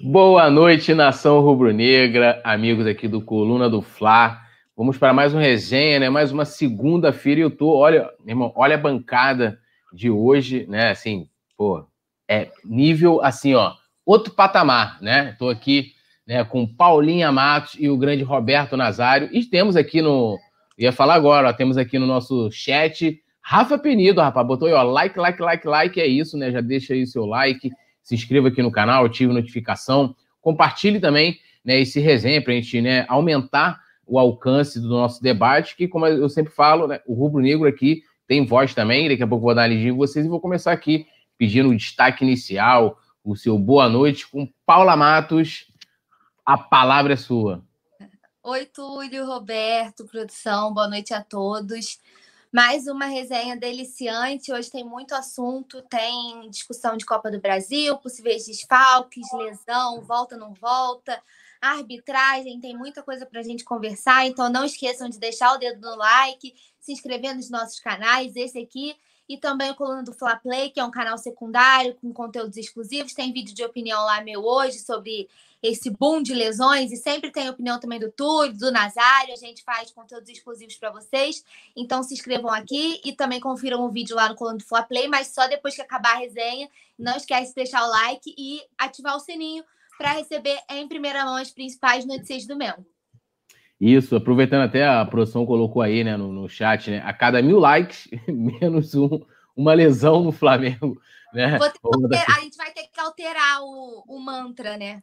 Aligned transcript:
Boa 0.00 0.50
noite, 0.50 0.94
nação 0.94 1.40
rubro-negra, 1.40 2.40
amigos 2.44 2.86
aqui 2.86 3.08
do 3.08 3.20
Coluna 3.20 3.68
do 3.68 3.82
Fla. 3.82 4.38
Vamos 4.76 4.98
para 4.98 5.12
mais 5.12 5.34
um 5.34 5.38
resenha, 5.38 5.98
né? 5.98 6.10
Mais 6.10 6.30
uma 6.30 6.44
segunda-feira 6.44 7.40
e 7.40 7.42
eu 7.42 7.50
tô, 7.50 7.74
olha, 7.74 8.10
irmão, 8.26 8.52
olha 8.54 8.74
a 8.74 8.78
bancada 8.78 9.58
de 9.92 10.10
hoje, 10.10 10.66
né? 10.68 10.90
Assim, 10.90 11.28
pô, 11.56 11.86
é 12.28 12.50
nível 12.64 13.22
assim, 13.22 13.54
ó, 13.54 13.72
outro 14.04 14.32
patamar, 14.32 15.00
né? 15.02 15.34
Tô 15.38 15.48
aqui, 15.48 15.92
né, 16.26 16.44
com 16.44 16.66
Paulinha 16.66 17.32
Matos 17.32 17.74
e 17.78 17.88
o 17.88 17.96
grande 17.96 18.22
Roberto 18.22 18.76
Nazário 18.76 19.28
e 19.32 19.44
temos 19.44 19.74
aqui 19.74 20.00
no, 20.00 20.38
ia 20.78 20.92
falar 20.92 21.14
agora, 21.14 21.48
ó, 21.48 21.52
temos 21.52 21.76
aqui 21.76 21.98
no 21.98 22.06
nosso 22.06 22.50
chat 22.50 23.20
Rafa 23.40 23.76
Penido, 23.78 24.20
rapaz, 24.20 24.46
botou 24.46 24.68
aí, 24.68 24.74
ó, 24.74 24.82
like, 24.82 25.18
like, 25.18 25.42
like, 25.42 25.66
like, 25.66 26.00
é 26.00 26.06
isso, 26.06 26.36
né? 26.36 26.50
Já 26.50 26.60
deixa 26.60 26.94
aí 26.94 27.02
o 27.02 27.06
seu 27.06 27.26
like 27.26 27.70
se 28.04 28.14
inscreva 28.14 28.48
aqui 28.48 28.62
no 28.62 28.70
canal, 28.70 29.06
ative 29.06 29.32
notificação, 29.32 30.14
compartilhe 30.40 31.00
também 31.00 31.40
né, 31.64 31.80
esse 31.80 31.98
resenha 31.98 32.40
para 32.40 32.52
a 32.52 32.56
gente 32.56 32.80
né, 32.80 33.06
aumentar 33.08 33.82
o 34.06 34.18
alcance 34.18 34.78
do 34.78 34.88
nosso 34.88 35.22
debate, 35.22 35.74
que, 35.74 35.88
como 35.88 36.06
eu 36.06 36.28
sempre 36.28 36.52
falo, 36.52 36.86
né, 36.86 37.00
o 37.06 37.14
Rubro 37.14 37.40
Negro 37.40 37.66
aqui 37.66 38.02
tem 38.28 38.44
voz 38.44 38.74
também, 38.74 39.08
daqui 39.08 39.22
a 39.22 39.26
pouco 39.26 39.44
vou 39.46 39.54
dar 39.54 39.66
lidinha 39.66 39.88
em 39.88 39.96
vocês 39.96 40.24
e 40.24 40.28
vou 40.28 40.40
começar 40.40 40.72
aqui 40.72 41.06
pedindo 41.38 41.70
o 41.70 41.76
destaque 41.76 42.22
inicial, 42.22 42.98
o 43.24 43.34
seu 43.34 43.58
boa 43.58 43.88
noite 43.88 44.28
com 44.28 44.46
Paula 44.66 44.94
Matos. 44.96 45.72
A 46.44 46.58
palavra 46.58 47.14
é 47.14 47.16
sua. 47.16 47.64
Oi, 48.42 48.66
Túlio, 48.66 49.26
Roberto, 49.26 50.04
produção, 50.04 50.72
boa 50.74 50.86
noite 50.86 51.14
a 51.14 51.22
todos. 51.22 51.98
Mais 52.54 52.86
uma 52.86 53.06
resenha 53.06 53.56
deliciante. 53.56 54.52
Hoje 54.52 54.70
tem 54.70 54.84
muito 54.84 55.12
assunto, 55.12 55.82
tem 55.82 56.48
discussão 56.50 56.96
de 56.96 57.04
Copa 57.04 57.28
do 57.28 57.40
Brasil, 57.40 57.98
possíveis 57.98 58.46
desfalques, 58.46 59.26
lesão, 59.32 60.00
volta 60.02 60.36
não 60.36 60.54
volta, 60.54 61.20
arbitragem, 61.60 62.60
tem 62.60 62.78
muita 62.78 63.02
coisa 63.02 63.26
para 63.26 63.40
a 63.40 63.42
gente 63.42 63.64
conversar. 63.64 64.24
Então 64.28 64.48
não 64.48 64.64
esqueçam 64.64 65.08
de 65.08 65.18
deixar 65.18 65.52
o 65.52 65.58
dedo 65.58 65.80
no 65.80 65.96
like, 65.96 66.54
se 66.78 66.92
inscrever 66.92 67.34
nos 67.34 67.50
nossos 67.50 67.80
canais, 67.80 68.36
esse 68.36 68.60
aqui 68.60 68.94
e 69.28 69.36
também 69.36 69.72
o 69.72 69.74
Coluna 69.74 70.04
do 70.04 70.12
Fla 70.12 70.36
Play, 70.36 70.70
que 70.70 70.78
é 70.78 70.84
um 70.84 70.92
canal 70.92 71.18
secundário 71.18 71.96
com 71.96 72.12
conteúdos 72.12 72.56
exclusivos. 72.56 73.14
Tem 73.14 73.32
vídeo 73.32 73.54
de 73.54 73.64
opinião 73.64 74.04
lá 74.04 74.22
meu 74.22 74.44
hoje 74.44 74.78
sobre 74.78 75.28
esse 75.64 75.88
boom 75.88 76.22
de 76.22 76.34
lesões 76.34 76.92
e 76.92 76.96
sempre 76.96 77.30
tem 77.30 77.48
opinião 77.48 77.80
também 77.80 77.98
do 77.98 78.12
Túlio, 78.12 78.52
do 78.52 78.70
Nazário. 78.70 79.32
A 79.32 79.36
gente 79.36 79.64
faz 79.64 79.90
conteúdos 79.90 80.28
exclusivos 80.28 80.76
para 80.76 80.90
vocês. 80.90 81.42
Então 81.74 82.02
se 82.02 82.12
inscrevam 82.12 82.50
aqui 82.50 83.00
e 83.02 83.12
também 83.14 83.40
confiram 83.40 83.82
o 83.82 83.88
vídeo 83.88 84.14
lá 84.14 84.28
no 84.28 84.34
Coluna 84.34 84.58
do 84.58 84.64
Fla 84.64 84.82
Play, 84.82 85.08
mas 85.08 85.28
só 85.28 85.48
depois 85.48 85.74
que 85.74 85.80
acabar 85.80 86.16
a 86.16 86.18
resenha. 86.18 86.68
Não 86.98 87.16
esquece 87.16 87.48
de 87.48 87.54
deixar 87.54 87.82
o 87.82 87.90
like 87.90 88.34
e 88.36 88.60
ativar 88.76 89.16
o 89.16 89.20
sininho 89.20 89.64
para 89.96 90.12
receber 90.12 90.58
em 90.68 90.86
primeira 90.86 91.24
mão 91.24 91.36
as 91.36 91.50
principais 91.50 92.04
notícias 92.04 92.46
do 92.46 92.56
Mel. 92.56 92.84
Isso, 93.80 94.14
aproveitando 94.14 94.64
até 94.64 94.86
a 94.86 95.04
produção 95.06 95.46
colocou 95.46 95.80
aí, 95.80 96.04
né, 96.04 96.14
no, 96.14 96.30
no 96.30 96.46
chat, 96.46 96.90
né, 96.90 97.02
a 97.06 97.12
cada 97.12 97.40
mil 97.40 97.58
likes, 97.58 98.06
menos 98.28 98.94
um, 98.94 99.08
uma 99.56 99.72
lesão 99.72 100.22
no 100.22 100.30
Flamengo, 100.30 101.00
né? 101.32 101.58
Alterar, 101.82 102.38
a 102.38 102.40
gente 102.42 102.56
vai 102.56 102.70
ter 102.70 102.86
que 102.86 103.00
alterar 103.00 103.62
o, 103.62 104.04
o 104.06 104.20
mantra, 104.20 104.76
né? 104.76 105.02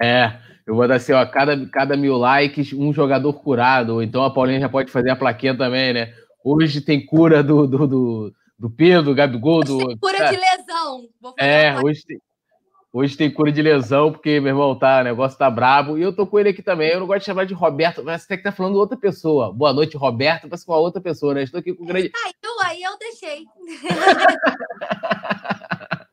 É, 0.00 0.38
eu 0.66 0.74
vou 0.74 0.86
dar 0.88 0.94
assim, 0.94 1.12
ó, 1.12 1.26
cada, 1.26 1.66
cada 1.66 1.96
mil 1.96 2.16
likes, 2.16 2.72
um 2.72 2.92
jogador 2.92 3.32
curado, 3.34 4.02
então 4.02 4.22
a 4.24 4.30
Paulinha 4.32 4.60
já 4.60 4.68
pode 4.68 4.90
fazer 4.90 5.10
a 5.10 5.16
plaquinha 5.16 5.56
também, 5.56 5.92
né? 5.92 6.14
Hoje 6.42 6.80
tem 6.80 7.04
cura 7.04 7.42
do, 7.42 7.66
do, 7.66 7.86
do, 7.86 8.32
do 8.58 8.70
Pedro, 8.70 9.14
Gabigol, 9.14 9.62
do... 9.62 9.78
Tem 9.78 9.98
cura 9.98 10.30
de 10.30 10.36
lesão. 10.36 11.08
é, 11.38 11.78
hoje 11.80 12.04
tem, 12.06 12.18
hoje 12.92 13.16
tem 13.16 13.30
cura 13.30 13.52
de 13.52 13.60
lesão, 13.60 14.10
porque, 14.10 14.40
meu 14.40 14.52
irmão, 14.52 14.78
tá, 14.78 15.00
o 15.00 15.04
negócio 15.04 15.36
tá 15.36 15.50
brabo, 15.50 15.98
e 15.98 16.02
eu 16.02 16.14
tô 16.14 16.26
com 16.26 16.38
ele 16.38 16.48
aqui 16.48 16.62
também, 16.62 16.90
eu 16.90 17.00
não 17.00 17.06
gosto 17.06 17.20
de 17.20 17.26
chamar 17.26 17.44
de 17.44 17.52
Roberto, 17.52 18.02
mas 18.02 18.22
você 18.22 18.28
tem 18.28 18.36
que 18.38 18.40
estar 18.40 18.52
tá 18.52 18.56
falando 18.56 18.76
outra 18.76 18.96
pessoa. 18.96 19.52
Boa 19.52 19.74
noite, 19.74 19.98
Roberto, 19.98 20.48
mas 20.50 20.64
com 20.64 20.72
a 20.72 20.78
outra 20.78 21.00
pessoa, 21.00 21.34
né? 21.34 21.42
Estou 21.42 21.60
aqui 21.60 21.74
com 21.74 21.84
o 21.84 21.86
grande... 21.86 22.10
Ah, 22.14 22.30
eu, 22.42 22.50
aí 22.66 22.82
eu 22.82 22.96
deixei. 22.96 23.44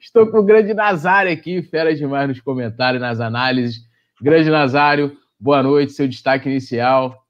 Estou 0.00 0.30
com 0.30 0.38
o 0.38 0.44
grande 0.44 0.72
Nazário 0.72 1.32
aqui, 1.32 1.62
fera 1.62 1.94
demais 1.94 2.28
nos 2.28 2.40
comentários, 2.40 3.00
nas 3.00 3.20
análises. 3.20 3.80
Grande 4.20 4.50
Nazário, 4.50 5.16
boa 5.38 5.62
noite, 5.62 5.92
seu 5.92 6.06
destaque 6.08 6.48
inicial. 6.48 7.26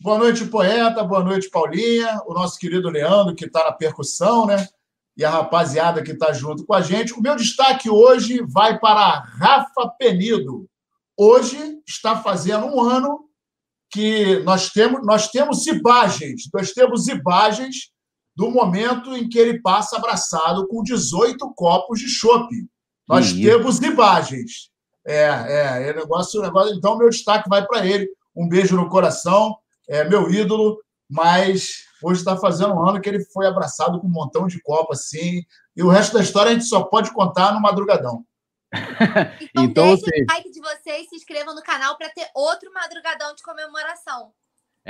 Boa 0.00 0.18
noite, 0.18 0.44
poeta, 0.46 1.02
boa 1.02 1.24
noite, 1.24 1.50
Paulinha, 1.50 2.20
o 2.26 2.32
nosso 2.32 2.58
querido 2.58 2.88
Leandro, 2.88 3.34
que 3.34 3.46
está 3.46 3.64
na 3.64 3.72
percussão, 3.72 4.46
né? 4.46 4.68
E 5.16 5.24
a 5.24 5.30
rapaziada 5.30 6.02
que 6.02 6.12
está 6.12 6.32
junto 6.32 6.64
com 6.64 6.72
a 6.72 6.80
gente. 6.80 7.12
O 7.12 7.20
meu 7.20 7.34
destaque 7.34 7.90
hoje 7.90 8.40
vai 8.46 8.78
para 8.78 9.18
Rafa 9.18 9.88
Penido. 9.98 10.68
Hoje 11.16 11.58
está 11.84 12.22
fazendo 12.22 12.66
um 12.66 12.80
ano 12.80 13.28
que 13.90 14.38
nós 14.44 14.70
temos, 14.70 15.04
nós 15.04 15.28
temos 15.28 15.66
imagens, 15.66 16.42
nós 16.54 16.70
temos 16.70 17.08
imagens 17.08 17.90
do 18.38 18.52
momento 18.52 19.16
em 19.16 19.28
que 19.28 19.36
ele 19.36 19.60
passa 19.60 19.96
abraçado 19.96 20.68
com 20.68 20.80
18 20.80 21.52
copos 21.54 21.98
de 21.98 22.06
chopp. 22.06 22.48
Nós 23.08 23.32
temos 23.32 23.80
imagens. 23.80 24.70
É, 25.04 25.24
é, 25.24 25.88
é 25.88 25.92
negócio, 25.92 26.40
negócio. 26.40 26.72
Então, 26.72 26.96
meu 26.96 27.10
destaque 27.10 27.48
vai 27.48 27.66
para 27.66 27.84
ele. 27.84 28.08
Um 28.36 28.48
beijo 28.48 28.76
no 28.76 28.88
coração, 28.88 29.58
é 29.88 30.04
meu 30.04 30.30
ídolo, 30.30 30.80
mas 31.10 31.84
hoje 32.00 32.20
está 32.20 32.36
fazendo 32.36 32.74
um 32.74 32.88
ano 32.88 33.00
que 33.00 33.08
ele 33.08 33.24
foi 33.24 33.44
abraçado 33.44 33.98
com 33.98 34.06
um 34.06 34.10
montão 34.10 34.46
de 34.46 34.62
copo 34.62 34.92
assim. 34.92 35.42
E 35.74 35.82
o 35.82 35.88
resto 35.88 36.16
da 36.16 36.22
história 36.22 36.52
a 36.52 36.54
gente 36.54 36.66
só 36.66 36.84
pode 36.84 37.12
contar 37.12 37.52
no 37.52 37.60
madrugadão. 37.60 38.24
então, 39.52 39.64
então 39.64 39.84
deixe 39.96 40.22
o 40.22 40.26
like 40.32 40.50
de 40.52 40.60
vocês, 40.60 41.08
se 41.08 41.16
inscrevam 41.16 41.56
no 41.56 41.62
canal 41.62 41.98
para 41.98 42.08
ter 42.10 42.28
outro 42.36 42.72
madrugadão 42.72 43.34
de 43.34 43.42
comemoração. 43.42 44.32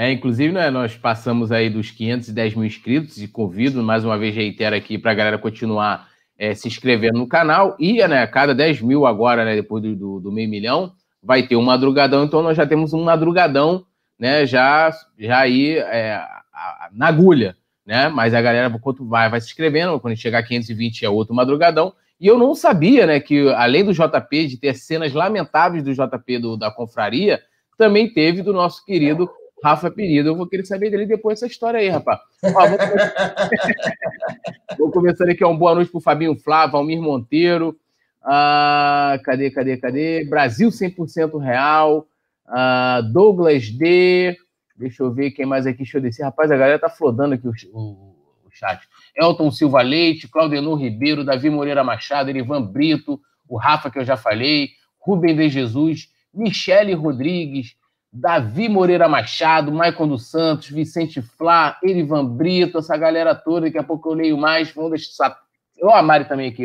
É, 0.01 0.13
inclusive, 0.13 0.53
né, 0.53 0.71
nós 0.71 0.97
passamos 0.97 1.51
aí 1.51 1.69
dos 1.69 1.91
510 1.91 2.55
mil 2.55 2.65
inscritos 2.65 3.21
e 3.21 3.27
convido, 3.27 3.83
mais 3.83 4.05
uma 4.05 4.17
vez, 4.17 4.33
reitero 4.33 4.77
aqui 4.77 4.97
para 4.97 5.11
a 5.11 5.15
galera 5.15 5.39
continuar 5.39 6.07
é, 6.39 6.55
se 6.55 6.69
inscrevendo 6.69 7.19
no 7.19 7.27
canal. 7.27 7.75
E 7.81 7.95
né, 8.07 8.23
a 8.23 8.29
cada 8.29 8.55
10 8.55 8.81
mil 8.81 9.07
agora, 9.07 9.45
né, 9.45 9.57
depois 9.57 9.83
do, 9.83 9.97
do, 9.97 10.21
do, 10.21 10.31
meio 10.31 10.49
milhão, 10.49 10.93
vai 11.21 11.49
ter 11.49 11.57
um 11.57 11.65
madrugadão. 11.65 12.23
Então, 12.23 12.43
nós 12.43 12.57
já 12.57 12.65
temos 12.65 12.93
um 12.93 13.03
madrugadão 13.03 13.85
né, 14.17 14.47
já, 14.47 14.89
já 15.19 15.41
aí 15.41 15.79
é, 15.79 16.13
a, 16.15 16.89
na 16.93 17.09
agulha. 17.09 17.57
Né? 17.85 18.09
Mas 18.09 18.35
a 18.35 18.41
galera, 18.41 18.71
quanto 18.79 19.05
vai, 19.05 19.29
vai 19.29 19.41
se 19.41 19.49
inscrevendo, 19.49 19.99
quando 19.99 20.17
chegar 20.17 20.39
a 20.39 20.45
520 20.45 21.05
é 21.05 21.11
outro 21.11 21.35
madrugadão. 21.35 21.93
E 22.21 22.29
eu 22.29 22.39
não 22.39 22.55
sabia 22.55 23.05
né, 23.05 23.19
que, 23.19 23.49
além 23.49 23.85
do 23.85 23.93
JP, 23.93 24.47
de 24.47 24.59
ter 24.59 24.77
cenas 24.77 25.13
lamentáveis 25.13 25.83
do 25.83 25.93
JP 25.93 26.39
do, 26.39 26.57
da 26.57 26.71
confraria, 26.71 27.43
também 27.77 28.09
teve 28.09 28.43
do 28.43 28.53
nosso 28.53 28.85
querido 28.85 29.29
Rafa 29.63 29.91
Penido. 29.91 30.29
Eu 30.29 30.37
vou 30.37 30.47
querer 30.47 30.65
saber 30.65 30.91
dele 30.91 31.07
depois 31.07 31.39
essa 31.39 31.47
história 31.47 31.81
aí, 31.81 31.89
rapaz. 31.89 32.21
Ó, 32.45 32.69
vou, 32.69 32.79
vou 34.79 34.91
começar 34.91 35.29
aqui, 35.29 35.45
ó, 35.45 35.51
um 35.51 35.59
boa 35.59 35.75
noite 35.75 35.91
pro 35.91 36.01
Fabinho 36.01 36.37
Flávio, 36.37 36.77
Almir 36.77 37.01
Monteiro. 37.01 37.77
Ah, 38.23 39.19
cadê, 39.25 39.51
cadê, 39.51 39.77
cadê? 39.77 40.25
Brasil 40.25 40.69
100% 40.69 41.39
real. 41.39 42.07
Ah, 42.47 43.01
Douglas 43.13 43.71
D. 43.71 44.37
Deixa 44.77 45.03
eu 45.03 45.13
ver 45.13 45.33
quem 45.33 45.47
mais 45.47 45.67
aqui. 45.67 45.79
Deixa 45.79 45.99
eu 45.99 46.03
descer. 46.03 46.23
Rapaz, 46.23 46.51
a 46.51 46.57
galera 46.57 46.79
tá 46.79 46.89
flodando 46.89 47.35
aqui 47.35 47.49
o, 47.49 47.53
o, 47.73 48.15
o 48.45 48.51
chat. 48.51 48.87
Elton 49.17 49.51
Silva 49.51 49.83
Leite, 49.83 50.29
Claudenor 50.29 50.77
Ribeiro, 50.77 51.25
Davi 51.25 51.51
Moreira 51.51 51.83
Machado, 51.83 52.31
Erivan 52.31 52.63
Brito, 52.63 53.21
o 53.49 53.57
Rafa 53.57 53.91
que 53.91 53.99
eu 53.99 54.05
já 54.05 54.17
falei, 54.17 54.69
Rubem 54.99 55.35
de 55.35 55.49
Jesus, 55.49 56.09
Michele 56.33 56.93
Rodrigues, 56.93 57.75
Davi 58.21 58.69
Moreira 58.69 59.09
Machado, 59.09 59.71
Maicon 59.71 60.09
dos 60.09 60.29
Santos, 60.29 60.69
Vicente 60.71 61.23
Flá, 61.23 61.79
Erivan 61.85 62.27
Brito, 62.27 62.79
essa 62.79 62.97
galera 62.97 63.33
toda, 63.33 63.67
daqui 63.67 63.79
a 63.79 63.85
pouco 63.85 64.11
eu 64.11 64.15
leio 64.15 64.37
mais. 64.37 64.73
Vamos 64.73 64.91
deixar. 64.91 65.39
Eu, 65.77 65.91
a 65.91 66.03
Mari 66.03 66.25
também 66.25 66.49
aqui, 66.49 66.65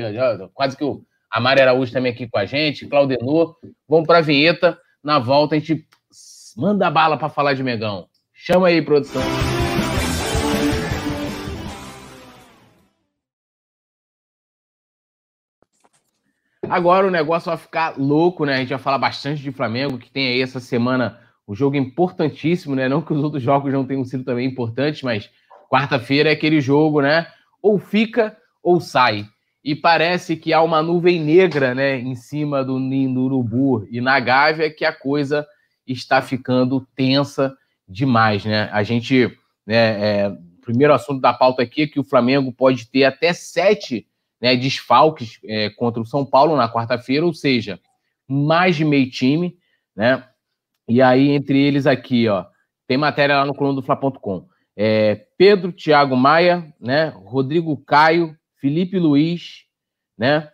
quase 0.54 0.76
que 0.76 0.84
eu. 0.84 1.04
A 1.32 1.40
Mari 1.40 1.62
Araújo 1.62 1.94
também 1.94 2.12
aqui 2.12 2.28
com 2.28 2.40
a 2.40 2.46
gente, 2.46 2.88
Claudenor. 2.88 3.56
Vamos 3.88 4.08
para 4.08 4.18
a 4.18 4.22
vinheta. 4.22 4.80
Na 5.04 5.20
volta 5.20 5.56
a 5.56 5.60
gente 5.60 5.86
manda 6.58 6.90
bala 6.90 7.18
para 7.18 7.30
falar 7.30 7.54
de 7.54 7.62
Megão. 7.62 8.08
Chama 8.34 8.68
aí, 8.68 8.82
produção. 8.82 9.22
Agora 16.68 17.06
o 17.06 17.12
negócio 17.12 17.50
vai 17.52 17.58
ficar 17.58 17.96
louco, 18.00 18.44
né? 18.44 18.56
A 18.56 18.58
gente 18.58 18.70
vai 18.70 18.80
falar 18.80 18.98
bastante 18.98 19.44
de 19.44 19.52
Flamengo, 19.52 20.00
que 20.00 20.10
tem 20.10 20.30
aí 20.30 20.42
essa 20.42 20.60
semana 20.60 21.23
um 21.48 21.54
jogo 21.54 21.76
importantíssimo, 21.76 22.76
né? 22.76 22.88
Não 22.88 23.02
que 23.02 23.14
os 23.14 23.24
outros 23.24 23.44
jogos 23.44 23.72
não 23.72 23.86
tenham 23.86 24.06
sido 24.06 24.24
também 24.24 24.48
importantes, 24.48 25.02
mas 25.04 25.30
quarta-feira 25.70 26.30
é 26.30 26.34
aquele 26.34 26.62
jogo, 26.62 27.02
né? 27.02 27.28
Ou 27.62 27.78
fica 27.78 28.38
ou 28.62 28.80
sai. 28.80 29.26
E 29.64 29.76
parece 29.76 30.36
que 30.36 30.52
há 30.52 30.62
uma 30.62 30.82
nuvem 30.82 31.20
negra, 31.20 31.74
né, 31.74 31.98
em 31.98 32.16
cima 32.16 32.64
do 32.64 32.78
do 32.78 33.22
urubu 33.22 33.88
e 33.90 34.02
na 34.02 34.20
Gávea 34.20 34.70
que 34.70 34.84
a 34.84 34.92
coisa 34.92 35.48
está 35.88 36.22
ficando 36.22 36.86
tensa 36.96 37.56
demais, 37.88 38.44
né? 38.44 38.70
A 38.72 38.84
gente, 38.84 39.38
né, 39.66 40.26
é, 40.26 40.38
primeiro 40.62 40.94
assunto 40.94 41.22
da 41.22 41.34
pauta 41.34 41.62
aqui 41.62 41.84
é 41.84 41.88
que 41.88 42.00
o 42.00 42.04
Flamengo 42.04 42.52
pode 42.52 42.90
ter 42.90 43.04
até 43.06 43.34
sete 43.34 44.06
né, 44.42 44.56
desfalques 44.56 45.40
é, 45.46 45.70
contra 45.70 46.02
o 46.02 46.06
São 46.06 46.26
Paulo 46.26 46.56
na 46.56 46.72
quarta-feira, 46.72 47.26
ou 47.26 47.34
seja, 47.34 47.80
mais 48.28 48.76
de 48.76 48.84
meio 48.84 49.10
time, 49.10 49.58
né? 49.96 50.26
E 50.88 51.02
aí, 51.02 51.30
entre 51.30 51.60
eles 51.60 51.86
aqui, 51.86 52.28
ó, 52.28 52.46
tem 52.88 52.98
matéria 52.98 53.38
lá 53.38 53.46
no 53.46 53.56
coluna 53.56 53.76
do 53.76 53.86
Fla.com. 53.86 54.48
É, 54.76 55.26
Pedro, 55.38 55.72
Thiago 55.72 56.16
Maia, 56.16 56.74
né? 56.80 57.14
Rodrigo 57.16 57.78
Caio, 57.86 58.36
Felipe 58.60 59.00
Luiz, 59.00 59.66
né? 60.18 60.50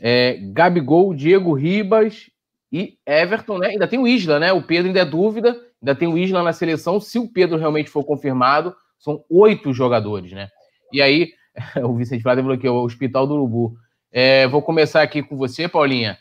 É, 0.00 0.38
Gabigol, 0.52 1.14
Diego 1.14 1.52
Ribas 1.54 2.30
e 2.72 2.98
Everton, 3.06 3.58
né? 3.58 3.68
Ainda 3.68 3.86
tem 3.86 3.98
o 3.98 4.06
Isla, 4.06 4.38
né? 4.38 4.52
O 4.52 4.62
Pedro 4.62 4.88
ainda 4.88 5.00
é 5.00 5.04
dúvida, 5.04 5.60
ainda 5.80 5.94
tem 5.94 6.08
o 6.08 6.18
Isla 6.18 6.42
na 6.42 6.52
seleção. 6.52 7.00
Se 7.00 7.18
o 7.18 7.28
Pedro 7.28 7.58
realmente 7.58 7.90
for 7.90 8.04
confirmado, 8.04 8.74
são 8.98 9.24
oito 9.28 9.72
jogadores, 9.72 10.32
né? 10.32 10.48
E 10.92 11.02
aí, 11.02 11.32
o 11.82 11.94
Vicente 11.94 12.22
Flávio 12.22 12.44
falou 12.44 12.58
que 12.58 12.66
é 12.66 12.70
o 12.70 12.82
Hospital 12.82 13.26
do 13.26 13.34
Urubu. 13.34 13.76
É, 14.10 14.46
vou 14.46 14.62
começar 14.62 15.02
aqui 15.02 15.22
com 15.22 15.36
você, 15.36 15.68
Paulinha. 15.68 16.18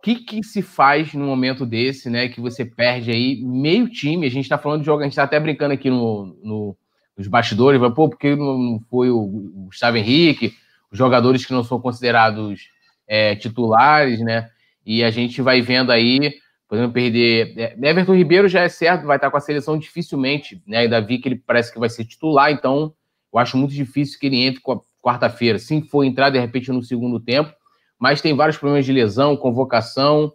O 0.00 0.02
que, 0.02 0.14
que 0.14 0.42
se 0.42 0.62
faz 0.62 1.12
no 1.12 1.26
momento 1.26 1.66
desse, 1.66 2.08
né? 2.08 2.26
Que 2.26 2.40
você 2.40 2.64
perde 2.64 3.10
aí 3.10 3.38
meio 3.44 3.86
time. 3.86 4.26
A 4.26 4.30
gente 4.30 4.44
está 4.44 4.56
falando 4.56 4.80
de 4.80 4.86
jogo, 4.86 5.02
a 5.02 5.04
gente 5.04 5.12
está 5.12 5.24
até 5.24 5.38
brincando 5.38 5.74
aqui 5.74 5.90
no, 5.90 6.38
no, 6.42 6.76
nos 7.14 7.28
bastidores, 7.28 7.78
mas, 7.78 7.92
pô, 7.92 8.08
porque 8.08 8.34
não 8.34 8.80
foi 8.88 9.10
o 9.10 9.26
Gustavo 9.66 9.98
Henrique, 9.98 10.54
os 10.90 10.96
jogadores 10.96 11.44
que 11.44 11.52
não 11.52 11.62
são 11.62 11.78
considerados 11.78 12.70
é, 13.06 13.36
titulares, 13.36 14.20
né? 14.20 14.48
E 14.86 15.04
a 15.04 15.10
gente 15.10 15.42
vai 15.42 15.60
vendo 15.60 15.92
aí, 15.92 16.32
podendo 16.66 16.90
perder. 16.90 17.52
É, 17.58 17.76
Everton 17.90 18.14
Ribeiro 18.14 18.48
já 18.48 18.62
é 18.62 18.70
certo, 18.70 19.06
vai 19.06 19.18
estar 19.18 19.30
com 19.30 19.36
a 19.36 19.40
seleção 19.40 19.78
dificilmente, 19.78 20.62
né? 20.66 20.78
Ainda 20.78 20.98
vi 20.98 21.18
que 21.18 21.28
ele 21.28 21.36
parece 21.36 21.70
que 21.70 21.78
vai 21.78 21.90
ser 21.90 22.06
titular, 22.06 22.50
então 22.50 22.94
eu 23.30 23.38
acho 23.38 23.58
muito 23.58 23.74
difícil 23.74 24.18
que 24.18 24.28
ele 24.28 24.42
entre 24.46 24.62
quarta-feira. 25.02 25.58
Sim, 25.58 25.82
for 25.82 26.04
entrar 26.04 26.30
de 26.30 26.38
repente 26.38 26.72
no 26.72 26.82
segundo 26.82 27.20
tempo, 27.20 27.52
mas 28.00 28.22
tem 28.22 28.34
vários 28.34 28.56
problemas 28.56 28.86
de 28.86 28.92
lesão, 28.92 29.36
convocação. 29.36 30.24
O 30.24 30.34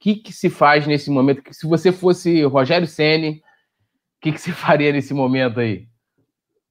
que, 0.00 0.16
que 0.16 0.32
se 0.32 0.50
faz 0.50 0.84
nesse 0.84 1.10
momento? 1.10 1.42
Se 1.54 1.64
você 1.64 1.92
fosse 1.92 2.42
Rogério 2.42 2.88
Ceni, 2.88 3.38
o 3.38 4.20
que, 4.20 4.32
que 4.32 4.40
se 4.40 4.50
faria 4.52 4.92
nesse 4.92 5.14
momento 5.14 5.60
aí? 5.60 5.88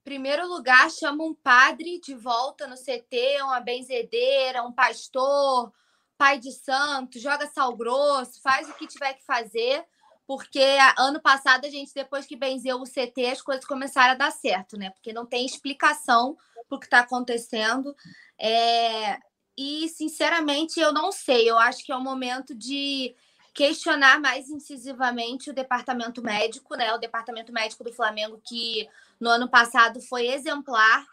Primeiro 0.04 0.46
lugar, 0.46 0.90
chama 0.90 1.24
um 1.24 1.34
padre 1.34 1.98
de 2.00 2.14
volta 2.14 2.66
no 2.66 2.76
CT, 2.76 3.42
uma 3.42 3.60
benzedeira, 3.60 4.62
um 4.62 4.72
pastor, 4.72 5.72
pai 6.16 6.38
de 6.38 6.52
santo, 6.52 7.18
joga 7.18 7.46
sal 7.46 7.74
grosso, 7.74 8.40
faz 8.42 8.68
o 8.68 8.74
que 8.74 8.86
tiver 8.86 9.14
que 9.14 9.24
fazer, 9.24 9.84
porque 10.26 10.62
ano 10.98 11.20
passado 11.20 11.64
a 11.64 11.70
gente, 11.70 11.94
depois 11.94 12.26
que 12.26 12.36
benzeu 12.36 12.76
o 12.78 12.84
CT, 12.84 13.26
as 13.32 13.40
coisas 13.40 13.64
começaram 13.64 14.12
a 14.12 14.16
dar 14.16 14.30
certo, 14.30 14.76
né? 14.76 14.90
Porque 14.90 15.12
não 15.12 15.24
tem 15.24 15.46
explicação 15.46 16.36
para 16.68 16.76
o 16.76 16.78
que 16.78 16.86
está 16.86 17.00
acontecendo. 17.00 17.94
É... 18.38 19.18
E, 19.58 19.88
sinceramente, 19.88 20.78
eu 20.78 20.92
não 20.92 21.10
sei. 21.10 21.50
Eu 21.50 21.58
acho 21.58 21.84
que 21.84 21.90
é 21.90 21.96
o 21.96 22.00
momento 22.00 22.54
de 22.54 23.12
questionar 23.52 24.20
mais 24.20 24.48
incisivamente 24.48 25.50
o 25.50 25.52
departamento 25.52 26.22
médico, 26.22 26.76
né? 26.76 26.94
O 26.94 26.98
departamento 26.98 27.52
médico 27.52 27.82
do 27.82 27.92
Flamengo, 27.92 28.40
que 28.46 28.88
no 29.18 29.28
ano 29.28 29.48
passado 29.48 30.00
foi 30.00 30.28
exemplar 30.28 31.04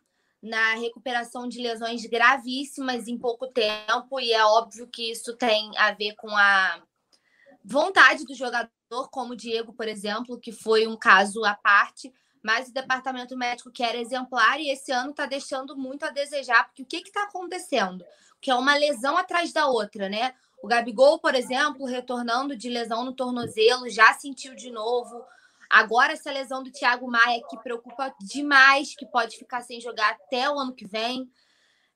na 0.44 0.76
recuperação 0.76 1.50
de 1.50 1.60
lesões 1.60 2.06
gravíssimas 2.06 3.08
em 3.08 3.18
pouco 3.18 3.48
tempo, 3.48 4.20
e 4.20 4.32
é 4.32 4.46
óbvio 4.46 4.88
que 4.88 5.10
isso 5.10 5.36
tem 5.36 5.76
a 5.76 5.92
ver 5.92 6.14
com 6.14 6.30
a 6.30 6.84
vontade 7.64 8.26
do 8.26 8.36
jogador, 8.36 8.70
como 9.10 9.34
o 9.34 9.36
Diego, 9.36 9.74
por 9.74 9.88
exemplo, 9.88 10.40
que 10.40 10.52
foi 10.52 10.86
um 10.86 10.96
caso 10.96 11.44
à 11.44 11.56
parte, 11.56 12.14
mas 12.44 12.68
o 12.68 12.74
departamento 12.74 13.36
médico 13.36 13.72
que 13.72 13.82
era 13.82 13.98
exemplar 13.98 14.60
e 14.60 14.70
esse 14.70 14.92
ano 14.92 15.10
está 15.10 15.26
deixando 15.26 15.76
muito 15.76 16.06
a 16.06 16.12
desejar, 16.12 16.66
porque 16.66 16.84
o 16.84 16.86
que 16.86 16.98
está 16.98 17.24
acontecendo? 17.24 18.06
Que 18.46 18.52
é 18.52 18.56
uma 18.56 18.78
lesão 18.78 19.18
atrás 19.18 19.52
da 19.52 19.66
outra, 19.66 20.08
né? 20.08 20.36
O 20.62 20.68
Gabigol, 20.68 21.18
por 21.18 21.34
exemplo, 21.34 21.84
retornando 21.88 22.56
de 22.56 22.70
lesão 22.70 23.04
no 23.04 23.12
tornozelo, 23.12 23.90
já 23.90 24.14
sentiu 24.14 24.54
de 24.54 24.70
novo. 24.70 25.26
Agora, 25.68 26.14
essa 26.14 26.32
lesão 26.32 26.62
do 26.62 26.70
Thiago 26.72 27.10
Maia, 27.10 27.42
que 27.50 27.58
preocupa 27.58 28.14
demais, 28.22 28.96
que 28.96 29.04
pode 29.04 29.36
ficar 29.36 29.62
sem 29.62 29.82
jogar 29.82 30.12
até 30.12 30.48
o 30.48 30.60
ano 30.60 30.76
que 30.76 30.86
vem. 30.86 31.28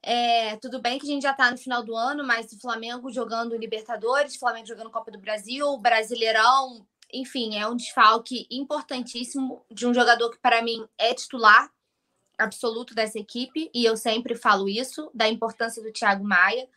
É, 0.01 0.55
tudo 0.55 0.81
bem 0.81 0.97
que 0.97 1.05
a 1.05 1.13
gente 1.13 1.21
já 1.21 1.33
está 1.33 1.51
no 1.51 1.57
final 1.59 1.83
do 1.83 1.95
ano, 1.95 2.25
mas 2.25 2.51
o 2.51 2.59
Flamengo 2.59 3.11
jogando 3.11 3.55
Libertadores, 3.55 4.35
Flamengo 4.35 4.65
jogando 4.65 4.89
Copa 4.89 5.11
do 5.11 5.19
Brasil, 5.19 5.77
Brasileirão, 5.77 6.83
enfim, 7.13 7.59
é 7.59 7.67
um 7.67 7.75
desfalque 7.75 8.47
importantíssimo 8.49 9.63
de 9.69 9.85
um 9.85 9.93
jogador 9.93 10.31
que, 10.31 10.39
para 10.39 10.63
mim, 10.63 10.83
é 10.97 11.13
titular 11.13 11.69
absoluto 12.39 12.95
dessa 12.95 13.19
equipe, 13.19 13.69
e 13.73 13.85
eu 13.85 13.95
sempre 13.97 14.35
falo 14.35 14.67
isso, 14.67 15.11
da 15.13 15.27
importância 15.27 15.83
do 15.83 15.91
Thiago 15.91 16.23
Maia. 16.23 16.67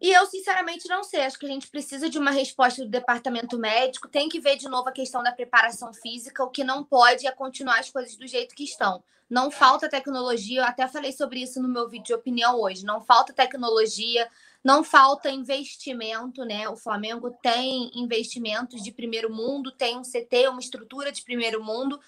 E 0.00 0.12
eu, 0.12 0.26
sinceramente, 0.26 0.88
não 0.88 1.02
sei. 1.02 1.22
Acho 1.22 1.38
que 1.38 1.46
a 1.46 1.48
gente 1.48 1.68
precisa 1.68 2.08
de 2.08 2.18
uma 2.18 2.30
resposta 2.30 2.84
do 2.84 2.90
departamento 2.90 3.58
médico. 3.58 4.08
Tem 4.08 4.28
que 4.28 4.40
ver 4.40 4.56
de 4.56 4.68
novo 4.68 4.88
a 4.88 4.92
questão 4.92 5.22
da 5.22 5.32
preparação 5.32 5.92
física. 5.92 6.44
O 6.44 6.50
que 6.50 6.62
não 6.62 6.84
pode 6.84 7.26
é 7.26 7.32
continuar 7.32 7.80
as 7.80 7.90
coisas 7.90 8.16
do 8.16 8.26
jeito 8.26 8.54
que 8.54 8.64
estão. 8.64 9.02
Não 9.28 9.50
falta 9.50 9.88
tecnologia. 9.88 10.60
Eu 10.60 10.64
até 10.64 10.86
falei 10.86 11.12
sobre 11.12 11.40
isso 11.40 11.60
no 11.60 11.68
meu 11.68 11.88
vídeo 11.88 12.06
de 12.06 12.14
opinião 12.14 12.60
hoje. 12.60 12.84
Não 12.84 13.00
falta 13.00 13.32
tecnologia, 13.32 14.28
não 14.62 14.84
falta 14.84 15.30
investimento, 15.30 16.44
né? 16.44 16.68
O 16.68 16.76
Flamengo 16.76 17.30
tem 17.42 17.90
investimentos 17.94 18.82
de 18.82 18.92
primeiro 18.92 19.32
mundo, 19.32 19.72
tem 19.72 19.98
um 19.98 20.02
CT, 20.02 20.48
uma 20.48 20.60
estrutura 20.60 21.10
de 21.10 21.22
primeiro 21.22 21.62
mundo. 21.62 22.00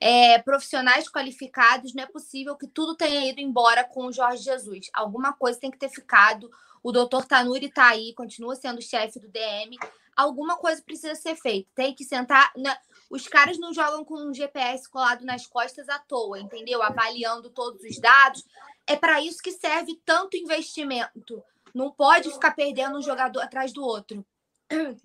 É, 0.00 0.38
profissionais 0.38 1.08
qualificados, 1.08 1.94
não 1.94 2.04
é 2.04 2.06
possível 2.06 2.56
que 2.56 2.66
tudo 2.66 2.94
tenha 2.94 3.30
ido 3.30 3.40
embora 3.40 3.84
com 3.84 4.06
o 4.06 4.12
Jorge 4.12 4.42
Jesus. 4.42 4.88
Alguma 4.92 5.32
coisa 5.32 5.58
tem 5.58 5.70
que 5.70 5.78
ter 5.78 5.88
ficado 5.88 6.50
o 6.86 6.92
doutor 6.92 7.24
Tanuri 7.26 7.66
está 7.66 7.88
aí, 7.88 8.14
continua 8.14 8.54
sendo 8.54 8.80
chefe 8.80 9.18
do 9.18 9.26
DM. 9.26 9.76
Alguma 10.14 10.56
coisa 10.56 10.80
precisa 10.80 11.16
ser 11.16 11.34
feita. 11.34 11.68
Tem 11.74 11.92
que 11.92 12.04
sentar. 12.04 12.52
Na... 12.56 12.78
Os 13.10 13.26
caras 13.26 13.58
não 13.58 13.74
jogam 13.74 14.04
com 14.04 14.14
um 14.14 14.32
GPS 14.32 14.88
colado 14.88 15.24
nas 15.24 15.48
costas 15.48 15.88
à 15.88 15.98
toa, 15.98 16.38
entendeu? 16.38 16.80
Avaliando 16.84 17.50
todos 17.50 17.82
os 17.82 17.98
dados. 17.98 18.44
É 18.86 18.94
para 18.94 19.20
isso 19.20 19.42
que 19.42 19.50
serve 19.50 20.00
tanto 20.04 20.36
investimento. 20.36 21.42
Não 21.74 21.90
pode 21.90 22.30
ficar 22.30 22.52
perdendo 22.52 22.98
um 22.98 23.02
jogador 23.02 23.40
atrás 23.40 23.72
do 23.72 23.82
outro. 23.82 24.24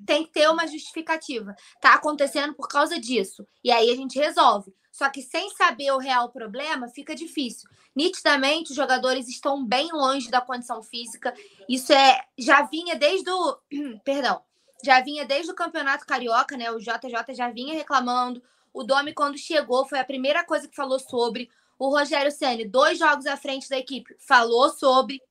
Tem 0.05 0.23
que 0.23 0.33
ter 0.33 0.47
uma 0.51 0.67
justificativa. 0.67 1.55
Tá 1.81 1.95
acontecendo 1.95 2.53
por 2.53 2.67
causa 2.67 2.99
disso. 2.99 3.43
E 3.63 3.71
aí 3.71 3.89
a 3.89 3.95
gente 3.95 4.19
resolve. 4.19 4.71
Só 4.91 5.09
que 5.09 5.21
sem 5.21 5.49
saber 5.51 5.91
o 5.91 5.97
real 5.97 6.29
problema, 6.29 6.89
fica 6.89 7.15
difícil. 7.15 7.69
Nitidamente, 7.95 8.71
os 8.71 8.75
jogadores 8.75 9.27
estão 9.29 9.65
bem 9.65 9.89
longe 9.91 10.29
da 10.29 10.41
condição 10.41 10.83
física. 10.83 11.33
Isso 11.67 11.93
é 11.93 12.21
já 12.37 12.63
vinha 12.63 12.95
desde 12.95 13.29
o 13.29 13.57
perdão, 14.03 14.41
já 14.83 14.99
vinha 15.01 15.25
desde 15.25 15.51
o 15.51 15.55
Campeonato 15.55 16.05
Carioca, 16.05 16.57
né? 16.57 16.69
O 16.71 16.79
JJ 16.79 17.33
já 17.33 17.49
vinha 17.49 17.73
reclamando. 17.73 18.43
O 18.73 18.83
Domi 18.83 19.13
quando 19.13 19.37
chegou 19.37 19.87
foi 19.87 19.99
a 19.99 20.05
primeira 20.05 20.43
coisa 20.43 20.67
que 20.67 20.75
falou 20.75 20.99
sobre. 20.99 21.49
O 21.79 21.89
Rogério 21.89 22.31
Ceni, 22.31 22.67
dois 22.67 22.99
jogos 22.99 23.25
à 23.25 23.37
frente 23.37 23.69
da 23.69 23.77
equipe, 23.77 24.15
falou 24.19 24.69
sobre. 24.69 25.21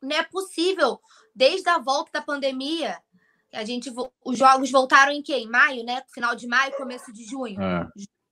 Não 0.00 0.16
é 0.16 0.22
possível 0.22 1.00
desde 1.34 1.68
a 1.68 1.78
volta 1.78 2.10
da 2.14 2.22
pandemia 2.22 2.98
a 3.52 3.64
gente, 3.64 3.88
os 4.24 4.36
jogos 4.36 4.68
voltaram 4.68 5.12
em 5.12 5.22
quê? 5.22 5.34
Em 5.34 5.48
maio, 5.48 5.84
né? 5.84 6.02
Final 6.12 6.34
de 6.34 6.44
maio, 6.44 6.76
começo 6.76 7.12
de 7.12 7.24
junho. 7.24 7.60
É 7.62 7.88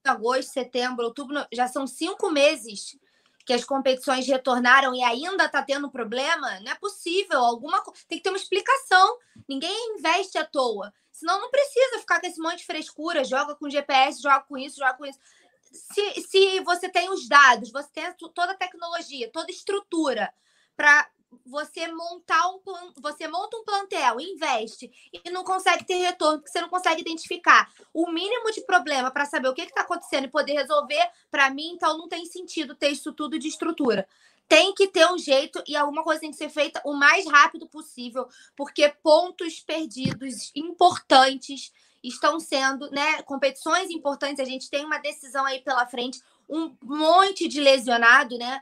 agosto, 0.09 0.51
setembro, 0.51 1.05
outubro, 1.05 1.45
já 1.51 1.67
são 1.67 1.87
cinco 1.87 2.29
meses 2.29 2.97
que 3.45 3.53
as 3.53 3.63
competições 3.63 4.25
retornaram 4.25 4.95
e 4.95 5.03
ainda 5.03 5.45
está 5.45 5.61
tendo 5.61 5.91
problema, 5.91 6.59
não 6.61 6.71
é 6.71 6.75
possível. 6.75 7.39
Alguma 7.39 7.83
tem 8.07 8.17
que 8.17 8.23
ter 8.23 8.29
uma 8.29 8.37
explicação. 8.37 9.17
Ninguém 9.47 9.97
investe 9.97 10.37
à 10.37 10.45
toa. 10.45 10.93
Senão 11.11 11.39
não 11.39 11.51
precisa 11.51 11.99
ficar 11.99 12.19
com 12.19 12.27
esse 12.27 12.39
monte 12.39 12.59
de 12.59 12.65
frescura, 12.65 13.23
joga 13.23 13.55
com 13.55 13.69
GPS, 13.69 14.21
joga 14.21 14.41
com 14.41 14.57
isso, 14.57 14.77
joga 14.77 14.93
com 14.93 15.05
isso. 15.05 15.19
Se, 15.61 16.21
se 16.21 16.59
você 16.61 16.87
tem 16.87 17.09
os 17.09 17.27
dados, 17.27 17.71
você 17.71 17.89
tem 17.91 18.13
toda 18.33 18.53
a 18.53 18.57
tecnologia, 18.57 19.31
toda 19.31 19.47
a 19.47 19.55
estrutura 19.55 20.33
para 20.75 21.09
você 21.45 21.87
montar 21.87 22.47
um 22.49 22.61
você 23.01 23.27
monta 23.27 23.57
um 23.57 23.63
plantel, 23.63 24.19
investe 24.19 24.91
e 25.11 25.29
não 25.29 25.43
consegue 25.43 25.85
ter 25.85 25.95
retorno, 25.95 26.39
porque 26.39 26.51
você 26.51 26.61
não 26.61 26.69
consegue 26.69 27.01
identificar 27.01 27.71
o 27.93 28.09
mínimo 28.09 28.51
de 28.51 28.61
problema 28.61 29.11
para 29.11 29.25
saber 29.25 29.47
o 29.47 29.53
que 29.53 29.61
está 29.61 29.81
acontecendo 29.81 30.25
e 30.25 30.31
poder 30.31 30.53
resolver, 30.53 31.09
para 31.29 31.49
mim, 31.49 31.71
então 31.73 31.97
não 31.97 32.07
tem 32.07 32.25
sentido 32.25 32.75
ter 32.75 32.89
isso 32.89 33.13
tudo 33.13 33.37
de 33.39 33.47
estrutura. 33.47 34.07
Tem 34.47 34.73
que 34.73 34.87
ter 34.87 35.09
um 35.09 35.17
jeito 35.17 35.63
e 35.67 35.75
alguma 35.75 36.03
coisa 36.03 36.21
tem 36.21 36.31
que 36.31 36.37
ser 36.37 36.49
feita 36.49 36.81
o 36.85 36.93
mais 36.93 37.25
rápido 37.25 37.67
possível, 37.67 38.27
porque 38.55 38.89
pontos 39.01 39.59
perdidos 39.59 40.51
importantes 40.55 41.71
estão 42.03 42.39
sendo, 42.39 42.89
né? 42.91 43.21
Competições 43.23 43.89
importantes, 43.89 44.39
a 44.39 44.49
gente 44.49 44.69
tem 44.69 44.85
uma 44.85 44.97
decisão 44.97 45.45
aí 45.45 45.61
pela 45.61 45.87
frente, 45.87 46.21
um 46.49 46.75
monte 46.83 47.47
de 47.47 47.61
lesionado, 47.61 48.37
né? 48.37 48.61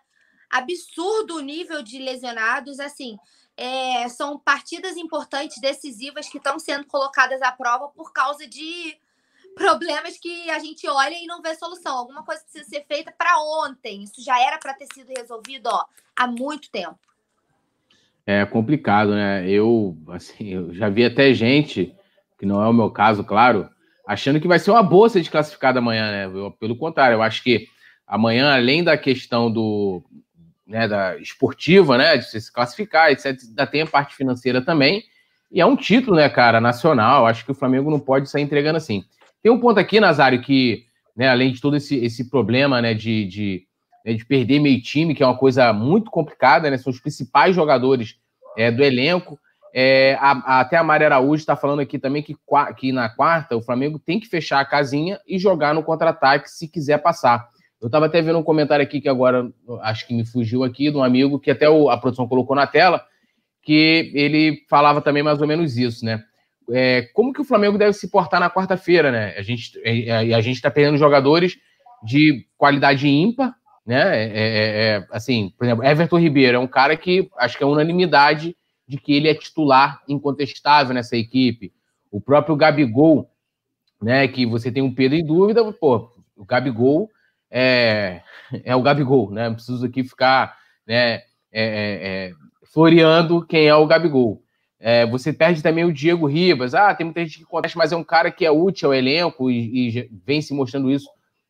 Absurdo 0.51 1.37
o 1.37 1.41
nível 1.41 1.81
de 1.81 1.99
lesionados. 1.99 2.79
Assim, 2.79 3.17
é, 3.57 4.07
são 4.09 4.39
partidas 4.39 4.97
importantes, 4.97 5.59
decisivas, 5.61 6.27
que 6.27 6.37
estão 6.37 6.59
sendo 6.59 6.85
colocadas 6.85 7.41
à 7.41 7.51
prova 7.51 7.89
por 7.89 8.11
causa 8.11 8.47
de 8.47 8.97
problemas 9.55 10.17
que 10.17 10.49
a 10.49 10.59
gente 10.59 10.87
olha 10.87 11.15
e 11.15 11.25
não 11.25 11.41
vê 11.41 11.55
solução. 11.55 11.97
Alguma 11.97 12.23
coisa 12.23 12.41
precisa 12.43 12.65
ser 12.65 12.85
feita 12.85 13.13
para 13.17 13.37
ontem. 13.63 14.03
Isso 14.03 14.23
já 14.23 14.39
era 14.41 14.57
para 14.57 14.73
ter 14.73 14.87
sido 14.93 15.11
resolvido 15.15 15.67
ó, 15.67 15.85
há 16.15 16.27
muito 16.27 16.69
tempo. 16.71 16.99
É 18.25 18.45
complicado, 18.45 19.11
né? 19.11 19.49
Eu, 19.49 19.97
assim, 20.09 20.49
eu 20.49 20.73
já 20.73 20.89
vi 20.89 21.03
até 21.03 21.33
gente, 21.33 21.95
que 22.39 22.45
não 22.45 22.63
é 22.63 22.67
o 22.67 22.73
meu 22.73 22.89
caso, 22.91 23.23
claro, 23.23 23.69
achando 24.07 24.39
que 24.39 24.47
vai 24.47 24.59
ser 24.59 24.71
uma 24.71 24.83
boa 24.83 25.09
ser 25.09 25.19
desclassificada 25.19 25.79
amanhã, 25.79 26.11
né? 26.11 26.25
Eu, 26.25 26.51
pelo 26.51 26.77
contrário, 26.77 27.15
eu 27.15 27.21
acho 27.21 27.43
que 27.43 27.67
amanhã, 28.05 28.53
além 28.53 28.83
da 28.83 28.97
questão 28.97 29.51
do, 29.51 30.03
né, 30.65 30.87
da 30.87 31.17
esportiva, 31.17 31.97
né, 31.97 32.17
de 32.17 32.25
se 32.25 32.51
classificar, 32.51 33.11
etc, 33.11 33.37
ainda 33.47 33.67
tem 33.67 33.81
a 33.81 33.87
parte 33.87 34.15
financeira 34.15 34.61
também, 34.61 35.03
e 35.51 35.59
é 35.59 35.65
um 35.65 35.75
título, 35.75 36.15
né, 36.15 36.29
cara, 36.29 36.61
nacional, 36.61 37.25
acho 37.25 37.43
que 37.43 37.51
o 37.51 37.55
Flamengo 37.55 37.91
não 37.91 37.99
pode 37.99 38.29
sair 38.29 38.43
entregando 38.43 38.77
assim. 38.77 39.03
Tem 39.43 39.51
um 39.51 39.59
ponto 39.59 39.79
aqui, 39.79 39.99
Nazário, 39.99 40.41
que, 40.41 40.85
né, 41.15 41.27
além 41.27 41.51
de 41.51 41.59
todo 41.59 41.75
esse, 41.75 41.97
esse 41.97 42.29
problema, 42.29 42.81
né, 42.81 42.93
de, 42.93 43.25
de, 43.25 43.63
né, 44.05 44.13
de 44.13 44.25
perder 44.25 44.59
meio 44.59 44.81
time, 44.81 45.13
que 45.13 45.21
é 45.21 45.25
uma 45.25 45.37
coisa 45.37 45.73
muito 45.73 46.09
complicada, 46.09 46.69
né, 46.69 46.77
são 46.77 46.91
os 46.91 46.99
principais 46.99 47.55
jogadores 47.55 48.15
é, 48.57 48.71
do 48.71 48.83
elenco, 48.83 49.37
é, 49.73 50.17
a, 50.19 50.31
a, 50.31 50.59
até 50.59 50.77
a 50.77 50.83
Maria 50.83 51.07
Araújo 51.07 51.41
está 51.41 51.55
falando 51.55 51.79
aqui 51.79 51.97
também 51.97 52.21
que, 52.21 52.35
que 52.77 52.91
na 52.91 53.09
quarta 53.09 53.55
o 53.55 53.61
Flamengo 53.61 53.97
tem 53.97 54.19
que 54.19 54.27
fechar 54.27 54.59
a 54.59 54.65
casinha 54.65 55.19
e 55.25 55.39
jogar 55.39 55.73
no 55.73 55.83
contra-ataque 55.83 56.49
se 56.49 56.67
quiser 56.67 56.97
passar. 56.97 57.47
Eu 57.81 57.87
estava 57.87 58.05
até 58.05 58.21
vendo 58.21 58.37
um 58.37 58.43
comentário 58.43 58.83
aqui 58.83 59.01
que 59.01 59.09
agora 59.09 59.51
acho 59.81 60.07
que 60.07 60.13
me 60.13 60.25
fugiu 60.25 60.63
aqui, 60.63 60.91
de 60.91 60.97
um 60.97 61.03
amigo 61.03 61.39
que 61.39 61.49
até 61.49 61.69
o, 61.69 61.89
a 61.89 61.97
produção 61.97 62.27
colocou 62.27 62.55
na 62.55 62.67
tela, 62.67 63.03
que 63.63 64.11
ele 64.13 64.63
falava 64.69 65.01
também 65.01 65.23
mais 65.23 65.41
ou 65.41 65.47
menos 65.47 65.77
isso, 65.77 66.05
né? 66.05 66.23
é, 66.69 67.03
como 67.13 67.33
que 67.33 67.41
o 67.41 67.45
Flamengo 67.45 67.77
deve 67.77 67.93
se 67.93 68.09
portar 68.09 68.39
na 68.39 68.49
quarta-feira, 68.49 69.11
né? 69.11 69.35
A 69.37 69.41
gente 69.41 69.79
é, 69.83 70.07
é, 70.07 70.33
a 70.33 70.41
gente 70.41 70.55
está 70.55 70.69
perdendo 70.69 70.97
jogadores 70.97 71.57
de 72.03 72.45
qualidade 72.57 73.07
ímpar, 73.07 73.55
né? 73.85 74.17
É, 74.17 74.25
é, 74.25 74.97
é, 74.97 75.07
assim, 75.11 75.53
por 75.57 75.65
exemplo, 75.65 75.85
Everton 75.85 76.19
Ribeiro 76.19 76.57
é 76.57 76.59
um 76.59 76.67
cara 76.67 76.95
que 76.95 77.29
acho 77.37 77.57
que 77.57 77.63
é 77.63 77.67
unanimidade 77.67 78.55
de 78.87 78.97
que 78.97 79.13
ele 79.13 79.27
é 79.27 79.33
titular 79.33 80.01
incontestável 80.07 80.93
nessa 80.93 81.15
equipe. 81.15 81.73
O 82.11 82.19
próprio 82.19 82.55
Gabigol, 82.55 83.29
né? 84.01 84.27
Que 84.27 84.45
você 84.45 84.71
tem 84.71 84.83
um 84.83 84.93
Pedro 84.93 85.17
em 85.17 85.25
dúvida, 85.25 85.71
pô, 85.73 86.11
o 86.35 86.45
Gabigol 86.45 87.09
é, 87.51 88.21
é 88.63 88.75
o 88.75 88.81
Gabigol, 88.81 89.29
né? 89.29 89.49
Não 89.49 89.55
preciso 89.55 89.85
aqui 89.85 90.03
ficar, 90.03 90.57
né? 90.87 91.21
floreando 92.71 93.45
quem 93.45 93.67
é 93.67 93.75
o 93.75 93.85
Gabigol. 93.85 94.41
É, 94.83 95.05
você 95.05 95.31
perde 95.31 95.61
também 95.61 95.83
o 95.85 95.93
Diego 95.93 96.25
Ribas. 96.25 96.73
Ah, 96.73 96.93
tem 96.95 97.05
muita 97.05 97.23
gente 97.23 97.37
que 97.37 97.45
contesta, 97.45 97.77
mas 97.77 97.91
é 97.91 97.95
um 97.95 98.03
cara 98.03 98.31
que 98.31 98.43
é 98.43 98.49
útil 98.49 98.89
ao 98.89 98.95
elenco 98.95 99.51
e, 99.51 99.89
e 99.89 100.09
vem 100.25 100.41
se 100.41 100.55
mostrando 100.55 100.89
isso 100.89 101.07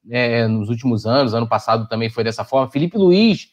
é, 0.10 0.46
nos 0.48 0.70
últimos 0.70 1.06
anos. 1.06 1.34
Ano 1.34 1.48
passado 1.48 1.88
também 1.88 2.10
foi 2.10 2.26
dessa 2.26 2.44
forma. 2.44 2.70
Felipe 2.70 2.98
Luiz, 2.98 3.50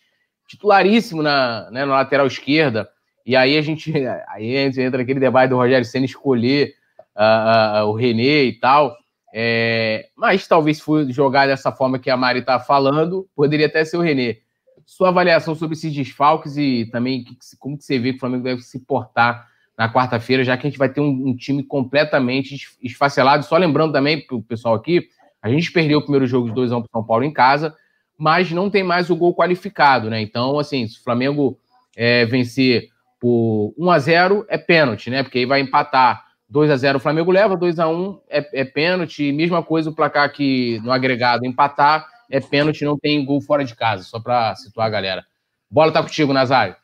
titularíssimo 0.49 1.23
na, 1.23 1.71
né, 1.71 1.85
na 1.85 1.95
lateral 1.95 2.27
esquerda. 2.27 2.89
E 3.25 3.37
aí 3.37 3.57
a 3.57 3.63
gente, 3.63 3.93
aí 4.29 4.57
entra 4.57 4.99
naquele 4.99 5.21
debate 5.21 5.51
do 5.51 5.57
Rogério 5.57 5.85
Senna 5.85 6.07
escolher 6.07 6.75
uh, 7.15 7.85
uh, 7.85 7.89
o 7.89 7.93
René 7.93 8.45
e 8.45 8.59
tal. 8.59 8.97
É, 9.33 10.09
mas 10.17 10.47
talvez 10.47 10.81
for 10.81 11.11
jogar 11.11 11.47
dessa 11.47 11.71
forma 11.71 11.99
que 11.99 12.11
a 12.11 12.17
Mari 12.17 12.41
está 12.41 12.59
falando, 12.59 13.29
poderia 13.35 13.67
até 13.67 13.85
ser 13.85 13.97
o 13.97 14.01
René. 14.01 14.39
Sua 14.87 15.09
avaliação 15.09 15.55
sobre 15.55 15.77
esses 15.77 15.93
desfalques 15.93 16.57
e 16.57 16.89
também 16.91 17.25
como 17.59 17.77
que 17.77 17.85
você 17.85 17.99
vê 17.99 18.13
que 18.13 18.17
o 18.17 18.21
Flamengo 18.21 18.45
deve 18.45 18.63
se 18.63 18.81
portar 18.81 19.47
na 19.77 19.93
quarta-feira, 19.93 20.43
já 20.43 20.57
que 20.57 20.67
a 20.67 20.71
gente 20.71 20.79
vai 20.79 20.89
ter 20.89 21.01
um, 21.01 21.29
um, 21.29 21.37
time 21.37 21.63
completamente 21.63 22.57
esfacelado. 22.83 23.45
Só 23.45 23.57
lembrando 23.57 23.93
também 23.93 24.27
para 24.27 24.37
o 24.37 24.43
pessoal 24.43 24.75
aqui, 24.75 25.09
a 25.41 25.49
gente 25.49 25.71
perdeu 25.71 25.99
o 25.99 26.03
primeiro 26.03 26.27
jogo 26.27 26.49
de 26.49 26.61
2x1 26.61 26.81
para 26.81 26.91
São 26.91 27.05
Paulo 27.05 27.23
em 27.23 27.33
casa, 27.33 27.77
mas 28.19 28.51
não 28.51 28.69
tem 28.69 28.83
mais 28.83 29.09
o 29.09 29.15
gol 29.15 29.35
qualificado, 29.35 30.11
né? 30.11 30.21
Então, 30.21 30.59
assim, 30.59 30.89
se 30.89 30.99
o 30.99 31.05
Flamengo 31.05 31.57
é, 31.97 32.25
vencer 32.25 32.89
por 33.21 33.73
1x0, 33.79 34.45
é 34.49 34.59
pênalti, 34.59 35.11
né? 35.11 35.23
Porque 35.23 35.39
aí 35.39 35.47
vai 35.47 35.61
empatar 35.61 36.28
2x0 36.53 36.97
o 36.97 37.01
Flamengo 37.01 37.31
leva, 37.31 37.57
2x1 37.57 38.21
é, 38.29 38.61
é 38.61 38.65
pênalti, 38.65 39.33
mesma 39.33 39.63
coisa 39.63 39.91
o 39.91 39.95
placar 39.95 40.25
aqui 40.25 40.81
no 40.83 40.91
agregado, 40.91 41.47
empatar 41.47 42.07
é 42.31 42.41
pênalti, 42.41 42.85
não 42.85 42.99
tem 42.99 43.25
gol 43.25 43.41
fora 43.41 43.65
de 43.65 43.75
casa, 43.75 44.03
só 44.03 44.21
para 44.21 44.55
situar 44.57 44.87
a 44.87 44.91
galera. 44.91 45.25
Bola 45.71 45.93
tá 45.93 46.03
contigo, 46.03 46.33
Nazário. 46.33 46.77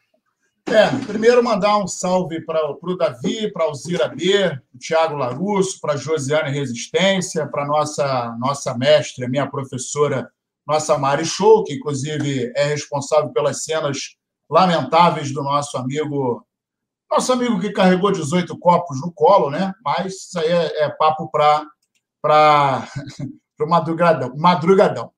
É, 0.67 0.89
primeiro 1.07 1.45
mandar 1.45 1.77
um 1.77 1.87
salve 1.87 2.41
para 2.41 2.59
o 2.71 2.97
Davi, 2.97 3.53
para 3.53 3.71
o 3.71 3.75
Zira 3.75 4.09
B, 4.09 4.59
o 4.75 4.79
Thiago 4.79 5.15
Larusso, 5.15 5.79
para 5.79 5.93
a 5.93 5.97
Josiane 5.97 6.51
Resistência, 6.51 7.47
para 7.47 7.67
nossa 7.67 8.35
nossa 8.39 8.77
mestre, 8.77 9.27
a 9.27 9.29
minha 9.29 9.47
professora, 9.47 10.31
nossa 10.67 10.97
Mari 10.97 11.27
Show, 11.27 11.65
que 11.65 11.75
inclusive 11.75 12.51
é 12.57 12.65
responsável 12.65 13.31
pelas 13.31 13.63
cenas 13.63 14.17
lamentáveis 14.49 15.33
do 15.33 15.43
nosso 15.43 15.77
amigo, 15.77 16.47
nosso 17.15 17.33
amigo 17.33 17.61
que 17.61 17.71
carregou 17.71 18.11
18 18.11 18.59
copos 18.59 19.01
no 19.01 19.13
colo, 19.13 19.49
né? 19.49 19.73
Mas 19.85 20.15
isso 20.15 20.39
aí 20.39 20.51
é, 20.51 20.85
é 20.85 20.89
papo 20.91 21.31
para 21.31 21.65
para 22.21 22.89
madrugadão, 23.69 24.35
madrugadão. 24.37 25.13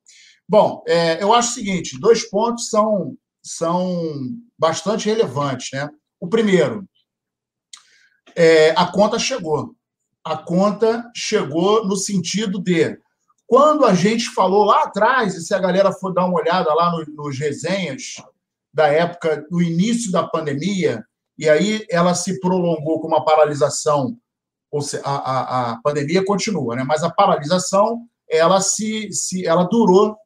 Bom, 0.47 0.83
é, 0.87 1.21
eu 1.21 1.33
acho 1.33 1.51
o 1.51 1.53
seguinte: 1.53 1.99
dois 1.99 2.29
pontos 2.29 2.69
são 2.69 3.17
são 3.41 4.35
bastante 4.57 5.07
relevantes. 5.07 5.69
Né? 5.71 5.89
O 6.19 6.27
primeiro, 6.27 6.87
é, 8.35 8.71
a 8.71 8.85
conta 8.91 9.17
chegou. 9.17 9.75
A 10.23 10.37
conta 10.37 11.09
chegou 11.15 11.87
no 11.87 11.95
sentido 11.95 12.61
de 12.61 12.99
quando 13.47 13.85
a 13.85 13.93
gente 13.93 14.29
falou 14.31 14.65
lá 14.65 14.83
atrás, 14.83 15.35
e 15.35 15.41
se 15.41 15.53
a 15.53 15.59
galera 15.59 15.91
for 15.93 16.13
dar 16.13 16.25
uma 16.25 16.39
olhada 16.39 16.73
lá 16.73 16.91
nos, 16.91 17.07
nos 17.15 17.39
resenhas 17.39 18.15
da 18.73 18.87
época 18.87 19.47
do 19.49 19.61
início 19.61 20.11
da 20.11 20.27
pandemia, 20.27 21.03
e 21.37 21.47
aí 21.47 21.85
ela 21.89 22.15
se 22.15 22.39
prolongou 22.39 22.99
com 22.99 23.07
uma 23.07 23.23
paralisação, 23.23 24.17
ou 24.71 24.81
seja, 24.81 25.03
a, 25.05 25.15
a, 25.15 25.71
a 25.71 25.81
pandemia 25.81 26.25
continua, 26.25 26.75
né? 26.75 26.83
mas 26.83 27.03
a 27.03 27.09
paralisação 27.09 28.07
ela 28.29 28.59
se, 28.59 29.11
se 29.11 29.45
ela 29.45 29.63
durou 29.63 30.17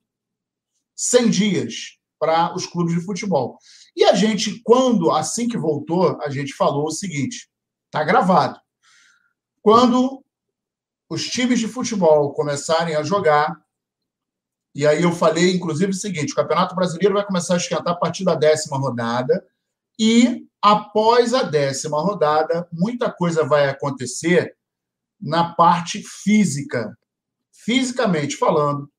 100 0.96 1.30
dias 1.30 1.74
para 2.20 2.54
os 2.56 2.66
clubes 2.66 2.94
de 2.94 3.02
futebol. 3.02 3.58
E 3.96 4.04
a 4.04 4.14
gente, 4.14 4.62
quando, 4.64 5.12
assim 5.12 5.48
que 5.48 5.58
voltou, 5.58 6.22
a 6.22 6.30
gente 6.30 6.54
falou 6.54 6.86
o 6.86 6.92
seguinte: 6.92 7.50
está 7.88 8.04
gravado. 8.04 8.60
Quando 9.62 10.24
os 11.10 11.26
times 11.26 11.60
de 11.60 11.68
futebol 11.68 12.34
começarem 12.34 12.96
a 12.96 13.04
jogar, 13.04 13.60
e 14.74 14.88
aí 14.88 15.04
eu 15.04 15.12
falei, 15.12 15.54
inclusive, 15.54 15.92
o 15.92 15.96
seguinte: 15.96 16.32
o 16.32 16.36
Campeonato 16.36 16.76
Brasileiro 16.76 17.16
vai 17.16 17.26
começar 17.26 17.56
a 17.56 17.58
esquentar 17.58 17.94
a 17.94 17.98
partir 17.98 18.24
da 18.24 18.36
décima 18.36 18.78
rodada, 18.78 19.46
e 20.04 20.48
após 20.60 21.32
a 21.32 21.44
décima 21.44 22.02
rodada, 22.02 22.68
muita 22.74 23.12
coisa 23.12 23.46
vai 23.46 23.70
acontecer 23.70 24.58
na 25.22 25.54
parte 25.54 26.02
física. 26.24 26.98
Fisicamente 27.54 28.36
falando, 28.36 28.90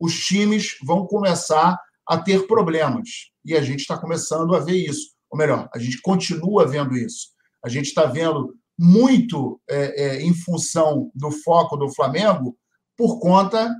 os 0.00 0.18
times 0.18 0.76
vão 0.84 1.06
começar 1.06 1.78
a 2.04 2.18
ter 2.18 2.48
problemas. 2.48 3.30
E 3.44 3.56
a 3.56 3.62
gente 3.62 3.82
está 3.82 3.96
começando 3.96 4.52
a 4.56 4.58
ver 4.58 4.74
isso. 4.74 5.12
Ou 5.30 5.38
melhor, 5.38 5.68
a 5.72 5.78
gente 5.78 6.02
continua 6.02 6.66
vendo 6.66 6.96
isso. 6.96 7.28
A 7.64 7.68
gente 7.68 7.86
está 7.86 8.06
vendo 8.06 8.52
muito 8.76 9.60
é, 9.70 10.02
é, 10.02 10.22
em 10.22 10.34
função 10.34 11.12
do 11.14 11.30
foco 11.30 11.76
do 11.76 11.94
Flamengo 11.94 12.58
por 12.96 13.20
conta 13.20 13.72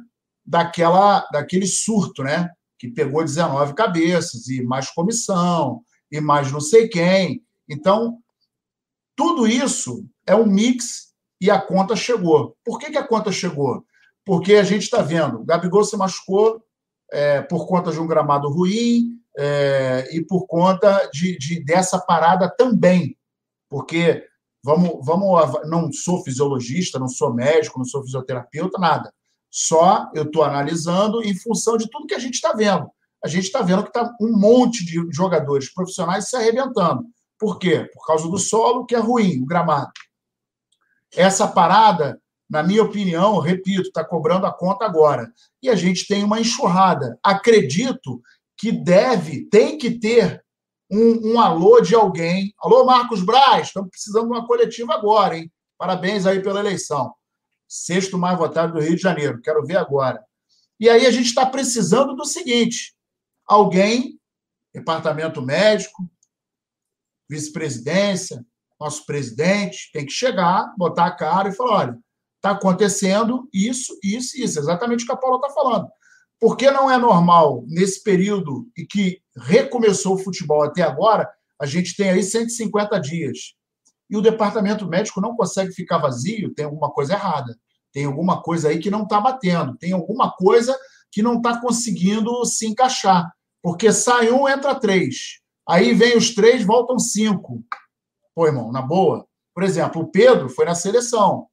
daquela, 0.46 1.26
daquele 1.32 1.66
surto, 1.66 2.22
né? 2.22 2.48
Que 2.78 2.88
pegou 2.88 3.24
19 3.24 3.74
cabeças 3.74 4.46
e 4.46 4.62
mais 4.62 4.88
comissão 4.88 5.82
e 6.10 6.20
mais 6.20 6.50
não 6.50 6.60
sei 6.60 6.88
quem. 6.88 7.44
Então, 7.68 8.18
tudo 9.16 9.46
isso 9.46 10.06
é 10.26 10.34
um 10.34 10.46
mix 10.46 11.12
e 11.40 11.50
a 11.50 11.60
conta 11.60 11.94
chegou. 11.96 12.56
Por 12.64 12.78
que, 12.78 12.90
que 12.90 12.98
a 12.98 13.06
conta 13.06 13.30
chegou? 13.32 13.84
Porque 14.24 14.54
a 14.54 14.62
gente 14.62 14.82
está 14.82 15.02
vendo, 15.02 15.44
Gabigol 15.44 15.84
se 15.84 15.96
machucou, 15.96 16.62
é, 17.12 17.42
por 17.42 17.66
conta 17.66 17.90
de 17.90 17.98
um 17.98 18.06
gramado 18.06 18.48
ruim 18.48 19.18
é, 19.36 20.08
e 20.12 20.24
por 20.24 20.46
conta 20.46 21.08
de, 21.12 21.36
de, 21.38 21.64
dessa 21.64 21.98
parada 21.98 22.48
também, 22.48 23.16
porque 23.68 24.26
vamos, 24.62 25.04
vamos, 25.04 25.68
não 25.68 25.92
sou 25.92 26.22
fisiologista, 26.22 26.98
não 26.98 27.08
sou 27.08 27.32
médico, 27.32 27.78
não 27.78 27.84
sou 27.84 28.02
fisioterapeuta, 28.02 28.78
nada. 28.78 29.12
Só 29.50 30.08
eu 30.14 30.24
estou 30.24 30.44
analisando 30.44 31.22
em 31.24 31.34
função 31.34 31.76
de 31.76 31.88
tudo 31.90 32.06
que 32.06 32.14
a 32.14 32.18
gente 32.18 32.34
está 32.34 32.52
vendo. 32.52 32.88
A 33.22 33.28
gente 33.28 33.44
está 33.44 33.62
vendo 33.62 33.82
que 33.82 33.88
está 33.88 34.14
um 34.20 34.38
monte 34.38 34.84
de 34.84 35.06
jogadores 35.12 35.72
profissionais 35.72 36.28
se 36.28 36.36
arrebentando. 36.36 37.04
Por 37.38 37.58
quê? 37.58 37.88
Por 37.92 38.06
causa 38.06 38.28
do 38.28 38.38
solo, 38.38 38.86
que 38.86 38.94
é 38.94 38.98
ruim, 38.98 39.42
o 39.42 39.46
gramado. 39.46 39.92
Essa 41.14 41.48
parada 41.48 42.20
na 42.50 42.64
minha 42.64 42.82
opinião, 42.82 43.38
repito, 43.38 43.82
está 43.82 44.04
cobrando 44.04 44.44
a 44.44 44.52
conta 44.52 44.84
agora. 44.84 45.32
E 45.62 45.70
a 45.70 45.76
gente 45.76 46.08
tem 46.08 46.24
uma 46.24 46.40
enxurrada. 46.40 47.16
Acredito 47.22 48.20
que 48.58 48.72
deve, 48.72 49.48
tem 49.48 49.78
que 49.78 49.92
ter 49.92 50.44
um, 50.90 51.34
um 51.34 51.40
alô 51.40 51.80
de 51.80 51.94
alguém. 51.94 52.52
Alô, 52.58 52.84
Marcos 52.84 53.22
Braz, 53.22 53.68
estamos 53.68 53.90
precisando 53.90 54.24
de 54.24 54.32
uma 54.32 54.46
coletiva 54.46 54.92
agora, 54.94 55.38
hein? 55.38 55.50
Parabéns 55.78 56.26
aí 56.26 56.42
pela 56.42 56.58
eleição. 56.58 57.14
sexto 57.68 58.18
mais 58.18 58.36
votado 58.36 58.72
do 58.72 58.80
Rio 58.80 58.96
de 58.96 59.02
Janeiro. 59.02 59.40
Quero 59.40 59.64
ver 59.64 59.76
agora. 59.76 60.20
E 60.80 60.90
aí 60.90 61.06
a 61.06 61.10
gente 61.12 61.26
está 61.26 61.46
precisando 61.46 62.16
do 62.16 62.24
seguinte: 62.24 62.94
alguém, 63.50 64.18
departamento 64.72 65.42
médico, 65.42 66.08
vice-presidência, 67.28 68.46
nosso 68.78 69.04
presidente, 69.04 69.90
tem 69.92 70.06
que 70.06 70.12
chegar, 70.12 70.72
botar 70.78 71.06
a 71.06 71.16
cara 71.16 71.48
e 71.48 71.52
falar: 71.52 71.78
olha, 71.78 71.98
está 72.36 72.52
acontecendo 72.52 73.48
isso, 73.52 73.98
isso, 74.02 74.40
isso. 74.40 74.58
Exatamente 74.58 75.02
o 75.02 75.06
que 75.06 75.12
a 75.12 75.16
Paula 75.16 75.36
está 75.36 75.50
falando. 75.50 75.88
Por 76.38 76.56
que 76.56 76.70
não 76.70 76.90
é 76.90 76.96
normal, 76.96 77.64
nesse 77.66 78.02
período 78.02 78.66
em 78.78 78.86
que 78.86 79.20
recomeçou 79.36 80.14
o 80.14 80.18
futebol 80.18 80.62
até 80.62 80.82
agora, 80.82 81.28
a 81.60 81.66
gente 81.66 81.94
tem 81.94 82.08
aí 82.08 82.22
150 82.22 82.98
dias. 82.98 83.54
E 84.08 84.16
o 84.16 84.22
departamento 84.22 84.86
médico 84.86 85.20
não 85.20 85.36
consegue 85.36 85.72
ficar 85.72 85.98
vazio, 85.98 86.54
tem 86.54 86.64
alguma 86.64 86.90
coisa 86.90 87.12
errada. 87.12 87.58
Tem 87.92 88.04
alguma 88.04 88.40
coisa 88.40 88.68
aí 88.68 88.78
que 88.78 88.90
não 88.90 89.02
está 89.02 89.20
batendo, 89.20 89.76
tem 89.76 89.92
alguma 89.92 90.30
coisa 90.30 90.78
que 91.10 91.22
não 91.22 91.36
está 91.36 91.60
conseguindo 91.60 92.44
se 92.46 92.66
encaixar. 92.66 93.30
Porque 93.62 93.92
sai 93.92 94.30
um, 94.30 94.48
entra 94.48 94.74
três. 94.74 95.40
Aí 95.68 95.94
vem 95.94 96.16
os 96.16 96.34
três, 96.34 96.64
voltam 96.64 96.98
cinco. 96.98 97.62
Pô, 98.34 98.46
irmão, 98.46 98.72
na 98.72 98.82
boa. 98.82 99.26
Por 99.54 99.62
exemplo, 99.62 100.02
o 100.02 100.08
Pedro 100.08 100.48
foi 100.48 100.64
na 100.64 100.74
seleção. 100.74 101.46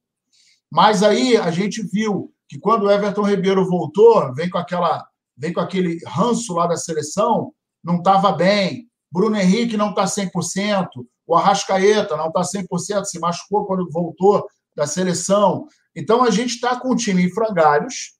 Mas 0.70 1.02
aí 1.02 1.36
a 1.36 1.50
gente 1.50 1.82
viu 1.82 2.32
que 2.48 2.58
quando 2.58 2.84
o 2.84 2.90
Everton 2.90 3.22
Ribeiro 3.22 3.68
voltou, 3.68 4.32
vem 4.34 4.48
com 4.48 4.58
aquela, 4.58 5.06
vem 5.36 5.52
com 5.52 5.60
aquele 5.60 5.98
ranço 6.06 6.54
lá 6.54 6.66
da 6.66 6.76
seleção, 6.76 7.52
não 7.84 7.96
estava 7.98 8.32
bem. 8.32 8.88
Bruno 9.10 9.36
Henrique 9.36 9.76
não 9.76 9.90
está 9.90 10.04
100%, 10.04 10.88
o 11.26 11.34
Arrascaeta 11.34 12.16
não 12.16 12.28
está 12.28 12.40
100%, 12.40 13.04
se 13.04 13.18
machucou 13.18 13.66
quando 13.66 13.90
voltou 13.90 14.46
da 14.74 14.86
seleção. 14.86 15.66
Então 15.94 16.22
a 16.22 16.30
gente 16.30 16.54
está 16.54 16.78
com 16.78 16.90
o 16.90 16.96
time 16.96 17.24
em 17.24 17.30
frangalhos 17.30 18.14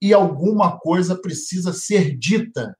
e 0.00 0.14
alguma 0.14 0.78
coisa 0.78 1.20
precisa 1.20 1.72
ser 1.72 2.16
dita, 2.16 2.76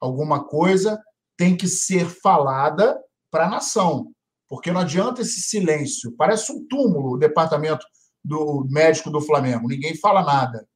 alguma 0.00 0.44
coisa 0.44 1.00
tem 1.36 1.56
que 1.56 1.68
ser 1.68 2.06
falada 2.06 2.98
para 3.30 3.46
a 3.46 3.50
nação, 3.50 4.10
porque 4.48 4.72
não 4.72 4.80
adianta 4.80 5.22
esse 5.22 5.40
silêncio. 5.40 6.14
Parece 6.16 6.50
um 6.52 6.66
túmulo 6.66 7.14
o 7.14 7.18
departamento 7.18 7.84
do 8.24 8.66
médico 8.68 9.10
do 9.10 9.20
Flamengo, 9.20 9.68
ninguém 9.68 9.96
fala 9.96 10.22
nada. 10.22 10.66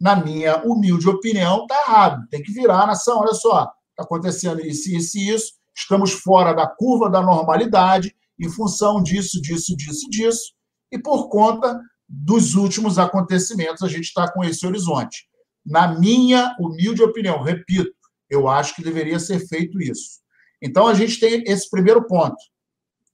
Na 0.00 0.14
minha 0.14 0.62
humilde 0.64 1.08
opinião, 1.08 1.62
está 1.62 1.74
errado. 1.82 2.26
Tem 2.30 2.42
que 2.42 2.52
virar 2.52 2.82
a 2.82 2.86
nação. 2.86 3.18
Olha 3.18 3.34
só, 3.34 3.72
está 3.90 4.04
acontecendo 4.04 4.60
isso, 4.60 4.90
isso 4.90 5.18
e 5.18 5.28
isso. 5.30 5.52
Estamos 5.76 6.12
fora 6.12 6.52
da 6.52 6.66
curva 6.66 7.10
da 7.10 7.20
normalidade 7.20 8.14
em 8.38 8.48
função 8.48 9.02
disso, 9.02 9.40
disso, 9.42 9.76
disso, 9.76 10.08
disso. 10.08 10.52
E 10.92 10.98
por 10.98 11.28
conta 11.28 11.80
dos 12.08 12.54
últimos 12.54 12.98
acontecimentos, 12.98 13.82
a 13.82 13.88
gente 13.88 14.04
está 14.04 14.30
com 14.32 14.44
esse 14.44 14.66
horizonte. 14.66 15.26
Na 15.66 15.98
minha 15.98 16.56
humilde 16.58 17.02
opinião, 17.02 17.42
repito, 17.42 17.90
eu 18.30 18.48
acho 18.48 18.74
que 18.74 18.82
deveria 18.82 19.18
ser 19.18 19.46
feito 19.46 19.80
isso. 19.80 20.20
Então, 20.62 20.86
a 20.86 20.94
gente 20.94 21.20
tem 21.20 21.42
esse 21.46 21.68
primeiro 21.70 22.06
ponto, 22.06 22.36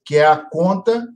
que 0.05 0.17
é 0.17 0.27
a 0.27 0.37
conta 0.37 1.07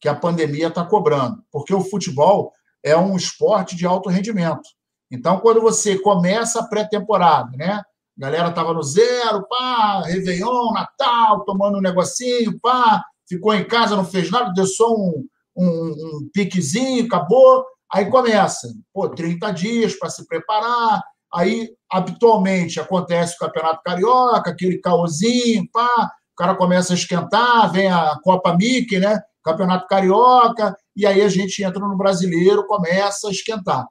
que 0.00 0.08
a 0.08 0.14
pandemia 0.14 0.68
está 0.68 0.84
cobrando, 0.84 1.42
porque 1.50 1.74
o 1.74 1.82
futebol 1.82 2.52
é 2.82 2.96
um 2.96 3.16
esporte 3.16 3.74
de 3.74 3.86
alto 3.86 4.08
rendimento. 4.08 4.68
Então, 5.10 5.40
quando 5.40 5.60
você 5.60 5.98
começa 5.98 6.60
a 6.60 6.66
pré-temporada, 6.66 7.50
né? 7.56 7.82
A 8.18 8.20
galera 8.20 8.48
estava 8.48 8.74
no 8.74 8.82
zero, 8.82 9.46
pá, 9.48 10.02
Réveillon, 10.02 10.72
Natal, 10.72 11.44
tomando 11.44 11.78
um 11.78 11.80
negocinho, 11.80 12.58
pá, 12.60 13.04
ficou 13.28 13.54
em 13.54 13.64
casa, 13.64 13.96
não 13.96 14.04
fez 14.04 14.30
nada, 14.30 14.52
deu 14.52 14.66
só 14.66 14.92
um, 14.92 15.24
um, 15.56 15.66
um 15.66 16.30
piquezinho, 16.32 17.06
acabou. 17.06 17.64
Aí 17.92 18.10
começa, 18.10 18.68
pô, 18.92 19.08
30 19.08 19.50
dias 19.52 19.94
para 19.94 20.10
se 20.10 20.26
preparar. 20.26 21.02
Aí, 21.32 21.70
habitualmente, 21.90 22.80
acontece 22.80 23.34
o 23.34 23.38
Campeonato 23.38 23.82
Carioca, 23.84 24.50
aquele 24.50 24.78
caosinho, 24.78 25.68
pá, 25.72 26.10
o 26.32 26.36
cara 26.36 26.54
começa 26.54 26.92
a 26.92 26.96
esquentar, 26.96 27.70
vem 27.72 27.88
a 27.88 28.16
Copa 28.22 28.56
Mickey, 28.56 28.98
né? 28.98 29.20
Campeonato 29.44 29.86
Carioca, 29.86 30.76
e 30.94 31.06
aí 31.06 31.22
a 31.22 31.28
gente 31.28 31.62
entra 31.62 31.80
no 31.80 31.96
brasileiro, 31.96 32.66
começa 32.66 33.28
a 33.28 33.30
esquentar. 33.30 33.86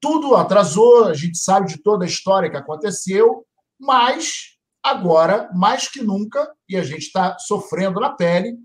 Tudo 0.00 0.36
atrasou, 0.36 1.04
a 1.04 1.14
gente 1.14 1.38
sabe 1.38 1.68
de 1.68 1.82
toda 1.82 2.04
a 2.04 2.08
história 2.08 2.50
que 2.50 2.56
aconteceu, 2.56 3.44
mas 3.80 4.54
agora, 4.82 5.48
mais 5.54 5.88
que 5.88 6.02
nunca, 6.02 6.52
e 6.68 6.76
a 6.76 6.82
gente 6.82 7.02
está 7.02 7.38
sofrendo 7.38 8.00
na 8.00 8.10
pele, 8.10 8.56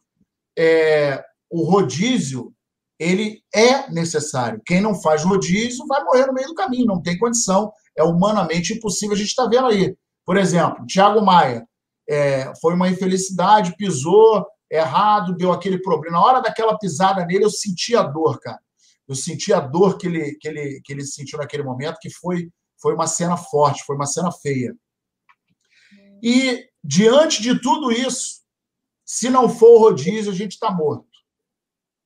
é, 0.58 1.24
o 1.50 1.64
rodízio 1.64 2.54
ele 3.00 3.42
é 3.56 3.90
necessário. 3.90 4.62
Quem 4.66 4.82
não 4.82 4.94
faz 4.94 5.24
rodízio 5.24 5.88
vai 5.88 6.04
morrer 6.04 6.28
no 6.28 6.34
meio 6.34 6.48
do 6.48 6.54
caminho, 6.54 6.86
não 6.86 7.02
tem 7.02 7.18
condição, 7.18 7.72
é 7.98 8.04
humanamente 8.04 8.74
impossível. 8.74 9.16
A 9.16 9.18
gente 9.18 9.30
está 9.30 9.48
vendo 9.48 9.68
aí. 9.68 9.96
Por 10.26 10.36
exemplo, 10.36 10.86
Thiago 10.86 11.22
Maia 11.22 11.66
é, 12.08 12.52
foi 12.62 12.74
uma 12.74 12.90
infelicidade, 12.90 13.76
pisou, 13.78 14.46
errado, 14.70 15.36
deu 15.36 15.52
aquele 15.52 15.82
problema. 15.82 16.18
Na 16.18 16.24
hora 16.24 16.42
daquela 16.42 16.78
pisada 16.78 17.26
nele, 17.26 17.46
eu 17.46 17.50
senti 17.50 17.96
a 17.96 18.04
dor, 18.04 18.40
cara. 18.40 18.60
Eu 19.08 19.16
senti 19.16 19.52
a 19.52 19.60
dor 19.60 19.98
que 19.98 20.06
ele, 20.06 20.36
que 20.36 20.48
ele, 20.48 20.82
que 20.84 20.94
ele 20.94 21.04
sentiu 21.04 21.40
naquele 21.40 21.64
momento, 21.64 21.98
que 22.00 22.12
foi, 22.12 22.50
foi 22.80 22.94
uma 22.94 23.08
cena 23.08 23.36
forte, 23.38 23.84
foi 23.84 23.96
uma 23.96 24.06
cena 24.06 24.32
feia. 24.32 24.76
E, 26.22 26.66
diante 26.84 27.42
de 27.42 27.60
tudo 27.60 27.92
isso, 27.92 28.42
se 29.06 29.30
não 29.30 29.50
for 29.50 29.70
o 29.70 29.80
rodízio, 29.80 30.32
a 30.32 30.36
gente 30.36 30.52
está 30.52 30.70
morto. 30.70 31.09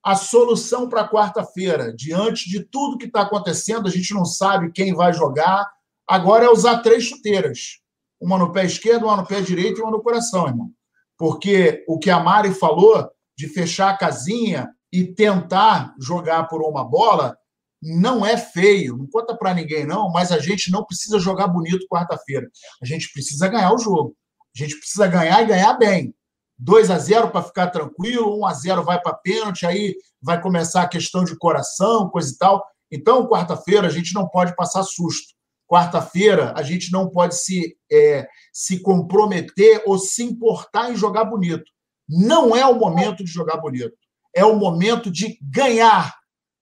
A 0.04 0.16
solução 0.16 0.90
para 0.90 1.08
quarta-feira, 1.08 1.94
diante 1.96 2.50
de 2.50 2.64
tudo 2.64 2.98
que 2.98 3.06
está 3.06 3.22
acontecendo, 3.22 3.88
a 3.88 3.92
gente 3.92 4.14
não 4.14 4.26
sabe 4.26 4.72
quem 4.72 4.94
vai 4.94 5.14
jogar. 5.14 5.66
Agora 6.08 6.46
é 6.46 6.50
usar 6.50 6.80
três 6.80 7.06
chuteiras: 7.06 7.80
uma 8.20 8.38
no 8.38 8.52
pé 8.52 8.66
esquerdo, 8.66 9.06
uma 9.06 9.18
no 9.18 9.26
pé 9.26 9.42
direito 9.42 9.80
e 9.80 9.82
uma 9.82 9.92
no 9.92 10.04
coração, 10.04 10.48
irmão 10.48 10.72
porque 11.18 11.84
o 11.88 11.98
que 11.98 12.10
a 12.10 12.20
Mari 12.20 12.54
falou 12.54 13.10
de 13.38 13.48
fechar 13.48 13.90
a 13.90 13.98
casinha 13.98 14.70
e 14.92 15.06
tentar 15.06 15.96
jogar 16.00 16.50
por 16.50 16.62
uma 16.62 16.84
bola 16.84 17.38
não 17.82 18.26
é 18.26 18.38
feio, 18.38 18.98
não 18.98 19.08
conta 19.08 19.36
para 19.36 19.54
ninguém 19.54 19.86
não, 19.86 20.10
mas 20.12 20.32
a 20.32 20.40
gente 20.40 20.72
não 20.72 20.86
precisa 20.86 21.20
jogar 21.20 21.48
bonito 21.48 21.88
quarta-feira. 21.88 22.50
A 22.82 22.86
gente 22.86 23.12
precisa 23.12 23.48
ganhar 23.48 23.74
o 23.74 23.78
jogo. 23.78 24.16
A 24.56 24.60
gente 24.64 24.78
precisa 24.78 25.08
ganhar 25.08 25.42
e 25.42 25.46
ganhar 25.46 25.74
bem. 25.74 26.14
2 26.60 26.90
a 26.90 26.98
0 26.98 27.30
para 27.30 27.44
ficar 27.44 27.68
tranquilo, 27.68 28.40
1 28.40 28.46
a 28.46 28.54
0 28.54 28.84
vai 28.84 29.02
para 29.02 29.14
pênalti, 29.14 29.66
aí 29.66 29.96
vai 30.22 30.42
começar 30.42 30.84
a 30.84 30.88
questão 30.88 31.24
de 31.24 31.38
coração, 31.38 32.10
coisa 32.10 32.32
e 32.32 32.38
tal. 32.38 32.66
Então, 32.92 33.28
quarta-feira 33.28 33.88
a 33.88 33.90
gente 33.90 34.14
não 34.14 34.28
pode 34.28 34.56
passar 34.56 34.84
susto. 34.84 35.34
Quarta-feira, 35.68 36.54
a 36.56 36.62
gente 36.62 36.92
não 36.92 37.10
pode 37.10 37.36
se, 37.36 37.76
é, 37.92 38.28
se 38.52 38.80
comprometer 38.82 39.82
ou 39.86 39.98
se 39.98 40.24
importar 40.24 40.92
em 40.92 40.96
jogar 40.96 41.26
bonito. 41.26 41.64
Não 42.08 42.56
é 42.56 42.66
o 42.66 42.78
momento 42.78 43.24
de 43.24 43.32
jogar 43.32 43.58
bonito. 43.58 43.96
É 44.36 44.46
o 44.46 44.56
momento 44.56 45.10
de 45.10 45.38
ganhar. 45.42 46.14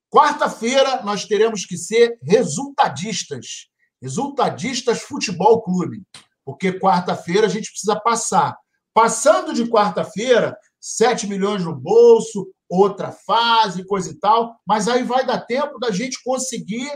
Quarta-feira, 0.09 1.01
nós 1.03 1.25
teremos 1.25 1.65
que 1.65 1.77
ser 1.77 2.17
resultadistas. 2.21 3.67
Resultadistas 4.01 5.01
Futebol 5.01 5.61
Clube. 5.61 6.03
Porque 6.45 6.79
quarta-feira 6.79 7.47
a 7.47 7.49
gente 7.49 7.69
precisa 7.69 7.99
passar. 7.99 8.55
Passando 8.93 9.53
de 9.53 9.65
quarta-feira, 9.65 10.57
7 10.79 11.27
milhões 11.27 11.63
no 11.63 11.75
bolso, 11.75 12.47
outra 12.69 13.11
fase, 13.11 13.85
coisa 13.85 14.11
e 14.11 14.19
tal. 14.19 14.55
Mas 14.65 14.87
aí 14.87 15.03
vai 15.03 15.25
dar 15.25 15.41
tempo 15.41 15.79
da 15.79 15.91
gente 15.91 16.21
conseguir 16.23 16.89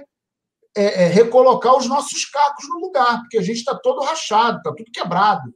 é, 0.76 1.04
é, 1.04 1.08
recolocar 1.08 1.78
os 1.78 1.88
nossos 1.88 2.26
cacos 2.26 2.68
no 2.68 2.80
lugar, 2.80 3.22
porque 3.22 3.38
a 3.38 3.42
gente 3.42 3.58
está 3.58 3.76
todo 3.76 4.04
rachado, 4.04 4.58
está 4.58 4.74
tudo 4.74 4.92
quebrado. 4.92 5.54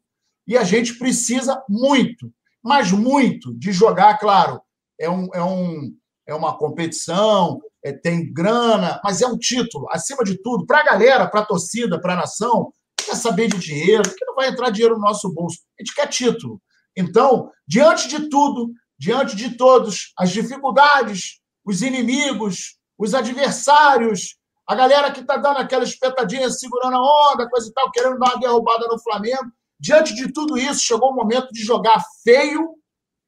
E 0.48 0.58
a 0.58 0.64
gente 0.64 0.98
precisa 0.98 1.62
muito, 1.68 2.32
mas 2.64 2.92
muito, 2.92 3.54
de 3.54 3.72
jogar, 3.72 4.18
claro. 4.18 4.62
É, 5.00 5.10
um, 5.10 5.30
é, 5.34 5.44
um, 5.44 5.94
é 6.26 6.34
uma 6.34 6.58
competição, 6.58 7.62
é, 7.84 7.92
tem 7.92 8.32
grana, 8.32 9.00
mas 9.04 9.22
é 9.22 9.28
um 9.28 9.38
título, 9.38 9.88
acima 9.92 10.24
de 10.24 10.42
tudo, 10.42 10.66
para 10.66 10.80
a 10.80 10.84
galera, 10.84 11.28
para 11.28 11.42
a 11.42 11.46
torcida, 11.46 12.00
para 12.00 12.14
a 12.14 12.18
nação, 12.18 12.74
quer 13.04 13.16
saber 13.16 13.48
de 13.48 13.58
dinheiro, 13.58 14.04
que 14.04 14.26
não 14.26 14.36
vai 14.36 14.50
entrar 14.50 14.70
dinheiro 14.70 14.96
no 14.96 15.02
nosso 15.02 15.34
bolso. 15.34 15.60
A 15.80 15.84
gente 15.84 15.96
quer 15.96 16.08
título. 16.08 16.62
Então, 16.96 17.52
diante 17.68 18.08
de 18.08 18.30
tudo, 18.30 18.72
diante 18.98 19.36
de 19.36 19.56
todos, 19.56 20.12
as 20.18 20.32
dificuldades, 20.32 21.40
os 21.66 21.82
inimigos, 21.82 22.78
os 22.98 23.14
adversários, 23.14 24.36
a 24.68 24.76
galera 24.76 25.12
que 25.12 25.22
está 25.22 25.38
dando 25.38 25.58
aquela 25.58 25.84
espetadinha, 25.84 26.50
segurando 26.50 26.96
a 26.96 27.32
onda, 27.32 27.50
coisa 27.50 27.70
e 27.70 27.74
tal, 27.74 27.90
querendo 27.92 28.20
dar 28.20 28.34
uma 28.34 28.40
derrubada 28.40 28.88
no 28.88 29.00
Flamengo. 29.00 29.52
Diante 29.80 30.14
de 30.14 30.32
tudo 30.32 30.58
isso, 30.58 30.82
chegou 30.82 31.12
o 31.12 31.16
momento 31.16 31.50
de 31.52 31.64
jogar 31.64 32.04
feio 32.24 32.76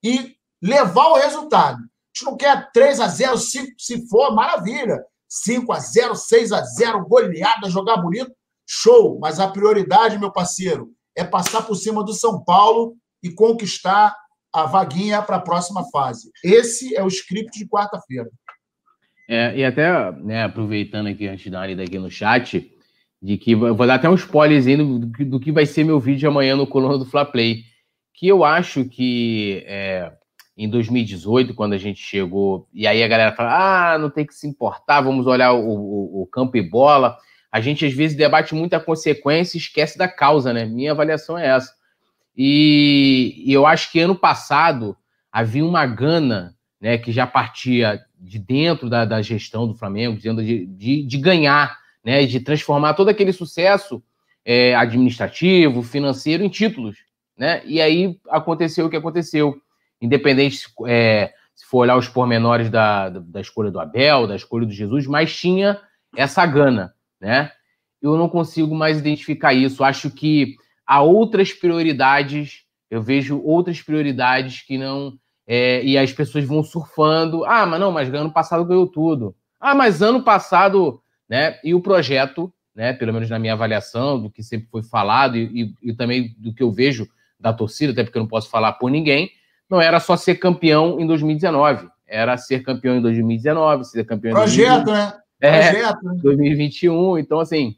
e 0.04 0.36
levar 0.62 1.08
o 1.08 1.16
resultado. 1.16 1.78
A 1.78 2.14
gente 2.14 2.26
não 2.26 2.38
quer 2.38 2.72
3 2.72 3.00
a 3.00 3.08
0 3.08 3.38
5 3.38 3.72
se 3.78 4.08
for, 4.08 4.36
maravilha. 4.36 5.04
5 5.30 5.72
a 5.72 5.80
0 5.80 6.16
6 6.16 6.52
a 6.52 6.62
0 6.62 7.06
goleada, 7.08 7.70
jogar 7.70 7.98
bonito, 7.98 8.32
show. 8.72 9.20
Mas 9.20 9.40
a 9.40 9.48
prioridade, 9.48 10.18
meu 10.18 10.32
parceiro, 10.32 10.90
é 11.16 11.24
passar 11.24 11.64
por 11.64 11.76
cima 11.76 12.04
do 12.04 12.14
São 12.14 12.42
Paulo 12.44 12.96
e 13.22 13.30
conquistar 13.30 14.16
a 14.54 14.66
vaguinha 14.66 15.22
para 15.22 15.38
a 15.38 15.42
próxima 15.42 15.84
fase. 15.92 16.32
Esse 16.44 16.96
é 16.96 17.04
o 17.04 17.08
script 17.08 17.58
de 17.58 17.68
quarta-feira. 17.68 18.30
É, 19.30 19.56
e 19.58 19.64
até, 19.64 20.12
né, 20.14 20.44
aproveitando 20.44 21.08
aqui 21.08 21.28
antes 21.28 21.50
da 21.52 21.66
lida 21.66 21.84
aqui 21.84 21.98
no 21.98 22.10
chat, 22.10 22.70
de 23.22 23.38
que 23.38 23.56
vou 23.56 23.88
dar 23.88 23.96
até 23.96 24.10
um 24.10 24.16
spoilerzinho 24.16 25.00
do, 25.00 25.26
do, 25.26 25.40
que 25.40 25.52
vai 25.52 25.66
ser 25.66 25.84
meu 25.84 26.00
vídeo 26.00 26.28
amanhã 26.28 26.56
no 26.56 26.68
coluna 26.68 26.98
do 26.98 27.06
Fla 27.06 27.24
Play, 27.24 27.64
que 28.14 28.28
eu 28.28 28.44
acho 28.44 28.84
que 28.86 29.64
é, 29.68 30.12
em 30.58 30.70
2018, 30.70 31.54
quando 31.54 31.74
a 31.74 31.78
gente 31.78 32.02
chegou, 32.02 32.68
e 32.74 32.86
aí 32.86 33.02
a 33.02 33.08
galera 33.08 33.36
fala, 33.36 33.94
ah, 33.94 33.98
não 33.98 34.10
tem 34.10 34.26
que 34.26 34.34
se 34.34 34.48
importar, 34.48 35.02
vamos 35.02 35.28
olhar 35.28 35.54
o, 35.54 35.66
o, 35.66 36.24
o 36.24 36.28
campo 36.28 36.58
e 36.58 36.62
bola. 36.62 37.18
A 37.52 37.60
gente 37.60 37.86
às 37.86 37.94
vezes 37.94 38.16
debate 38.16 38.56
muita 38.56 38.80
consequência 38.80 39.58
e 39.58 39.62
esquece 39.62 39.98
da 39.98 40.08
causa, 40.08 40.54
né? 40.54 40.66
Minha 40.66 40.92
avaliação 40.92 41.38
é 41.38 41.48
essa. 41.48 41.74
E, 42.36 43.44
e 43.46 43.52
eu 43.52 43.66
acho 43.66 43.92
que 43.92 44.00
ano 44.00 44.16
passado 44.16 44.96
havia 45.32 45.66
uma 45.66 45.86
gana, 45.86 46.56
né, 46.80 46.98
que 46.98 47.12
já 47.12 47.28
partia 47.28 48.02
de 48.20 48.40
dentro 48.40 48.90
da, 48.90 49.06
da 49.06 49.22
gestão 49.22 49.68
do 49.68 49.76
Flamengo, 49.76 50.18
dizendo 50.18 50.44
de, 50.44 50.66
de, 50.66 51.04
de 51.04 51.18
ganhar 51.18 51.82
né, 52.04 52.26
de 52.26 52.40
transformar 52.40 52.94
todo 52.94 53.10
aquele 53.10 53.32
sucesso 53.32 54.04
é, 54.44 54.76
administrativo, 54.76 55.84
financeiro 55.84 56.44
em 56.44 56.50
títulos, 56.50 56.98
né? 57.38 57.62
E 57.66 57.80
aí 57.80 58.20
aconteceu 58.30 58.86
o 58.86 58.90
que 58.90 58.96
aconteceu, 58.98 59.56
independente 60.02 60.68
é, 60.88 61.32
se 61.56 61.66
for 61.66 61.80
olhar 61.80 61.96
os 61.96 62.08
pormenores 62.08 62.70
da, 62.70 63.10
da 63.10 63.40
escolha 63.40 63.70
do 63.70 63.80
Abel, 63.80 64.28
da 64.28 64.36
escolha 64.36 64.66
do 64.66 64.74
Jesus, 64.74 65.06
mas 65.06 65.36
tinha 65.36 65.80
essa 66.16 66.46
gana, 66.46 66.94
né? 67.22 67.52
Eu 68.02 68.18
não 68.18 68.28
consigo 68.28 68.74
mais 68.74 68.98
identificar 68.98 69.54
isso. 69.54 69.84
Acho 69.84 70.10
que 70.10 70.56
há 70.86 71.02
outras 71.02 71.54
prioridades. 71.54 72.64
Eu 72.90 73.02
vejo 73.02 73.40
outras 73.42 73.82
prioridades 73.82 74.64
que 74.64 74.78
não 74.78 75.14
é, 75.48 75.84
e 75.84 75.98
as 75.98 76.12
pessoas 76.12 76.44
vão 76.44 76.64
surfando. 76.64 77.46
Ah, 77.46 77.66
mas 77.66 77.80
não, 77.80 77.92
mas 77.92 78.12
ano 78.14 78.34
passado 78.34 78.66
ganhou 78.66 78.88
tudo. 78.88 79.36
Ah, 79.60 79.76
mas 79.76 80.02
ano 80.02 80.24
passado 80.24 81.02
né? 81.32 81.58
E 81.64 81.74
o 81.74 81.80
projeto, 81.80 82.54
né, 82.76 82.92
pelo 82.92 83.14
menos 83.14 83.30
na 83.30 83.40
minha 83.40 83.54
avaliação, 83.54 84.22
do 84.22 84.30
que 84.30 84.44
sempre 84.44 84.68
foi 84.70 84.84
falado 84.84 85.38
e, 85.38 85.74
e, 85.82 85.90
e 85.90 85.94
também 85.94 86.36
do 86.38 86.54
que 86.54 86.62
eu 86.62 86.70
vejo 86.70 87.08
da 87.40 87.54
torcida, 87.54 87.94
até 87.94 88.04
porque 88.04 88.18
eu 88.18 88.24
não 88.24 88.28
posso 88.28 88.50
falar 88.50 88.74
por 88.74 88.92
ninguém, 88.92 89.32
não 89.70 89.80
era 89.80 90.02
só 90.02 90.18
ser 90.18 90.36
campeão 90.36 91.00
em 91.00 91.08
2019, 91.08 91.88
era 92.06 92.36
ser 92.36 92.64
campeão 92.64 92.98
em 92.98 93.02
2019, 93.02 93.86
ser 93.86 94.04
campeão 94.04 94.34
Projeto, 94.34 94.82
em 94.82 94.84
2020, 94.84 94.94
né? 94.94 95.21
É, 95.42 95.72
Projeto, 95.72 96.04
né? 96.04 96.20
2021. 96.22 97.18
Então, 97.18 97.40
assim, 97.40 97.76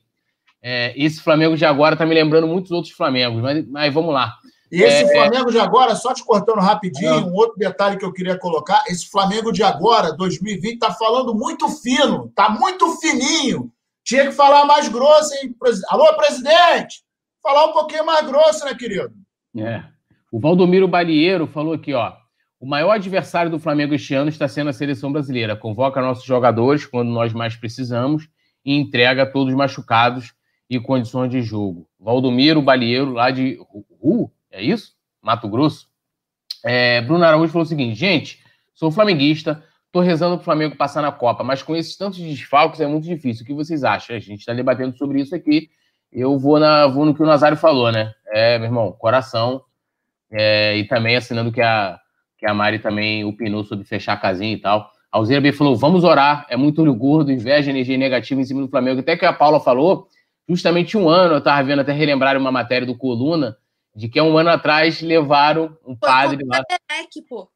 é, 0.62 0.94
esse 0.96 1.22
Flamengo 1.22 1.56
de 1.56 1.66
agora 1.66 1.96
tá 1.96 2.06
me 2.06 2.14
lembrando 2.14 2.46
muitos 2.46 2.72
outros 2.72 2.94
Flamengos, 2.94 3.42
mas, 3.42 3.68
mas 3.68 3.94
vamos 3.94 4.14
lá. 4.14 4.36
E 4.72 4.82
esse 4.82 5.04
é, 5.04 5.08
Flamengo 5.08 5.52
de 5.52 5.60
agora, 5.60 5.96
só 5.96 6.14
te 6.14 6.24
cortando 6.24 6.60
rapidinho, 6.60 7.28
um 7.28 7.34
outro 7.36 7.56
detalhe 7.58 7.96
que 7.96 8.04
eu 8.04 8.12
queria 8.12 8.38
colocar: 8.38 8.84
esse 8.88 9.08
Flamengo 9.10 9.52
de 9.52 9.62
agora, 9.62 10.12
2020, 10.14 10.80
tá 10.80 10.92
falando 10.92 11.34
muito 11.34 11.70
fino, 11.70 12.32
tá 12.36 12.50
muito 12.50 12.98
fininho. 12.98 13.72
Tinha 14.04 14.26
que 14.26 14.32
falar 14.32 14.66
mais 14.66 14.90
grosso, 14.90 15.34
hein? 15.36 15.56
Alô, 15.90 16.12
presidente! 16.16 17.04
Falar 17.42 17.66
um 17.66 17.74
pouquinho 17.74 18.06
mais 18.06 18.26
grosso, 18.26 18.66
né, 18.66 18.74
querido? 18.74 19.14
É. 19.58 19.84
O 20.32 20.40
Valdomiro 20.40 20.88
Balieiro 20.88 21.46
falou 21.46 21.74
aqui, 21.74 21.94
ó. 21.94 22.14
O 22.64 22.66
maior 22.66 22.92
adversário 22.92 23.52
do 23.52 23.60
Flamengo 23.60 23.94
este 23.94 24.16
ano 24.16 24.30
está 24.30 24.48
sendo 24.48 24.70
a 24.70 24.74
seleção 24.74 25.12
brasileira. 25.12 25.54
Convoca 25.54 26.02
nossos 26.02 26.24
jogadores 26.24 26.86
quando 26.86 27.10
nós 27.10 27.34
mais 27.34 27.58
precisamos 27.58 28.30
e 28.64 28.74
entrega 28.74 29.26
todos 29.26 29.54
machucados 29.54 30.34
e 30.70 30.80
condições 30.80 31.30
de 31.30 31.42
jogo. 31.42 31.90
Valdomiro 32.00 32.62
Balieiro, 32.62 33.12
lá 33.12 33.32
de 33.32 33.60
uh, 34.00 34.32
é 34.50 34.64
isso? 34.64 34.94
Mato 35.22 35.50
Grosso. 35.50 35.90
É, 36.64 37.02
Bruno 37.02 37.26
Araújo 37.26 37.52
falou 37.52 37.66
o 37.66 37.68
seguinte: 37.68 37.96
gente, 37.96 38.40
sou 38.74 38.90
flamenguista, 38.90 39.62
tô 39.92 40.00
rezando 40.00 40.38
pro 40.38 40.46
Flamengo 40.46 40.78
passar 40.78 41.02
na 41.02 41.12
Copa, 41.12 41.44
mas 41.44 41.62
com 41.62 41.76
esses 41.76 41.98
tantos 41.98 42.20
desfalques 42.20 42.80
é 42.80 42.88
muito 42.88 43.04
difícil. 43.04 43.44
O 43.44 43.46
que 43.46 43.54
vocês 43.54 43.84
acham? 43.84 44.16
A 44.16 44.20
gente 44.20 44.40
está 44.40 44.54
debatendo 44.54 44.98
sobre 44.98 45.20
isso 45.20 45.36
aqui. 45.36 45.70
Eu 46.10 46.40
vou, 46.40 46.58
na, 46.62 46.88
vou 46.88 47.06
no 47.06 47.14
que 47.14 47.22
o 47.22 47.26
Nazário 47.26 47.58
falou, 47.58 47.92
né? 47.92 48.14
É, 48.28 48.58
meu 48.58 48.68
irmão, 48.68 48.94
coração. 48.94 49.66
É, 50.32 50.78
e 50.78 50.88
também 50.88 51.18
assinando 51.18 51.52
que 51.52 51.62
a, 51.62 52.00
que 52.44 52.50
a 52.50 52.54
Mari 52.54 52.78
também 52.78 53.24
opinou 53.24 53.64
sobre 53.64 53.86
fechar 53.86 54.14
a 54.14 54.18
casinha 54.18 54.54
e 54.54 54.58
tal. 54.58 54.92
A 55.10 55.18
Alzira 55.18 55.40
B 55.40 55.54
falou: 55.54 55.78
vamos 55.78 56.04
orar, 56.04 56.46
é 56.50 56.58
muito 56.58 56.82
olho 56.82 56.94
gordo, 56.94 57.32
inveja, 57.32 57.72
energia 57.72 57.98
negativa 57.98 58.42
em 58.42 58.44
cima 58.44 58.62
do 58.62 58.68
Flamengo. 58.68 59.00
Até 59.00 59.16
que 59.16 59.26
a 59.26 59.32
Paula 59.32 59.62
falou, 59.62 60.10
justamente 60.48 60.98
um 60.98 61.08
ano, 61.08 61.36
eu 61.36 61.38
estava 61.38 61.64
vendo 61.64 61.80
até 61.80 61.94
relembrar 61.94 62.36
uma 62.38 62.52
matéria 62.52 62.86
do 62.86 62.98
Coluna, 62.98 63.58
de 63.96 64.10
que 64.10 64.20
um 64.20 64.38
ano 64.38 64.50
atrás 64.50 65.02
levaram 65.02 65.78
um 65.86 65.96
padre 65.96 66.44
lá. 66.46 66.62
Pô. 67.30 67.50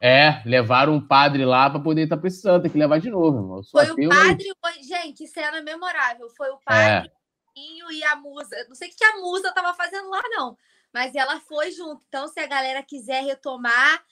É, 0.00 0.40
levaram 0.46 0.94
um 0.94 1.00
padre 1.00 1.44
lá 1.44 1.68
para 1.68 1.78
poder 1.78 2.04
estar 2.04 2.16
tá 2.16 2.22
precisando, 2.22 2.62
tem 2.62 2.70
que 2.70 2.78
levar 2.78 3.00
de 3.00 3.10
novo, 3.10 3.38
irmão. 3.38 3.62
Foi 3.70 3.90
o 3.90 4.08
padre, 4.08 4.50
mas... 4.62 4.86
gente, 4.86 5.26
cena 5.26 5.60
memorável. 5.60 6.30
Foi 6.30 6.48
o 6.48 6.58
padre 6.64 7.10
é. 7.54 7.92
e 7.92 8.02
a 8.04 8.16
musa. 8.16 8.56
Não 8.66 8.74
sei 8.74 8.88
o 8.88 8.92
que 8.96 9.04
a 9.04 9.18
musa 9.18 9.48
estava 9.48 9.74
fazendo 9.74 10.08
lá, 10.08 10.22
não. 10.30 10.56
Mas 10.92 11.14
ela 11.14 11.38
foi 11.40 11.70
junto. 11.70 12.02
Então, 12.08 12.26
se 12.28 12.40
a 12.40 12.46
galera 12.46 12.82
quiser 12.82 13.24
retomar, 13.24 14.02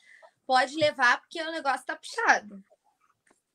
pode 0.51 0.75
levar, 0.75 1.21
porque 1.21 1.41
o 1.41 1.53
negócio 1.53 1.87
tá 1.87 1.95
puxado. 1.95 2.61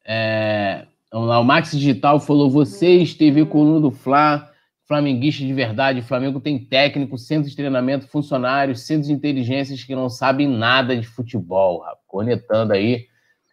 É, 0.08 0.86
vamos 1.12 1.28
lá, 1.28 1.42
o 1.42 1.44
Max 1.44 1.72
Digital 1.72 2.22
falou: 2.22 2.50
vocês, 2.50 3.14
TV 3.14 3.46
Coluna 3.46 3.82
do 3.82 3.92
Fla, 3.92 4.50
flamenguista 4.88 5.44
de 5.44 5.54
verdade. 5.54 6.00
O 6.00 6.04
Flamengo 6.04 6.40
tem 6.40 6.58
técnico, 6.58 7.18
centro 7.18 7.50
de 7.50 7.56
treinamento, 7.56 8.08
funcionários, 8.08 8.84
centros 8.84 9.08
de 9.08 9.14
inteligências 9.14 9.84
que 9.84 9.94
não 9.94 10.10
sabem 10.10 10.48
nada 10.48 10.96
de 10.96 11.06
futebol, 11.06 11.84
conectando 12.08 12.72
aí. 12.72 13.08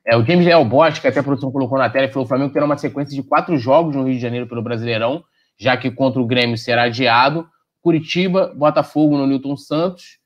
É, 0.07 0.17
o 0.17 0.25
James 0.25 0.47
Leal 0.47 0.65
Bosch, 0.65 1.01
que 1.01 1.09
até 1.09 1.19
a 1.19 1.25
produção 1.25 1.51
colocou 1.51 1.79
na 1.79 1.91
tela, 1.91 2.09
falou 2.09 2.25
o 2.25 2.29
Flamengo 2.29 2.53
terá 2.53 2.65
uma 2.65 2.79
sequência 2.79 3.17
de 3.21 3.25
quatro 3.25 3.59
jogos 3.59 3.97
no 3.97 4.05
Rio 4.05 4.15
de 4.15 4.21
Janeiro 4.21 4.47
pelo 4.47 4.63
Brasileirão, 4.63 5.25
já 5.59 5.77
que 5.77 5.91
contra 5.91 6.23
o 6.23 6.27
Grêmio 6.27 6.57
será 6.57 6.85
adiado. 6.85 7.49
Curitiba, 7.81 8.55
Botafogo 8.55 9.17
no 9.17 9.27
Newton 9.27 9.57
Santos. 9.57 10.23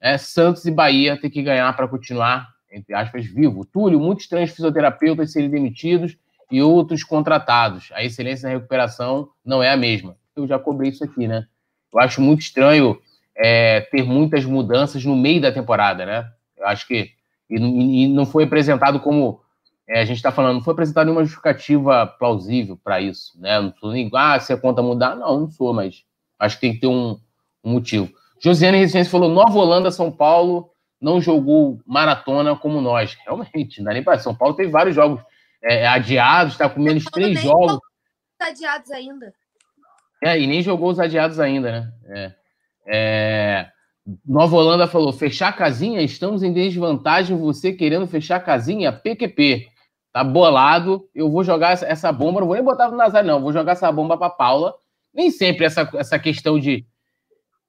É, 0.00 0.16
Santos 0.16 0.64
e 0.64 0.70
Bahia 0.70 1.18
tem 1.18 1.30
que 1.30 1.42
ganhar 1.42 1.70
para 1.74 1.88
continuar, 1.88 2.53
entre 2.74 2.94
aspas, 2.94 3.24
vivo. 3.24 3.64
Túlio, 3.64 4.00
muitos 4.00 4.28
três 4.28 4.50
fisioterapeutas 4.50 5.32
serem 5.32 5.50
demitidos 5.50 6.16
e 6.50 6.60
outros 6.60 7.02
contratados. 7.02 7.90
A 7.92 8.04
excelência 8.04 8.48
na 8.48 8.54
recuperação 8.54 9.28
não 9.44 9.62
é 9.62 9.70
a 9.70 9.76
mesma 9.76 10.16
eu 10.36 10.46
já 10.46 10.58
cobrei 10.58 10.90
isso 10.90 11.04
aqui, 11.04 11.26
né? 11.26 11.46
Eu 11.92 12.00
acho 12.00 12.20
muito 12.20 12.40
estranho 12.40 12.98
é, 13.36 13.80
ter 13.80 14.02
muitas 14.02 14.44
mudanças 14.44 15.04
no 15.04 15.16
meio 15.16 15.40
da 15.40 15.52
temporada, 15.52 16.04
né? 16.04 16.30
Eu 16.56 16.66
acho 16.66 16.86
que. 16.86 17.12
E, 17.48 17.56
e 17.56 18.08
não 18.08 18.26
foi 18.26 18.44
apresentado 18.44 19.00
como. 19.00 19.40
É, 19.86 20.00
a 20.00 20.04
gente 20.04 20.16
está 20.16 20.32
falando, 20.32 20.54
não 20.54 20.62
foi 20.62 20.72
apresentado 20.72 21.04
nenhuma 21.04 21.24
justificativa 21.24 22.06
plausível 22.06 22.78
para 22.82 23.00
isso, 23.00 23.32
né? 23.38 23.60
Não 23.60 23.72
sou 23.78 23.92
nem. 23.92 24.10
Ah, 24.14 24.38
se 24.40 24.52
a 24.52 24.56
conta 24.56 24.82
mudar. 24.82 25.14
Não, 25.14 25.40
não 25.40 25.48
sou, 25.48 25.72
mas 25.72 26.04
acho 26.38 26.56
que 26.56 26.60
tem 26.62 26.74
que 26.74 26.80
ter 26.80 26.86
um, 26.86 27.18
um 27.62 27.72
motivo. 27.72 28.10
Josiane 28.42 28.78
Resistência 28.78 29.10
falou: 29.10 29.30
Nova 29.30 29.56
Holanda, 29.56 29.90
São 29.90 30.10
Paulo 30.10 30.70
não 31.04 31.20
jogou 31.20 31.78
maratona 31.86 32.56
como 32.56 32.80
nós. 32.80 33.14
Realmente, 33.26 33.78
não 33.78 33.84
dá 33.84 33.92
nem 33.92 34.02
para. 34.02 34.18
São 34.18 34.34
Paulo 34.34 34.54
teve 34.54 34.70
vários 34.70 34.96
jogos 34.96 35.20
é, 35.62 35.86
adiados, 35.86 36.54
está 36.54 36.66
com 36.66 36.80
menos 36.80 37.04
três 37.04 37.42
jogos. 37.42 37.78
Adiados 38.40 38.90
ainda. 38.90 39.32
É, 40.22 40.40
e 40.40 40.46
nem 40.46 40.62
jogou 40.62 40.90
os 40.90 40.98
adiados 40.98 41.38
ainda, 41.38 41.70
né? 41.70 41.92
É. 42.08 42.34
É... 42.86 43.70
Nova 44.26 44.56
Holanda 44.56 44.86
falou: 44.86 45.12
fechar 45.12 45.48
a 45.48 45.52
casinha, 45.52 46.00
estamos 46.00 46.42
em 46.42 46.54
desvantagem. 46.54 47.36
Você 47.36 47.74
querendo 47.74 48.06
fechar 48.06 48.36
a 48.36 48.40
casinha, 48.40 48.90
PQP. 48.90 49.68
Tá 50.10 50.24
bolado. 50.24 51.06
Eu 51.14 51.30
vou 51.30 51.44
jogar 51.44 51.72
essa, 51.72 52.12
bomba, 52.12 52.40
não 52.40 52.46
vou 52.46 52.56
nem 52.56 52.64
botar 52.64 52.88
no 52.88 52.96
Nazário, 52.96 53.28
não. 53.28 53.42
Vou 53.42 53.52
jogar 53.52 53.72
essa 53.72 53.92
bomba 53.92 54.16
para 54.16 54.30
Paula. 54.30 54.74
Nem 55.12 55.30
sempre 55.30 55.66
essa, 55.66 55.88
essa 55.96 56.18
questão 56.18 56.58
de. 56.58 56.86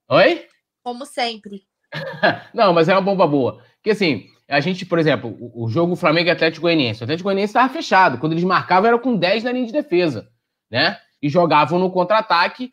Oi? 0.08 0.48
Como 0.84 1.06
sempre. 1.06 1.64
não, 2.54 2.74
mas 2.74 2.90
é 2.90 2.94
uma 2.94 3.02
bomba 3.02 3.28
boa. 3.28 3.62
Porque 3.76 3.92
assim, 3.92 4.26
a 4.48 4.60
gente, 4.60 4.86
por 4.86 5.00
exemplo, 5.00 5.36
o, 5.54 5.68
jogo 5.70 5.96
Flamengo 5.96 6.30
e 6.30 6.32
Atlético 6.32 6.64
Goianiense. 6.64 7.02
O 7.02 7.04
Atlético 7.04 7.28
Goianiense 7.28 7.52
estava 7.52 7.72
fechado. 7.72 8.18
Quando 8.18 8.34
eles 8.34 8.44
marcavam, 8.44 8.88
era 8.88 9.00
com 9.00 9.16
10 9.16 9.44
na 9.44 9.52
linha 9.52 9.66
de 9.66 9.72
defesa. 9.72 10.28
Né? 10.70 10.98
e 11.26 11.30
jogavam 11.30 11.80
no 11.80 11.90
contra-ataque, 11.90 12.72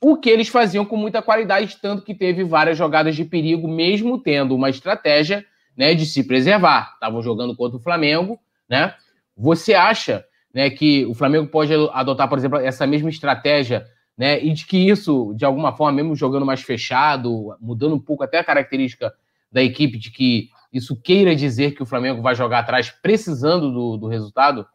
o 0.00 0.16
que 0.16 0.30
eles 0.30 0.48
faziam 0.48 0.84
com 0.84 0.96
muita 0.96 1.20
qualidade, 1.20 1.78
tanto 1.82 2.04
que 2.04 2.14
teve 2.14 2.44
várias 2.44 2.78
jogadas 2.78 3.16
de 3.16 3.24
perigo, 3.24 3.66
mesmo 3.66 4.22
tendo 4.22 4.54
uma 4.54 4.70
estratégia 4.70 5.44
né, 5.76 5.94
de 5.94 6.06
se 6.06 6.22
preservar. 6.22 6.92
Estavam 6.94 7.20
jogando 7.20 7.56
contra 7.56 7.76
o 7.76 7.82
Flamengo, 7.82 8.38
né? 8.68 8.94
Você 9.36 9.74
acha 9.74 10.24
né, 10.54 10.70
que 10.70 11.04
o 11.06 11.14
Flamengo 11.14 11.48
pode 11.48 11.72
adotar, 11.92 12.28
por 12.28 12.38
exemplo, 12.38 12.60
essa 12.60 12.86
mesma 12.86 13.10
estratégia, 13.10 13.84
né? 14.18 14.42
E 14.42 14.52
de 14.52 14.66
que 14.66 14.76
isso, 14.76 15.32
de 15.36 15.44
alguma 15.44 15.76
forma, 15.76 15.92
mesmo 15.92 16.16
jogando 16.16 16.44
mais 16.44 16.60
fechado, 16.60 17.56
mudando 17.60 17.94
um 17.94 18.00
pouco 18.00 18.24
até 18.24 18.40
a 18.40 18.44
característica 18.44 19.14
da 19.50 19.62
equipe, 19.62 19.96
de 19.96 20.10
que 20.10 20.50
isso 20.72 21.00
queira 21.00 21.36
dizer 21.36 21.74
que 21.76 21.82
o 21.82 21.86
Flamengo 21.86 22.20
vai 22.20 22.34
jogar 22.34 22.58
atrás 22.58 22.90
precisando 22.90 23.72
do, 23.72 23.96
do 23.96 24.08
resultado? 24.08 24.66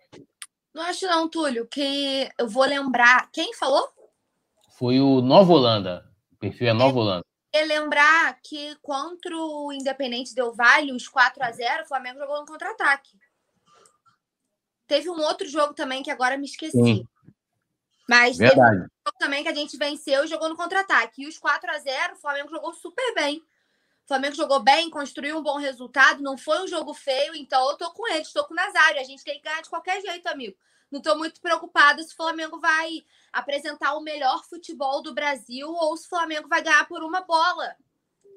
Não 0.74 0.82
acho 0.84 1.06
não, 1.06 1.28
Túlio, 1.28 1.68
que 1.68 2.30
eu 2.40 2.48
vou 2.48 2.64
lembrar. 2.64 3.30
Quem 3.32 3.54
falou? 3.54 3.88
Foi 4.72 5.00
o 5.00 5.22
Nova 5.22 5.52
Holanda. 5.52 6.10
O 6.32 6.38
perfil 6.38 6.70
é 6.70 6.74
Nova 6.74 6.98
Holanda. 6.98 7.26
É 7.54 7.66
lembrar 7.66 8.40
que 8.42 8.76
contra 8.82 9.36
o 9.36 9.72
Independente 9.72 10.34
Del 10.34 10.56
Vale, 10.56 10.92
os 10.92 11.08
4 11.08 11.44
a 11.44 11.52
0 11.52 11.84
o 11.84 11.88
Flamengo 11.88 12.18
jogou 12.18 12.40
no 12.40 12.46
contra-ataque. 12.46 13.12
Teve 14.88 15.10
um 15.10 15.22
outro 15.22 15.48
jogo 15.48 15.74
também 15.74 16.02
que 16.02 16.10
agora 16.10 16.38
me 16.38 16.46
esqueci. 16.46 16.82
Sim. 16.82 17.08
Mas 18.14 18.38
Verdade. 18.38 18.78
teve 18.78 18.92
um 19.08 19.18
também 19.18 19.44
que 19.44 19.50
a 19.50 19.56
gente 19.56 19.76
venceu 19.76 20.24
e 20.24 20.28
jogou 20.28 20.48
no 20.48 20.56
contra-ataque. 20.56 21.24
E 21.24 21.28
os 21.28 21.40
4 21.40 21.70
a 21.72 21.80
0 21.80 22.14
o 22.14 22.18
Flamengo 22.18 22.50
jogou 22.50 22.72
super 22.74 23.16
bem. 23.16 23.40
O 23.40 24.08
Flamengo 24.08 24.36
jogou 24.36 24.60
bem, 24.60 24.90
construiu 24.90 25.38
um 25.38 25.42
bom 25.42 25.58
resultado, 25.58 26.22
não 26.22 26.38
foi 26.38 26.62
um 26.62 26.68
jogo 26.68 26.94
feio, 26.94 27.34
então 27.36 27.72
eu 27.72 27.78
tô 27.78 27.90
com 27.92 28.08
ele, 28.10 28.22
estou 28.22 28.44
com 28.44 28.54
o 28.54 28.56
Nazário. 28.56 29.00
A 29.00 29.04
gente 29.04 29.24
tem 29.24 29.38
que 29.38 29.44
ganhar 29.44 29.62
de 29.62 29.70
qualquer 29.70 30.00
jeito, 30.02 30.28
amigo. 30.28 30.56
Não 30.92 31.00
estou 31.00 31.18
muito 31.18 31.42
preocupada 31.42 32.04
se 32.04 32.14
o 32.14 32.16
Flamengo 32.16 32.60
vai 32.60 33.04
apresentar 33.32 33.96
o 33.96 34.02
melhor 34.02 34.44
futebol 34.44 35.02
do 35.02 35.14
Brasil 35.14 35.68
ou 35.68 35.98
se 35.98 36.06
o 36.06 36.10
Flamengo 36.10 36.48
vai 36.48 36.62
ganhar 36.62 36.88
por 36.88 37.02
uma 37.02 37.22
bola. 37.22 37.76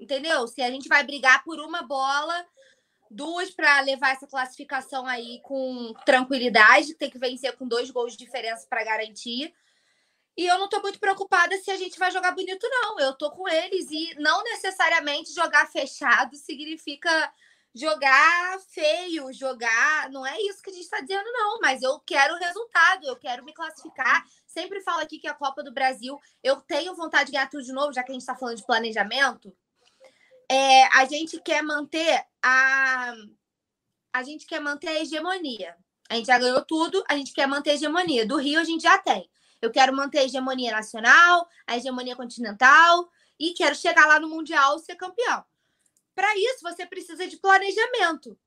Entendeu? 0.00 0.46
Se 0.48 0.62
a 0.62 0.70
gente 0.70 0.88
vai 0.88 1.04
brigar 1.04 1.44
por 1.44 1.60
uma 1.60 1.82
bola, 1.82 2.46
duas 3.10 3.50
para 3.50 3.80
levar 3.80 4.12
essa 4.12 4.26
classificação 4.26 5.04
aí 5.06 5.40
com 5.42 5.92
tranquilidade, 6.06 6.94
tem 6.94 7.10
que 7.10 7.18
vencer 7.18 7.54
com 7.56 7.68
dois 7.68 7.90
gols 7.90 8.12
de 8.12 8.24
diferença 8.24 8.66
para 8.70 8.84
garantir. 8.84 9.52
E 10.36 10.46
eu 10.46 10.58
não 10.58 10.66
estou 10.66 10.82
muito 10.82 11.00
preocupada 11.00 11.56
se 11.58 11.70
a 11.70 11.76
gente 11.76 11.98
vai 11.98 12.10
jogar 12.10 12.32
bonito, 12.32 12.68
não. 12.68 13.00
Eu 13.00 13.10
estou 13.12 13.30
com 13.30 13.48
eles 13.48 13.90
e 13.90 14.14
não 14.18 14.42
necessariamente 14.42 15.32
jogar 15.32 15.66
fechado 15.70 16.36
significa 16.36 17.32
jogar 17.74 18.58
feio, 18.70 19.32
jogar. 19.32 20.10
Não 20.10 20.26
é 20.26 20.40
isso 20.42 20.62
que 20.62 20.70
a 20.70 20.72
gente 20.72 20.84
está 20.84 21.00
dizendo, 21.00 21.30
não. 21.32 21.58
Mas 21.60 21.82
eu 21.82 21.98
quero 22.00 22.38
resultado, 22.38 23.06
eu 23.06 23.16
quero 23.16 23.44
me 23.44 23.52
classificar. 23.54 24.24
Sempre 24.46 24.80
falo 24.82 25.00
aqui 25.00 25.18
que 25.18 25.28
a 25.28 25.34
Copa 25.34 25.62
do 25.62 25.72
Brasil, 25.72 26.18
eu 26.42 26.56
tenho 26.56 26.94
vontade 26.94 27.26
de 27.26 27.32
ganhar 27.32 27.48
tudo 27.48 27.64
de 27.64 27.72
novo, 27.72 27.92
já 27.92 28.02
que 28.02 28.10
a 28.10 28.14
gente 28.14 28.22
está 28.22 28.34
falando 28.34 28.56
de 28.56 28.66
planejamento. 28.66 29.54
É, 30.50 30.84
a 30.98 31.04
gente 31.04 31.40
quer 31.40 31.62
manter 31.62 32.24
a. 32.42 33.14
A 34.12 34.22
gente 34.22 34.46
quer 34.46 34.60
manter 34.60 34.88
a 34.88 35.00
hegemonia. 35.02 35.76
A 36.08 36.14
gente 36.14 36.26
já 36.26 36.38
ganhou 36.38 36.64
tudo, 36.64 37.04
a 37.08 37.16
gente 37.16 37.32
quer 37.32 37.46
manter 37.46 37.70
a 37.70 37.74
hegemonia. 37.74 38.26
Do 38.26 38.36
Rio 38.36 38.60
a 38.60 38.64
gente 38.64 38.82
já 38.82 38.96
tem. 38.96 39.28
Eu 39.66 39.72
quero 39.72 39.94
manter 39.94 40.20
a 40.20 40.24
hegemonia 40.24 40.70
nacional, 40.70 41.48
a 41.66 41.76
hegemonia 41.76 42.14
continental 42.14 43.10
e 43.38 43.52
quero 43.52 43.74
chegar 43.74 44.06
lá 44.06 44.20
no 44.20 44.28
Mundial 44.28 44.76
e 44.76 44.80
ser 44.80 44.94
campeão. 44.94 45.44
Para 46.14 46.32
isso, 46.36 46.62
você 46.62 46.86
precisa 46.86 47.26
de 47.26 47.36
planejamento. 47.36 48.38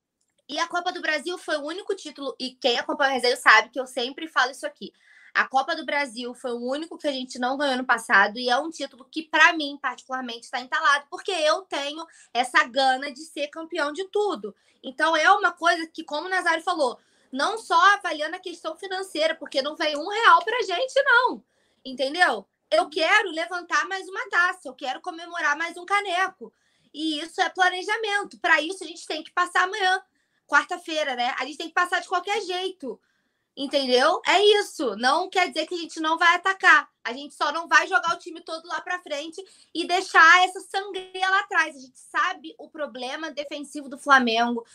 E 0.48 0.58
a 0.58 0.68
Copa 0.68 0.92
do 0.92 1.02
Brasil 1.02 1.38
foi 1.38 1.58
o 1.58 1.66
único 1.66 1.94
título, 1.94 2.36
e 2.40 2.56
quem 2.56 2.80
acompanha 2.80 3.12
o 3.12 3.14
resenha 3.14 3.36
sabe 3.36 3.70
que 3.70 3.80
eu 3.80 3.86
sempre 3.86 4.28
falo 4.28 4.50
isso 4.50 4.66
aqui. 4.66 4.92
A 5.34 5.48
Copa 5.48 5.76
do 5.76 5.86
Brasil 5.86 6.34
foi 6.34 6.54
o 6.54 6.68
único 6.68 6.98
que 6.98 7.08
a 7.08 7.12
gente 7.12 7.38
não 7.38 7.58
ganhou 7.58 7.78
no 7.78 7.86
passado 7.86 8.40
e 8.40 8.50
é 8.50 8.58
um 8.58 8.72
título 8.72 9.06
que, 9.12 9.22
para 9.22 9.54
mim, 9.54 9.78
particularmente, 9.80 10.46
está 10.46 10.60
entalado, 10.60 11.06
porque 11.10 11.32
eu 11.32 11.62
tenho 11.64 12.04
essa 12.34 12.64
gana 12.64 13.12
de 13.12 13.22
ser 13.26 13.48
campeão 13.50 13.92
de 13.92 14.06
tudo. 14.06 14.56
Então, 14.82 15.16
é 15.16 15.30
uma 15.32 15.52
coisa 15.52 15.86
que, 15.86 16.04
como 16.04 16.28
o 16.28 16.30
Nazário 16.30 16.64
falou, 16.64 16.98
não 17.32 17.58
só 17.58 17.80
avaliando 17.96 18.36
a 18.36 18.40
questão 18.40 18.76
financeira, 18.76 19.36
porque 19.36 19.62
não 19.62 19.76
vem 19.76 19.98
um 19.98 20.08
real 20.08 20.44
para 20.44 20.64
gente, 20.64 21.02
não. 21.04 21.44
Entendeu? 21.84 22.46
Eu 22.72 22.90
quero 22.90 23.32
levantar 23.32 23.88
mais 23.88 24.08
uma 24.08 24.30
taça, 24.30 24.68
eu 24.68 24.74
quero 24.74 25.02
comemorar 25.02 25.58
mais 25.58 25.78
um 25.78 25.86
caneco. 25.86 26.54
E 26.94 27.20
isso 27.20 27.42
é 27.42 27.50
planejamento. 27.50 28.40
Para 28.40 28.62
isso, 28.62 28.84
a 28.84 28.88
gente 28.88 29.06
tem 29.06 29.24
que 29.24 29.32
passar 29.32 29.64
amanhã, 29.64 30.02
quarta-feira, 30.48 31.16
né? 31.16 31.36
A 31.40 31.46
gente 31.46 31.58
tem 31.58 31.68
que 31.68 31.74
passar 31.74 32.00
de 32.00 32.08
qualquer 32.08 32.42
jeito. 32.42 33.00
Entendeu? 33.56 34.22
É 34.26 34.42
isso. 34.60 34.96
Não 34.96 35.30
quer 35.30 35.50
dizer 35.50 35.68
que 35.68 35.76
a 35.76 35.78
gente 35.78 36.00
não 36.00 36.18
vai 36.18 36.36
atacar. 36.36 36.90
A 37.04 37.12
gente 37.12 37.34
só 37.34 37.52
não 37.52 37.68
vai 37.68 37.88
jogar 37.88 38.14
o 38.14 38.20
time 38.20 38.40
todo 38.42 38.68
lá 38.68 38.80
para 38.82 39.00
frente 39.00 39.44
e 39.74 39.86
deixar 39.86 40.46
essa 40.46 40.62
sangria 40.62 41.30
lá 41.30 41.40
atrás. 41.42 41.76
A 41.76 41.80
gente 41.80 42.00
sabe 42.00 42.56
o 42.58 42.70
problema 42.70 43.32
defensivo 43.32 43.90
do 43.90 43.98
Flamengo, 43.98 44.66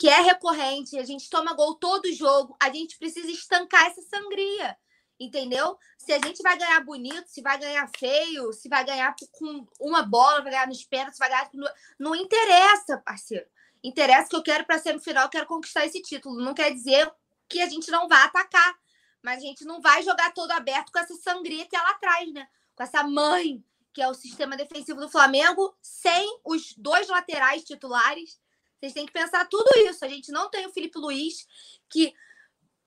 que 0.00 0.08
é 0.08 0.20
recorrente. 0.22 0.98
A 0.98 1.04
gente 1.04 1.28
toma 1.28 1.54
gol 1.54 1.74
todo 1.74 2.12
jogo. 2.12 2.56
A 2.60 2.72
gente 2.72 2.98
precisa 2.98 3.30
estancar 3.30 3.86
essa 3.86 4.00
sangria 4.02 4.76
entendeu? 5.20 5.78
Se 5.98 6.12
a 6.14 6.18
gente 6.18 6.42
vai 6.42 6.56
ganhar 6.56 6.80
bonito, 6.80 7.26
se 7.28 7.42
vai 7.42 7.58
ganhar 7.58 7.86
feio, 7.94 8.52
se 8.54 8.70
vai 8.70 8.82
ganhar 8.84 9.14
com 9.32 9.66
uma 9.78 10.02
bola, 10.02 10.40
vai 10.40 10.50
ganhar 10.50 10.66
nos 10.66 10.82
pênaltis, 10.82 11.18
vai 11.18 11.28
ganhar. 11.28 11.50
Não 11.98 12.16
interessa, 12.16 12.96
parceiro. 13.04 13.46
Interessa 13.84 14.30
que 14.30 14.36
eu 14.36 14.42
quero 14.42 14.64
para 14.64 14.78
semifinal, 14.78 15.24
eu 15.24 15.30
quero 15.30 15.46
conquistar 15.46 15.84
esse 15.84 16.00
título. 16.00 16.40
Não 16.42 16.54
quer 16.54 16.72
dizer 16.72 17.12
que 17.48 17.60
a 17.60 17.68
gente 17.68 17.90
não 17.90 18.08
vai 18.08 18.22
atacar, 18.22 18.74
mas 19.22 19.38
a 19.38 19.46
gente 19.46 19.64
não 19.64 19.80
vai 19.80 20.02
jogar 20.02 20.32
todo 20.32 20.50
aberto 20.52 20.90
com 20.90 20.98
essa 20.98 21.14
sangria 21.16 21.66
que 21.66 21.76
ela 21.76 21.92
traz, 21.94 22.32
né? 22.32 22.48
Com 22.74 22.82
essa 22.82 23.02
mãe 23.02 23.62
que 23.92 24.00
é 24.00 24.08
o 24.08 24.14
sistema 24.14 24.56
defensivo 24.56 25.00
do 25.00 25.08
Flamengo, 25.08 25.76
sem 25.82 26.40
os 26.44 26.74
dois 26.78 27.08
laterais 27.08 27.64
titulares. 27.64 28.40
Vocês 28.80 28.94
têm 28.94 29.04
que 29.04 29.12
pensar 29.12 29.46
tudo 29.46 29.68
isso. 29.76 30.04
A 30.04 30.08
gente 30.08 30.32
não 30.32 30.48
tem 30.48 30.66
o 30.66 30.72
Felipe 30.72 30.98
Luiz, 30.98 31.46
que 31.90 32.14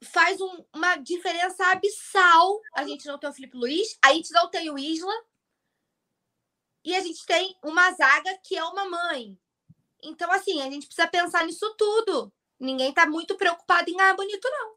faz 0.04 0.42
um, 0.42 0.66
uma 0.74 0.96
diferença 0.98 1.72
abissal. 1.72 2.60
A 2.76 2.84
gente 2.84 3.06
não 3.06 3.20
tem 3.20 3.30
o 3.30 3.34
Felipe 3.34 3.56
Luiz, 3.56 3.98
a 4.04 4.12
gente 4.12 4.32
não 4.34 4.50
tem 4.50 4.70
o 4.72 4.78
Isla. 4.78 5.14
E 6.84 6.96
a 6.96 7.00
gente 7.00 7.26
tem 7.26 7.56
uma 7.64 7.92
zaga 7.92 8.38
que 8.44 8.58
é 8.58 8.64
uma 8.64 8.90
mãe. 8.90 9.38
Então, 10.04 10.30
assim, 10.32 10.62
a 10.62 10.70
gente 10.70 10.88
precisa 10.88 11.08
pensar 11.08 11.46
nisso 11.46 11.74
tudo. 11.78 12.34
Ninguém 12.60 12.90
está 12.90 13.06
muito 13.06 13.36
preocupado 13.36 13.90
em 13.90 13.96
ganhar 13.96 14.16
bonito, 14.16 14.50
não. 14.50 14.74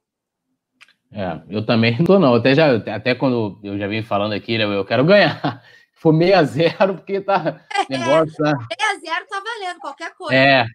É, 1.12 1.42
eu 1.48 1.64
também 1.64 1.96
não 1.98 2.04
tô, 2.04 2.18
não. 2.18 2.34
Até, 2.34 2.54
já, 2.54 2.76
até 2.94 3.14
quando 3.14 3.58
eu 3.64 3.78
já 3.78 3.88
vim 3.88 4.02
falando 4.02 4.34
aqui, 4.34 4.58
né, 4.58 4.64
eu 4.64 4.84
quero 4.84 5.04
ganhar. 5.04 5.64
Foi 5.94 6.16
6 6.16 6.34
a 6.34 6.42
0 6.44 6.94
porque 6.96 7.20
tá. 7.20 7.64
É, 7.72 7.98
negócio, 7.98 8.36
tá... 8.36 8.50
6 8.50 8.90
a 8.90 9.14
0 9.14 9.26
tá 9.26 9.40
valendo 9.40 9.80
qualquer 9.80 10.14
coisa. 10.14 10.34
É. 10.34 10.66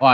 Ó, 0.00 0.08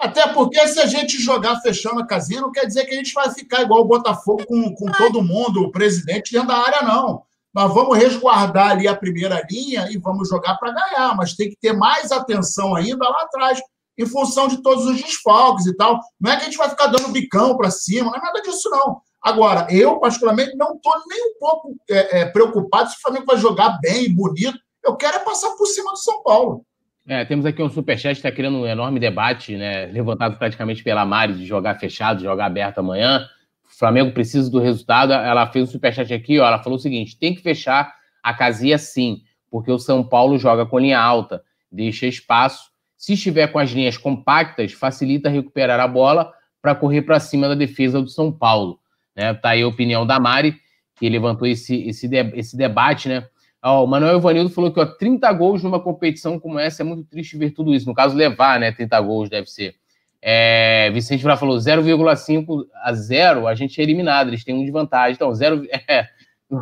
até 0.00 0.26
porque 0.28 0.66
se 0.68 0.80
a 0.80 0.86
gente 0.86 1.18
jogar 1.18 1.60
fechando 1.60 2.00
a 2.00 2.06
casinha, 2.06 2.40
não 2.40 2.50
quer 2.50 2.64
dizer 2.64 2.86
que 2.86 2.94
a 2.94 2.96
gente 2.96 3.12
vai 3.12 3.30
ficar 3.30 3.62
igual 3.62 3.82
o 3.82 3.86
Botafogo 3.86 4.46
com, 4.46 4.74
com 4.74 4.86
todo 4.92 5.22
mundo, 5.22 5.62
o 5.62 5.70
presidente 5.70 6.32
dentro 6.32 6.48
da 6.48 6.56
área, 6.56 6.82
não. 6.82 7.22
Nós 7.52 7.74
vamos 7.74 7.98
resguardar 7.98 8.70
ali 8.70 8.88
a 8.88 8.96
primeira 8.96 9.44
linha 9.50 9.88
e 9.90 9.98
vamos 9.98 10.28
jogar 10.28 10.56
para 10.56 10.72
ganhar, 10.72 11.16
mas 11.16 11.34
tem 11.34 11.50
que 11.50 11.56
ter 11.60 11.74
mais 11.74 12.10
atenção 12.12 12.74
ainda 12.74 13.06
lá 13.06 13.22
atrás, 13.22 13.60
em 13.98 14.06
função 14.06 14.48
de 14.48 14.62
todos 14.62 14.86
os 14.86 14.96
desfalques 15.02 15.66
e 15.66 15.76
tal. 15.76 16.00
Não 16.18 16.32
é 16.32 16.36
que 16.36 16.42
a 16.42 16.44
gente 16.46 16.56
vai 16.56 16.70
ficar 16.70 16.86
dando 16.86 17.08
bicão 17.08 17.56
para 17.56 17.70
cima, 17.70 18.10
não 18.10 18.18
é 18.18 18.22
nada 18.22 18.40
disso, 18.40 18.70
não. 18.70 19.02
Agora, 19.20 19.66
eu, 19.68 19.98
particularmente, 19.98 20.56
não 20.56 20.76
estou 20.76 20.94
nem 21.06 21.22
um 21.30 21.38
pouco 21.38 21.76
é, 21.90 22.20
é, 22.20 22.24
preocupado 22.26 22.88
se 22.88 22.96
o 22.96 23.00
Flamengo 23.00 23.26
vai 23.26 23.36
jogar 23.36 23.78
bem, 23.82 24.14
bonito. 24.14 24.58
Eu 24.82 24.96
quero 24.96 25.16
é 25.16 25.20
passar 25.20 25.50
por 25.56 25.66
cima 25.66 25.90
do 25.90 25.98
São 25.98 26.22
Paulo. 26.22 26.64
É, 27.10 27.24
temos 27.24 27.44
aqui 27.44 27.60
um 27.60 27.68
superchat 27.68 28.12
que 28.12 28.18
está 28.20 28.30
criando 28.30 28.58
um 28.58 28.64
enorme 28.64 29.00
debate, 29.00 29.56
né, 29.56 29.86
levantado 29.86 30.38
praticamente 30.38 30.80
pela 30.84 31.04
Mari, 31.04 31.34
de 31.34 31.44
jogar 31.44 31.74
fechado, 31.74 32.18
de 32.18 32.22
jogar 32.22 32.46
aberto 32.46 32.78
amanhã. 32.78 33.26
O 33.64 33.76
Flamengo 33.76 34.12
precisa 34.12 34.48
do 34.48 34.60
resultado. 34.60 35.12
Ela 35.12 35.44
fez 35.48 35.68
um 35.68 35.72
superchat 35.72 36.14
aqui, 36.14 36.38
ó, 36.38 36.46
ela 36.46 36.62
falou 36.62 36.78
o 36.78 36.80
seguinte: 36.80 37.18
tem 37.18 37.34
que 37.34 37.42
fechar 37.42 37.92
a 38.22 38.32
casinha 38.32 38.78
sim, 38.78 39.22
porque 39.50 39.72
o 39.72 39.78
São 39.80 40.04
Paulo 40.04 40.38
joga 40.38 40.64
com 40.64 40.78
linha 40.78 41.00
alta, 41.00 41.42
deixa 41.72 42.06
espaço. 42.06 42.70
Se 42.96 43.14
estiver 43.14 43.48
com 43.48 43.58
as 43.58 43.70
linhas 43.72 43.96
compactas, 43.96 44.72
facilita 44.72 45.28
recuperar 45.28 45.80
a 45.80 45.88
bola 45.88 46.32
para 46.62 46.76
correr 46.76 47.02
para 47.02 47.18
cima 47.18 47.48
da 47.48 47.56
defesa 47.56 48.00
do 48.00 48.08
São 48.08 48.30
Paulo. 48.30 48.78
Né? 49.16 49.34
Tá 49.34 49.48
aí 49.48 49.62
a 49.62 49.66
opinião 49.66 50.06
da 50.06 50.20
Mari, 50.20 50.54
que 50.94 51.08
levantou 51.08 51.48
esse, 51.48 51.74
esse, 51.88 52.08
esse 52.34 52.56
debate, 52.56 53.08
né? 53.08 53.26
Ó, 53.62 53.84
o 53.84 53.86
Manuel 53.86 54.18
Ivanildo 54.18 54.50
falou 54.50 54.72
que 54.72 54.80
ó, 54.80 54.86
30 54.86 55.30
gols 55.32 55.62
numa 55.62 55.80
competição 55.80 56.38
como 56.38 56.58
essa 56.58 56.82
é 56.82 56.84
muito 56.84 57.04
triste 57.04 57.36
ver 57.36 57.50
tudo 57.50 57.74
isso. 57.74 57.86
No 57.86 57.94
caso, 57.94 58.16
levar, 58.16 58.58
né? 58.58 58.72
30 58.72 59.00
gols 59.00 59.28
deve 59.28 59.46
ser. 59.46 59.74
É, 60.22 60.90
Vicente 60.90 61.22
Vila 61.22 61.36
falou 61.36 61.56
0,5 61.56 62.66
a 62.82 62.92
0, 62.92 63.46
a 63.46 63.54
gente 63.54 63.80
é 63.80 63.84
eliminado, 63.84 64.28
eles 64.28 64.44
têm 64.44 64.54
um 64.54 64.64
de 64.64 64.70
vantagem. 64.70 65.14
Então, 65.14 65.34
0, 65.34 65.66
é, 65.88 66.08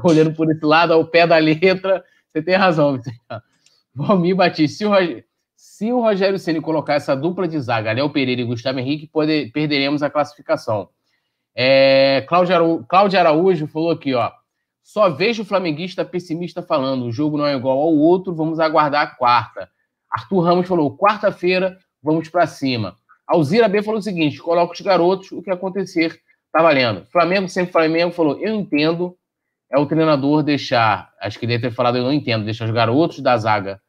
olhando 0.05 0.33
por 0.35 0.51
esse 0.51 0.65
lado, 0.65 0.93
ao 0.93 1.05
pé 1.05 1.27
da 1.27 1.37
letra, 1.39 2.05
você 2.27 2.43
tem 2.43 2.55
razão, 2.57 2.97
Vicente. 2.97 3.21
Valmir 3.95 4.37
Batista, 4.37 4.77
se 4.77 4.85
o, 4.85 4.91
Rogério, 4.91 5.25
se 5.57 5.93
o 5.93 6.01
Rogério 6.01 6.39
Ceni 6.39 6.61
colocar 6.61 6.95
essa 6.95 7.17
dupla 7.17 7.49
de 7.49 7.59
zaga, 7.61 7.91
Léo 7.91 8.11
Pereira 8.11 8.41
e 8.41 8.45
Gustavo 8.45 8.79
Henrique, 8.79 9.11
perderemos 9.53 10.05
a 10.05 10.11
classificação. 10.11 10.89
É, 11.53 12.25
Cláudio 12.29 13.19
Araújo 13.19 13.67
falou 13.67 13.91
aqui, 13.91 14.15
ó. 14.15 14.31
Só 14.89 15.11
vejo 15.11 15.43
o 15.43 15.45
flamenguista 15.45 16.03
pessimista 16.03 16.63
falando: 16.63 17.05
o 17.05 17.13
jogo 17.13 17.37
não 17.37 17.47
é 17.47 17.55
igual 17.55 17.79
ao 17.79 17.95
outro, 17.95 18.35
vamos 18.35 18.59
aguardar 18.59 19.03
a 19.03 19.07
quarta. 19.07 19.69
Arthur 20.11 20.41
Ramos 20.41 20.67
falou: 20.67 20.97
quarta-feira, 20.97 21.77
vamos 22.03 22.31
para 22.31 22.47
cima. 22.47 22.97
Alzira 23.27 23.69
B 23.69 23.83
falou 23.83 24.01
o 24.01 24.03
seguinte: 24.03 24.41
coloca 24.41 24.73
os 24.73 24.81
garotos, 24.81 25.31
o 25.31 25.43
que 25.43 25.51
acontecer, 25.51 26.19
tá 26.51 26.63
valendo. 26.63 27.05
Flamengo, 27.13 27.51
sempre 27.51 27.71
Flamengo, 27.71 28.15
falou: 28.15 28.41
eu 28.41 28.55
entendo, 28.55 29.15
é 29.71 29.79
o 29.79 29.85
treinador 29.85 30.43
deixar, 30.43 31.13
acho 31.21 31.39
que 31.39 31.47
deve 31.47 31.69
ter 31.69 31.75
falado, 31.75 31.99
eu 31.99 32.05
não 32.05 32.13
entendo, 32.13 32.47
deixar 32.47 32.65
os 32.65 32.71
garotos 32.71 33.21
da 33.21 33.37
zaga 33.37 33.83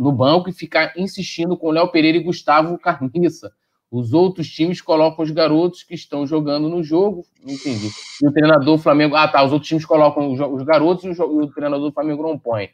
no 0.00 0.10
banco 0.10 0.50
e 0.50 0.52
ficar 0.52 0.94
insistindo 0.96 1.56
com 1.56 1.70
Léo 1.70 1.92
Pereira 1.92 2.18
e 2.18 2.24
Gustavo 2.24 2.76
Carniça. 2.76 3.52
Os 3.94 4.12
outros 4.12 4.48
times 4.48 4.80
colocam 4.80 5.24
os 5.24 5.30
garotos 5.30 5.84
que 5.84 5.94
estão 5.94 6.26
jogando 6.26 6.68
no 6.68 6.82
jogo. 6.82 7.24
Não 7.40 7.54
entendi. 7.54 7.88
E 8.20 8.26
o 8.26 8.32
treinador 8.32 8.64
do 8.64 8.82
Flamengo. 8.82 9.14
Ah, 9.14 9.28
tá. 9.28 9.40
Os 9.44 9.52
outros 9.52 9.68
times 9.68 9.86
colocam 9.86 10.32
os 10.32 10.62
garotos 10.64 11.04
e 11.16 11.22
o, 11.22 11.46
treinador 11.46 11.90
do 11.90 11.94
Flamengo 11.94 12.24
não 12.24 12.36
põe. 12.36 12.70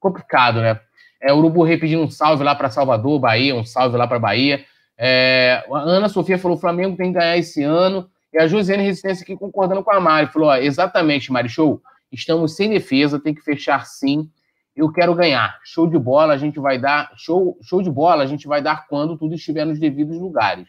Complicado, 0.00 0.62
né? 0.62 0.80
É, 1.20 1.34
o 1.34 1.36
Urubu 1.36 1.66
pedindo 1.66 2.02
um 2.02 2.08
salve 2.08 2.42
lá 2.42 2.54
para 2.54 2.70
Salvador, 2.70 3.20
Bahia, 3.20 3.54
um 3.54 3.62
salve 3.62 3.98
lá 3.98 4.06
para 4.06 4.18
Bahia. 4.18 4.64
É, 4.96 5.62
a 5.70 5.78
Ana 5.80 6.08
Sofia 6.08 6.38
falou: 6.38 6.56
o 6.56 6.60
Flamengo 6.60 6.96
tem 6.96 7.12
que 7.12 7.18
ganhar 7.18 7.36
esse 7.36 7.62
ano. 7.62 8.08
E 8.32 8.38
a 8.38 8.46
Josiane 8.46 8.84
Resistência 8.84 9.22
aqui 9.22 9.36
concordando 9.36 9.84
com 9.84 9.92
a 9.92 10.00
Mari, 10.00 10.32
falou: 10.32 10.48
ó, 10.48 10.56
exatamente, 10.56 11.30
Mari 11.30 11.50
Show, 11.50 11.82
estamos 12.10 12.56
sem 12.56 12.70
defesa, 12.70 13.20
tem 13.20 13.34
que 13.34 13.42
fechar 13.42 13.84
sim. 13.84 14.30
Eu 14.76 14.90
quero 14.90 15.14
ganhar. 15.14 15.58
Show 15.64 15.86
de 15.86 15.98
bola, 15.98 16.34
a 16.34 16.36
gente 16.36 16.58
vai 16.58 16.78
dar. 16.78 17.12
Show, 17.16 17.56
show 17.62 17.80
de 17.80 17.90
bola, 17.90 18.24
a 18.24 18.26
gente 18.26 18.48
vai 18.48 18.60
dar 18.60 18.86
quando 18.88 19.16
tudo 19.16 19.34
estiver 19.34 19.64
nos 19.64 19.78
devidos 19.78 20.18
lugares. 20.18 20.66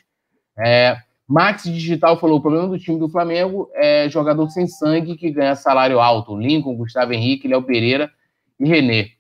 É, 0.58 0.98
Max 1.28 1.64
Digital 1.64 2.20
falou: 2.20 2.38
o 2.38 2.42
problema 2.42 2.68
do 2.68 2.78
time 2.78 3.00
do 3.00 3.10
Flamengo 3.10 3.70
é 3.74 4.08
jogador 4.10 4.50
sem 4.50 4.68
sangue 4.68 5.18
que 5.18 5.32
ganha 5.32 5.56
salário 5.56 6.00
alto. 6.00 6.38
Lincoln, 6.38 6.76
Gustavo 6.76 7.14
Henrique, 7.14 7.48
Léo 7.48 7.64
Pereira 7.64 8.12
e 8.60 8.68
Renê. 8.68 9.12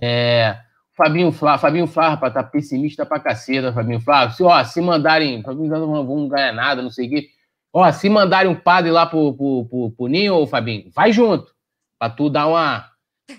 É, 0.00 0.56
Fabinho 0.96 1.32
Flá, 1.32 1.58
Fabinho 1.58 1.86
Flá, 1.86 2.16
tá 2.16 2.42
pessimista 2.42 3.04
pra 3.04 3.20
caceta, 3.20 3.72
Fabinho 3.72 4.00
Flá. 4.00 4.30
Se, 4.30 4.42
ó, 4.42 4.62
se 4.64 4.80
mandarem, 4.80 5.42
Fabinho 5.42 5.68
não 5.68 6.06
vão 6.06 6.28
ganhar 6.28 6.52
nada, 6.52 6.80
não 6.80 6.90
sei 6.90 7.06
o 7.06 7.10
quê. 7.10 7.28
Ó, 7.72 7.90
se 7.92 8.08
mandarem 8.08 8.50
um 8.50 8.54
padre 8.54 8.90
lá 8.90 9.04
pro, 9.04 9.34
pro, 9.34 9.66
pro, 9.66 9.90
pro 9.90 10.06
Ninho, 10.06 10.46
Fabinho, 10.46 10.90
vai 10.94 11.12
junto. 11.12 11.54
Pra 11.98 12.08
tu 12.08 12.30
dar 12.30 12.46
uma, 12.46 12.86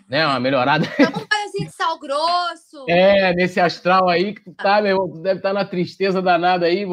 né, 0.07 0.25
uma 0.25 0.39
melhorada. 0.39 0.85
Vamos 0.97 1.27
fazer 1.27 1.65
de 1.65 1.71
sal 1.71 1.99
grosso. 1.99 2.85
É, 2.87 3.33
nesse 3.33 3.59
astral 3.59 4.09
aí 4.09 4.33
que 4.33 4.43
tu 4.43 4.53
tá, 4.53 4.81
meu 4.81 4.91
irmão, 4.91 5.09
tu 5.09 5.21
deve 5.21 5.39
estar 5.39 5.49
tá 5.49 5.53
na 5.53 5.65
tristeza 5.65 6.21
danada 6.21 6.65
aí. 6.65 6.85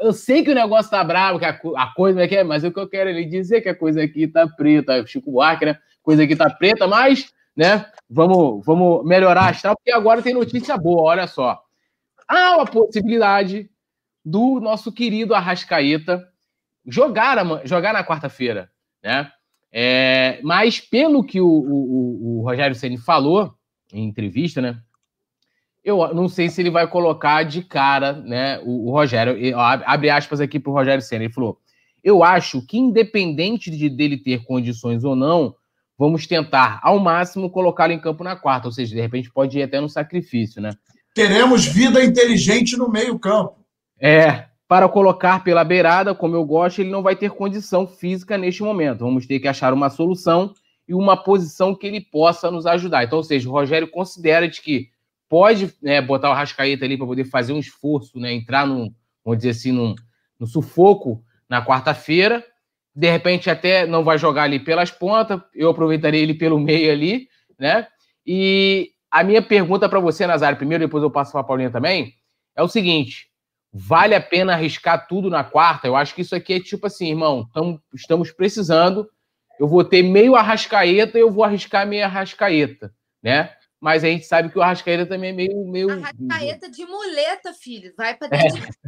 Eu 0.00 0.12
sei 0.12 0.42
que 0.42 0.50
o 0.50 0.54
negócio 0.54 0.90
tá 0.90 1.02
bravo, 1.04 1.38
que 1.38 1.44
a, 1.44 1.58
a 1.76 1.94
coisa 1.94 2.22
é 2.22 2.28
que 2.28 2.36
é, 2.36 2.44
mas 2.44 2.64
o 2.64 2.72
que 2.72 2.80
eu 2.80 2.88
quero 2.88 3.10
é 3.10 3.22
dizer 3.22 3.60
que 3.60 3.68
a 3.68 3.74
coisa 3.74 4.02
aqui 4.02 4.26
tá 4.26 4.46
preta. 4.48 5.06
Chico 5.06 5.30
Buarque, 5.30 5.66
né? 5.66 5.78
Coisa 6.02 6.24
aqui 6.24 6.34
tá 6.34 6.50
preta, 6.50 6.86
mas 6.86 7.32
né? 7.58 7.90
Vamos, 8.08 8.64
vamos 8.64 9.04
melhorar 9.04 9.42
a 9.42 9.48
astral, 9.48 9.74
porque 9.74 9.90
agora 9.90 10.22
tem 10.22 10.32
notícia 10.32 10.76
boa, 10.76 11.02
olha 11.02 11.26
só. 11.26 11.60
Há 12.28 12.56
uma 12.56 12.64
possibilidade 12.64 13.68
do 14.24 14.60
nosso 14.60 14.92
querido 14.92 15.34
Arrascaeta 15.34 16.24
jogar, 16.86 17.36
jogar 17.66 17.92
na 17.92 18.04
quarta-feira, 18.04 18.70
né? 19.02 19.28
É, 19.72 20.40
mas 20.42 20.80
pelo 20.80 21.22
que 21.22 21.40
o, 21.40 21.46
o, 21.46 22.38
o 22.38 22.42
Rogério 22.42 22.74
Ceni 22.74 22.96
falou 22.96 23.54
em 23.92 24.06
entrevista, 24.06 24.60
né? 24.60 24.80
Eu 25.84 26.14
não 26.14 26.28
sei 26.28 26.48
se 26.48 26.60
ele 26.60 26.70
vai 26.70 26.86
colocar 26.86 27.42
de 27.44 27.62
cara, 27.62 28.12
né? 28.12 28.58
O, 28.60 28.88
o 28.88 28.92
Rogério 28.92 29.36
abre 29.58 30.10
aspas 30.10 30.40
aqui 30.40 30.58
para 30.58 30.70
o 30.70 30.74
Rogério 30.74 31.02
Ceni. 31.02 31.26
Ele 31.26 31.32
falou: 31.32 31.58
eu 32.02 32.22
acho 32.22 32.64
que 32.64 32.78
independente 32.78 33.70
de 33.70 33.88
dele 33.88 34.16
ter 34.16 34.44
condições 34.44 35.04
ou 35.04 35.16
não, 35.16 35.54
vamos 35.98 36.26
tentar 36.26 36.80
ao 36.82 36.98
máximo 36.98 37.50
colocá-lo 37.50 37.92
em 37.92 38.00
campo 38.00 38.22
na 38.22 38.36
quarta, 38.36 38.68
ou 38.68 38.72
seja, 38.72 38.94
de 38.94 39.00
repente 39.00 39.30
pode 39.30 39.58
ir 39.58 39.62
até 39.62 39.80
no 39.80 39.88
sacrifício, 39.88 40.62
né? 40.62 40.70
Teremos 41.14 41.66
vida 41.66 42.02
inteligente 42.02 42.76
no 42.76 42.88
meio-campo. 42.88 43.56
É, 44.00 44.47
para 44.68 44.86
colocar 44.86 45.42
pela 45.42 45.64
beirada, 45.64 46.14
como 46.14 46.36
eu 46.36 46.44
gosto, 46.44 46.80
ele 46.80 46.90
não 46.90 47.02
vai 47.02 47.16
ter 47.16 47.30
condição 47.30 47.86
física 47.86 48.36
neste 48.36 48.62
momento. 48.62 49.00
Vamos 49.00 49.26
ter 49.26 49.40
que 49.40 49.48
achar 49.48 49.72
uma 49.72 49.88
solução 49.88 50.52
e 50.86 50.94
uma 50.94 51.16
posição 51.16 51.74
que 51.74 51.86
ele 51.86 52.02
possa 52.02 52.50
nos 52.50 52.66
ajudar. 52.66 53.02
Então, 53.02 53.16
ou 53.16 53.24
seja, 53.24 53.48
o 53.48 53.52
Rogério 53.52 53.88
considera 53.88 54.46
de 54.46 54.60
que 54.60 54.90
pode 55.26 55.74
né, 55.82 56.02
botar 56.02 56.30
o 56.30 56.34
Rascaeta 56.34 56.84
ali 56.84 56.98
para 56.98 57.06
poder 57.06 57.24
fazer 57.24 57.54
um 57.54 57.58
esforço, 57.58 58.20
né, 58.20 58.32
entrar 58.32 58.66
num, 58.66 58.92
vamos 59.24 59.38
dizer 59.38 59.50
assim, 59.50 59.72
no 59.72 60.46
sufoco 60.46 61.22
na 61.48 61.64
quarta-feira, 61.64 62.44
de 62.94 63.10
repente 63.10 63.48
até 63.48 63.86
não 63.86 64.04
vai 64.04 64.18
jogar 64.18 64.42
ali 64.42 64.58
pelas 64.58 64.90
pontas, 64.90 65.40
eu 65.54 65.70
aproveitaria 65.70 66.20
ele 66.20 66.34
pelo 66.34 66.58
meio 66.58 66.92
ali, 66.92 67.28
né? 67.58 67.86
E 68.26 68.90
a 69.10 69.24
minha 69.24 69.40
pergunta 69.40 69.88
para 69.88 70.00
você, 70.00 70.26
Nazário, 70.26 70.58
primeiro, 70.58 70.84
depois 70.84 71.02
eu 71.02 71.10
passo 71.10 71.32
para 71.32 71.40
a 71.40 71.44
Paulinha 71.44 71.70
também, 71.70 72.12
é 72.54 72.62
o 72.62 72.68
seguinte: 72.68 73.27
vale 73.78 74.14
a 74.14 74.20
pena 74.20 74.54
arriscar 74.54 75.06
tudo 75.06 75.30
na 75.30 75.44
quarta? 75.44 75.86
Eu 75.86 75.96
acho 75.96 76.14
que 76.14 76.22
isso 76.22 76.34
aqui 76.34 76.54
é 76.54 76.60
tipo 76.60 76.86
assim, 76.86 77.08
irmão, 77.08 77.48
tamo, 77.52 77.80
estamos 77.94 78.30
precisando, 78.30 79.08
eu 79.58 79.68
vou 79.68 79.84
ter 79.84 80.02
meio 80.02 80.34
arrascaeta, 80.34 81.18
eu 81.18 81.30
vou 81.30 81.44
arriscar 81.44 81.86
meio 81.86 82.04
arrascaeta, 82.04 82.92
né? 83.22 83.50
mas 83.80 84.02
a 84.02 84.08
gente 84.08 84.26
sabe 84.26 84.48
que 84.48 84.58
o 84.58 84.62
Arrascaeta 84.62 85.06
também 85.06 85.30
é 85.30 85.32
meio. 85.32 85.64
meio... 85.66 85.90
Arrascaeta 85.90 86.68
de 86.68 86.84
muleta, 86.84 87.52
filho. 87.52 87.92
Vai 87.96 88.14
para 88.14 88.28
é. 88.36 88.42
dentro. 88.42 88.68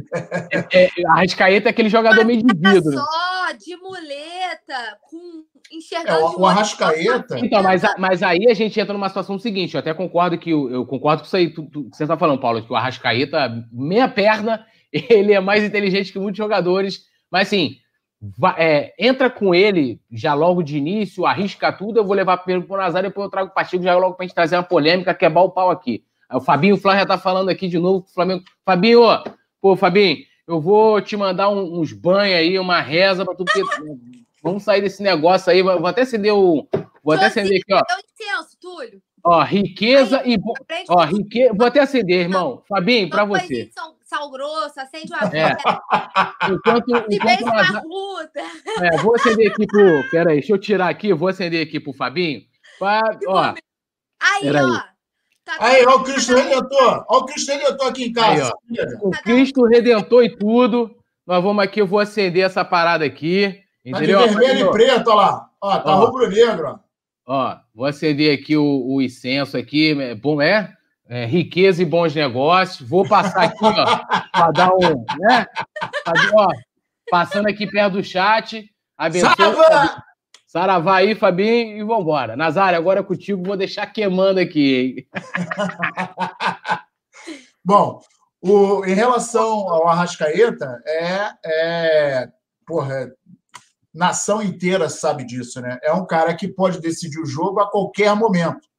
É. 0.73 0.83
É, 0.83 0.89
é, 0.97 1.07
Arrascaeta 1.07 1.69
é 1.69 1.71
aquele 1.71 1.87
jogador 1.87 2.25
meio 2.25 2.43
de 2.43 2.53
vidro. 2.53 2.91
só, 2.91 3.53
de 3.53 3.77
muleta, 3.77 4.97
com 5.09 5.45
enxergando. 5.71 6.19
É, 6.19 6.25
o, 6.25 6.41
o 6.41 6.45
Arrascaeta. 6.45 7.39
Então, 7.39 7.63
mas, 7.63 7.81
mas 7.97 8.21
aí 8.21 8.49
a 8.49 8.53
gente 8.53 8.77
entra 8.77 8.91
numa 8.91 9.07
situação 9.07 9.39
seguinte. 9.39 9.75
Eu 9.75 9.79
até 9.79 9.93
concordo 9.93 10.37
que 10.37 10.49
eu, 10.49 10.85
concordo 10.85 11.21
com 11.21 11.27
isso 11.27 11.37
aí 11.37 11.53
tu, 11.53 11.63
tu, 11.63 11.89
que 11.89 11.95
você 11.95 12.03
está 12.03 12.17
falando, 12.17 12.41
Paulo, 12.41 12.61
que 12.61 12.71
o 12.71 12.75
Arrascaeta, 12.75 13.65
meia 13.71 14.09
perna, 14.09 14.65
ele 15.09 15.33
é 15.33 15.39
mais 15.39 15.63
inteligente 15.63 16.11
que 16.11 16.19
muitos 16.19 16.37
jogadores. 16.37 17.05
Mas 17.29 17.47
assim, 17.47 17.77
é, 18.57 18.93
entra 18.99 19.29
com 19.29 19.53
ele 19.55 19.99
já 20.11 20.33
logo 20.33 20.61
de 20.61 20.77
início, 20.77 21.25
arrisca 21.25 21.71
tudo, 21.71 21.99
eu 21.99 22.05
vou 22.05 22.15
levar 22.15 22.37
para 22.37 22.57
o 22.57 22.77
Nazário, 22.77 23.09
depois 23.09 23.25
eu 23.25 23.31
trago 23.31 23.49
o 23.49 23.53
Pacheco 23.53 23.83
já 23.83 23.95
logo 23.97 24.15
para 24.15 24.25
a 24.25 24.27
gente 24.27 24.35
trazer 24.35 24.55
uma 24.55 24.63
polêmica, 24.63 25.13
quebrar 25.13 25.41
o 25.41 25.49
pau 25.49 25.71
aqui. 25.71 26.03
o 26.31 26.39
Fabinho 26.39 26.75
o 26.75 26.77
Flávio 26.77 26.99
já 26.99 27.03
está 27.03 27.17
falando 27.17 27.49
aqui 27.49 27.67
de 27.67 27.79
novo 27.79 28.05
o 28.07 28.13
Flamengo. 28.13 28.43
Fabinho, 28.63 29.01
pô, 29.59 29.75
Fabinho, 29.75 30.17
eu 30.47 30.61
vou 30.61 31.01
te 31.01 31.17
mandar 31.17 31.49
um, 31.49 31.79
uns 31.79 31.93
banhos 31.93 32.37
aí, 32.37 32.59
uma 32.59 32.79
reza 32.79 33.25
para 33.25 33.35
tu, 33.35 33.43
porque 33.43 33.63
vamos 34.43 34.63
sair 34.63 34.81
desse 34.81 35.01
negócio 35.01 35.51
aí, 35.51 35.63
vou 35.63 35.87
até 35.87 36.01
acender 36.01 36.33
o... 36.33 36.67
Vou 37.03 37.15
até 37.15 37.25
acender 37.25 37.59
aqui, 37.59 37.73
ó. 37.73 37.81
Incenso, 37.81 38.57
Túlio. 38.61 39.01
Ó, 39.23 39.41
riqueza 39.41 40.19
aí, 40.19 40.35
e... 40.35 40.39
Ó, 40.87 41.03
riqueza... 41.03 41.53
Vou 41.55 41.65
até 41.65 41.79
acender, 41.79 42.21
irmão. 42.21 42.61
Fabinho, 42.67 43.09
para 43.09 43.25
você. 43.25 43.71
São 43.73 43.95
sal 44.11 44.29
grosso, 44.29 44.77
acende 44.77 45.13
uma 45.13 45.23
é. 45.33 45.55
enquanto, 46.51 47.05
enquanto 47.09 47.45
Nazar... 47.45 47.83
é, 48.81 48.97
vou 48.97 49.15
acender 49.15 49.49
aqui 49.49 49.65
pro. 49.65 50.09
Pera 50.11 50.31
aí, 50.31 50.39
deixa 50.39 50.51
eu 50.51 50.57
tirar 50.57 50.89
aqui, 50.89 51.13
vou 51.13 51.29
acender 51.29 51.65
aqui 51.65 51.79
pro 51.79 51.93
Fabinho. 51.93 52.41
Pra... 52.77 53.01
Ó. 53.27 53.55
Aí, 54.19 54.51
ó. 54.53 54.91
Tá 55.45 55.55
aí, 55.59 55.85
ó 55.85 55.95
o 55.95 56.03
Cristo 56.03 56.35
Redentor. 56.35 57.05
Ó 57.07 57.19
o 57.19 57.25
Cristo 57.25 57.51
Redentor 57.53 57.87
aqui 57.87 58.03
em 58.03 58.11
casa. 58.11 58.53
Aí, 58.69 58.85
o 59.01 59.11
Cristo 59.11 59.65
Redentor 59.65 60.25
e 60.25 60.35
tudo. 60.35 60.93
Nós 61.25 61.41
vamos 61.41 61.63
aqui, 61.63 61.79
eu 61.79 61.87
vou 61.87 61.99
acender 61.99 62.43
essa 62.43 62.65
parada 62.65 63.05
aqui. 63.05 63.63
Entendeu? 63.85 64.19
Tá 64.19 64.27
de 64.27 64.35
vermelho 64.35 64.67
e 64.67 64.71
preto, 64.71 65.07
ó 65.09 65.15
lá. 65.15 65.49
Ó, 65.61 65.79
tá 65.79 65.93
rubro-negro, 65.93 66.67
ó. 66.67 66.79
Ó, 67.25 67.57
vou 67.73 67.85
acender 67.85 68.37
aqui 68.37 68.57
o, 68.57 68.85
o 68.85 69.01
incenso 69.01 69.57
aqui. 69.57 69.99
É 70.01 70.15
bom, 70.15 70.41
é? 70.41 70.75
É, 71.11 71.25
riqueza 71.25 71.81
e 71.81 71.85
bons 71.85 72.15
negócios. 72.15 72.87
Vou 72.87 73.05
passar 73.05 73.43
aqui, 73.43 73.57
ó, 73.61 73.99
para 74.31 74.51
dar 74.51 74.73
um. 74.73 75.03
Né? 75.19 75.45
ó, 76.33 76.47
passando 77.09 77.49
aqui 77.49 77.67
perto 77.67 77.97
do 77.97 78.03
chat. 78.03 78.65
Abençoe. 78.97 79.35
Saravá! 79.35 80.03
Saravá 80.47 80.95
aí, 80.97 81.13
Fabinho, 81.13 81.77
e 81.77 81.83
vambora. 81.83 82.37
Nazário, 82.37 82.79
agora 82.79 83.01
é 83.01 83.03
contigo, 83.03 83.43
vou 83.43 83.57
deixar 83.57 83.87
queimando 83.87 84.39
aqui. 84.39 85.05
Bom, 87.63 87.99
o, 88.41 88.85
em 88.85 88.93
relação 88.93 89.69
ao 89.69 89.89
Arrascaeta, 89.89 90.81
é, 90.85 91.31
é. 91.45 92.29
Porra, 92.65 93.11
nação 93.93 94.41
inteira 94.41 94.87
sabe 94.89 95.25
disso, 95.25 95.59
né? 95.59 95.77
É 95.83 95.91
um 95.91 96.05
cara 96.05 96.33
que 96.33 96.47
pode 96.47 96.79
decidir 96.79 97.19
o 97.19 97.25
jogo 97.25 97.59
a 97.59 97.69
qualquer 97.69 98.15
momento 98.15 98.70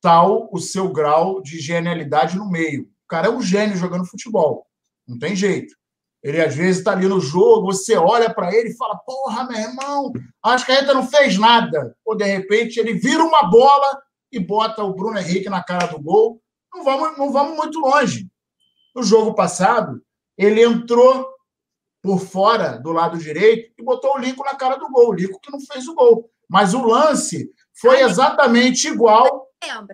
tal 0.00 0.48
o 0.52 0.58
seu 0.58 0.88
grau 0.88 1.42
de 1.42 1.58
genialidade 1.58 2.36
no 2.36 2.48
meio. 2.48 2.82
O 2.82 3.08
cara 3.08 3.28
é 3.28 3.30
um 3.30 3.42
gênio 3.42 3.76
jogando 3.76 4.06
futebol. 4.06 4.66
Não 5.06 5.18
tem 5.18 5.36
jeito. 5.36 5.74
Ele 6.22 6.40
às 6.40 6.56
vezes 6.56 6.78
está 6.78 6.92
ali 6.92 7.06
no 7.06 7.20
jogo, 7.20 7.72
você 7.72 7.96
olha 7.96 8.32
para 8.32 8.52
ele 8.52 8.70
e 8.70 8.76
fala: 8.76 8.96
Porra, 8.96 9.44
meu 9.44 9.58
irmão, 9.58 10.12
acho 10.42 10.66
que 10.66 10.72
a 10.72 10.74
Arrascaeta 10.74 10.94
não 10.94 11.06
fez 11.06 11.38
nada. 11.38 11.96
Ou 12.04 12.16
de 12.16 12.24
repente 12.24 12.80
ele 12.80 12.94
vira 12.94 13.22
uma 13.22 13.44
bola 13.44 14.02
e 14.32 14.40
bota 14.40 14.82
o 14.82 14.92
Bruno 14.92 15.18
Henrique 15.18 15.48
na 15.48 15.62
cara 15.62 15.86
do 15.86 16.00
gol. 16.00 16.40
Não 16.74 16.82
vamos, 16.82 17.16
não 17.16 17.32
vamos 17.32 17.56
muito 17.56 17.78
longe. 17.78 18.26
No 18.94 19.02
jogo 19.02 19.34
passado, 19.34 20.02
ele 20.36 20.64
entrou 20.64 21.28
por 22.02 22.20
fora 22.20 22.78
do 22.78 22.92
lado 22.92 23.18
direito 23.18 23.72
e 23.78 23.84
botou 23.84 24.14
o 24.14 24.18
Lico 24.18 24.44
na 24.44 24.54
cara 24.54 24.76
do 24.76 24.88
gol. 24.88 25.10
O 25.10 25.14
Lico 25.14 25.40
que 25.40 25.50
não 25.50 25.60
fez 25.60 25.86
o 25.86 25.94
gol. 25.94 26.28
Mas 26.48 26.74
o 26.74 26.84
lance 26.84 27.50
foi 27.80 28.00
exatamente 28.00 28.88
igual 28.88 29.45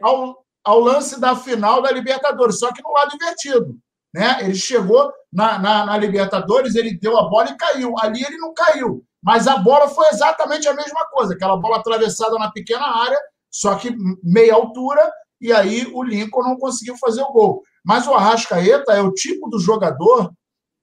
ao, 0.03 0.45
ao 0.65 0.81
lance 0.81 1.21
da 1.21 1.37
final 1.37 1.83
da 1.83 1.91
Libertadores, 1.91 2.59
só 2.59 2.73
que 2.73 2.83
no 2.83 2.93
lado 2.93 3.15
invertido. 3.15 3.79
Né? 4.15 4.39
Ele 4.43 4.55
chegou 4.55 5.11
na, 5.33 5.59
na, 5.59 5.87
na, 5.87 5.97
Libertadores, 5.97 6.75
ele 6.75 6.99
deu 6.99 7.19
a 7.19 7.29
bola 7.29 7.51
e 7.51 7.57
caiu. 7.57 7.95
Ali 7.99 8.23
ele 8.23 8.37
não 8.37 8.53
caiu. 8.53 9.03
Mas 9.23 9.47
a 9.47 9.57
bola 9.57 9.89
foi 9.89 10.07
exatamente 10.09 10.69
a 10.69 10.75
mesma 10.75 11.07
coisa, 11.11 11.35
aquela 11.35 11.57
bola 11.57 11.79
atravessada 11.79 12.37
na 12.39 12.51
pequena 12.51 12.85
área, 12.85 13.19
só 13.51 13.77
que 13.77 13.95
meia 14.23 14.55
altura, 14.55 15.11
e 15.41 15.53
aí 15.53 15.87
o 15.95 16.03
Lincoln 16.03 16.43
não 16.43 16.57
conseguiu 16.57 16.97
fazer 16.99 17.23
o 17.23 17.33
gol. 17.33 17.63
Mas 17.85 18.07
o 18.07 18.15
Arrascaeta 18.15 18.93
é 18.93 19.01
o 19.01 19.13
tipo 19.13 19.49
do 19.49 19.59
jogador 19.59 20.33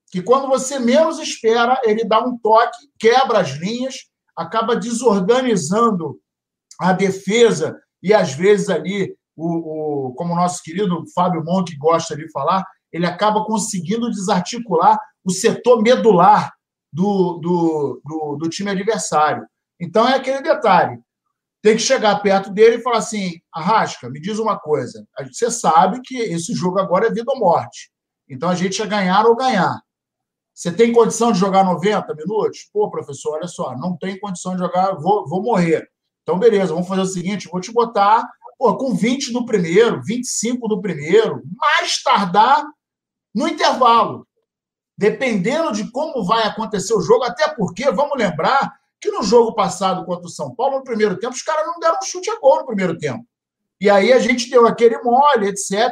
que, 0.09 0.21
quando 0.21 0.47
você 0.47 0.79
menos 0.79 1.19
espera, 1.19 1.79
ele 1.83 2.03
dá 2.03 2.19
um 2.19 2.37
toque, 2.37 2.89
quebra 2.97 3.39
as 3.39 3.51
linhas, 3.51 3.95
acaba 4.35 4.75
desorganizando 4.75 6.19
a 6.79 6.93
defesa 6.93 7.77
e 8.01 8.13
às 8.13 8.33
vezes 8.33 8.69
ali, 8.69 9.15
o, 9.35 10.09
o, 10.09 10.13
como 10.13 10.33
o 10.33 10.35
nosso 10.35 10.61
querido 10.63 11.03
Fábio 11.13 11.43
Monk 11.43 11.75
gosta 11.77 12.15
de 12.15 12.29
falar, 12.31 12.65
ele 12.91 13.05
acaba 13.05 13.45
conseguindo 13.45 14.09
desarticular 14.09 14.97
o 15.23 15.31
setor 15.31 15.81
medular 15.81 16.51
do, 16.91 17.37
do, 17.37 18.01
do, 18.03 18.35
do 18.37 18.49
time 18.49 18.71
adversário. 18.71 19.45
Então 19.79 20.07
é 20.07 20.15
aquele 20.15 20.41
detalhe. 20.41 20.99
Tem 21.61 21.75
que 21.75 21.81
chegar 21.81 22.21
perto 22.21 22.49
dele 22.51 22.77
e 22.77 22.81
falar 22.81 22.97
assim: 22.97 23.39
Arrasca, 23.53 24.09
me 24.09 24.19
diz 24.19 24.39
uma 24.39 24.57
coisa. 24.57 25.05
Você 25.31 25.51
sabe 25.51 26.01
que 26.03 26.17
esse 26.17 26.53
jogo 26.53 26.79
agora 26.79 27.07
é 27.07 27.11
vida 27.11 27.31
ou 27.31 27.39
morte. 27.39 27.91
Então 28.27 28.49
a 28.49 28.55
gente 28.55 28.81
é 28.81 28.85
ganhar 28.85 29.25
ou 29.25 29.35
ganhar. 29.35 29.79
Você 30.53 30.71
tem 30.71 30.91
condição 30.91 31.31
de 31.31 31.39
jogar 31.39 31.63
90 31.63 32.13
minutos? 32.15 32.69
Pô, 32.73 32.89
professor, 32.89 33.35
olha 33.35 33.47
só, 33.47 33.77
não 33.77 33.97
tem 33.97 34.19
condição 34.19 34.53
de 34.53 34.59
jogar, 34.59 34.93
vou, 34.95 35.27
vou 35.27 35.41
morrer. 35.41 35.89
Então, 36.29 36.37
beleza, 36.37 36.73
vamos 36.73 36.87
fazer 36.87 37.01
o 37.01 37.07
seguinte: 37.07 37.49
vou 37.51 37.59
te 37.59 37.71
botar 37.71 38.23
pô, 38.55 38.77
com 38.77 38.93
20 38.93 39.33
do 39.33 39.47
primeiro, 39.47 39.99
25 40.03 40.67
do 40.67 40.79
primeiro, 40.79 41.41
mais 41.57 42.03
tardar 42.03 42.63
no 43.33 43.47
intervalo. 43.47 44.27
Dependendo 44.95 45.71
de 45.71 45.89
como 45.91 46.23
vai 46.23 46.43
acontecer 46.43 46.93
o 46.93 47.01
jogo, 47.01 47.23
até 47.23 47.47
porque, 47.47 47.89
vamos 47.89 48.15
lembrar 48.15 48.71
que 49.01 49.09
no 49.09 49.23
jogo 49.23 49.55
passado 49.55 50.05
contra 50.05 50.27
o 50.27 50.29
São 50.29 50.53
Paulo, 50.53 50.77
no 50.77 50.83
primeiro 50.83 51.17
tempo, 51.17 51.33
os 51.33 51.41
caras 51.41 51.65
não 51.65 51.79
deram 51.79 51.97
um 51.97 52.05
chute 52.05 52.29
a 52.29 52.39
gol 52.39 52.57
no 52.57 52.65
primeiro 52.67 52.95
tempo. 52.95 53.25
E 53.81 53.89
aí 53.89 54.13
a 54.13 54.19
gente 54.19 54.51
deu 54.51 54.67
aquele 54.67 55.01
mole, 55.01 55.47
etc 55.47 55.91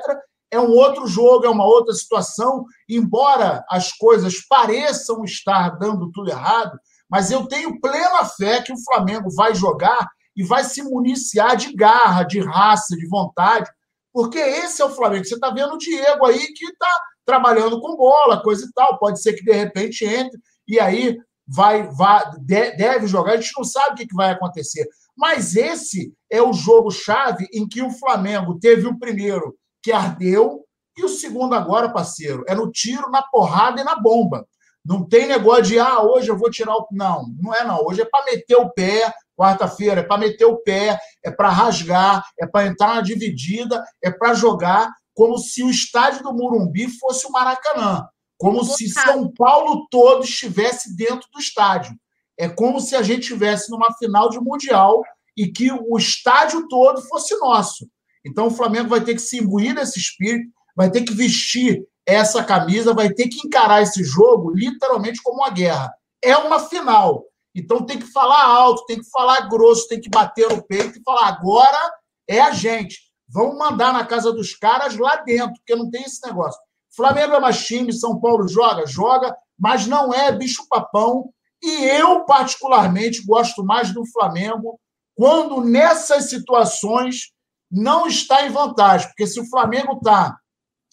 é 0.50 0.60
um 0.60 0.72
outro 0.72 1.06
jogo, 1.08 1.46
é 1.46 1.50
uma 1.50 1.66
outra 1.66 1.94
situação. 1.94 2.66
Embora 2.90 3.66
as 3.70 3.92
coisas 3.92 4.40
pareçam 4.48 5.24
estar 5.24 5.78
dando 5.78 6.10
tudo 6.12 6.30
errado, 6.30 6.80
mas 7.10 7.32
eu 7.32 7.48
tenho 7.48 7.80
plena 7.80 8.24
fé 8.26 8.62
que 8.62 8.72
o 8.72 8.84
Flamengo 8.86 9.30
vai 9.36 9.54
jogar 9.54 10.08
e 10.38 10.44
vai 10.44 10.64
se 10.64 10.84
municiar 10.84 11.58
de 11.58 11.74
garra, 11.74 12.24
de 12.24 12.40
raça, 12.40 12.96
de 12.96 13.08
vontade, 13.08 13.70
porque 14.14 14.38
esse 14.38 14.82
é 14.82 14.86
o 14.86 14.96
Flamengo. 14.96 15.26
Você 15.26 15.36
está 15.36 15.50
vendo 15.50 15.74
o 15.74 15.78
Diego 15.78 16.26
aí 16.26 16.54
que 16.54 16.66
está 16.66 16.90
trabalhando 17.26 17.82
com 17.82 17.98
bola, 17.98 18.42
coisa 18.42 18.66
e 18.66 18.72
tal. 18.72 18.98
Pode 19.00 19.22
ser 19.22 19.34
que 19.34 19.44
de 19.44 19.52
repente 19.52 20.06
entre 20.06 20.40
e 20.68 20.80
aí 20.80 21.18
vai, 21.48 21.84
vai 21.92 22.24
deve 22.40 23.08
jogar. 23.08 23.34
A 23.34 23.38
gente 23.38 23.54
não 23.58 23.64
sabe 23.64 24.04
o 24.04 24.08
que 24.08 24.16
vai 24.16 24.32
acontecer. 24.32 24.88
Mas 25.18 25.56
esse 25.56 26.14
é 26.32 26.42
o 26.42 26.54
jogo-chave 26.54 27.48
em 27.52 27.68
que 27.68 27.82
o 27.82 27.92
Flamengo 27.92 28.60
teve 28.60 28.88
o 28.88 28.98
primeiro 28.98 29.58
que 29.82 29.92
ardeu, 29.92 30.64
e 30.98 31.06
o 31.06 31.10
segundo 31.10 31.54
agora, 31.54 31.94
parceiro, 31.94 32.44
é 32.48 32.56
no 32.56 32.72
tiro, 32.72 33.10
na 33.12 33.22
porrada 33.22 33.80
e 33.80 33.84
na 33.84 33.96
bomba. 33.96 34.48
Não 34.84 35.08
tem 35.08 35.28
negócio 35.28 35.64
de, 35.64 35.80
ah, 35.80 36.02
hoje 36.02 36.30
eu 36.30 36.38
vou 36.38 36.50
tirar 36.50 36.76
o. 36.76 36.88
Não, 36.92 37.28
não 37.40 37.54
é 37.54 37.64
não. 37.64 37.86
Hoje 37.86 38.02
é 38.02 38.06
para 38.06 38.26
meter 38.26 38.56
o 38.56 38.70
pé, 38.70 39.14
quarta-feira, 39.38 40.02
é 40.02 40.04
para 40.04 40.18
meter 40.18 40.46
o 40.46 40.58
pé, 40.58 40.98
é 41.24 41.30
para 41.30 41.50
rasgar, 41.50 42.26
é 42.40 42.48
para 42.48 42.68
entrar 42.68 42.96
na 42.96 43.02
dividida, 43.02 43.84
é 44.02 44.10
para 44.10 44.34
jogar 44.34 44.92
como 45.14 45.38
se 45.38 45.64
o 45.64 45.70
estádio 45.70 46.24
do 46.24 46.34
Murumbi 46.34 46.88
fosse 47.00 47.26
o 47.28 47.32
Maracanã. 47.32 48.08
Como 48.38 48.64
se 48.64 48.88
São 48.90 49.32
Paulo 49.34 49.88
todo 49.90 50.24
estivesse 50.24 50.96
dentro 50.96 51.28
do 51.34 51.40
estádio. 51.40 51.96
É 52.38 52.48
como 52.48 52.80
se 52.80 52.96
a 52.96 53.02
gente 53.02 53.22
estivesse 53.22 53.72
numa 53.72 53.94
final 53.98 54.30
de 54.30 54.40
Mundial 54.40 55.02
e 55.36 55.48
que 55.48 55.72
o 55.72 55.98
estádio 55.98 56.68
todo 56.68 57.02
fosse 57.02 57.36
nosso. 57.38 57.88
Então 58.24 58.48
o 58.48 58.52
Flamengo 58.52 58.90
vai 58.90 59.02
ter 59.02 59.16
que 59.16 59.22
se 59.22 59.38
imbuir 59.38 59.74
desse 59.74 60.00
espírito, 60.00 60.52
vai 60.76 60.92
ter 60.92 61.04
que 61.04 61.14
vestir 61.14 61.84
essa 62.06 62.44
camisa, 62.44 62.94
vai 62.94 63.12
ter 63.12 63.28
que 63.28 63.46
encarar 63.46 63.82
esse 63.82 64.04
jogo 64.04 64.52
literalmente 64.52 65.22
como 65.24 65.40
uma 65.40 65.50
guerra. 65.50 65.92
É 66.24 66.38
uma 66.38 66.60
final. 66.60 67.24
Então 67.58 67.84
tem 67.84 67.98
que 67.98 68.12
falar 68.12 68.46
alto, 68.46 68.86
tem 68.86 69.00
que 69.00 69.10
falar 69.10 69.50
grosso, 69.50 69.88
tem 69.88 70.00
que 70.00 70.10
bater 70.10 70.48
no 70.48 70.62
peito 70.62 71.00
e 71.00 71.04
falar: 71.04 71.28
agora 71.28 71.92
é 72.28 72.40
a 72.40 72.52
gente. 72.52 73.00
Vamos 73.28 73.58
mandar 73.58 73.92
na 73.92 74.06
casa 74.06 74.32
dos 74.32 74.56
caras 74.56 74.96
lá 74.96 75.18
dentro, 75.18 75.56
porque 75.56 75.76
não 75.76 75.90
tem 75.90 76.04
esse 76.04 76.26
negócio. 76.26 76.60
Flamengo 76.96 77.34
é 77.34 77.40
mais 77.40 77.66
time, 77.66 77.92
São 77.92 78.20
Paulo 78.20 78.48
joga, 78.48 78.86
joga, 78.86 79.36
mas 79.60 79.88
não 79.88 80.14
é 80.14 80.32
bicho-papão. 80.32 81.32
E 81.62 81.86
eu, 81.86 82.24
particularmente, 82.26 83.26
gosto 83.26 83.66
mais 83.66 83.92
do 83.92 84.06
Flamengo 84.06 84.80
quando 85.16 85.62
nessas 85.62 86.30
situações 86.30 87.32
não 87.72 88.08
está 88.08 88.46
em 88.46 88.50
vantagem, 88.50 89.08
porque 89.08 89.26
se 89.26 89.40
o 89.40 89.50
Flamengo 89.50 89.94
está 89.94 90.38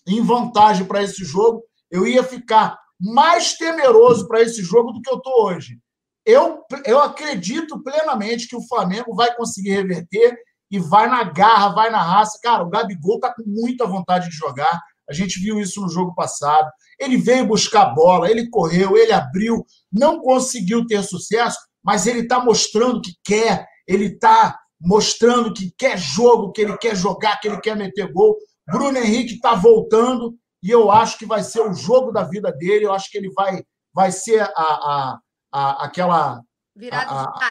em 0.08 0.22
vantagem 0.22 0.86
para 0.86 1.02
esse 1.02 1.22
jogo, 1.24 1.62
eu 1.90 2.06
ia 2.06 2.24
ficar 2.24 2.78
mais 2.98 3.52
temeroso 3.54 4.26
para 4.26 4.40
esse 4.40 4.62
jogo 4.62 4.92
do 4.92 5.02
que 5.02 5.10
eu 5.10 5.18
estou 5.18 5.44
hoje. 5.44 5.78
Eu, 6.26 6.62
eu 6.86 7.00
acredito 7.00 7.82
plenamente 7.82 8.48
que 8.48 8.56
o 8.56 8.66
Flamengo 8.66 9.14
vai 9.14 9.34
conseguir 9.36 9.70
reverter 9.70 10.36
e 10.70 10.78
vai 10.78 11.08
na 11.08 11.22
garra, 11.24 11.74
vai 11.74 11.90
na 11.90 12.02
raça. 12.02 12.38
Cara, 12.42 12.64
o 12.64 12.70
Gabigol 12.70 13.16
está 13.16 13.32
com 13.34 13.42
muita 13.46 13.86
vontade 13.86 14.28
de 14.30 14.36
jogar. 14.36 14.80
A 15.08 15.12
gente 15.12 15.38
viu 15.38 15.60
isso 15.60 15.80
no 15.80 15.88
jogo 15.88 16.14
passado. 16.14 16.70
Ele 16.98 17.16
veio 17.16 17.46
buscar 17.46 17.94
bola, 17.94 18.30
ele 18.30 18.48
correu, 18.48 18.96
ele 18.96 19.12
abriu, 19.12 19.64
não 19.92 20.20
conseguiu 20.20 20.86
ter 20.86 21.02
sucesso, 21.02 21.58
mas 21.82 22.06
ele 22.06 22.20
está 22.20 22.42
mostrando 22.42 23.02
que 23.02 23.12
quer, 23.22 23.66
ele 23.86 24.06
está 24.06 24.58
mostrando 24.80 25.52
que 25.52 25.72
quer 25.76 25.98
jogo, 25.98 26.52
que 26.52 26.62
ele 26.62 26.76
quer 26.78 26.96
jogar, 26.96 27.38
que 27.38 27.48
ele 27.48 27.60
quer 27.60 27.76
meter 27.76 28.10
gol. 28.12 28.36
Bruno 28.66 28.96
Henrique 28.96 29.34
está 29.34 29.54
voltando 29.54 30.34
e 30.62 30.70
eu 30.70 30.90
acho 30.90 31.18
que 31.18 31.26
vai 31.26 31.42
ser 31.42 31.60
o 31.60 31.74
jogo 31.74 32.10
da 32.10 32.22
vida 32.22 32.50
dele. 32.52 32.86
Eu 32.86 32.92
acho 32.92 33.10
que 33.10 33.18
ele 33.18 33.30
vai, 33.32 33.62
vai 33.94 34.10
ser 34.10 34.40
a, 34.40 34.48
a, 34.56 35.18
a 35.54 35.84
aquela 35.84 36.42
virada, 36.74 37.10
a, 37.10 37.22
a, 37.22 37.50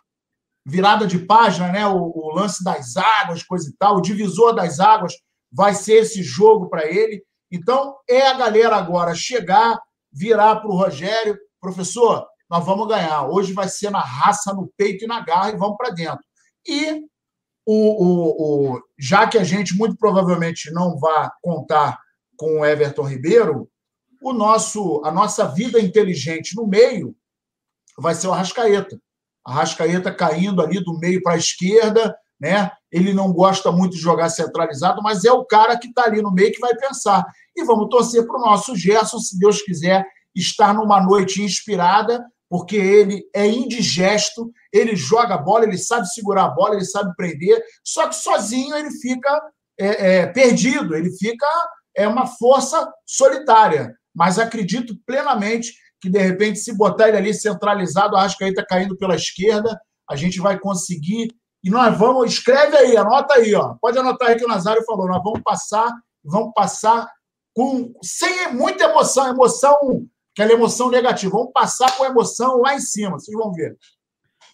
virada 0.66 1.08
de 1.08 1.20
página, 1.20 1.72
né? 1.72 1.88
O, 1.88 2.12
o, 2.14 2.36
lance 2.36 2.62
das 2.62 2.98
águas, 2.98 3.44
coisa 3.44 3.70
e 3.70 3.74
tal. 3.78 3.96
O 3.96 4.02
divisor 4.02 4.54
das 4.54 4.82
águas 4.82 5.14
vai 5.50 5.74
ser 5.74 6.02
esse 6.02 6.22
jogo 6.22 6.70
para 6.70 6.86
ele. 6.86 7.24
Então 7.50 7.96
é 8.10 8.28
a 8.28 8.34
galera 8.34 8.76
agora 8.76 9.16
chegar, 9.16 9.80
virar 10.12 10.58
para 10.58 10.70
o 10.70 10.76
Rogério, 10.76 11.38
professor, 11.62 12.28
nós 12.50 12.66
vamos 12.66 12.88
ganhar. 12.90 13.26
Hoje 13.30 13.54
vai 13.54 13.70
ser 13.70 13.90
na 13.90 14.02
raça, 14.02 14.54
no 14.54 14.70
peito 14.76 15.06
e 15.06 15.08
na 15.08 15.22
garra 15.22 15.52
e 15.52 15.58
vamos 15.58 15.78
para 15.78 15.92
dentro. 15.92 16.24
E 16.68 17.06
o, 17.66 17.74
o, 17.74 18.74
o, 18.74 18.82
já 19.00 19.28
que 19.28 19.38
a 19.38 19.44
gente 19.46 19.78
muito 19.78 19.96
provavelmente 19.96 20.70
não 20.72 20.98
vai 21.00 21.30
contar 21.42 21.98
com 22.36 22.60
o 22.60 22.66
Everton 22.66 23.08
Ribeiro, 23.08 23.70
o 24.22 24.34
nosso, 24.34 25.02
a 25.06 25.12
nossa 25.12 25.46
vida 25.48 25.80
inteligente 25.80 26.56
no 26.56 26.68
meio 26.68 27.16
vai 27.98 28.16
ser 28.16 28.28
o 28.28 28.34
Arrascaeta. 28.34 28.98
Arrascaeta 29.46 30.14
caindo 30.14 30.62
ali 30.62 30.84
do 30.84 30.98
meio 31.00 31.22
para 31.22 31.34
a 31.34 31.38
esquerda, 31.38 32.16
né? 32.40 32.72
Ele 32.92 33.14
não 33.14 33.32
gosta 33.34 33.72
muito 33.72 33.94
de 33.96 34.02
jogar 34.02 34.30
centralizado, 34.30 35.02
mas 35.02 35.26
é 35.26 35.32
o 35.32 35.46
cara 35.46 35.78
que 35.78 35.88
está 35.88 36.04
ali 36.06 36.22
no 36.22 36.32
meio 36.32 36.52
que 36.52 36.60
vai 36.60 36.76
pensar. 36.76 37.26
E 37.56 37.64
vamos 37.64 37.90
torcer 37.90 38.26
para 38.26 38.38
o 38.38 38.42
nosso 38.42 38.76
Gerson, 38.76 39.20
se 39.20 39.38
Deus 39.38 39.62
quiser, 39.62 40.06
estar 40.36 40.74
numa 40.74 41.02
noite 41.02 41.42
inspirada 41.42 42.24
porque 42.50 42.76
ele 42.76 43.28
é 43.34 43.48
indigesto, 43.48 44.52
ele 44.72 44.96
joga 44.96 45.34
a 45.34 45.40
bola, 45.40 45.64
ele 45.64 45.78
sabe 45.78 46.08
segurar 46.08 46.44
a 46.44 46.50
bola, 46.50 46.76
ele 46.76 46.86
sabe 46.86 47.12
prender, 47.16 47.60
só 47.84 48.08
que 48.08 48.16
sozinho 48.16 48.76
ele 48.76 48.92
fica 48.92 49.42
é, 49.76 50.18
é, 50.18 50.28
perdido, 50.28 50.96
ele 50.96 51.10
fica 51.18 51.48
é 51.96 52.08
uma 52.08 52.28
força 52.28 52.88
solitária. 53.06 53.96
Mas 54.16 54.38
acredito 54.38 54.96
plenamente 55.06 55.74
que, 56.04 56.10
de 56.10 56.20
repente, 56.20 56.60
se 56.60 56.76
botar 56.76 57.08
ele 57.08 57.16
ali 57.16 57.34
centralizado, 57.34 58.18
a 58.18 58.20
Arrascaeta 58.20 58.66
caindo 58.68 58.94
pela 58.98 59.16
esquerda, 59.16 59.80
a 60.10 60.18
gente 60.18 60.38
vai 60.42 60.60
conseguir. 60.60 61.34
E 61.64 61.70
nós 61.70 61.98
vamos, 61.98 62.34
escreve 62.34 62.76
aí, 62.76 62.98
anota 62.98 63.36
aí, 63.36 63.56
ó. 63.56 63.76
Pode 63.82 63.98
anotar 63.98 64.28
aí 64.28 64.36
que 64.36 64.44
o 64.44 64.50
Nazário 64.50 64.84
falou, 64.84 65.08
nós 65.08 65.24
vamos 65.24 65.40
passar, 65.42 65.90
vamos 66.22 66.52
passar 66.54 67.10
com 67.54 67.94
sem 68.02 68.54
muita 68.54 68.84
emoção, 68.84 69.30
emoção 69.30 70.06
aquela 70.34 70.52
emoção 70.52 70.90
negativa. 70.90 71.32
Vamos 71.32 71.54
passar 71.54 71.96
com 71.96 72.04
emoção 72.04 72.58
lá 72.58 72.76
em 72.76 72.82
cima, 72.82 73.18
vocês 73.18 73.38
vão 73.38 73.54
ver. 73.54 73.78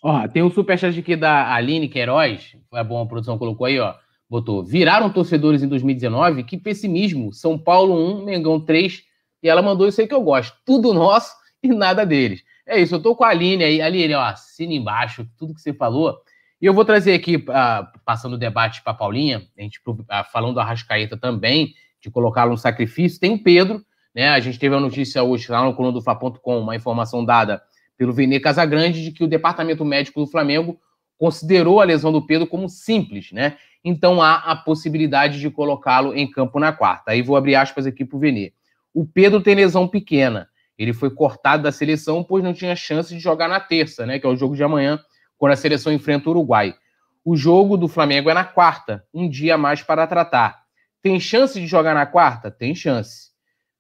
Ó, 0.04 0.28
tem 0.28 0.44
um 0.44 0.52
superchat 0.52 1.00
aqui 1.00 1.16
da 1.16 1.52
Aline 1.52 1.90
Queiroz, 1.90 2.56
foi 2.70 2.80
a 2.80 2.84
boa 2.84 3.08
produção 3.08 3.40
colocou 3.40 3.66
aí, 3.66 3.80
ó. 3.80 3.96
Botou, 4.30 4.64
viraram 4.64 5.12
torcedores 5.12 5.64
em 5.64 5.68
2019, 5.68 6.44
que 6.44 6.60
pessimismo. 6.60 7.34
São 7.34 7.58
Paulo 7.58 7.96
1, 8.22 8.24
Mengão 8.24 8.64
3. 8.64 9.09
E 9.42 9.50
ela 9.50 9.62
mandou 9.62 9.88
isso 9.88 10.02
aí 10.02 10.08
que 10.08 10.14
eu 10.14 10.22
gosto. 10.22 10.58
Tudo 10.66 10.94
nosso 10.94 11.34
e 11.64 11.70
nada 11.70 12.06
deles. 12.06 12.44
É 12.66 12.80
isso, 12.80 12.96
eu 12.96 13.02
tô 13.02 13.16
com 13.16 13.24
a 13.24 13.30
Aline 13.30 13.64
aí. 13.64 13.82
Aline, 13.82 14.14
ó, 14.14 14.22
assina 14.22 14.74
embaixo, 14.74 15.28
tudo 15.38 15.54
que 15.54 15.62
você 15.62 15.74
falou. 15.74 16.18
E 16.62 16.66
eu 16.66 16.74
vou 16.74 16.84
trazer 16.84 17.14
aqui, 17.14 17.38
uh, 17.38 18.00
passando 18.06 18.34
o 18.34 18.38
debate 18.38 18.84
para 18.84 18.94
Paulinha, 18.94 19.48
a 19.58 19.62
gente 19.62 19.80
uh, 19.88 20.06
falando 20.32 20.56
do 20.56 20.60
Arrascaeta 20.60 21.18
também, 21.18 21.74
de 22.02 22.12
colocá-lo 22.12 22.52
no 22.52 22.58
sacrifício. 22.58 23.20
Tem 23.20 23.34
o 23.34 23.42
Pedro, 23.42 23.84
né? 24.14 24.30
A 24.30 24.40
gente 24.40 24.60
teve 24.60 24.76
a 24.76 24.80
notícia 24.80 25.24
hoje 25.24 25.50
lá 25.52 25.64
no 25.64 25.74
coluna 25.74 25.94
do 25.94 26.02
Fla.com, 26.02 26.60
uma 26.60 26.76
informação 26.76 27.24
dada 27.24 27.62
pelo 27.98 28.14
Vene 28.14 28.40
Casagrande 28.40 29.04
de 29.04 29.12
que 29.12 29.24
o 29.24 29.28
departamento 29.28 29.84
médico 29.84 30.20
do 30.20 30.28
Flamengo 30.28 30.80
considerou 31.18 31.82
a 31.82 31.84
lesão 31.84 32.12
do 32.12 32.26
Pedro 32.26 32.48
como 32.48 32.70
simples, 32.70 33.32
né? 33.32 33.58
Então 33.84 34.22
há 34.22 34.36
a 34.36 34.56
possibilidade 34.56 35.40
de 35.40 35.50
colocá-lo 35.50 36.14
em 36.14 36.30
campo 36.30 36.60
na 36.60 36.72
quarta. 36.72 37.12
Aí 37.12 37.22
vou 37.22 37.36
abrir 37.36 37.56
aspas 37.56 37.86
aqui 37.86 38.06
para 38.06 38.16
o 38.16 38.20
Vene. 38.20 38.54
O 39.00 39.06
Pedro 39.06 39.40
tem 39.42 39.56
lesão 39.56 39.88
pequena. 39.88 40.50
Ele 40.78 40.92
foi 40.92 41.10
cortado 41.10 41.64
da 41.64 41.72
seleção, 41.72 42.22
pois 42.22 42.44
não 42.44 42.54
tinha 42.54 42.76
chance 42.76 43.16
de 43.16 43.20
jogar 43.22 43.48
na 43.48 43.58
terça, 43.58 44.06
né? 44.06 44.20
Que 44.20 44.26
é 44.26 44.30
o 44.30 44.36
jogo 44.36 44.58
de 44.58 44.62
amanhã, 44.62 45.00
quando 45.38 45.54
a 45.54 45.56
seleção 45.56 45.94
enfrenta 45.94 46.28
o 46.28 46.32
Uruguai. 46.34 46.76
O 47.24 47.34
jogo 47.38 47.78
do 47.78 47.88
Flamengo 47.88 48.30
é 48.30 48.34
na 48.34 48.44
quarta, 48.44 49.06
um 49.14 49.30
dia 49.30 49.58
mais 49.58 49.82
para 49.82 50.06
tratar. 50.06 50.64
Tem 51.02 51.18
chance 51.18 51.58
de 51.58 51.66
jogar 51.66 51.94
na 51.94 52.06
quarta? 52.06 52.52
Tem 52.52 52.76
chance. 52.76 53.30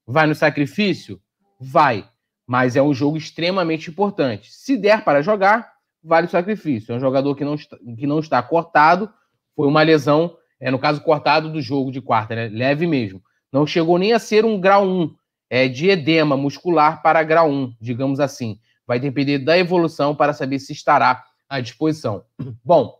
Vai 0.07 0.25
no 0.25 0.33
sacrifício? 0.33 1.19
Vai. 1.59 2.07
Mas 2.47 2.77
é 2.77 2.81
um 2.81 2.93
jogo 2.93 3.17
extremamente 3.17 3.89
importante. 3.89 4.49
Se 4.49 4.77
der 4.77 5.03
para 5.03 5.21
jogar, 5.21 5.69
vale 6.01 6.27
o 6.27 6.29
sacrifício. 6.29 6.93
É 6.93 6.95
um 6.95 7.01
jogador 7.01 7.35
que 7.35 7.43
não 7.43 7.55
está, 7.55 7.75
que 7.77 8.07
não 8.07 8.19
está 8.19 8.41
cortado, 8.41 9.11
foi 9.53 9.67
uma 9.67 9.81
lesão, 9.81 10.37
é, 10.61 10.71
no 10.71 10.79
caso, 10.79 11.01
cortado 11.01 11.51
do 11.51 11.61
jogo 11.61 11.91
de 11.91 11.99
quarta, 11.99 12.35
né? 12.35 12.47
leve 12.47 12.87
mesmo. 12.87 13.21
Não 13.51 13.65
chegou 13.65 13.97
nem 13.97 14.13
a 14.13 14.19
ser 14.19 14.45
um 14.45 14.59
grau 14.59 14.85
1, 14.85 15.15
é, 15.49 15.67
de 15.67 15.89
edema 15.89 16.37
muscular 16.37 17.01
para 17.01 17.23
grau 17.23 17.49
1, 17.49 17.75
digamos 17.81 18.19
assim. 18.19 18.59
Vai 18.85 18.99
depender 18.99 19.39
da 19.39 19.57
evolução 19.57 20.15
para 20.15 20.33
saber 20.33 20.59
se 20.59 20.73
estará 20.73 21.23
à 21.47 21.59
disposição. 21.59 22.23
Bom, 22.63 22.95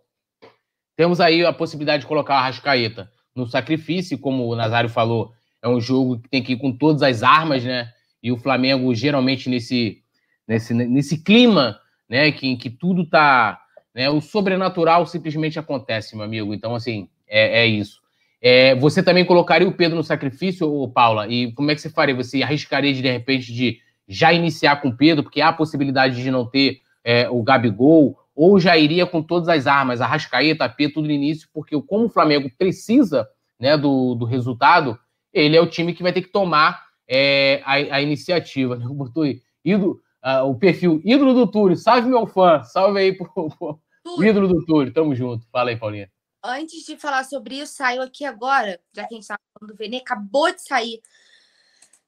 temos 0.95 1.21
aí 1.21 1.45
a 1.45 1.53
possibilidade 1.53 2.01
de 2.01 2.07
colocar 2.07 2.35
a 2.35 2.41
Rascaeta 2.41 3.11
no 3.35 3.47
sacrifício, 3.47 4.17
como 4.17 4.47
o 4.47 4.55
Nazário 4.55 4.89
falou, 4.89 5.33
é 5.61 5.67
um 5.67 5.79
jogo 5.79 6.19
que 6.19 6.29
tem 6.29 6.43
que 6.43 6.53
ir 6.53 6.57
com 6.57 6.71
todas 6.71 7.01
as 7.01 7.23
armas, 7.23 7.63
né? 7.63 7.91
E 8.21 8.31
o 8.31 8.37
Flamengo, 8.37 8.93
geralmente, 8.93 9.49
nesse, 9.49 10.03
nesse, 10.47 10.73
nesse 10.73 11.23
clima, 11.23 11.79
né, 12.09 12.31
que, 12.31 12.47
em 12.47 12.57
que 12.57 12.69
tudo 12.69 13.05
tá. 13.05 13.61
Né, 13.93 14.09
o 14.09 14.21
sobrenatural 14.21 15.05
simplesmente 15.05 15.57
acontece, 15.57 16.15
meu 16.15 16.25
amigo. 16.25 16.53
Então, 16.53 16.75
assim, 16.75 17.09
é, 17.27 17.61
é 17.61 17.65
isso. 17.65 18.01
É, 18.41 18.73
você 18.75 19.03
também 19.03 19.25
colocaria 19.25 19.67
o 19.67 19.73
Pedro 19.73 19.97
no 19.97 20.03
sacrifício, 20.03 20.69
ou 20.69 20.89
Paula? 20.89 21.27
E 21.27 21.51
como 21.53 21.71
é 21.71 21.75
que 21.75 21.81
você 21.81 21.89
faria? 21.89 22.15
Você 22.15 22.41
arriscaria 22.41 22.93
de, 22.93 23.01
de 23.01 23.11
repente, 23.11 23.53
de 23.53 23.79
já 24.07 24.33
iniciar 24.33 24.81
com 24.81 24.89
o 24.89 24.95
Pedro, 24.95 25.23
porque 25.23 25.41
há 25.41 25.49
a 25.49 25.53
possibilidade 25.53 26.21
de 26.21 26.31
não 26.31 26.45
ter 26.45 26.81
é, 27.03 27.29
o 27.29 27.43
Gabigol, 27.43 28.17
ou 28.35 28.59
já 28.59 28.77
iria 28.77 29.05
com 29.05 29.21
todas 29.21 29.49
as 29.49 29.67
armas, 29.67 29.99
a 29.99 30.07
Rascaeta, 30.07 30.63
a 30.63 30.69
P, 30.69 30.89
tudo 30.89 31.07
no 31.07 31.13
início, 31.13 31.49
porque 31.53 31.79
como 31.81 32.05
o 32.05 32.09
Flamengo 32.09 32.49
precisa 32.57 33.27
né, 33.59 33.77
do, 33.77 34.15
do 34.15 34.25
resultado, 34.25 34.97
ele 35.33 35.57
é 35.57 35.61
o 35.61 35.67
time 35.67 35.93
que 35.93 36.01
vai 36.01 36.13
ter 36.13 36.21
que 36.21 36.31
tomar 36.31 36.85
é, 37.07 37.61
a, 37.65 37.73
a, 37.73 38.01
iniciativa. 38.01 38.77
Né? 38.77 38.85
Botou 38.89 39.23
aí, 39.23 39.41
ídolo, 39.63 39.99
uh, 40.23 40.45
o 40.45 40.55
perfil 40.55 41.01
ídolo 41.03 41.33
do 41.33 41.47
Túlio, 41.47 41.75
salve 41.75 42.07
meu 42.07 42.25
fã, 42.25 42.63
salve 42.63 42.99
aí 42.99 43.13
pro, 43.13 43.29
pro 43.33 44.23
ídolo 44.23 44.47
do 44.47 44.65
Túlio, 44.65 44.93
tamo 44.93 45.13
junto. 45.13 45.45
Fala 45.51 45.69
aí, 45.69 45.75
Paulinha. 45.75 46.09
Antes 46.43 46.85
de 46.85 46.97
falar 46.97 47.25
sobre 47.25 47.59
isso, 47.59 47.73
saiu 47.73 48.01
aqui 48.01 48.23
agora, 48.23 48.79
já 48.93 49.05
que 49.05 49.13
a 49.13 49.17
gente 49.17 49.27
tá 49.27 49.37
falando 49.53 49.73
do 49.73 49.77
Vene, 49.77 49.97
acabou 49.97 50.51
de 50.53 50.61
sair. 50.61 51.01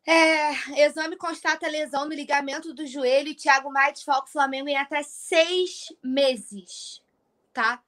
É, 0.06 0.86
exame 0.86 1.16
constata 1.16 1.68
lesão 1.68 2.06
no 2.06 2.14
ligamento 2.14 2.74
do 2.74 2.88
joelho 2.88 3.30
e 3.30 3.36
Thiago 3.36 3.72
Maia 3.72 3.94
desfalca 3.94 4.28
o 4.28 4.32
Flamengo 4.32 4.68
em 4.68 4.78
até 4.78 5.04
seis 5.04 5.94
meses, 6.02 7.02
tá? 7.54 7.84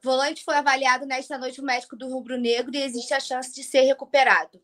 Volante 0.00 0.42
foi 0.42 0.56
avaliado 0.56 1.06
nesta 1.06 1.38
noite 1.38 1.60
o 1.60 1.64
médico 1.64 1.94
do 1.94 2.08
Rubro 2.08 2.36
Negro 2.36 2.74
e 2.74 2.82
existe 2.82 3.14
a 3.14 3.20
chance 3.20 3.54
de 3.54 3.62
ser 3.62 3.82
recuperado. 3.82 4.60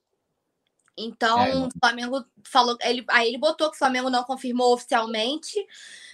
Então, 0.96 1.40
é. 1.40 1.56
o 1.56 1.68
Flamengo 1.78 2.24
falou, 2.42 2.76
ele, 2.80 3.04
aí 3.08 3.28
ele 3.28 3.38
botou 3.38 3.70
que 3.70 3.76
o 3.76 3.78
Flamengo 3.78 4.10
não 4.10 4.24
confirmou 4.24 4.74
oficialmente, 4.74 5.54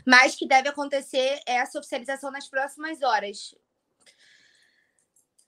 mas 0.06 0.34
que 0.34 0.46
deve 0.46 0.68
acontecer 0.68 1.40
essa 1.46 1.78
oficialização 1.78 2.30
nas 2.30 2.46
próximas 2.46 3.00
horas. 3.00 3.54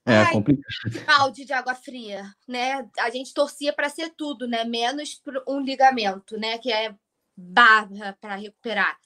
É 0.07 0.19
Ai, 0.19 0.33
complicado. 0.33 1.05
Balde 1.05 1.45
de 1.45 1.53
água 1.53 1.75
fria, 1.75 2.33
né? 2.47 2.89
A 3.01 3.11
gente 3.11 3.35
torcia 3.35 3.73
para 3.73 3.89
ser 3.89 4.11
tudo, 4.11 4.47
né? 4.47 4.65
Menos 4.65 5.21
um 5.49 5.59
ligamento, 5.59 6.39
né? 6.39 6.59
Que 6.59 6.73
é 6.73 6.95
barra 7.37 8.17
para 8.21 8.37
recuperar. 8.37 8.97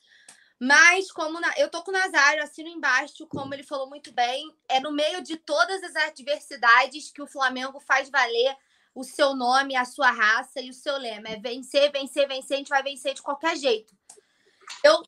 Mas, 0.60 1.10
como 1.10 1.40
na... 1.40 1.50
eu 1.56 1.70
tô 1.70 1.82
com 1.82 1.90
o 1.90 1.94
Nazário, 1.94 2.42
assino 2.42 2.68
embaixo, 2.68 3.26
como 3.26 3.54
ele 3.54 3.62
falou 3.62 3.88
muito 3.88 4.12
bem, 4.12 4.54
é 4.68 4.78
no 4.78 4.92
meio 4.92 5.22
de 5.22 5.38
todas 5.38 5.82
as 5.82 5.96
adversidades 5.96 7.10
que 7.10 7.22
o 7.22 7.26
Flamengo 7.26 7.80
faz 7.80 8.10
valer 8.10 8.54
o 8.94 9.02
seu 9.02 9.34
nome, 9.34 9.74
a 9.74 9.86
sua 9.86 10.10
raça 10.10 10.60
e 10.60 10.68
o 10.68 10.74
seu 10.74 10.98
lema. 10.98 11.28
É 11.28 11.36
vencer, 11.38 11.90
vencer, 11.90 12.28
vencer, 12.28 12.56
a 12.56 12.58
gente 12.58 12.68
vai 12.68 12.82
vencer 12.82 13.14
de 13.14 13.22
qualquer 13.22 13.56
jeito. 13.56 13.96
Eu. 14.84 15.02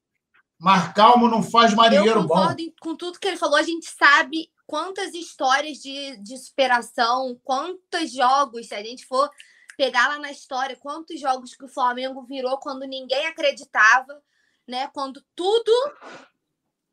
Mar 0.59 0.95
calmo 0.95 1.28
não 1.28 1.43
faz 1.43 1.74
marinheiro 1.74 2.20
eu 2.20 2.22
concordo 2.22 2.64
bom. 2.64 2.72
com 2.80 2.97
tudo 2.97 3.18
que 3.18 3.28
ele 3.28 3.36
falou. 3.36 3.57
A 3.57 3.62
gente 3.62 3.86
sabe 3.86 4.51
quantas 4.66 5.14
histórias 5.14 5.78
de, 5.78 6.16
de 6.18 6.36
superação, 6.38 7.38
quantos 7.44 8.12
jogos, 8.12 8.68
se 8.68 8.74
a 8.74 8.82
gente 8.82 9.06
for 9.06 9.30
pegar 9.76 10.08
lá 10.08 10.18
na 10.18 10.30
história, 10.30 10.76
quantos 10.76 11.20
jogos 11.20 11.54
que 11.54 11.64
o 11.64 11.68
Flamengo 11.68 12.22
virou 12.22 12.58
quando 12.58 12.86
ninguém 12.86 13.26
acreditava 13.26 14.22
né? 14.66 14.88
Quando 14.92 15.22
tudo 15.34 15.72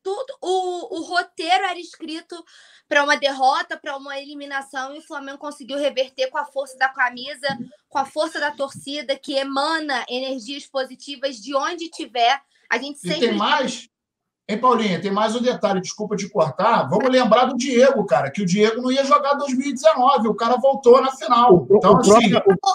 tudo 0.02 0.38
o, 0.42 0.98
o 0.98 1.02
roteiro 1.02 1.66
era 1.66 1.78
escrito 1.78 2.44
para 2.88 3.04
uma 3.04 3.18
derrota, 3.18 3.78
para 3.78 3.98
uma 3.98 4.18
eliminação, 4.18 4.96
e 4.96 5.00
o 5.00 5.04
Flamengo 5.04 5.38
conseguiu 5.38 5.78
reverter 5.78 6.30
com 6.30 6.38
a 6.38 6.46
força 6.46 6.78
da 6.78 6.88
camisa, 6.88 7.48
com 7.90 7.98
a 7.98 8.06
força 8.06 8.40
da 8.40 8.50
torcida, 8.50 9.20
que 9.20 9.34
emana 9.34 10.06
energias 10.08 10.66
positivas 10.66 11.36
de 11.36 11.54
onde 11.54 11.90
tiver. 11.90 12.42
A 12.70 12.78
gente 12.78 13.00
sempre. 13.00 13.26
E 13.26 13.30
tem 13.30 13.34
mais. 13.34 13.90
Hein, 14.50 14.58
Paulinha, 14.58 15.00
tem 15.00 15.12
mais 15.12 15.36
um 15.36 15.42
detalhe, 15.44 15.80
desculpa 15.80 16.16
te 16.16 16.28
cortar. 16.28 16.90
Vamos 16.90 17.08
lembrar 17.08 17.46
do 17.46 17.56
Diego, 17.56 18.04
cara, 18.04 18.32
que 18.32 18.42
o 18.42 18.46
Diego 18.48 18.82
não 18.82 18.92
ia 18.92 19.06
jogar 19.06 19.36
2019, 19.36 20.28
o 20.28 20.34
cara 20.34 20.58
voltou 20.58 21.00
na 21.00 21.12
final. 21.12 21.68
Então, 21.70 21.94
o 21.94 22.00
assim... 22.00 22.32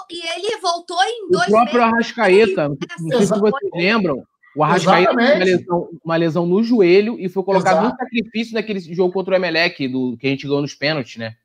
E 0.09 0.37
ele 0.37 0.57
voltou 0.61 1.03
em 1.03 1.29
dois 1.29 1.49
O 1.49 1.51
próprio 1.51 1.83
Arrascaeta, 1.83 2.69
não 2.69 3.09
sei 3.09 3.27
se 3.27 3.37
vocês 3.37 3.71
lembram, 3.73 4.25
o 4.55 4.63
Arrascaeta 4.63 5.17
teve 5.17 5.33
uma 5.33 5.43
lesão, 5.43 5.89
uma 6.05 6.15
lesão 6.15 6.45
no 6.45 6.63
joelho 6.63 7.19
e 7.19 7.27
foi 7.27 7.43
colocado 7.43 7.79
Exato. 7.79 7.89
no 7.89 7.97
sacrifício 7.97 8.53
naquele 8.53 8.79
jogo 8.79 9.11
contra 9.11 9.33
o 9.33 9.35
Emelec, 9.35 9.85
do, 9.89 10.15
que 10.15 10.27
a 10.27 10.29
gente 10.29 10.47
ganhou 10.47 10.61
nos 10.61 10.73
pênaltis, 10.73 11.17
né? 11.17 11.35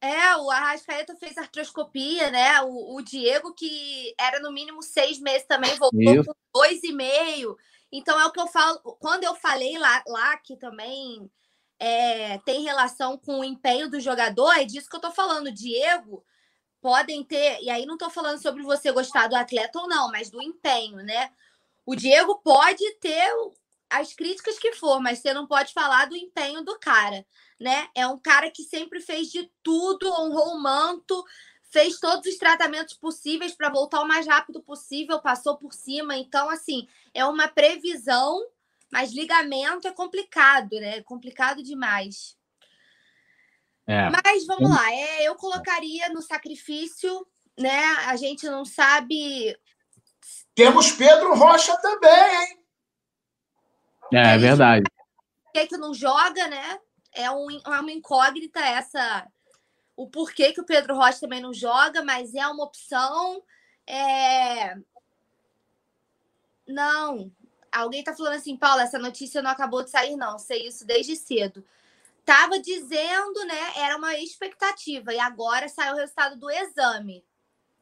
É, 0.00 0.36
o 0.36 0.50
Arrascaeta 0.50 1.14
fez 1.14 1.38
artroscopia, 1.38 2.28
né? 2.32 2.60
O, 2.62 2.96
o, 2.96 3.02
Diego, 3.02 3.54
que 3.54 4.12
era 4.20 4.40
no 4.40 4.52
mínimo 4.52 4.82
seis 4.82 5.20
meses 5.20 5.46
também, 5.46 5.76
voltou 5.78 6.00
Isso. 6.00 6.24
com 6.24 6.34
dois 6.52 6.82
e 6.82 6.92
meio. 6.92 7.56
Então 7.98 8.20
é 8.20 8.26
o 8.26 8.32
que 8.32 8.40
eu 8.40 8.46
falo. 8.46 8.78
Quando 9.00 9.24
eu 9.24 9.34
falei 9.34 9.78
lá, 9.78 10.02
lá 10.06 10.36
que 10.38 10.56
também 10.56 11.30
é, 11.78 12.38
tem 12.38 12.62
relação 12.62 13.16
com 13.18 13.40
o 13.40 13.44
empenho 13.44 13.90
do 13.90 14.00
jogador, 14.00 14.52
é 14.52 14.64
disso 14.64 14.88
que 14.88 14.96
eu 14.96 15.00
tô 15.00 15.10
falando. 15.10 15.52
Diego 15.52 16.24
podem 16.80 17.24
ter, 17.24 17.60
e 17.62 17.70
aí 17.70 17.84
não 17.86 17.96
tô 17.96 18.08
falando 18.10 18.40
sobre 18.40 18.62
você 18.62 18.92
gostar 18.92 19.28
do 19.28 19.34
atleta 19.34 19.78
ou 19.80 19.88
não, 19.88 20.10
mas 20.10 20.30
do 20.30 20.40
empenho, 20.40 20.98
né? 20.98 21.32
O 21.84 21.96
Diego 21.96 22.40
pode 22.44 22.84
ter 23.00 23.28
as 23.88 24.12
críticas 24.12 24.58
que 24.58 24.72
for, 24.72 25.00
mas 25.00 25.18
você 25.18 25.32
não 25.32 25.46
pode 25.46 25.72
falar 25.72 26.06
do 26.06 26.16
empenho 26.16 26.62
do 26.62 26.78
cara, 26.78 27.24
né? 27.60 27.88
É 27.94 28.06
um 28.06 28.18
cara 28.18 28.50
que 28.50 28.62
sempre 28.62 29.00
fez 29.00 29.28
de 29.28 29.50
tudo, 29.62 30.12
honrou 30.12 30.54
o 30.54 30.62
manto, 30.62 31.24
fez 31.76 32.00
todos 32.00 32.26
os 32.26 32.38
tratamentos 32.38 32.94
possíveis 32.94 33.54
para 33.54 33.68
voltar 33.68 34.00
o 34.00 34.08
mais 34.08 34.26
rápido 34.26 34.62
possível, 34.62 35.20
passou 35.20 35.58
por 35.58 35.74
cima. 35.74 36.16
Então, 36.16 36.48
assim, 36.48 36.88
é 37.12 37.24
uma 37.24 37.48
previsão, 37.48 38.42
mas 38.90 39.12
ligamento 39.12 39.86
é 39.86 39.92
complicado, 39.92 40.72
né? 40.80 40.98
É 40.98 41.02
complicado 41.02 41.62
demais. 41.62 42.34
É. 43.86 44.08
Mas 44.10 44.46
vamos 44.46 44.70
lá, 44.70 44.90
é, 44.90 45.28
eu 45.28 45.34
colocaria 45.34 46.08
no 46.08 46.22
sacrifício, 46.22 47.26
né? 47.58 47.84
A 48.06 48.16
gente 48.16 48.48
não 48.48 48.64
sabe 48.64 49.54
temos 50.56 50.90
Pedro 50.90 51.34
Rocha 51.34 51.76
também, 51.76 52.10
hein? 52.10 52.66
É, 54.14 54.34
é 54.34 54.38
verdade. 54.38 54.84
Por 55.44 55.52
que, 55.52 55.66
que 55.66 55.76
não 55.76 55.92
joga, 55.92 56.48
né? 56.48 56.80
É, 57.12 57.30
um, 57.30 57.46
é 57.50 57.80
uma 57.80 57.92
incógnita 57.92 58.60
essa. 58.60 59.26
O 59.96 60.08
porquê 60.08 60.52
que 60.52 60.60
o 60.60 60.66
Pedro 60.66 60.94
Rocha 60.94 61.20
também 61.20 61.40
não 61.40 61.54
joga, 61.54 62.04
mas 62.04 62.34
é 62.34 62.46
uma 62.46 62.64
opção. 62.64 63.42
É... 63.86 64.76
Não. 66.66 67.32
Alguém 67.72 68.04
tá 68.04 68.14
falando 68.14 68.34
assim, 68.34 68.56
Paula, 68.56 68.82
essa 68.82 68.98
notícia 68.98 69.42
não 69.42 69.50
acabou 69.50 69.82
de 69.82 69.90
sair, 69.90 70.16
não. 70.16 70.38
Sei 70.38 70.66
isso 70.66 70.86
desde 70.86 71.16
cedo. 71.16 71.64
Tava 72.24 72.58
dizendo, 72.58 73.44
né? 73.46 73.72
Era 73.76 73.96
uma 73.96 74.14
expectativa. 74.16 75.14
E 75.14 75.18
agora 75.18 75.68
saiu 75.68 75.94
o 75.94 75.98
resultado 75.98 76.36
do 76.36 76.50
exame 76.50 77.24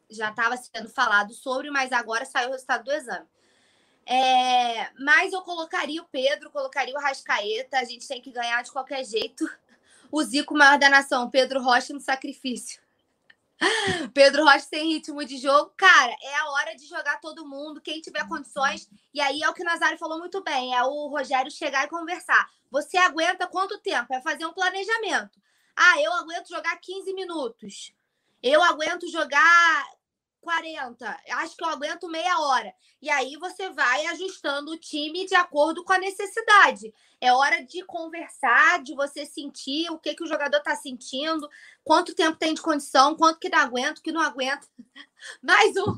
já 0.09 0.29
estava 0.29 0.55
sendo 0.57 0.89
falado 0.89 1.33
sobre, 1.33 1.69
mas 1.69 1.91
agora 1.91 2.25
saiu 2.25 2.49
o 2.49 2.51
resultado 2.51 2.83
do 2.83 2.91
exame. 2.91 3.27
É, 4.05 4.91
mas 4.99 5.33
eu 5.33 5.41
colocaria 5.41 6.01
o 6.01 6.07
Pedro, 6.11 6.51
colocaria 6.51 6.95
o 6.95 7.01
Rascaeta, 7.01 7.79
a 7.79 7.83
gente 7.83 8.07
tem 8.07 8.21
que 8.21 8.31
ganhar 8.31 8.61
de 8.63 8.71
qualquer 8.71 9.03
jeito. 9.03 9.49
O 10.15 10.23
Zico 10.23 10.57
maior 10.57 10.79
da 10.79 10.87
nação, 10.87 11.29
Pedro 11.29 11.61
Rocha 11.61 11.91
no 11.91 11.99
sacrifício. 11.99 12.81
Pedro 14.13 14.45
Rocha 14.45 14.61
sem 14.61 14.93
ritmo 14.93 15.25
de 15.25 15.35
jogo. 15.35 15.73
Cara, 15.75 16.15
é 16.21 16.35
a 16.37 16.51
hora 16.51 16.73
de 16.73 16.87
jogar 16.87 17.19
todo 17.19 17.45
mundo, 17.45 17.81
quem 17.81 17.99
tiver 17.99 18.25
condições. 18.25 18.89
E 19.13 19.19
aí 19.19 19.43
é 19.43 19.49
o 19.49 19.53
que 19.53 19.61
o 19.61 19.65
Nazário 19.65 19.97
falou 19.97 20.17
muito 20.17 20.41
bem: 20.41 20.73
é 20.73 20.81
o 20.83 21.07
Rogério 21.07 21.51
chegar 21.51 21.83
e 21.83 21.89
conversar. 21.89 22.49
Você 22.71 22.97
aguenta 22.97 23.45
quanto 23.45 23.77
tempo? 23.79 24.13
É 24.13 24.21
fazer 24.21 24.45
um 24.45 24.53
planejamento. 24.53 25.37
Ah, 25.75 26.01
eu 26.01 26.13
aguento 26.13 26.47
jogar 26.47 26.77
15 26.77 27.13
minutos. 27.13 27.93
Eu 28.41 28.63
aguento 28.63 29.11
jogar 29.11 29.85
40, 30.45 31.17
acho 31.31 31.57
que 31.57 31.63
eu 31.63 31.69
aguento 31.69 32.07
meia 32.07 32.39
hora. 32.39 32.71
E 33.01 33.09
aí 33.09 33.35
você 33.37 33.71
vai 33.71 34.05
ajustando 34.05 34.71
o 34.71 34.77
time 34.77 35.25
de 35.25 35.33
acordo 35.33 35.83
com 35.83 35.91
a 35.91 35.97
necessidade. 35.97 36.93
É 37.19 37.33
hora 37.33 37.65
de 37.65 37.83
conversar, 37.83 38.83
de 38.83 38.93
você 38.93 39.25
sentir 39.25 39.89
o 39.89 39.97
que, 39.97 40.13
que 40.13 40.23
o 40.23 40.27
jogador 40.27 40.57
está 40.57 40.75
sentindo, 40.75 41.49
quanto 41.83 42.13
tempo 42.13 42.37
tem 42.37 42.53
de 42.53 42.61
condição, 42.61 43.15
quanto 43.15 43.39
que 43.39 43.49
não 43.49 43.57
aguenta, 43.57 44.01
que 44.03 44.11
não 44.11 44.21
aguenta. 44.21 44.67
Mais 45.41 45.75
um. 45.77 45.97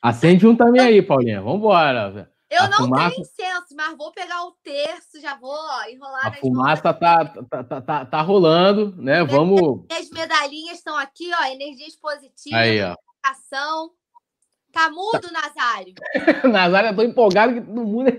Acende 0.00 0.46
um 0.46 0.56
também 0.56 0.80
aí, 0.80 1.02
Paulinha. 1.02 1.42
Vamos 1.42 1.58
embora. 1.58 2.32
Eu 2.50 2.62
a 2.62 2.68
não 2.68 2.78
fumaça... 2.78 3.10
tenho 3.10 3.20
incenso, 3.20 3.76
mas 3.76 3.98
vou 3.98 4.10
pegar 4.12 4.42
o 4.44 4.52
terço, 4.62 5.20
já 5.20 5.36
vou 5.36 5.52
ó, 5.52 5.84
enrolar 5.90 6.28
A 6.28 6.32
fumaça 6.32 6.94
tá, 6.94 7.26
tá, 7.26 7.64
tá, 7.64 7.80
tá, 7.82 8.06
tá 8.06 8.22
rolando, 8.22 8.94
né? 8.96 9.22
Vamos. 9.24 9.84
As 9.90 10.08
medalhinhas 10.08 10.78
estão 10.78 10.96
aqui, 10.96 11.30
ó, 11.38 11.44
energias 11.44 11.94
positivas, 11.96 12.58
Aí, 12.58 12.82
ó. 12.82 12.96
Ação. 13.22 13.90
Tá 14.72 14.90
mudo, 14.90 15.28
Nazário. 15.32 15.94
Nazário, 16.50 16.90
eu 16.90 16.96
tô 16.96 17.02
empolgado 17.02 17.54
que 17.54 17.60
no 17.60 17.84
mundo. 17.84 18.10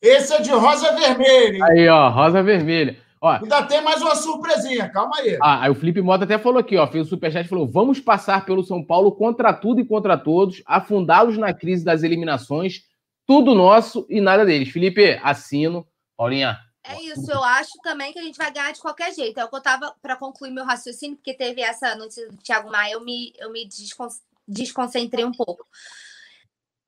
Esse 0.00 0.34
é 0.34 0.40
de 0.40 0.50
rosa 0.50 0.92
vermelha. 0.96 1.64
Aí, 1.66 1.88
ó, 1.88 2.08
rosa 2.08 2.42
vermelha. 2.42 2.96
Ó, 3.20 3.30
Ainda 3.30 3.62
tem 3.62 3.80
mais 3.80 4.02
uma 4.02 4.16
surpresinha, 4.16 4.88
calma 4.88 5.16
aí. 5.18 5.38
Ah, 5.40 5.62
aí 5.62 5.70
o 5.70 5.76
Felipe 5.76 6.02
Mota 6.02 6.24
até 6.24 6.36
falou 6.38 6.58
aqui, 6.58 6.76
ó, 6.76 6.84
fez 6.88 7.06
o 7.06 7.10
superchat 7.10 7.46
e 7.46 7.48
falou: 7.48 7.68
vamos 7.68 8.00
passar 8.00 8.44
pelo 8.44 8.64
São 8.64 8.84
Paulo 8.84 9.12
contra 9.12 9.52
tudo 9.52 9.80
e 9.80 9.84
contra 9.84 10.18
todos, 10.18 10.60
afundá-los 10.66 11.38
na 11.38 11.54
crise 11.54 11.84
das 11.84 12.02
eliminações, 12.02 12.82
tudo 13.24 13.54
nosso 13.54 14.04
e 14.10 14.20
nada 14.20 14.44
deles. 14.44 14.70
Felipe, 14.70 15.20
assino. 15.22 15.86
Paulinha. 16.16 16.58
É 16.84 17.00
isso, 17.00 17.30
eu 17.30 17.42
acho 17.44 17.72
também 17.82 18.12
que 18.12 18.18
a 18.18 18.22
gente 18.22 18.36
vai 18.36 18.50
ganhar 18.50 18.72
de 18.72 18.80
qualquer 18.80 19.14
jeito. 19.14 19.38
É 19.38 19.44
o 19.44 19.48
que 19.48 19.54
eu 19.54 19.62
tava 19.62 19.94
para 20.02 20.16
concluir 20.16 20.50
meu 20.50 20.64
raciocínio, 20.64 21.16
porque 21.16 21.34
teve 21.34 21.60
essa 21.60 21.94
notícia 21.94 22.28
do 22.28 22.36
Thiago 22.38 22.70
Maia, 22.70 22.94
eu 22.94 23.00
me, 23.00 23.32
eu 23.38 23.52
me 23.52 23.68
desconcentrei 24.46 25.24
um 25.24 25.32
pouco. 25.32 25.64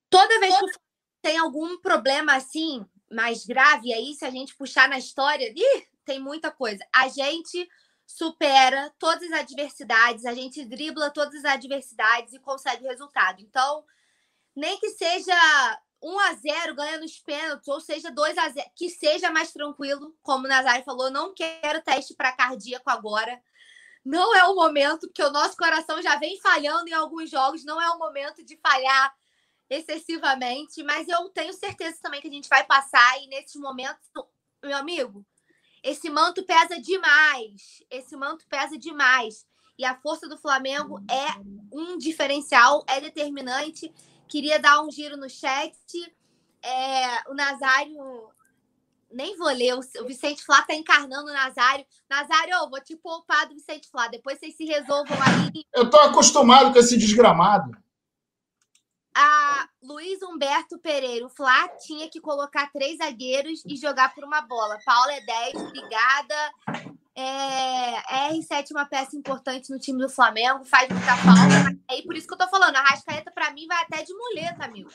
Toda 0.09 0.39
vez 0.39 0.53
que 0.57 0.79
tem 1.21 1.37
algum 1.37 1.79
problema 1.79 2.35
assim, 2.35 2.85
mais 3.09 3.45
grave, 3.45 3.93
aí 3.93 4.13
se 4.13 4.25
a 4.25 4.29
gente 4.29 4.55
puxar 4.55 4.89
na 4.89 4.97
história, 4.97 5.51
ih, 5.55 5.87
tem 6.03 6.19
muita 6.19 6.51
coisa. 6.51 6.85
A 6.93 7.07
gente 7.07 7.67
supera 8.05 8.93
todas 8.99 9.31
as 9.31 9.39
adversidades, 9.39 10.25
a 10.25 10.33
gente 10.33 10.63
dribla 10.65 11.09
todas 11.09 11.35
as 11.35 11.45
adversidades 11.45 12.33
e 12.33 12.39
consegue 12.39 12.85
resultado. 12.85 13.41
Então, 13.41 13.83
nem 14.55 14.77
que 14.79 14.89
seja 14.89 15.81
1 16.01 16.19
a 16.19 16.33
0 16.33 16.75
ganha 16.75 16.99
nos 16.99 17.19
pênaltis, 17.19 17.67
ou 17.67 17.79
seja 17.79 18.11
2 18.11 18.37
a 18.37 18.49
0 18.49 18.69
que 18.75 18.89
seja 18.89 19.31
mais 19.31 19.51
tranquilo, 19.51 20.15
como 20.21 20.45
o 20.45 20.47
Nazário 20.47 20.85
falou, 20.85 21.09
não 21.09 21.33
quero 21.33 21.81
teste 21.81 22.13
para 22.13 22.31
cardíaco 22.31 22.89
agora. 22.89 23.41
Não 24.03 24.35
é 24.35 24.43
o 24.43 24.55
momento, 24.55 25.07
porque 25.07 25.23
o 25.23 25.31
nosso 25.31 25.57
coração 25.57 26.01
já 26.01 26.15
vem 26.17 26.39
falhando 26.39 26.87
em 26.87 26.93
alguns 26.93 27.29
jogos, 27.29 27.65
não 27.65 27.81
é 27.81 27.89
o 27.89 27.97
momento 27.97 28.43
de 28.43 28.55
falhar 28.57 29.15
excessivamente, 29.69 30.83
mas 30.83 31.07
eu 31.07 31.27
tenho 31.29 31.53
certeza 31.53 31.97
também 32.01 32.21
que 32.21 32.27
a 32.27 32.31
gente 32.31 32.47
vai 32.47 32.63
passar 32.63 33.19
e 33.23 33.27
nesses 33.27 33.55
momentos, 33.55 34.07
meu 34.63 34.77
amigo, 34.77 35.25
esse 35.85 36.09
manto 36.09 36.43
pesa 36.43 36.81
demais. 36.81 37.83
Esse 37.91 38.17
manto 38.17 38.43
pesa 38.47 38.75
demais. 38.75 39.45
E 39.77 39.85
a 39.85 39.95
força 39.95 40.27
do 40.27 40.35
Flamengo 40.35 40.99
é 41.07 41.27
um 41.71 41.95
diferencial, 41.95 42.83
é 42.87 42.99
determinante. 42.99 43.93
Queria 44.27 44.59
dar 44.59 44.81
um 44.81 44.91
giro 44.91 45.17
no 45.17 45.29
chat. 45.29 45.75
É, 46.63 47.29
o 47.29 47.33
Nazário. 47.33 48.29
Nem 49.11 49.37
vou 49.37 49.47
ler, 49.47 49.73
o 49.75 50.05
Vicente 50.05 50.43
Flá 50.43 50.61
tá 50.63 50.73
encarnando 50.73 51.29
o 51.29 51.33
Nazário. 51.33 51.85
Nazário, 52.09 52.53
eu 52.55 52.69
vou 52.69 52.81
te 52.81 52.97
poupar 52.97 53.47
do 53.47 53.53
Vicente 53.53 53.89
Flá. 53.89 54.07
Depois 54.07 54.39
vocês 54.39 54.57
se 54.57 54.65
resolvam 54.65 55.17
aí. 55.21 55.63
Eu 55.73 55.89
tô 55.89 55.97
acostumado 55.97 56.73
com 56.73 56.79
esse 56.79 56.97
desgramado 56.97 57.71
a 59.15 59.69
Luiz 59.81 60.21
Humberto 60.21 60.77
Pereira, 60.77 61.25
o 61.25 61.29
Flá 61.29 61.69
tinha 61.79 62.09
que 62.09 62.19
colocar 62.19 62.69
três 62.73 62.97
zagueiros 62.97 63.63
e 63.65 63.77
jogar 63.77 64.13
por 64.13 64.25
uma 64.25 64.41
bola. 64.41 64.77
Paula 64.85 65.13
é 65.13 65.21
10, 65.21 65.55
obrigada. 65.55 66.35
É, 67.17 68.29
R7 68.31 68.71
é 68.71 68.73
uma 68.73 68.85
peça 68.85 69.15
importante 69.15 69.71
no 69.71 69.79
time 69.79 69.99
do 69.99 70.09
Flamengo, 70.09 70.65
faz 70.65 70.89
muita 70.89 71.15
falta. 71.17 71.77
É 71.89 72.01
por 72.01 72.15
isso 72.15 72.27
que 72.27 72.33
eu 72.33 72.37
tô 72.37 72.47
falando, 72.49 72.75
a 72.75 72.81
Rascaeta 72.81 73.31
para 73.31 73.51
mim 73.51 73.67
vai 73.67 73.81
até 73.83 74.03
de 74.03 74.13
muleta, 74.13 74.65
amigo. 74.65 74.89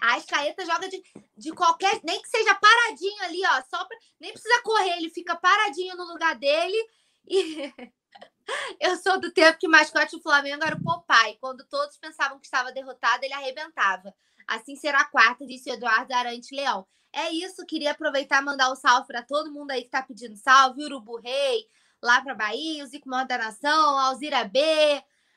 A 0.00 0.14
Rascaeta 0.14 0.64
joga 0.64 0.88
de, 0.88 1.02
de 1.36 1.52
qualquer, 1.52 2.00
nem 2.02 2.20
que 2.22 2.28
seja 2.28 2.54
paradinho 2.54 3.22
ali, 3.24 3.42
ó, 3.44 3.62
só 3.68 3.84
pra, 3.84 3.96
nem 4.18 4.32
precisa 4.32 4.62
correr, 4.62 4.96
ele 4.96 5.10
fica 5.10 5.36
paradinho 5.36 5.96
no 5.96 6.04
lugar 6.04 6.34
dele 6.36 6.76
e 7.28 7.72
Eu 8.80 8.96
sou 8.96 9.20
do 9.20 9.32
tempo 9.32 9.58
que 9.58 9.66
o 9.66 9.70
mascote 9.70 10.16
do 10.16 10.22
Flamengo 10.22 10.64
era 10.64 10.76
o 10.76 10.82
Popeye. 10.82 11.38
Quando 11.40 11.66
todos 11.66 11.96
pensavam 11.96 12.38
que 12.38 12.46
estava 12.46 12.72
derrotado, 12.72 13.24
ele 13.24 13.34
arrebentava. 13.34 14.14
Assim 14.46 14.76
será 14.76 15.00
a 15.00 15.10
quarta, 15.10 15.46
disse 15.46 15.70
Eduardo 15.70 16.14
Arante 16.14 16.54
Leão. 16.54 16.86
É 17.16 17.30
isso, 17.30 17.64
queria 17.64 17.92
aproveitar 17.92 18.42
e 18.42 18.44
mandar 18.44 18.68
o 18.68 18.74
um 18.74 18.76
salve 18.76 19.06
para 19.06 19.22
todo 19.22 19.50
mundo 19.50 19.70
aí 19.70 19.80
que 19.80 19.86
está 19.86 20.02
pedindo 20.02 20.36
salve. 20.36 20.84
Urubu 20.84 21.18
Rei, 21.18 21.66
lá 22.02 22.20
para 22.20 22.34
Bahia, 22.34 22.84
o 22.84 22.86
Zico 22.86 23.08
Manda 23.08 23.38
da 23.38 23.38
Nação, 23.38 23.98
Alzira 23.98 24.44
B, 24.44 24.60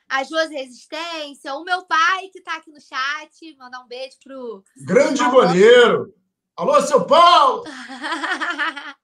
as 0.06 0.28
duas 0.28 0.50
Resistência, 0.50 1.54
o 1.54 1.64
meu 1.64 1.86
pai 1.86 2.28
que 2.28 2.40
está 2.40 2.56
aqui 2.56 2.70
no 2.70 2.78
chat. 2.82 3.56
Mandar 3.56 3.80
um 3.80 3.88
beijo 3.88 4.18
pro. 4.22 4.62
Grande 4.84 5.24
goleiro! 5.24 6.14
Alô, 6.54 6.82
seu 6.82 7.06
Paulo! 7.06 7.64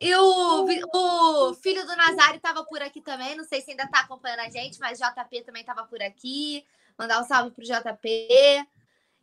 E 0.00 0.14
o, 0.14 0.66
o 0.94 1.54
filho 1.54 1.84
do 1.86 1.94
Nazário 1.94 2.36
estava 2.36 2.64
por 2.64 2.80
aqui 2.80 3.02
também. 3.02 3.36
Não 3.36 3.44
sei 3.44 3.60
se 3.60 3.70
ainda 3.70 3.84
está 3.84 4.00
acompanhando 4.00 4.40
a 4.40 4.48
gente, 4.48 4.80
mas 4.80 4.98
JP 4.98 5.42
também 5.42 5.60
estava 5.60 5.84
por 5.84 6.00
aqui. 6.02 6.64
Mandar 6.98 7.20
um 7.20 7.26
salve 7.26 7.50
pro 7.50 7.62
JP. 7.62 8.66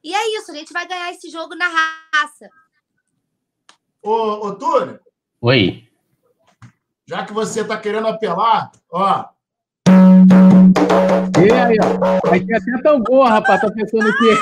E 0.04 0.14
é 0.14 0.38
isso, 0.38 0.52
a 0.52 0.56
gente 0.56 0.72
vai 0.72 0.88
ganhar 0.88 1.12
esse 1.12 1.30
jogo 1.30 1.56
na 1.56 1.68
raça. 1.68 2.50
Ô, 4.02 4.48
ô 4.48 4.56
Túlio. 4.56 5.00
Oi. 5.42 5.88
Já 7.06 7.26
que 7.26 7.34
você 7.34 7.62
está 7.62 7.78
querendo 7.78 8.08
apelar, 8.08 8.72
ó. 8.92 9.26
E 9.88 11.52
aí, 11.52 11.78
ó. 11.82 12.30
Vai 12.30 12.40
ter 12.40 12.56
até 12.56 12.82
tão 12.82 13.02
boa, 13.02 13.30
rapaz. 13.30 13.62
Tá 13.62 13.72
pensando 13.72 14.12
que. 14.18 14.34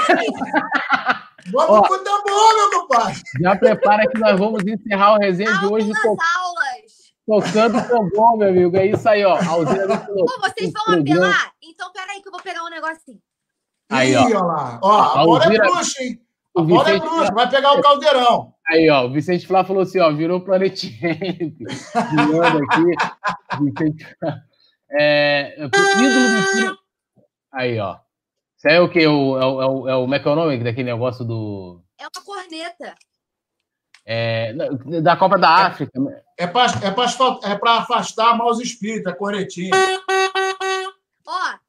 Vamos 1.51 1.69
Ó, 1.77 1.81
com 1.83 2.03
tambor, 2.03 2.55
meu 2.55 2.81
compadre. 2.81 3.21
Já 3.39 3.55
prepara 3.55 4.07
que 4.09 4.17
nós 4.17 4.39
vamos 4.39 4.63
encerrar 4.65 5.15
o 5.15 5.19
resenha 5.19 5.57
de 5.59 5.65
hoje. 5.67 5.91
To... 5.91 6.17
aulas. 6.37 7.05
Tocando 7.27 7.87
tambor, 7.87 8.37
meu 8.37 8.49
amigo. 8.49 8.77
É 8.77 8.87
isso 8.87 9.07
aí, 9.07 9.23
ó. 9.23 9.37
Pô, 9.37 10.41
vocês 10.41 10.71
vão 10.71 10.99
apelar? 10.99 11.53
Então, 11.61 11.91
peraí 11.91 12.21
que 12.21 12.27
eu 12.27 12.31
vou 12.31 12.41
pegar 12.41 12.63
um 12.63 12.69
negocinho. 12.69 13.21
Aí, 13.89 14.15
ó. 14.15 14.29
Ih, 14.29 14.33
ó 14.33 14.41
lá. 14.43 14.79
Ó, 14.81 15.01
a 15.01 15.23
bola 15.25 15.45
é 15.45 15.57
bruxa, 15.57 16.03
hein? 16.03 16.21
A 16.55 16.61
o 16.61 16.63
bola 16.63 16.89
é 16.89 16.93
Vicente... 16.93 17.05
é 17.05 17.09
bruxa, 17.09 17.33
vai 17.33 17.49
pegar 17.49 17.73
o 17.73 17.81
caldeirão. 17.81 18.53
Aí, 18.67 18.89
ó, 18.89 19.05
o 19.05 19.11
Vicente 19.11 19.45
Flá 19.45 19.63
falou 19.63 19.83
assim, 19.83 19.99
ó, 19.99 20.11
virou 20.11 20.41
planetinha. 20.41 21.11
aqui. 22.71 23.63
Vicente... 23.63 24.17
É, 24.91 25.55
ídolo 25.57 26.69
do 26.69 26.79
Aí, 27.51 27.79
ó. 27.79 27.97
Isso 28.57 28.67
é 28.67 28.79
o 28.79 28.89
que? 28.89 29.05
O, 29.05 29.39
é, 29.39 29.45
o, 29.45 29.61
é, 29.61 29.65
o, 29.65 29.89
é 29.89 29.95
o. 29.95 30.01
Como 30.01 30.15
é 30.15 30.19
que 30.19 30.27
é 30.27 30.31
o 30.31 30.35
nome 30.35 30.63
daquele 30.63 30.91
negócio 30.91 31.23
do. 31.25 31.81
É 31.99 32.03
uma 32.03 32.25
corneta. 32.25 32.95
É, 34.07 34.53
da 35.01 35.17
Copa 35.17 35.37
da 35.37 35.65
África. 35.65 35.91
É 36.37 36.45
para 36.45 36.65
é 36.83 37.51
é 37.51 37.77
afastar 37.77 38.37
maus 38.37 38.59
espíritos, 38.59 39.11
a 39.11 39.15
cornetinha. 39.15 39.71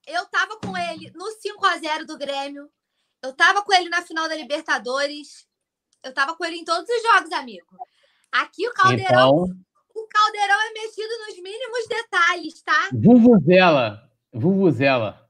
Eu 0.06 0.24
tava 0.26 0.58
com 0.60 0.76
ele 0.76 1.10
no 1.14 1.24
5x0 1.24 2.04
do 2.06 2.16
Grêmio. 2.16 2.70
Eu 3.22 3.32
tava 3.34 3.62
com 3.62 3.72
ele 3.72 3.88
na 3.88 4.02
final 4.02 4.28
da 4.28 4.36
Libertadores. 4.36 5.46
Eu 6.02 6.14
tava 6.14 6.36
com 6.36 6.44
ele 6.44 6.56
em 6.56 6.64
todos 6.64 6.88
os 6.88 7.02
jogos, 7.02 7.32
amigo. 7.32 7.66
Aqui 8.30 8.68
o 8.68 8.72
Caldeirão. 8.72 9.46
Então... 9.46 9.66
O 9.94 10.06
Caldeirão 10.08 10.60
é 10.60 10.72
mexido 10.74 11.08
nos 11.26 11.42
mínimos 11.42 11.88
detalhes, 11.88 12.62
tá? 12.62 12.90
Vuvuzela. 12.92 14.10
Vuvuzela. 14.32 15.26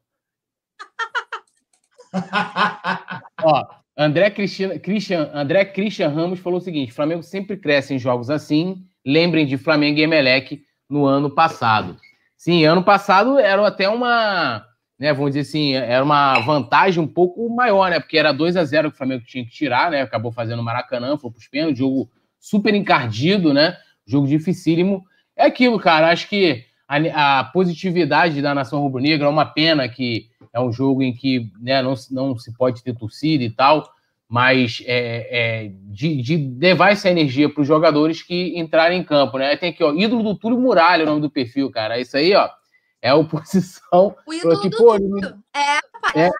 Ó, 3.43 3.65
André 3.97 4.31
Cristina, 4.31 4.79
Christian, 4.79 5.31
André 5.33 5.65
Christian 5.67 6.09
Ramos 6.09 6.41
falou 6.41 6.59
o 6.59 6.63
seguinte: 6.63 6.93
Flamengo 6.93 7.23
sempre 7.23 7.57
cresce 7.57 7.95
em 7.95 7.99
jogos 7.99 8.29
assim. 8.29 8.85
Lembrem 9.05 9.47
de 9.47 9.57
Flamengo 9.57 10.01
e 10.01 10.03
Emelec 10.03 10.67
no 10.91 11.07
ano 11.07 11.33
passado. 11.33 11.97
Sim, 12.37 12.65
ano 12.65 12.83
passado 12.83 13.39
era 13.39 13.67
até 13.67 13.89
uma, 13.89 14.65
né, 14.99 15.13
vamos 15.13 15.31
dizer 15.31 15.41
assim, 15.41 15.75
era 15.75 16.05
uma 16.05 16.39
vantagem 16.41 17.03
um 17.03 17.07
pouco 17.07 17.49
maior, 17.49 17.91
né? 17.91 18.01
Porque 18.01 18.19
era 18.19 18.33
2 18.33 18.57
a 18.57 18.65
0 18.65 18.91
que 18.91 18.95
o 18.95 18.99
Flamengo 18.99 19.25
tinha 19.25 19.45
que 19.45 19.51
tirar, 19.51 19.91
né? 19.91 20.03
Acabou 20.03 20.33
fazendo 20.33 20.61
o 20.61 20.65
Maracanã, 20.65 21.17
foi 21.17 21.31
para 21.31 21.39
os 21.39 21.49
pênaltis, 21.49 21.79
jogo 21.79 22.11
super 22.39 22.75
encardido, 22.75 23.53
né? 23.53 23.77
Jogo 24.07 24.27
dificílimo. 24.27 25.05
É 25.37 25.47
aquilo, 25.47 25.79
cara. 25.79 26.11
Acho 26.11 26.29
que 26.29 26.65
a, 26.89 27.41
a 27.41 27.45
positividade 27.45 28.41
da 28.41 28.55
nação 28.55 28.81
rubro-negra 28.81 29.27
é 29.27 29.31
uma 29.31 29.45
pena 29.45 29.89
que 29.89 30.29
é 30.53 30.61
um 30.61 30.73
jogo 30.73 31.03
em 31.03 31.13
que 31.13 31.51
né, 31.61 31.83
não, 31.83 31.95
não 32.11 32.39
se 32.39 32.57
pode 32.57 32.83
ter 32.83 32.95
torcida 32.95 33.45
e 33.45 33.51
tal, 33.51 33.87
mas 34.29 34.83
é, 34.85 35.65
é 35.65 35.69
de, 35.73 36.21
de, 36.21 36.59
levar 36.59 36.91
essa 36.91 37.09
energia 37.09 37.53
para 37.53 37.61
os 37.61 37.67
jogadores 37.67 38.23
que 38.23 38.59
entrarem 38.59 39.01
em 39.01 39.05
campo, 39.05 39.39
né? 39.39 39.57
Tem 39.57 39.71
aqui, 39.71 39.85
ó, 39.85 39.93
ídolo 39.93 40.23
do 40.23 40.39
Túlio 40.39 40.59
Muralha, 40.59 41.05
o 41.05 41.07
nome 41.07 41.21
do 41.21 41.31
perfil, 41.31 41.71
cara. 41.71 42.01
Isso 42.01 42.17
aí, 42.17 42.35
ó, 42.35 42.51
é 43.01 43.11
a 43.11 43.15
oposição. 43.17 44.17
O 44.27 44.35
ídolo 44.35 44.59
aqui, 44.59 44.69
do 44.69 44.77
pô, 44.77 44.99
Túlio. 44.99 45.43
É, 45.55 45.79
é, 46.21 46.31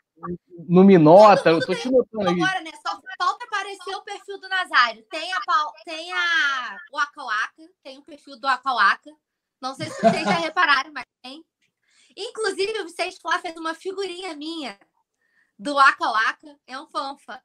no 0.69 0.83
Minota, 0.83 1.51
eu 1.51 1.61
tô 1.61 1.75
te 1.75 1.89
notando 1.89 2.29
aqui. 2.29 2.43
Agora, 2.43 2.61
né? 2.61 2.71
Só 2.85 3.01
falta 3.19 3.45
aparecer 3.45 3.95
o 3.95 4.03
perfil 4.03 4.41
do 4.41 4.49
Nazário. 4.49 5.05
Tem 5.11 5.33
a, 5.33 5.39
tem 5.85 6.13
a 6.13 6.77
o 6.93 6.99
Akawaka, 6.99 7.63
tem 7.85 7.99
o 7.99 8.03
perfil 8.03 8.39
do 8.39 8.49
Akawaka. 8.49 9.11
Não 9.61 9.75
sei 9.75 9.87
se 9.87 10.01
vocês 10.01 10.25
já 10.25 10.33
repararam, 10.33 10.93
mas 10.93 11.05
tem. 11.23 11.45
Inclusive, 12.17 12.81
o 12.81 12.85
Vicente 12.85 13.21
Flá 13.21 13.39
fez 13.39 13.57
uma 13.57 13.75
figurinha 13.75 14.35
minha 14.35 14.79
do 15.59 15.75
Waka. 15.75 16.57
É 16.67 16.79
um 16.79 16.87
fanfa. 16.87 17.41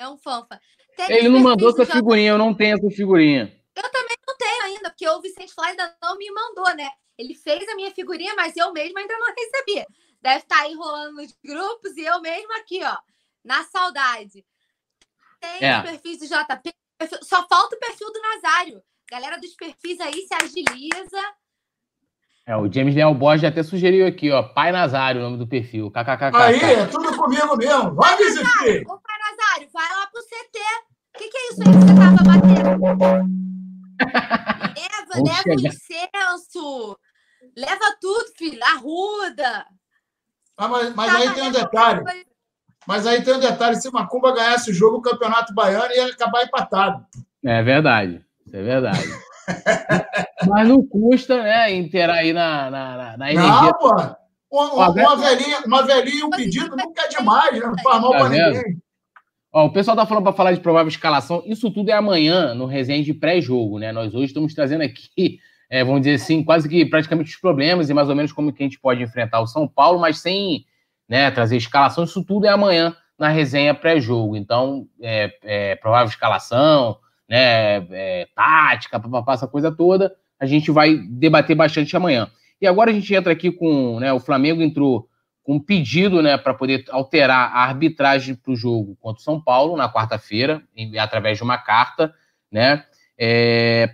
É 0.00 0.08
um 0.08 0.16
fanfa. 0.16 0.58
Tem 0.96 1.12
Ele 1.12 1.28
não 1.28 1.40
mandou 1.40 1.68
essa 1.68 1.84
figurinha, 1.84 2.30
eu 2.30 2.38
não 2.38 2.54
tenho 2.54 2.74
essa 2.74 2.90
figurinha. 2.90 3.54
Eu 3.76 3.90
também 3.90 4.16
não 4.26 4.36
tenho 4.38 4.62
ainda, 4.62 4.88
porque 4.88 5.06
o 5.06 5.20
Vicente 5.20 5.52
Flá 5.52 5.66
ainda 5.66 5.94
não 6.02 6.16
me 6.16 6.30
mandou, 6.30 6.74
né? 6.74 6.88
Ele 7.18 7.34
fez 7.34 7.68
a 7.68 7.76
minha 7.76 7.90
figurinha, 7.90 8.34
mas 8.34 8.56
eu 8.56 8.72
mesma 8.72 8.98
ainda 8.98 9.18
não 9.18 9.26
recebi. 9.36 9.84
Deve 10.22 10.38
estar 10.38 10.56
tá 10.56 10.62
aí 10.62 10.74
rolando 10.74 11.16
nos 11.16 11.36
grupos 11.44 11.98
e 11.98 12.00
eu 12.00 12.18
mesma 12.22 12.56
aqui, 12.56 12.82
ó, 12.82 12.96
na 13.44 13.62
saudade. 13.64 14.42
Tem 15.38 15.68
é. 15.68 15.76
os 15.76 15.90
perfis 15.90 16.18
do 16.18 16.26
JP, 16.26 16.74
só 17.22 17.46
falta 17.46 17.76
o 17.76 17.78
perfil 17.78 18.10
do 18.10 18.22
Nazário. 18.22 18.82
Galera 19.10 19.38
dos 19.38 19.54
perfis 19.54 20.00
aí 20.00 20.26
se 20.26 20.34
agiliza. 20.34 21.34
É, 22.50 22.56
o 22.56 22.68
James 22.72 22.96
Leal 22.96 23.14
Borges 23.14 23.44
até 23.44 23.62
sugeriu 23.62 24.04
aqui, 24.04 24.28
ó, 24.32 24.42
Pai 24.42 24.72
Nazário, 24.72 25.20
o 25.20 25.24
nome 25.24 25.38
do 25.38 25.46
perfil. 25.46 25.88
KKK. 25.88 26.34
Aí, 26.34 26.60
é 26.60 26.84
tudo 26.86 27.16
comigo 27.16 27.56
mesmo. 27.56 27.94
Vai, 27.94 28.16
Vicente! 28.16 28.82
Ô, 28.88 28.98
Pai 28.98 29.16
Nazário, 29.20 29.68
vai 29.72 29.88
lá 29.88 30.08
pro 30.08 30.20
CT. 30.20 30.58
O 31.14 31.18
que, 31.18 31.28
que 31.28 31.36
é 31.36 31.48
isso 31.48 31.62
aí 31.62 31.68
que 31.68 31.78
você 31.78 31.94
tava 31.94 32.16
batendo? 32.24 32.80
leva, 34.74 35.14
leva 35.14 35.42
chegar. 35.44 35.72
incenso. 35.72 36.98
Leva 37.56 37.96
tudo, 38.00 38.32
filho. 38.36 38.58
Arruda. 38.64 39.66
Ah, 40.56 40.66
mas, 40.66 40.92
mas 40.96 41.14
aí 41.14 41.32
tem 41.32 41.44
um 41.44 41.52
detalhe. 41.52 42.02
Mas 42.84 43.06
aí 43.06 43.22
tem 43.22 43.34
um 43.34 43.40
detalhe: 43.40 43.76
se 43.76 43.88
Macumba 43.92 44.34
ganhasse 44.34 44.72
o 44.72 44.74
jogo, 44.74 44.96
o 44.96 45.02
Campeonato 45.02 45.54
Baiano 45.54 45.94
ia 45.94 46.06
acabar 46.06 46.42
empatado. 46.42 47.06
É 47.44 47.62
verdade. 47.62 48.24
É 48.52 48.60
verdade. 48.60 49.29
Mas 50.48 50.68
não 50.68 50.82
custa, 50.86 51.42
né, 51.42 51.74
interar 51.74 52.16
aí 52.16 52.32
na, 52.32 52.70
na, 52.70 53.16
na 53.16 53.32
energia. 53.32 53.62
Não, 53.62 53.74
pô. 53.74 54.20
Uma, 54.50 54.90
uma, 54.90 55.16
velhinha, 55.16 55.60
uma 55.64 55.82
velhinha 55.82 56.26
um 56.26 56.30
pedido 56.30 56.76
nunca 56.76 57.02
é 57.02 57.08
demais, 57.08 57.52
né? 57.52 57.66
Não 57.66 57.78
faz 57.82 58.00
mal 58.00 58.10
tá 58.10 58.18
para 58.18 58.28
ninguém. 58.30 58.82
Ó, 59.52 59.66
o 59.66 59.72
pessoal 59.72 59.96
tá 59.96 60.06
falando 60.06 60.24
para 60.24 60.32
falar 60.32 60.52
de 60.52 60.60
provável 60.60 60.88
escalação. 60.88 61.42
Isso 61.46 61.70
tudo 61.70 61.90
é 61.90 61.92
amanhã, 61.92 62.52
no 62.54 62.66
resenha 62.66 63.02
de 63.02 63.14
pré-jogo, 63.14 63.78
né? 63.78 63.92
Nós 63.92 64.12
hoje 64.14 64.26
estamos 64.26 64.52
trazendo 64.52 64.82
aqui, 64.82 65.38
é, 65.70 65.84
vamos 65.84 66.00
dizer 66.00 66.14
assim, 66.14 66.42
quase 66.42 66.68
que 66.68 66.84
praticamente 66.84 67.30
os 67.30 67.40
problemas 67.40 67.88
e 67.88 67.94
mais 67.94 68.08
ou 68.08 68.16
menos 68.16 68.32
como 68.32 68.52
que 68.52 68.62
a 68.62 68.66
gente 68.66 68.80
pode 68.80 69.02
enfrentar 69.02 69.40
o 69.40 69.46
São 69.46 69.68
Paulo, 69.68 70.00
mas 70.00 70.18
sem 70.18 70.64
né, 71.08 71.30
trazer 71.30 71.56
escalação. 71.56 72.02
Isso 72.04 72.24
tudo 72.24 72.46
é 72.46 72.50
amanhã 72.50 72.96
na 73.18 73.28
resenha 73.28 73.74
pré-jogo. 73.74 74.36
Então, 74.36 74.88
é, 75.00 75.32
é, 75.42 75.74
provável 75.76 76.08
escalação, 76.08 76.98
né, 77.30 77.86
é, 77.92 78.26
tática, 78.34 78.98
papapá, 78.98 79.34
essa 79.34 79.46
coisa 79.46 79.70
toda, 79.70 80.12
a 80.38 80.46
gente 80.46 80.72
vai 80.72 80.96
debater 80.96 81.54
bastante 81.54 81.96
amanhã. 81.96 82.28
E 82.60 82.66
agora 82.66 82.90
a 82.90 82.92
gente 82.92 83.14
entra 83.14 83.32
aqui 83.32 83.52
com, 83.52 84.00
né, 84.00 84.12
o 84.12 84.18
Flamengo 84.18 84.60
entrou 84.60 85.08
com 85.44 85.54
um 85.54 85.60
pedido, 85.60 86.20
né, 86.20 86.36
para 86.36 86.52
poder 86.52 86.84
alterar 86.90 87.52
a 87.54 87.62
arbitragem 87.62 88.34
para 88.34 88.52
o 88.52 88.56
jogo 88.56 88.96
contra 89.00 89.20
o 89.20 89.24
São 89.24 89.40
Paulo 89.40 89.76
na 89.76 89.90
quarta-feira, 89.90 90.60
através 90.98 91.38
de 91.38 91.44
uma 91.44 91.56
carta, 91.56 92.12
né, 92.50 92.84
é, 93.16 93.86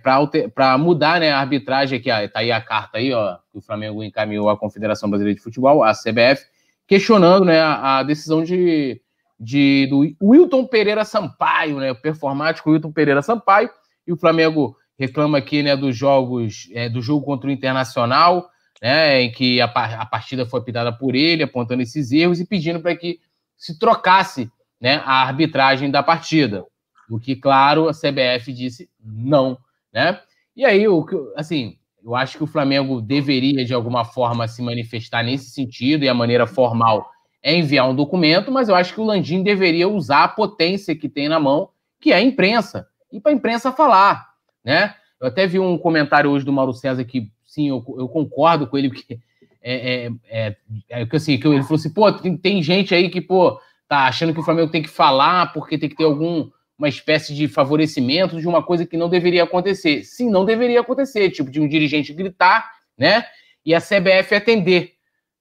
para 0.55 0.77
mudar, 0.79 1.19
né, 1.19 1.29
a 1.31 1.39
arbitragem 1.39 1.99
aqui, 1.99 2.09
ó, 2.09 2.27
tá 2.27 2.39
aí 2.39 2.51
a 2.51 2.59
carta 2.59 2.97
aí, 2.97 3.13
ó, 3.13 3.35
que 3.51 3.59
o 3.59 3.61
Flamengo 3.61 4.03
encaminhou 4.03 4.49
à 4.49 4.57
Confederação 4.57 5.09
Brasileira 5.09 5.37
de 5.37 5.43
Futebol, 5.43 5.83
a 5.83 5.91
CBF, 5.91 6.43
questionando, 6.87 7.45
né, 7.45 7.59
a, 7.59 7.99
a 7.99 8.03
decisão 8.03 8.43
de 8.43 8.99
de, 9.39 9.87
do 9.87 10.03
Wilton 10.21 10.65
Pereira 10.65 11.05
Sampaio, 11.05 11.79
né? 11.79 11.91
O 11.91 11.95
performático 11.95 12.71
Wilton 12.71 12.91
Pereira 12.91 13.21
Sampaio. 13.21 13.69
E 14.05 14.11
o 14.11 14.17
Flamengo 14.17 14.75
reclama 14.97 15.37
aqui, 15.37 15.61
né, 15.61 15.75
dos 15.75 15.95
jogos, 15.95 16.69
é, 16.73 16.89
do 16.89 17.01
jogo 17.01 17.23
contra 17.23 17.49
o 17.49 17.53
Internacional, 17.53 18.49
né, 18.81 19.21
em 19.21 19.31
que 19.31 19.61
a, 19.61 19.65
a 19.65 20.05
partida 20.05 20.45
foi 20.45 20.59
apitada 20.59 20.91
por 20.91 21.13
ele, 21.13 21.43
apontando 21.43 21.83
esses 21.83 22.11
erros 22.11 22.39
e 22.39 22.47
pedindo 22.47 22.79
para 22.79 22.95
que 22.95 23.19
se 23.55 23.77
trocasse, 23.77 24.49
né, 24.81 25.01
a 25.05 25.21
arbitragem 25.23 25.91
da 25.91 26.01
partida. 26.01 26.65
O 27.09 27.19
que, 27.19 27.35
claro, 27.35 27.87
a 27.87 27.93
CBF 27.93 28.51
disse 28.51 28.89
não, 28.99 29.57
né? 29.93 30.19
E 30.55 30.65
aí, 30.65 30.87
o 30.87 31.05
assim, 31.35 31.77
eu 32.03 32.15
acho 32.15 32.37
que 32.37 32.43
o 32.43 32.47
Flamengo 32.47 33.01
deveria, 33.01 33.63
de 33.63 33.73
alguma 33.73 34.03
forma, 34.03 34.47
se 34.47 34.61
manifestar 34.61 35.23
nesse 35.23 35.51
sentido 35.51 36.03
e 36.03 36.09
a 36.09 36.13
maneira 36.13 36.45
formal 36.45 37.09
é 37.47 37.55
enviar 37.55 37.89
um 37.89 37.95
documento, 37.95 38.51
mas 38.51 38.67
eu 38.67 38.75
acho 38.75 38.93
que 38.93 38.99
o 38.99 39.05
Landim 39.05 39.41
deveria 39.41 39.87
usar 39.87 40.25
a 40.25 40.27
potência 40.27 40.93
que 40.93 41.07
tem 41.07 41.29
na 41.29 41.39
mão, 41.39 41.69
que 41.97 42.11
é 42.11 42.15
a 42.17 42.21
imprensa, 42.21 42.85
e 43.09 43.21
para 43.21 43.31
a 43.31 43.35
imprensa 43.35 43.71
falar, 43.71 44.33
né? 44.65 44.93
Eu 45.17 45.29
até 45.29 45.47
vi 45.47 45.57
um 45.57 45.77
comentário 45.77 46.29
hoje 46.29 46.43
do 46.43 46.51
Mauro 46.51 46.73
César 46.73 47.05
que, 47.05 47.31
sim, 47.45 47.69
eu, 47.69 47.81
eu 47.97 48.09
concordo 48.09 48.67
com 48.67 48.77
ele, 48.77 48.89
porque 48.89 49.17
é, 49.63 50.09
é, 50.09 50.11
é, 50.29 50.55
é 50.89 51.07
assim, 51.09 51.39
que 51.39 51.47
ele 51.47 51.63
falou 51.63 51.77
assim, 51.77 51.93
pô, 51.93 52.11
tem, 52.11 52.35
tem, 52.35 52.61
gente 52.61 52.93
aí 52.93 53.07
que, 53.09 53.21
pô, 53.21 53.57
tá 53.87 54.07
achando 54.07 54.33
que 54.33 54.41
o 54.41 54.43
Flamengo 54.43 54.69
tem 54.69 54.83
que 54.83 54.89
falar 54.89 55.53
porque 55.53 55.77
tem 55.77 55.87
que 55.87 55.95
ter 55.95 56.03
algum 56.03 56.49
uma 56.77 56.89
espécie 56.89 57.33
de 57.33 57.47
favorecimento 57.47 58.41
de 58.41 58.47
uma 58.47 58.61
coisa 58.61 58.85
que 58.85 58.97
não 58.97 59.07
deveria 59.07 59.43
acontecer. 59.43 60.03
Sim, 60.03 60.29
não 60.29 60.43
deveria 60.43 60.81
acontecer, 60.81 61.31
tipo, 61.31 61.49
de 61.49 61.61
um 61.61 61.67
dirigente 61.67 62.13
gritar, 62.13 62.69
né? 62.97 63.25
E 63.65 63.73
a 63.73 63.79
CBF 63.79 64.35
atender 64.35 64.96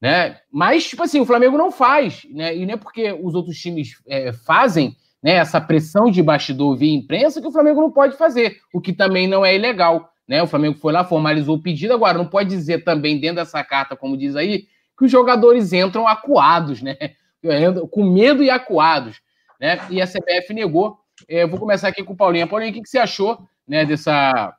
né? 0.07 0.39
Mas, 0.53 0.87
tipo 0.87 1.03
assim, 1.03 1.19
o 1.19 1.27
Flamengo 1.27 1.59
não 1.59 1.73
faz, 1.73 2.25
né? 2.31 2.57
E 2.57 2.65
não 2.65 2.75
é 2.75 2.77
porque 2.77 3.13
os 3.13 3.35
outros 3.35 3.59
times 3.59 4.01
é, 4.07 4.33
fazem 4.33 4.97
né, 5.21 5.33
essa 5.33 5.61
pressão 5.61 6.13
de 6.13 6.23
bastidor 6.23 6.77
via 6.77 6.95
imprensa 6.95 7.41
que 7.41 7.49
o 7.49 7.51
Flamengo 7.51 7.81
não 7.81 7.91
pode 7.91 8.17
fazer, 8.17 8.59
o 8.73 8.81
que 8.81 8.93
também 8.93 9.27
não 9.27 9.45
é 9.45 9.57
ilegal. 9.57 10.13
Né? 10.29 10.41
O 10.41 10.47
Flamengo 10.47 10.79
foi 10.79 10.93
lá, 10.93 11.03
formalizou 11.03 11.57
o 11.57 11.61
pedido, 11.61 11.93
agora 11.93 12.17
não 12.17 12.27
pode 12.27 12.49
dizer 12.49 12.85
também 12.85 13.19
dentro 13.19 13.37
dessa 13.37 13.65
carta, 13.65 13.97
como 13.97 14.17
diz 14.17 14.37
aí, 14.37 14.69
que 14.97 15.07
os 15.07 15.11
jogadores 15.11 15.73
entram 15.73 16.07
acuados, 16.07 16.81
né? 16.81 16.97
Com 17.91 18.05
medo 18.05 18.45
e 18.45 18.51
acuados. 18.51 19.21
Né? 19.61 19.81
E 19.91 20.01
a 20.01 20.07
CBF 20.07 20.55
negou. 20.55 20.99
É, 21.29 21.43
eu 21.43 21.49
vou 21.49 21.59
começar 21.59 21.89
aqui 21.89 22.05
com 22.05 22.13
o 22.13 22.17
Paulinho. 22.17 22.47
Paulinho, 22.47 22.71
o 22.71 22.75
que, 22.75 22.89
você 22.89 22.99
achou 22.99 23.39
né, 23.67 23.85
dessa, 23.85 24.57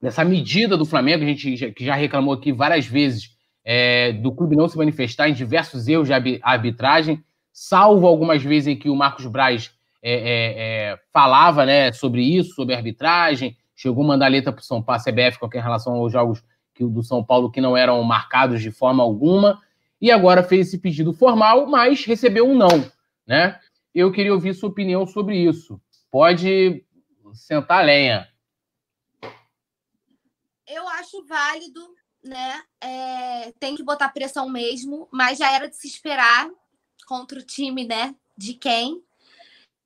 dessa 0.00 0.24
medida 0.24 0.74
do 0.74 0.86
Flamengo? 0.86 1.22
A 1.22 1.26
gente 1.26 1.54
já, 1.54 1.70
que 1.70 1.84
já 1.84 1.94
reclamou 1.94 2.32
aqui 2.32 2.50
várias 2.50 2.86
vezes 2.86 3.38
é, 3.64 4.12
do 4.12 4.32
clube 4.32 4.56
não 4.56 4.68
se 4.68 4.76
manifestar 4.76 5.28
em 5.28 5.34
diversos 5.34 5.88
erros 5.88 6.08
de 6.08 6.40
arbitragem, 6.42 7.24
salvo 7.52 8.06
algumas 8.06 8.42
vezes 8.42 8.68
em 8.68 8.76
que 8.76 8.88
o 8.88 8.96
Marcos 8.96 9.26
Braz 9.26 9.72
é, 10.02 10.12
é, 10.12 10.92
é, 10.92 11.00
falava 11.12 11.66
né, 11.66 11.92
sobre 11.92 12.22
isso, 12.22 12.54
sobre 12.54 12.74
arbitragem, 12.74 13.56
chegou 13.74 14.04
a 14.04 14.08
mandar 14.08 14.28
letra 14.28 14.52
para 14.52 14.60
o 14.60 14.64
São 14.64 14.82
Paulo, 14.82 15.02
CBF, 15.02 15.38
com 15.38 15.46
relação 15.46 15.94
aos 15.94 16.12
jogos 16.12 16.42
que, 16.74 16.84
do 16.84 17.02
São 17.02 17.22
Paulo 17.22 17.50
que 17.50 17.60
não 17.60 17.76
eram 17.76 18.02
marcados 18.02 18.62
de 18.62 18.70
forma 18.70 19.02
alguma, 19.02 19.60
e 20.00 20.10
agora 20.10 20.42
fez 20.42 20.68
esse 20.68 20.78
pedido 20.78 21.12
formal, 21.12 21.66
mas 21.66 22.04
recebeu 22.04 22.48
um 22.48 22.56
não. 22.56 22.90
Né? 23.26 23.58
Eu 23.94 24.10
queria 24.10 24.32
ouvir 24.32 24.54
sua 24.54 24.70
opinião 24.70 25.06
sobre 25.06 25.36
isso. 25.36 25.80
Pode 26.10 26.84
sentar 27.34 27.80
a 27.80 27.82
lenha. 27.82 28.28
Eu 30.66 30.88
acho 30.88 31.24
válido 31.26 31.80
né? 32.22 32.62
É, 32.80 33.52
tem 33.58 33.74
que 33.74 33.82
botar 33.82 34.08
pressão 34.10 34.48
mesmo, 34.48 35.08
mas 35.10 35.38
já 35.38 35.50
era 35.52 35.68
de 35.68 35.76
se 35.76 35.86
esperar 35.86 36.50
contra 37.06 37.38
o 37.38 37.42
time, 37.42 37.84
né? 37.84 38.14
De 38.36 38.54
quem? 38.54 39.02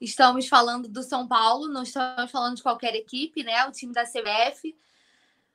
Estamos 0.00 0.48
falando 0.48 0.88
do 0.88 1.02
São 1.02 1.26
Paulo, 1.26 1.68
não 1.68 1.82
estamos 1.82 2.30
falando 2.30 2.56
de 2.56 2.62
qualquer 2.62 2.94
equipe, 2.94 3.42
né? 3.42 3.64
O 3.66 3.72
time 3.72 3.92
da 3.92 4.04
CBF. 4.04 4.76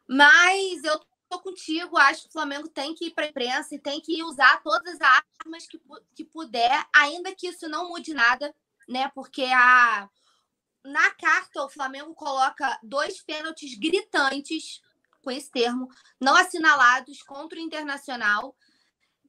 Mas 0.07 0.83
eu 0.83 0.99
tô 1.29 1.39
contigo, 1.39 1.97
acho 1.97 2.23
que 2.23 2.29
o 2.29 2.31
Flamengo 2.31 2.67
tem 2.67 2.95
que 2.95 3.05
ir 3.05 3.11
para 3.11 3.25
a 3.25 3.29
imprensa 3.29 3.75
e 3.75 3.79
tem 3.79 4.01
que 4.01 4.23
usar 4.23 4.61
todas 4.63 4.99
as 4.99 5.21
armas 5.45 5.67
que, 5.67 5.79
que 6.15 6.25
puder, 6.25 6.87
ainda 6.93 7.35
que 7.35 7.47
isso 7.47 7.69
não 7.69 7.89
mude 7.89 8.13
nada, 8.13 8.53
né? 8.87 9.11
Porque 9.13 9.43
a 9.43 10.09
na 10.83 11.11
carta 11.11 11.63
o 11.63 11.69
Flamengo 11.69 12.15
coloca 12.15 12.79
dois 12.81 13.21
pênaltis 13.21 13.77
gritantes 13.77 14.81
com 15.23 15.31
esse 15.31 15.51
termo, 15.51 15.89
não 16.19 16.35
assinalados 16.35 17.21
contra 17.23 17.57
o 17.57 17.61
internacional. 17.61 18.55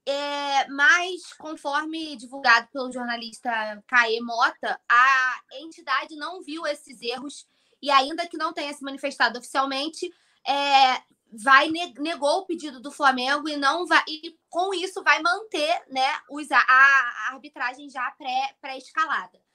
É, 0.07 0.67
mas, 0.69 1.33
conforme 1.39 2.17
divulgado 2.17 2.69
pelo 2.73 2.91
jornalista 2.91 3.51
Caê 3.87 4.21
Mota, 4.21 4.81
a 4.89 5.41
entidade 5.61 6.17
não 6.17 6.43
viu 6.43 6.67
esses 6.67 7.01
erros 7.03 7.47
e, 7.83 7.91
ainda 7.91 8.27
que 8.27 8.39
não 8.39 8.53
tenha 8.53 8.73
se 8.73 8.83
manifestado 8.83 9.39
oficialmente, 9.39 10.11
é, 10.47 11.03
vai 11.33 11.69
negou 11.99 12.39
o 12.39 12.47
pedido 12.47 12.81
do 12.81 12.91
Flamengo 12.91 13.49
e 13.49 13.57
não 13.57 13.87
vai 13.87 14.03
e 14.09 14.37
com 14.49 14.75
isso 14.75 15.03
vai 15.03 15.23
manter 15.23 15.85
né, 15.89 16.09
os, 16.29 16.51
a, 16.51 16.59
a 16.59 17.29
arbitragem 17.33 17.89
já 17.89 18.11
pré-escalada. 18.61 19.31
Pré 19.31 19.50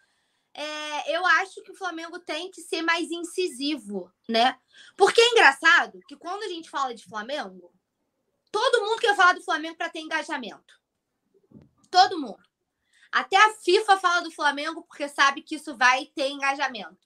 é, 0.55 1.15
eu 1.15 1.25
acho 1.25 1.61
que 1.63 1.71
o 1.71 1.75
Flamengo 1.75 2.17
tem 2.17 2.49
que 2.49 2.61
ser 2.61 2.81
mais 2.81 3.11
incisivo, 3.11 4.09
né? 4.27 4.57
Porque 4.95 5.19
é 5.19 5.31
engraçado 5.31 5.99
que 6.07 6.15
quando 6.15 6.43
a 6.43 6.47
gente 6.47 6.69
fala 6.69 6.95
de 6.95 7.03
Flamengo, 7.03 7.73
todo 8.51 8.81
mundo 8.85 8.99
quer 8.99 9.15
falar 9.17 9.33
do 9.33 9.43
Flamengo 9.43 9.75
para 9.75 9.89
ter 9.89 9.99
engajamento. 9.99 10.79
Todo 11.91 12.19
mundo. 12.19 12.41
Até 13.11 13.35
a 13.35 13.53
FIFA 13.53 13.97
fala 13.97 14.21
do 14.21 14.31
Flamengo 14.31 14.81
porque 14.83 15.09
sabe 15.09 15.41
que 15.41 15.55
isso 15.55 15.75
vai 15.75 16.05
ter 16.15 16.29
engajamento. 16.29 17.05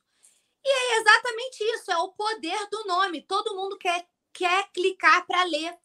E 0.64 0.70
é 0.70 1.00
exatamente 1.00 1.64
isso, 1.76 1.92
é 1.92 1.98
o 1.98 2.10
poder 2.10 2.68
do 2.70 2.84
nome. 2.86 3.24
Todo 3.24 3.56
mundo 3.56 3.78
quer, 3.80 4.08
quer 4.32 4.70
clicar 4.72 5.26
para 5.26 5.44
ler. 5.46 5.76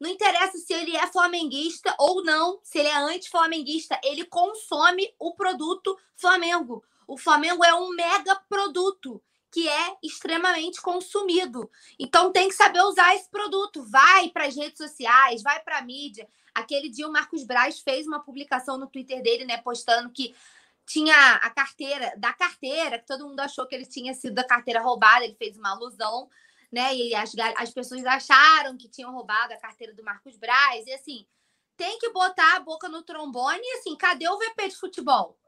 Não 0.00 0.10
interessa 0.10 0.58
se 0.58 0.72
ele 0.72 0.96
é 0.96 1.06
flamenguista 1.06 1.94
ou 2.00 2.24
não, 2.24 2.60
se 2.64 2.80
ele 2.80 2.88
é 2.88 2.96
anti-flamenguista, 2.96 4.00
ele 4.02 4.24
consome 4.24 5.14
o 5.20 5.34
produto 5.34 5.96
Flamengo. 6.16 6.84
O 7.12 7.18
Flamengo 7.18 7.62
é 7.62 7.74
um 7.74 7.90
mega 7.90 8.34
produto 8.48 9.22
que 9.50 9.68
é 9.68 9.96
extremamente 10.02 10.80
consumido. 10.80 11.70
Então 11.98 12.32
tem 12.32 12.48
que 12.48 12.54
saber 12.54 12.80
usar 12.80 13.14
esse 13.14 13.28
produto. 13.28 13.84
Vai 13.84 14.30
para 14.30 14.46
as 14.46 14.56
redes 14.56 14.78
sociais, 14.78 15.42
vai 15.42 15.60
para 15.60 15.76
a 15.76 15.82
mídia. 15.82 16.26
Aquele 16.54 16.88
dia 16.88 17.06
o 17.06 17.12
Marcos 17.12 17.44
Braz 17.44 17.80
fez 17.80 18.06
uma 18.06 18.20
publicação 18.20 18.78
no 18.78 18.86
Twitter 18.86 19.22
dele, 19.22 19.44
né, 19.44 19.58
postando 19.58 20.10
que 20.10 20.34
tinha 20.86 21.34
a 21.34 21.50
carteira, 21.50 22.14
da 22.16 22.32
carteira, 22.32 22.98
que 22.98 23.06
todo 23.06 23.28
mundo 23.28 23.40
achou 23.40 23.66
que 23.66 23.74
ele 23.74 23.84
tinha 23.84 24.14
sido 24.14 24.34
da 24.34 24.44
carteira 24.44 24.80
roubada, 24.80 25.22
ele 25.22 25.34
fez 25.34 25.58
uma 25.58 25.72
alusão, 25.72 26.30
né? 26.72 26.96
E 26.96 27.14
as, 27.14 27.34
as 27.58 27.70
pessoas 27.74 28.06
acharam 28.06 28.78
que 28.78 28.88
tinham 28.88 29.12
roubado 29.12 29.52
a 29.52 29.58
carteira 29.58 29.92
do 29.92 30.02
Marcos 30.02 30.38
Braz. 30.38 30.86
E 30.86 30.94
assim, 30.94 31.26
tem 31.76 31.98
que 31.98 32.08
botar 32.08 32.56
a 32.56 32.60
boca 32.60 32.88
no 32.88 33.02
trombone 33.02 33.60
e 33.62 33.78
assim, 33.80 33.94
cadê 33.96 34.26
o 34.26 34.38
VP 34.38 34.68
de 34.68 34.76
futebol? 34.76 35.38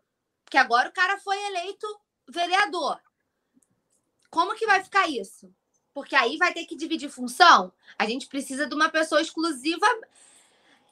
Porque 0.45 0.59
agora 0.59 0.89
o 0.89 0.93
cara 0.93 1.19
foi 1.19 1.37
eleito 1.47 1.87
vereador. 2.29 3.01
Como 4.31 4.55
que 4.55 4.67
vai 4.67 4.83
ficar 4.83 5.09
isso? 5.09 5.53
Porque 5.93 6.17
aí 6.17 6.37
vai 6.37 6.53
ter 6.53 6.65
que 6.65 6.77
dividir 6.77 7.09
função. 7.09 7.73
A 7.99 8.05
gente 8.07 8.27
precisa 8.27 8.67
de 8.67 8.75
uma 8.75 8.89
pessoa 8.89 9.21
exclusiva. 9.21 9.87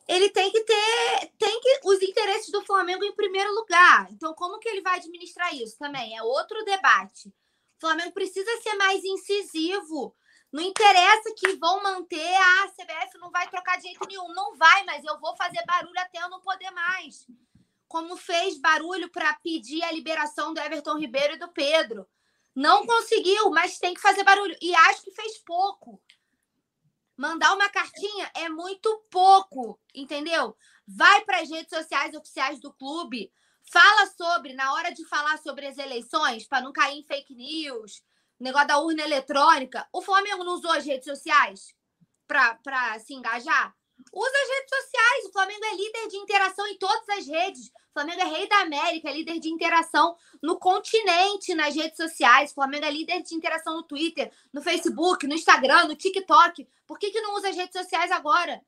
Ele 0.07 0.31
tem 0.31 0.51
que 0.51 0.61
ter, 0.61 1.33
tem 1.39 1.61
que 1.61 1.81
os 1.85 2.01
interesses 2.03 2.51
do 2.51 2.65
Flamengo 2.65 3.05
em 3.05 3.15
primeiro 3.15 3.53
lugar. 3.53 4.09
Então, 4.13 4.33
como 4.35 4.59
que 4.59 4.69
ele 4.69 4.81
vai 4.81 4.99
administrar 4.99 5.55
isso 5.55 5.77
também? 5.79 6.17
É 6.17 6.23
outro 6.23 6.65
debate. 6.65 7.29
O 7.29 7.81
Flamengo 7.81 8.13
precisa 8.13 8.51
ser 8.63 8.75
mais 8.75 9.05
incisivo. 9.05 10.15
Não 10.53 10.63
interessa 10.63 11.35
que 11.37 11.57
vão 11.57 11.83
manter 11.83 12.35
a 12.37 12.69
CBF 12.69 13.19
não 13.19 13.31
vai 13.31 13.49
trocar 13.49 13.77
de 13.77 13.85
jeito 13.85 14.07
nenhum. 14.07 14.29
Não 14.35 14.55
vai, 14.55 14.85
mas 14.85 15.03
eu 15.05 15.19
vou 15.19 15.35
fazer 15.35 15.65
barulho 15.65 15.99
até 15.99 16.23
eu 16.23 16.29
não 16.29 16.41
poder 16.41 16.71
mais. 16.71 17.27
Como 17.93 18.17
fez 18.17 18.59
barulho 18.59 19.11
para 19.11 19.35
pedir 19.35 19.83
a 19.85 19.93
liberação 19.93 20.55
do 20.55 20.61
Everton 20.61 20.97
Ribeiro 20.97 21.35
e 21.35 21.39
do 21.39 21.53
Pedro. 21.53 22.09
Não 22.55 22.87
conseguiu, 22.87 23.51
mas 23.51 23.79
tem 23.79 23.93
que 23.93 24.01
fazer 24.01 24.25
barulho. 24.25 24.57
E 24.63 24.75
acho 24.75 25.03
que 25.03 25.11
fez 25.11 25.37
pouco. 25.45 26.03
Mandar 27.15 27.53
uma 27.55 27.69
cartinha 27.69 28.31
é 28.35 28.49
muito 28.49 28.89
pouco, 29.11 29.79
entendeu? 29.95 30.57
Vai 30.89 31.23
para 31.27 31.43
as 31.43 31.51
redes 31.51 31.69
sociais 31.69 32.15
oficiais 32.15 32.59
do 32.61 32.73
clube, 32.73 33.31
fala 33.71 34.07
sobre, 34.07 34.55
na 34.55 34.73
hora 34.73 34.91
de 34.91 35.07
falar 35.07 35.37
sobre 35.41 35.67
as 35.67 35.77
eleições, 35.77 36.49
para 36.49 36.63
não 36.63 36.73
cair 36.73 36.99
em 36.99 37.05
fake 37.05 37.35
news, 37.35 38.03
negócio 38.41 38.69
da 38.69 38.79
urna 38.79 39.03
eletrônica. 39.03 39.87
O 39.93 40.01
Flamengo 40.01 40.45
não 40.45 40.55
usou 40.55 40.73
as 40.73 40.87
redes 40.87 41.05
sociais 41.05 41.75
para 42.27 42.99
se 43.01 43.13
engajar? 43.13 43.77
Usa 44.13 44.31
as 44.31 44.49
redes 44.49 44.71
sociais. 44.71 45.25
O 45.27 45.33
Flamengo 45.33 45.65
é 45.65 45.75
líder 45.75 46.09
de 46.09 46.17
interação 46.17 46.67
em 46.67 46.77
todas 46.77 47.09
as 47.09 47.27
redes. 47.27 47.69
O 47.69 47.93
Flamengo 47.93 48.21
é 48.21 48.25
rei 48.25 48.49
da 48.49 48.61
América, 48.61 49.11
é 49.11 49.13
líder 49.13 49.39
de 49.39 49.51
interação 49.51 50.17
no 50.43 50.59
continente, 50.59 51.55
nas 51.55 51.75
redes 51.75 51.97
sociais. 51.97 52.51
O 52.51 52.55
Flamengo 52.55 52.85
é 52.85 52.91
líder 52.91 53.23
de 53.23 53.35
interação 53.35 53.75
no 53.75 53.83
Twitter, 53.83 54.33
no 54.53 54.63
Facebook, 54.63 55.27
no 55.27 55.35
Instagram, 55.35 55.85
no 55.85 55.95
TikTok. 55.95 56.67
Por 56.87 56.99
que, 56.99 57.11
que 57.11 57.21
não 57.21 57.35
usa 57.37 57.51
as 57.51 57.57
redes 57.57 57.79
sociais 57.79 58.11
agora? 58.11 58.63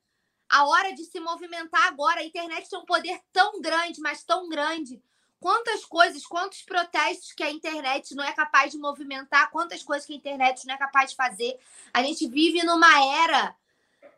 A 0.47 0.65
hora 0.65 0.93
de 0.93 1.03
se 1.05 1.19
movimentar 1.19 1.87
agora. 1.87 2.21
A 2.21 2.25
internet 2.25 2.69
tem 2.69 2.79
um 2.79 2.85
poder 2.85 3.19
tão 3.33 3.59
grande, 3.61 3.99
mas 3.99 4.23
tão 4.23 4.47
grande. 4.47 5.01
Quantas 5.39 5.85
coisas, 5.85 6.25
quantos 6.25 6.63
protestos 6.63 7.33
que 7.33 7.43
a 7.43 7.51
internet 7.51 8.15
não 8.15 8.23
é 8.23 8.31
capaz 8.31 8.71
de 8.71 8.77
movimentar, 8.77 9.51
quantas 9.51 9.83
coisas 9.83 10.05
que 10.05 10.13
a 10.13 10.17
internet 10.17 10.65
não 10.65 10.73
é 10.73 10.77
capaz 10.77 11.11
de 11.11 11.15
fazer. 11.15 11.59
A 11.93 12.01
gente 12.01 12.27
vive 12.27 12.63
numa 12.63 13.05
era 13.21 13.55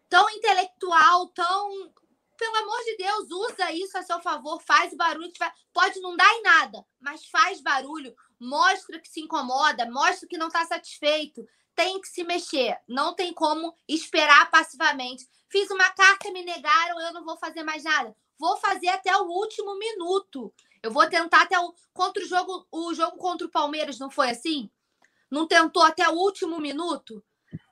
tão 0.09 0.29
intelectual, 0.29 1.27
tão. 1.29 1.93
Pelo 2.37 2.55
amor 2.57 2.83
de 2.83 2.97
Deus, 2.97 3.31
usa 3.31 3.71
isso 3.71 3.97
a 3.97 4.03
seu 4.03 4.21
favor, 4.21 4.61
faz 4.61 4.93
barulho. 4.93 5.31
Pode 5.73 5.99
não 5.99 6.15
dar 6.15 6.31
em 6.35 6.43
nada, 6.43 6.85
mas 6.99 7.25
faz 7.25 7.61
barulho, 7.61 8.15
mostra 8.39 8.99
que 8.99 9.09
se 9.09 9.21
incomoda, 9.21 9.89
mostra 9.89 10.27
que 10.27 10.37
não 10.37 10.47
está 10.47 10.63
satisfeito. 10.65 11.47
Tem 11.73 11.99
que 11.99 12.07
se 12.07 12.23
mexer, 12.23 12.79
não 12.87 13.15
tem 13.15 13.33
como 13.33 13.75
esperar 13.87 14.49
passivamente. 14.51 15.27
Fiz 15.49 15.69
uma 15.71 15.89
carta, 15.91 16.31
me 16.31 16.43
negaram, 16.43 16.99
eu 17.01 17.13
não 17.13 17.23
vou 17.23 17.37
fazer 17.37 17.63
mais 17.63 17.83
nada. 17.83 18.15
Vou 18.37 18.57
fazer 18.57 18.89
até 18.89 19.15
o 19.15 19.25
último 19.25 19.77
minuto. 19.77 20.53
Eu 20.83 20.91
vou 20.91 21.07
tentar 21.09 21.41
até 21.41 21.59
o 21.59 21.73
contra 21.93 22.23
o 22.23 22.27
jogo, 22.27 22.67
o 22.71 22.93
jogo 22.93 23.17
contra 23.17 23.47
o 23.47 23.51
Palmeiras 23.51 23.97
não 23.97 24.11
foi 24.11 24.29
assim? 24.29 24.69
Não 25.29 25.47
tentou 25.47 25.83
até 25.83 26.07
o 26.07 26.13
último 26.13 26.59
minuto? 26.59 27.23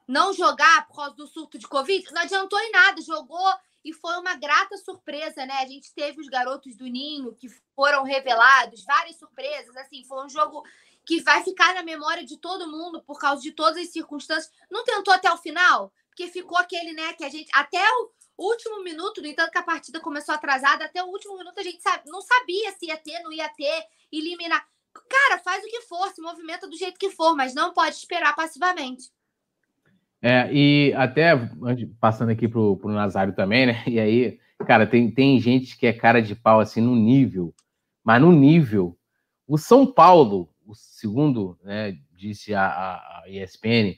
Não 0.08 0.34
jogar 0.34 0.88
por 0.88 0.96
causa 0.96 1.16
do 1.16 1.28
surto 1.28 1.58
de 1.58 1.68
Covid, 1.68 2.14
não 2.14 2.22
adiantou 2.22 2.60
em 2.60 2.72
nada, 2.72 3.02
jogou 3.02 3.54
e 3.84 3.94
foi 3.94 4.18
uma 4.18 4.36
grata 4.36 4.78
surpresa, 4.78 5.46
né? 5.46 5.54
A 5.60 5.68
gente 5.68 5.94
teve 5.94 6.20
os 6.20 6.28
garotos 6.28 6.76
do 6.76 6.86
Ninho 6.86 7.36
que 7.36 7.48
foram 7.76 8.04
revelados, 8.04 8.84
várias 8.84 9.18
surpresas, 9.18 9.76
assim, 9.78 10.04
foi 10.06 10.26
um 10.26 10.30
jogo 10.30 10.64
que 11.06 11.22
vai 11.22 11.44
ficar 11.44 11.74
na 11.76 11.84
memória 11.84 12.26
de 12.26 12.38
todo 12.38 12.70
mundo 12.70 13.02
por 13.04 13.20
causa 13.20 13.42
de 13.42 13.52
todas 13.52 13.78
as 13.78 13.90
circunstâncias. 13.90 14.52
Não 14.72 14.84
tentou 14.84 15.14
até 15.14 15.32
o 15.32 15.38
final, 15.38 15.94
porque 16.08 16.28
ficou 16.28 16.58
aquele, 16.58 16.94
né, 16.94 17.14
que 17.14 17.24
a 17.24 17.30
gente 17.30 17.50
até 17.54 17.84
o 18.38 18.50
último 18.50 18.82
minuto, 18.82 19.22
no 19.22 19.28
entanto 19.28 19.52
que 19.52 19.58
a 19.58 19.64
partida 19.64 20.00
começou 20.00 20.34
atrasada, 20.34 20.86
até 20.86 21.04
o 21.04 21.08
último 21.08 21.38
minuto 21.38 21.60
a 21.60 21.64
gente 21.64 21.80
não 22.08 22.22
sabia 22.22 22.72
se 22.72 22.88
ia 22.88 22.98
ter, 22.98 23.20
não 23.20 23.32
ia 23.32 23.48
ter, 23.50 23.86
eliminar. 24.12 24.68
Cara, 25.08 25.40
faz 25.40 25.64
o 25.64 25.68
que 25.68 25.82
for, 25.82 26.10
se 26.12 26.22
movimenta 26.22 26.68
do 26.68 26.76
jeito 26.76 26.98
que 26.98 27.12
for, 27.12 27.36
mas 27.36 27.54
não 27.54 27.74
pode 27.74 27.96
esperar 27.96 28.36
passivamente. 28.36 29.12
É, 30.28 30.50
e 30.52 30.92
até 30.96 31.40
passando 32.00 32.32
aqui 32.32 32.48
pro, 32.48 32.78
pro 32.78 32.90
Nazário 32.90 33.36
também, 33.36 33.68
né? 33.68 33.84
E 33.86 34.00
aí, 34.00 34.40
cara, 34.66 34.88
tem, 34.88 35.12
tem 35.12 35.40
gente 35.40 35.78
que 35.78 35.86
é 35.86 35.94
cara 35.94 36.20
de 36.20 36.34
pau 36.34 36.60
assim 36.60 36.82
no 36.82 36.96
nível, 36.96 37.54
mas 38.04 38.20
no 38.20 38.32
nível. 38.32 38.98
O 39.48 39.56
São 39.56 39.86
Paulo, 39.86 40.50
o 40.66 40.74
segundo, 40.74 41.56
né, 41.64 41.96
disse 42.18 42.56
a, 42.56 42.66
a, 42.66 42.96
a 43.24 43.30
ESPN, 43.30 43.96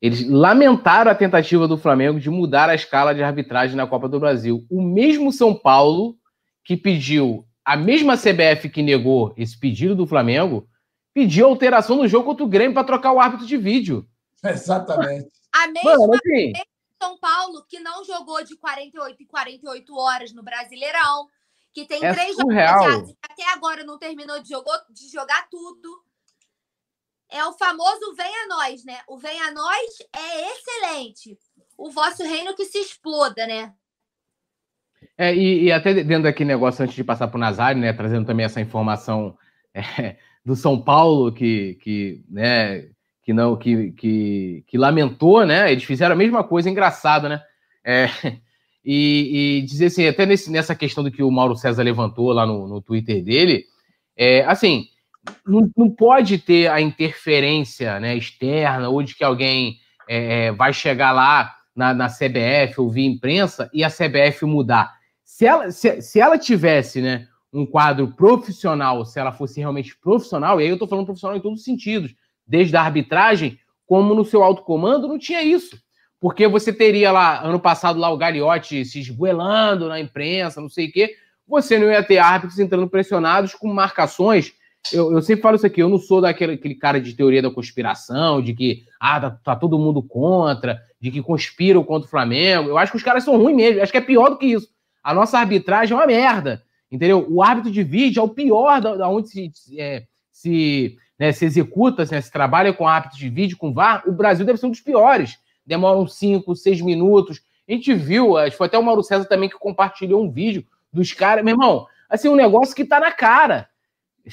eles 0.00 0.24
lamentaram 0.28 1.10
a 1.10 1.14
tentativa 1.14 1.66
do 1.66 1.76
Flamengo 1.76 2.20
de 2.20 2.30
mudar 2.30 2.68
a 2.68 2.76
escala 2.76 3.12
de 3.12 3.24
arbitragem 3.24 3.74
na 3.74 3.84
Copa 3.84 4.08
do 4.08 4.20
Brasil. 4.20 4.64
O 4.70 4.80
mesmo 4.80 5.32
São 5.32 5.52
Paulo 5.52 6.16
que 6.64 6.76
pediu, 6.76 7.44
a 7.64 7.76
mesma 7.76 8.16
CBF 8.16 8.68
que 8.68 8.80
negou 8.80 9.34
esse 9.36 9.58
pedido 9.58 9.96
do 9.96 10.06
Flamengo, 10.06 10.68
pediu 11.12 11.48
alteração 11.48 11.96
no 11.96 12.06
jogo 12.06 12.26
contra 12.26 12.44
o 12.44 12.48
Grêmio 12.48 12.74
para 12.74 12.84
trocar 12.84 13.12
o 13.12 13.18
árbitro 13.18 13.44
de 13.44 13.56
vídeo. 13.56 14.06
Exatamente. 14.44 15.43
A 15.54 15.68
mesma 15.68 15.98
Mano, 15.98 16.14
assim, 16.14 16.52
São 17.00 17.16
Paulo 17.18 17.64
que 17.68 17.78
não 17.78 18.04
jogou 18.04 18.42
de 18.42 18.56
48 18.56 19.22
em 19.22 19.26
48 19.26 19.96
horas 19.96 20.32
no 20.32 20.42
Brasileirão, 20.42 21.28
que 21.72 21.86
tem 21.86 22.04
é 22.04 22.12
três 22.12 22.36
jogos 22.36 23.12
que 23.12 23.16
até 23.22 23.52
agora 23.52 23.84
não 23.84 23.96
terminou 23.96 24.42
de, 24.42 24.48
jogou, 24.48 24.74
de 24.90 25.08
jogar 25.08 25.48
tudo. 25.48 26.02
É 27.30 27.44
o 27.44 27.52
famoso 27.52 28.14
venha 28.16 28.48
nós, 28.48 28.84
né? 28.84 29.00
O 29.08 29.16
venha 29.16 29.52
nós 29.52 29.98
é 30.12 30.52
excelente. 30.52 31.38
O 31.78 31.88
vosso 31.88 32.24
reino 32.24 32.54
que 32.56 32.64
se 32.64 32.78
exploda, 32.78 33.46
né? 33.46 33.72
É, 35.16 35.32
e, 35.32 35.64
e 35.64 35.72
até 35.72 35.94
dentro 35.94 36.24
daquele 36.24 36.48
negócio, 36.48 36.82
antes 36.82 36.96
de 36.96 37.04
passar 37.04 37.28
para 37.28 37.36
o 37.36 37.40
Nazário, 37.40 37.80
né, 37.80 37.92
trazendo 37.92 38.26
também 38.26 38.44
essa 38.44 38.60
informação 38.60 39.38
é, 39.72 40.16
do 40.44 40.56
São 40.56 40.82
Paulo, 40.82 41.32
que, 41.32 41.76
que 41.76 42.24
né, 42.28 42.90
que 43.24 43.32
não 43.32 43.56
que, 43.56 43.92
que, 43.92 44.64
que, 44.66 44.78
lamentou, 44.78 45.46
né? 45.46 45.72
Eles 45.72 45.84
fizeram 45.84 46.14
a 46.14 46.18
mesma 46.18 46.44
coisa, 46.44 46.68
engraçado, 46.68 47.28
né? 47.28 47.42
É, 47.82 48.08
e, 48.84 49.60
e, 49.60 49.62
dizer 49.62 49.86
assim, 49.86 50.06
até 50.06 50.26
nesse, 50.26 50.50
nessa 50.50 50.74
questão 50.74 51.02
do 51.02 51.10
que 51.10 51.22
o 51.22 51.30
Mauro 51.30 51.56
César 51.56 51.82
levantou 51.82 52.32
lá 52.32 52.46
no, 52.46 52.68
no 52.68 52.82
Twitter 52.82 53.24
dele, 53.24 53.64
é, 54.16 54.44
assim, 54.44 54.86
não, 55.46 55.70
não 55.74 55.90
pode 55.90 56.38
ter 56.38 56.70
a 56.70 56.80
interferência 56.80 57.98
né, 57.98 58.14
externa 58.14 58.90
ou 58.90 59.02
de 59.02 59.14
que 59.14 59.24
alguém 59.24 59.78
é, 60.06 60.46
é 60.46 60.52
vai 60.52 60.72
chegar 60.74 61.12
lá 61.12 61.54
na, 61.74 61.94
na 61.94 62.08
CBF 62.08 62.78
ou 62.78 62.90
via 62.90 63.06
imprensa 63.06 63.70
e 63.72 63.82
a 63.82 63.88
CBF 63.88 64.44
mudar. 64.44 64.92
Se 65.24 65.46
ela, 65.46 65.70
se, 65.70 66.02
se 66.02 66.20
ela 66.20 66.38
tivesse 66.38 67.00
né, 67.00 67.26
um 67.50 67.64
quadro 67.64 68.08
profissional, 68.08 69.04
se 69.06 69.18
ela 69.18 69.32
fosse 69.32 69.60
realmente 69.60 69.96
profissional, 69.98 70.60
e 70.60 70.64
aí 70.64 70.68
eu 70.68 70.74
estou 70.74 70.86
falando 70.86 71.06
profissional 71.06 71.36
em 71.36 71.40
todos 71.40 71.60
os 71.60 71.64
sentidos, 71.64 72.14
desde 72.46 72.76
a 72.76 72.82
arbitragem, 72.82 73.58
como 73.86 74.14
no 74.14 74.24
seu 74.24 74.42
alto 74.42 74.62
comando 74.62 75.08
não 75.08 75.18
tinha 75.18 75.42
isso. 75.42 75.78
Porque 76.20 76.48
você 76.48 76.72
teria 76.72 77.12
lá, 77.12 77.42
ano 77.42 77.60
passado, 77.60 77.98
lá 77.98 78.10
o 78.10 78.16
Gagliotti 78.16 78.84
se 78.84 79.00
esgoelando 79.00 79.88
na 79.88 80.00
imprensa, 80.00 80.60
não 80.60 80.70
sei 80.70 80.88
o 80.88 80.92
quê. 80.92 81.16
Você 81.46 81.78
não 81.78 81.90
ia 81.90 82.02
ter 82.02 82.18
árbitros 82.18 82.58
entrando 82.58 82.88
pressionados 82.88 83.54
com 83.54 83.68
marcações. 83.68 84.52
Eu, 84.92 85.12
eu 85.12 85.22
sempre 85.22 85.42
falo 85.42 85.56
isso 85.56 85.66
aqui, 85.66 85.82
eu 85.82 85.88
não 85.88 85.98
sou 85.98 86.20
daquele 86.20 86.54
aquele 86.54 86.74
cara 86.74 87.00
de 87.00 87.14
teoria 87.14 87.42
da 87.42 87.50
conspiração, 87.50 88.42
de 88.42 88.54
que 88.54 88.84
ah, 89.00 89.20
tá, 89.20 89.30
tá, 89.30 89.56
todo 89.56 89.78
mundo 89.78 90.02
contra, 90.02 90.80
de 91.00 91.10
que 91.10 91.22
conspiram 91.22 91.84
contra 91.84 92.06
o 92.06 92.10
Flamengo. 92.10 92.68
Eu 92.68 92.78
acho 92.78 92.92
que 92.92 92.98
os 92.98 93.04
caras 93.04 93.24
são 93.24 93.36
ruins 93.36 93.56
mesmo, 93.56 93.78
eu 93.78 93.82
acho 93.82 93.92
que 93.92 93.98
é 93.98 94.02
pior 94.02 94.30
do 94.30 94.38
que 94.38 94.46
isso. 94.46 94.68
A 95.02 95.12
nossa 95.12 95.38
arbitragem 95.38 95.94
é 95.94 96.00
uma 96.00 96.06
merda, 96.06 96.62
entendeu? 96.90 97.26
O 97.28 97.42
árbitro 97.42 97.70
de 97.70 97.82
vídeo 97.82 98.20
é 98.20 98.22
o 98.22 98.28
pior 98.28 98.80
da, 98.80 98.96
da 98.96 99.08
onde 99.08 99.28
se, 99.28 99.52
é, 99.78 100.04
se 100.32 100.96
né, 101.24 101.32
se 101.32 101.44
executa, 101.44 102.04
né, 102.04 102.20
se 102.20 102.30
trabalha 102.30 102.72
com 102.72 102.86
árbitros 102.86 103.18
de 103.18 103.30
vídeo, 103.30 103.56
com 103.56 103.72
VAR, 103.72 104.02
o 104.06 104.12
Brasil 104.12 104.44
deve 104.44 104.58
ser 104.58 104.66
um 104.66 104.70
dos 104.70 104.80
piores. 104.80 105.38
Demoram 105.64 106.06
cinco, 106.06 106.54
seis 106.54 106.80
minutos. 106.80 107.40
A 107.66 107.72
gente 107.72 107.94
viu, 107.94 108.36
acho 108.36 108.50
que 108.50 108.58
foi 108.58 108.66
até 108.66 108.78
o 108.78 108.82
Mauro 108.82 109.02
César 109.02 109.24
também 109.24 109.48
que 109.48 109.58
compartilhou 109.58 110.22
um 110.22 110.30
vídeo 110.30 110.64
dos 110.92 111.12
caras. 111.14 111.42
Meu 111.42 111.54
irmão, 111.54 111.86
assim, 112.10 112.28
um 112.28 112.36
negócio 112.36 112.76
que 112.76 112.84
tá 112.84 113.00
na 113.00 113.10
cara. 113.10 113.68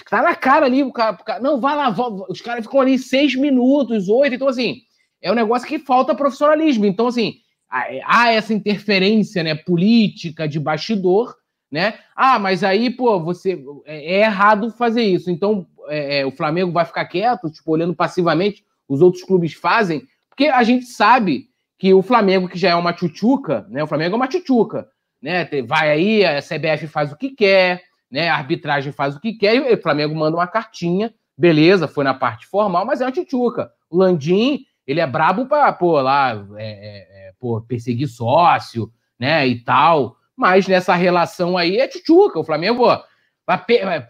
Tá 0.10 0.22
na 0.22 0.36
cara 0.36 0.66
ali, 0.66 0.84
o 0.84 0.92
cara, 0.92 1.14
o 1.14 1.24
cara 1.24 1.40
não, 1.40 1.60
vai 1.60 1.76
lá, 1.76 1.94
os 2.30 2.42
caras 2.42 2.66
ficam 2.66 2.82
ali 2.82 2.98
seis 2.98 3.36
minutos, 3.36 4.08
oito, 4.08 4.36
então 4.36 4.48
assim, 4.48 4.82
é 5.22 5.32
um 5.32 5.36
negócio 5.36 5.68
que 5.68 5.80
falta 5.80 6.16
profissionalismo. 6.16 6.86
Então, 6.86 7.08
assim, 7.08 7.36
há 7.70 8.32
essa 8.32 8.54
interferência 8.54 9.44
né, 9.44 9.56
política 9.56 10.48
de 10.48 10.60
bastidor, 10.60 11.36
né? 11.72 12.00
Ah, 12.14 12.38
mas 12.38 12.64
aí, 12.66 12.90
pô, 12.90 13.18
você 13.20 13.64
é, 13.86 14.16
é 14.16 14.20
errado 14.24 14.72
fazer 14.72 15.04
isso. 15.04 15.32
Então, 15.32 15.66
é, 15.88 16.20
é, 16.20 16.26
o 16.26 16.32
Flamengo 16.32 16.72
vai 16.72 16.86
ficar 16.86 17.06
quieto, 17.06 17.50
tipo, 17.50 17.72
olhando 17.72 17.96
passivamente, 17.96 18.64
os 18.88 19.02
outros 19.02 19.24
clubes 19.24 19.54
fazem, 19.54 20.04
porque 20.30 20.48
a 20.48 20.64
gente 20.64 20.86
sabe 20.86 21.50
que 21.78 21.94
o 21.94 22.02
Flamengo, 22.02 22.48
que 22.48 22.58
já 22.58 22.70
é 22.70 22.76
uma 22.76 22.94
tchutchuca, 22.94 23.66
né? 23.70 23.84
O 23.84 23.88
Flamengo 23.88 24.16
é 24.16 24.18
uma 24.18 24.28
tchutchuca, 24.28 24.88
né? 25.22 25.48
Vai 25.66 25.90
aí, 25.90 26.26
a 26.26 26.42
CBF 26.42 26.88
faz 26.88 27.12
o 27.12 27.18
que 27.18 27.30
quer, 27.30 27.82
né? 28.10 28.30
A 28.30 28.36
arbitragem 28.36 28.92
faz 28.92 29.16
o 29.16 29.20
que 29.20 29.34
quer, 29.34 29.56
e 29.56 29.74
o 29.74 29.82
Flamengo 29.82 30.14
manda 30.14 30.38
uma 30.38 30.48
cartinha, 30.48 31.14
beleza, 31.38 31.88
foi 31.88 32.04
na 32.04 32.14
parte 32.14 32.46
formal, 32.46 32.86
mas 32.86 33.02
é 33.02 33.06
uma 33.06 33.12
tchutchuca. 33.12 33.72
O 33.90 33.98
Landim, 33.98 34.66
ele 34.86 35.00
é 35.00 35.08
brabo 35.08 35.46
para, 35.46 35.72
pô, 35.74 36.00
lá, 36.02 36.46
é, 36.58 36.64
é, 36.64 37.28
é, 37.30 37.34
pô, 37.40 37.62
perseguir 37.62 38.08
sócio, 38.08 38.92
né? 39.20 39.48
E 39.48 39.60
tal. 39.64 40.18
Mas 40.36 40.68
nessa 40.68 40.96
relação 40.96 41.58
aí 41.58 41.78
é 41.78 41.88
tchutchuca. 41.88 42.40
O 42.40 42.44
Flamengo, 42.44 42.86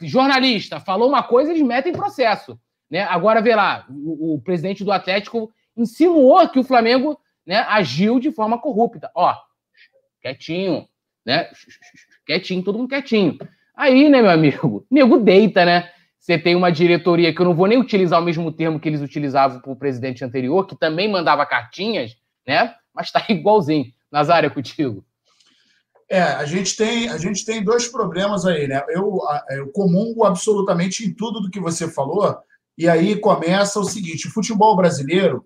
jornalista, 0.02 0.80
falou 0.80 1.10
uma 1.10 1.24
coisa, 1.24 1.52
eles 1.52 1.62
metem 1.62 1.94
processo. 1.94 2.60
Né? 2.90 3.04
Agora, 3.04 3.42
vê 3.42 3.56
lá, 3.56 3.86
o, 3.90 4.36
o 4.36 4.42
presidente 4.42 4.84
do 4.84 4.92
Atlético 4.92 5.52
insinuou 5.76 6.48
que 6.50 6.60
o 6.60 6.64
Flamengo 6.64 7.18
né, 7.46 7.66
agiu 7.70 8.20
de 8.20 8.32
forma 8.32 8.60
corrupta. 8.60 9.10
Ó, 9.16 9.34
quietinho, 10.22 10.88
né? 11.26 11.50
Quietinho, 12.26 12.64
todo 12.64 12.78
mundo 12.78 12.90
quietinho. 12.90 13.38
Aí, 13.76 14.10
né, 14.10 14.22
meu 14.22 14.32
amigo, 14.32 14.86
nego 14.92 15.18
deita, 15.18 15.66
né? 15.66 15.90
Você 16.20 16.38
tem 16.38 16.56
uma 16.56 16.72
diretoria 16.72 17.34
que 17.34 17.42
eu 17.42 17.46
não 17.46 17.56
vou 17.56 17.66
nem 17.66 17.80
utilizar 17.80 18.22
o 18.22 18.24
mesmo 18.24 18.52
termo 18.52 18.80
que 18.80 18.88
eles 18.88 19.02
utilizavam 19.02 19.60
para 19.60 19.72
o 19.72 19.76
presidente 19.76 20.24
anterior, 20.24 20.68
que 20.68 20.76
também 20.76 21.10
mandava 21.10 21.46
cartinhas, 21.46 22.16
né? 22.46 22.76
Mas 22.94 23.12
tá 23.12 23.26
igualzinho. 23.30 23.86
Nazário, 24.12 24.48
é 24.48 24.50
contigo. 24.50 25.04
É, 26.12 26.22
a 26.22 26.44
gente 26.44 26.76
tem 26.76 27.08
a 27.08 27.18
gente 27.18 27.46
tem 27.46 27.64
dois 27.64 27.88
problemas 27.88 28.46
aí, 28.46 28.68
né? 28.68 28.84
Eu, 28.90 29.18
eu 29.52 29.72
comungo 29.72 30.26
absolutamente 30.26 31.06
em 31.06 31.14
tudo 31.14 31.40
do 31.40 31.50
que 31.50 31.58
você 31.58 31.90
falou, 31.90 32.38
e 32.78 32.86
aí 32.90 33.18
começa 33.18 33.80
o 33.80 33.86
seguinte: 33.86 34.28
o 34.28 34.32
futebol 34.32 34.76
brasileiro 34.76 35.46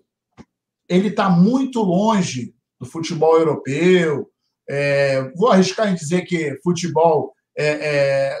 ele 0.88 1.06
está 1.06 1.30
muito 1.30 1.80
longe 1.80 2.52
do 2.80 2.84
futebol 2.84 3.38
europeu. 3.38 4.28
É, 4.68 5.30
vou 5.36 5.50
arriscar 5.50 5.88
em 5.88 5.94
dizer 5.94 6.22
que 6.22 6.58
futebol 6.64 7.32
é, 7.56 7.66
é, 7.68 8.38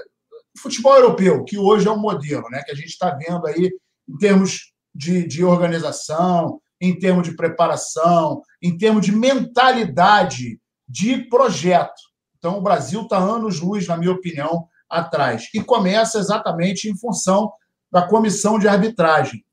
futebol 0.58 0.96
europeu, 0.96 1.44
que 1.44 1.56
hoje 1.56 1.86
é 1.86 1.92
um 1.92 2.00
modelo, 2.00 2.50
né? 2.50 2.60
Que 2.64 2.72
a 2.72 2.74
gente 2.74 2.88
está 2.88 3.10
vendo 3.10 3.46
aí 3.46 3.70
em 4.08 4.18
termos 4.18 4.72
de, 4.92 5.24
de 5.28 5.44
organização, 5.44 6.60
em 6.80 6.98
termos 6.98 7.28
de 7.28 7.36
preparação, 7.36 8.42
em 8.60 8.76
termos 8.76 9.06
de 9.06 9.12
mentalidade 9.12 10.58
de 10.88 11.18
projeto. 11.28 12.05
Então, 12.46 12.58
o 12.58 12.62
Brasil 12.62 13.02
está 13.02 13.18
anos-luz, 13.18 13.88
na 13.88 13.96
minha 13.96 14.12
opinião, 14.12 14.68
atrás. 14.88 15.48
E 15.52 15.60
começa 15.60 16.20
exatamente 16.20 16.88
em 16.88 16.96
função 16.96 17.52
da 17.90 18.06
comissão 18.06 18.56
de 18.56 18.68
arbitragem. 18.68 19.44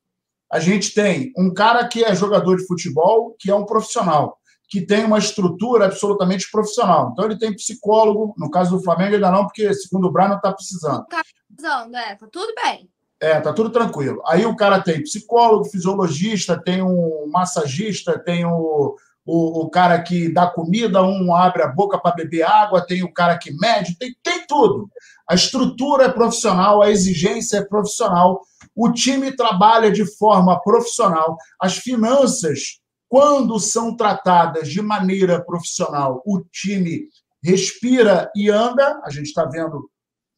A 0.52 0.60
gente 0.60 0.94
tem 0.94 1.34
um 1.36 1.52
cara 1.52 1.88
que 1.88 2.04
é 2.04 2.14
jogador 2.14 2.56
de 2.58 2.68
futebol, 2.68 3.36
que 3.40 3.50
é 3.50 3.56
um 3.56 3.66
profissional, 3.66 4.38
que 4.70 4.80
tem 4.86 5.04
uma 5.06 5.18
estrutura 5.18 5.86
absolutamente 5.86 6.52
profissional. 6.52 7.10
Então, 7.12 7.26
ele 7.26 7.40
tem 7.40 7.56
psicólogo, 7.56 8.36
no 8.38 8.52
caso 8.52 8.78
do 8.78 8.84
Flamengo, 8.84 9.16
ainda 9.16 9.32
não, 9.32 9.48
porque, 9.48 9.74
segundo 9.74 10.06
o 10.06 10.12
Brian, 10.12 10.28
não 10.28 10.36
está 10.36 10.52
precisando. 10.52 11.02
Está 11.02 11.24
precisando, 11.48 11.96
é, 11.96 12.16
tá 12.16 12.28
tudo 12.32 12.54
bem. 12.64 12.88
É, 13.20 13.40
tá 13.40 13.52
tudo 13.54 13.72
tranquilo. 13.72 14.22
Aí 14.28 14.46
o 14.46 14.56
cara 14.56 14.80
tem 14.80 15.02
psicólogo, 15.02 15.66
fisiologista, 15.66 16.62
tem 16.62 16.84
um 16.84 17.28
massagista, 17.32 18.20
tem 18.20 18.46
o, 18.46 18.96
o, 19.26 19.62
o 19.62 19.70
cara 19.70 20.02
que 20.02 20.30
dá 20.30 20.48
comida, 20.48 21.04
um 21.04 21.34
abre 21.34 21.64
a 21.64 21.68
boca 21.68 21.98
para 21.98 22.16
beber 22.16 22.44
água, 22.44 22.86
tem 22.86 23.04
o 23.04 23.14
cara 23.14 23.38
que 23.38 23.52
mede, 23.58 23.98
tem, 23.98 24.16
tem 24.22 24.46
tudo. 24.46 24.90
A 25.30 25.36
estrutura 25.36 26.06
é 26.06 26.12
profissional, 26.12 26.82
a 26.82 26.92
exigência 26.92 27.58
é 27.58 27.66
profissional, 27.66 28.42
o 28.76 28.92
time 28.92 29.36
trabalha 29.36 29.92
de 29.92 30.06
forma 30.18 30.60
profissional, 30.62 31.38
as 31.60 31.78
finanças, 31.78 32.80
quando 33.08 33.60
são 33.60 33.96
tratadas 33.96 34.70
de 34.70 34.82
maneira 34.82 35.44
profissional, 35.44 36.22
o 36.26 36.42
time 36.42 37.08
respira 37.44 38.32
e 38.36 38.50
anda. 38.50 39.00
A 39.06 39.10
gente 39.10 39.28
está 39.28 39.46
vendo 39.46 39.90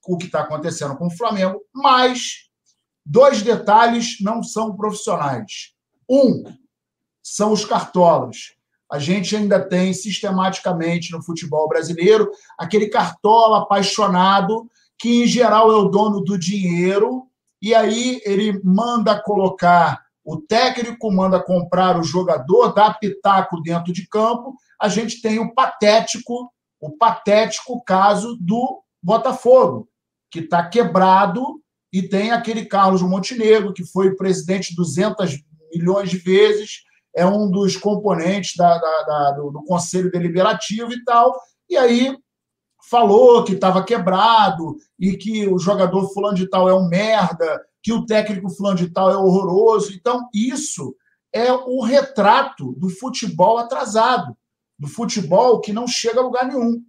o 0.08 0.18
que 0.18 0.26
está 0.26 0.42
acontecendo 0.42 0.96
com 0.98 1.08
o 1.08 1.18
Flamengo, 1.18 1.62
mas 1.74 2.50
dois 3.06 3.42
detalhes 3.42 4.18
não 4.22 4.44
são 4.44 4.76
profissionais. 4.76 5.74
Um, 6.10 6.44
são 7.24 7.52
os 7.52 7.66
cartolas 7.66 8.56
a 8.92 9.00
gente 9.00 9.36
ainda 9.36 9.60
tem 9.60 9.94
sistematicamente 9.94 11.12
no 11.12 11.24
futebol 11.24 11.68
brasileiro 11.68 12.30
aquele 12.58 12.88
cartola 12.88 13.60
apaixonado 13.60 14.70
que, 14.98 15.24
em 15.24 15.28
geral, 15.28 15.72
é 15.72 15.76
o 15.76 15.90
dono 15.90 16.22
do 16.22 16.38
dinheiro, 16.38 17.28
e 17.62 17.74
aí 17.74 18.22
ele 18.24 18.62
manda 18.64 19.20
colocar 19.20 20.02
o 20.24 20.38
técnico, 20.38 21.12
manda 21.12 21.42
comprar 21.42 22.00
o 22.00 22.04
jogador, 22.04 22.74
dá 22.74 22.94
pitaco 22.94 23.62
dentro 23.62 23.94
de 23.94 24.08
campo. 24.08 24.56
A 24.80 24.88
gente 24.88 25.22
tem 25.22 25.40
o 25.40 25.54
patético, 25.54 26.52
o 26.80 26.92
patético 26.92 27.84
caso 27.84 28.38
do 28.40 28.82
Botafogo, 29.02 29.88
que 30.32 30.40
está 30.40 30.68
quebrado 30.68 31.62
e 31.94 32.02
tem 32.02 32.32
aquele 32.32 32.66
Carlos 32.66 33.02
Montenegro, 33.02 33.74
que 33.74 33.86
foi 33.86 34.16
presidente 34.16 34.76
200 34.76 35.40
milhões 35.74 36.10
de 36.10 36.18
vezes, 36.18 36.82
é 37.16 37.26
um 37.26 37.50
dos 37.50 37.78
componentes 37.78 38.56
da, 38.58 38.78
da, 38.78 39.04
da, 39.04 39.32
do, 39.32 39.52
do, 39.52 39.64
Conselho 39.64 40.12
Deliberativo 40.12 40.92
e 40.92 41.04
tal, 41.04 41.40
e 41.70 41.78
aí 41.78 42.16
falou 42.90 43.44
que 43.44 43.54
estava 43.54 43.84
quebrado 43.84 44.76
e 45.00 45.16
que 45.18 45.48
o 45.48 45.58
jogador 45.58 46.12
fulano 46.14 46.36
de 46.36 46.48
tal 46.48 46.70
é 46.70 46.76
um 46.76 46.88
merda, 46.88 47.62
que 47.82 47.94
o 47.94 48.06
técnico 48.06 48.50
fulano 48.50 48.78
de 48.78 48.90
tal 48.90 49.10
é 49.10 49.18
horroroso. 49.18 49.94
Então, 49.94 50.28
isso 50.34 50.96
é 51.34 51.52
o 51.52 51.82
retrato 51.84 52.74
do 52.74 52.90
futebol 52.90 53.58
atrasado, 53.58 54.36
do 54.78 54.88
futebol 54.88 55.62
que 55.62 55.74
não 55.74 55.88
chega 55.88 56.20
a 56.20 56.24
lugar 56.24 56.48
nenhum. 56.48 56.82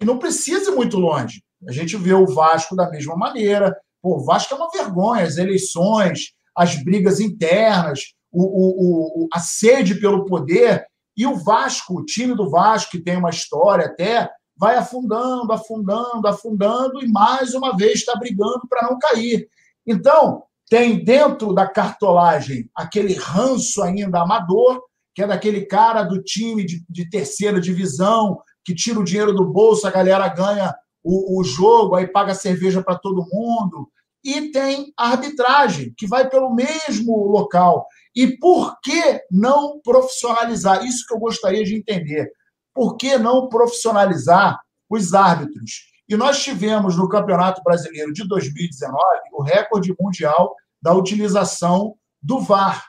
E 0.00 0.04
não 0.04 0.18
precisa 0.18 0.70
ir 0.70 0.74
muito 0.74 0.98
longe. 0.98 1.42
A 1.68 1.72
gente 1.72 1.96
vê 1.96 2.12
o 2.12 2.26
Vasco 2.26 2.74
da 2.74 2.90
mesma 2.90 3.16
maneira. 3.16 3.76
Pô, 4.00 4.16
o 4.16 4.24
Vasco 4.24 4.54
é 4.54 4.56
uma 4.56 4.70
vergonha, 4.70 5.22
as 5.22 5.36
eleições, 5.36 6.32
as 6.56 6.82
brigas 6.82 7.20
internas, 7.20 8.14
o, 8.32 9.24
o, 9.24 9.28
a 9.32 9.38
sede 9.38 9.96
pelo 9.96 10.24
poder, 10.24 10.86
e 11.16 11.26
o 11.26 11.36
Vasco, 11.36 12.00
o 12.00 12.04
time 12.04 12.34
do 12.34 12.48
Vasco, 12.48 12.92
que 12.92 13.02
tem 13.02 13.16
uma 13.16 13.30
história 13.30 13.86
até, 13.86 14.30
vai 14.56 14.76
afundando, 14.76 15.52
afundando, 15.52 16.26
afundando, 16.26 17.04
e 17.04 17.08
mais 17.08 17.54
uma 17.54 17.76
vez 17.76 17.98
está 17.98 18.14
brigando 18.16 18.62
para 18.68 18.88
não 18.88 18.98
cair. 18.98 19.48
Então, 19.86 20.44
tem 20.68 21.04
dentro 21.04 21.52
da 21.52 21.66
cartolagem 21.66 22.70
aquele 22.74 23.14
ranço 23.14 23.82
ainda 23.82 24.22
amador, 24.22 24.82
que 25.14 25.22
é 25.22 25.26
daquele 25.26 25.66
cara 25.66 26.02
do 26.02 26.22
time 26.22 26.64
de, 26.64 26.82
de 26.88 27.10
terceira 27.10 27.60
divisão, 27.60 28.38
que 28.64 28.74
tira 28.74 28.98
o 28.98 29.04
dinheiro 29.04 29.34
do 29.34 29.44
bolso, 29.44 29.86
a 29.86 29.90
galera 29.90 30.26
ganha 30.28 30.74
o, 31.04 31.40
o 31.40 31.44
jogo, 31.44 31.94
aí 31.94 32.06
paga 32.06 32.34
cerveja 32.34 32.82
para 32.82 32.98
todo 32.98 33.26
mundo. 33.30 33.90
E 34.24 34.52
tem 34.52 34.92
a 34.96 35.08
arbitragem, 35.08 35.92
que 35.96 36.06
vai 36.06 36.28
pelo 36.30 36.54
mesmo 36.54 37.26
local. 37.26 37.86
E 38.14 38.36
por 38.38 38.78
que 38.80 39.22
não 39.30 39.80
profissionalizar? 39.82 40.84
Isso 40.84 41.06
que 41.06 41.14
eu 41.14 41.18
gostaria 41.18 41.64
de 41.64 41.74
entender. 41.74 42.30
Por 42.74 42.96
que 42.96 43.16
não 43.18 43.48
profissionalizar 43.48 44.60
os 44.88 45.14
árbitros? 45.14 45.92
E 46.08 46.16
nós 46.16 46.42
tivemos 46.42 46.96
no 46.96 47.08
Campeonato 47.08 47.62
Brasileiro 47.62 48.12
de 48.12 48.26
2019 48.28 48.98
o 49.32 49.42
recorde 49.42 49.94
mundial 49.98 50.54
da 50.80 50.92
utilização 50.92 51.94
do 52.22 52.40
VAR. 52.40 52.84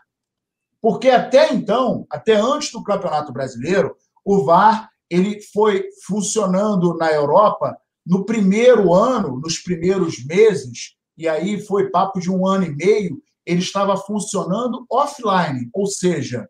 Porque 0.82 1.09
até 1.09 1.53
então, 1.53 2.05
até 2.09 2.36
antes 2.36 2.71
do 2.71 2.84
Campeonato 2.84 3.32
Brasileiro, 3.32 3.95
o 4.26 4.43
VAR 4.43 4.89
ele 5.09 5.39
foi 5.53 5.86
funcionando 6.05 6.95
na 6.97 7.11
Europa 7.11 7.78
no 8.05 8.26
primeiro 8.26 8.93
ano, 8.93 9.39
nos 9.39 9.59
primeiros 9.59 10.26
meses, 10.26 10.95
e 11.17 11.28
aí 11.28 11.61
foi 11.61 11.89
papo 11.89 12.19
de 12.19 12.30
um 12.30 12.45
ano 12.45 12.65
e 12.65 12.76
meio, 12.76 13.21
ele 13.46 13.62
estava 13.62 13.98
funcionando 13.98 14.86
offline, 14.89 15.70
ou 15.74 15.86
seja, 15.86 16.48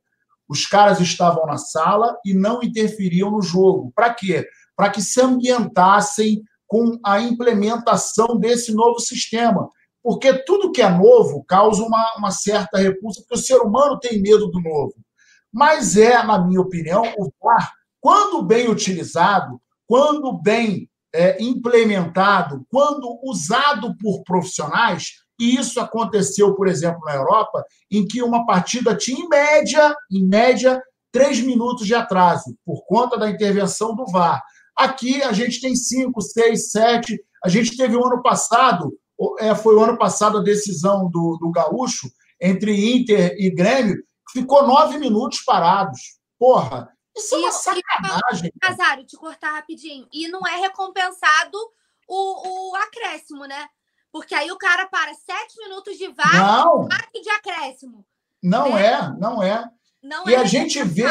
os 0.48 0.66
caras 0.66 1.00
estavam 1.00 1.46
na 1.46 1.58
sala 1.58 2.18
e 2.26 2.34
não 2.34 2.62
interferiam 2.62 3.32
no 3.32 3.41
jogo. 3.41 3.91
Para 3.96 4.14
quê? 4.14 4.48
Para 4.76 4.89
que 4.89 5.02
se 5.02 5.22
ambientassem 5.22 6.44
com 6.68 7.00
a 7.06 7.20
implementação 7.22 8.38
desse 8.38 8.74
novo 8.74 9.00
sistema. 9.00 9.70
Porque 10.02 10.34
tudo 10.44 10.72
que 10.72 10.82
é 10.82 10.89
novo 10.89 11.44
causa 11.46 11.82
uma, 11.84 12.14
uma 12.18 12.32
certa 12.32 12.78
repulsa, 12.78 13.22
porque 13.22 13.36
o 13.36 13.44
ser 13.44 13.58
humano 13.62 14.00
tem 14.00 14.22
medo 14.22 14.48
do 14.48 14.60
novo. 14.62 14.96
Mas 15.52 15.96
é, 15.96 16.22
na 16.24 16.44
minha 16.44 16.60
opinião, 16.60 17.04
o 17.18 17.32
VAR, 17.41 17.72
quando 18.02 18.44
bem 18.44 18.70
utilizado, 18.70 19.62
quando 19.88 20.34
bem 20.34 20.89
é, 21.14 21.41
implementado, 21.41 22.66
quando 22.70 23.20
usado 23.24 23.96
por 23.98 24.24
profissionais, 24.24 25.22
E 25.39 25.55
isso 25.55 25.79
aconteceu, 25.79 26.53
por 26.55 26.67
exemplo, 26.67 27.01
na 27.05 27.15
Europa, 27.15 27.63
em 27.89 28.05
que 28.05 28.21
uma 28.21 28.45
partida 28.45 28.95
tinha, 28.95 29.19
em 29.19 29.27
média, 29.27 29.95
em 30.11 30.25
média, 30.25 30.81
três 31.11 31.39
minutos 31.41 31.86
de 31.86 31.95
atraso, 31.95 32.55
por 32.65 32.86
conta 32.86 33.17
da 33.17 33.29
intervenção 33.29 33.95
do 33.95 34.05
VAR. 34.05 34.41
Aqui 34.75 35.21
a 35.21 35.31
gente 35.31 35.61
tem 35.61 35.75
cinco, 35.75 36.21
seis, 36.21 36.71
sete. 36.71 37.23
A 37.43 37.49
gente 37.49 37.77
teve 37.77 37.95
o 37.95 38.05
ano 38.05 38.21
passado, 38.21 38.97
é, 39.39 39.53
foi 39.53 39.75
o 39.75 39.84
ano 39.84 39.97
passado 39.97 40.38
a 40.38 40.43
decisão 40.43 41.09
do, 41.09 41.38
do 41.39 41.51
Gaúcho 41.51 42.09
entre 42.41 42.93
Inter 42.93 43.36
e 43.38 43.49
Grêmio, 43.49 44.03
ficou 44.31 44.67
nove 44.67 44.97
minutos 44.97 45.41
parados. 45.43 46.17
Porra, 46.38 46.89
isso 47.15 47.36
é 47.36 47.38
uma 47.38 47.51
sacanagem. 47.51 48.51
Casário, 48.59 49.05
te 49.05 49.15
cortar 49.15 49.53
rapidinho. 49.53 50.07
E 50.11 50.27
não 50.27 50.41
é 50.47 50.59
recompensado 50.59 51.57
o, 52.07 52.71
o 52.71 52.75
acréscimo, 52.75 53.45
né? 53.45 53.67
Porque 54.14 54.36
aí 54.36 54.51
o 54.51 54.57
cara 54.59 54.86
para 54.86 55.11
sete 55.16 55.57
minutos 55.57 55.97
de 55.97 56.07
VAR 56.09 56.68
não. 56.68 56.88
e 57.16 57.22
de 57.24 57.30
acréscimo. 57.32 58.05
Não 58.43 58.76
né? 58.76 58.86
é, 58.86 59.20
não 59.20 59.41
é. 59.41 59.68
Não 60.03 60.30
e 60.30 60.36
é 60.36 60.38
a 60.38 60.43
gente 60.43 60.84
vê, 60.84 61.07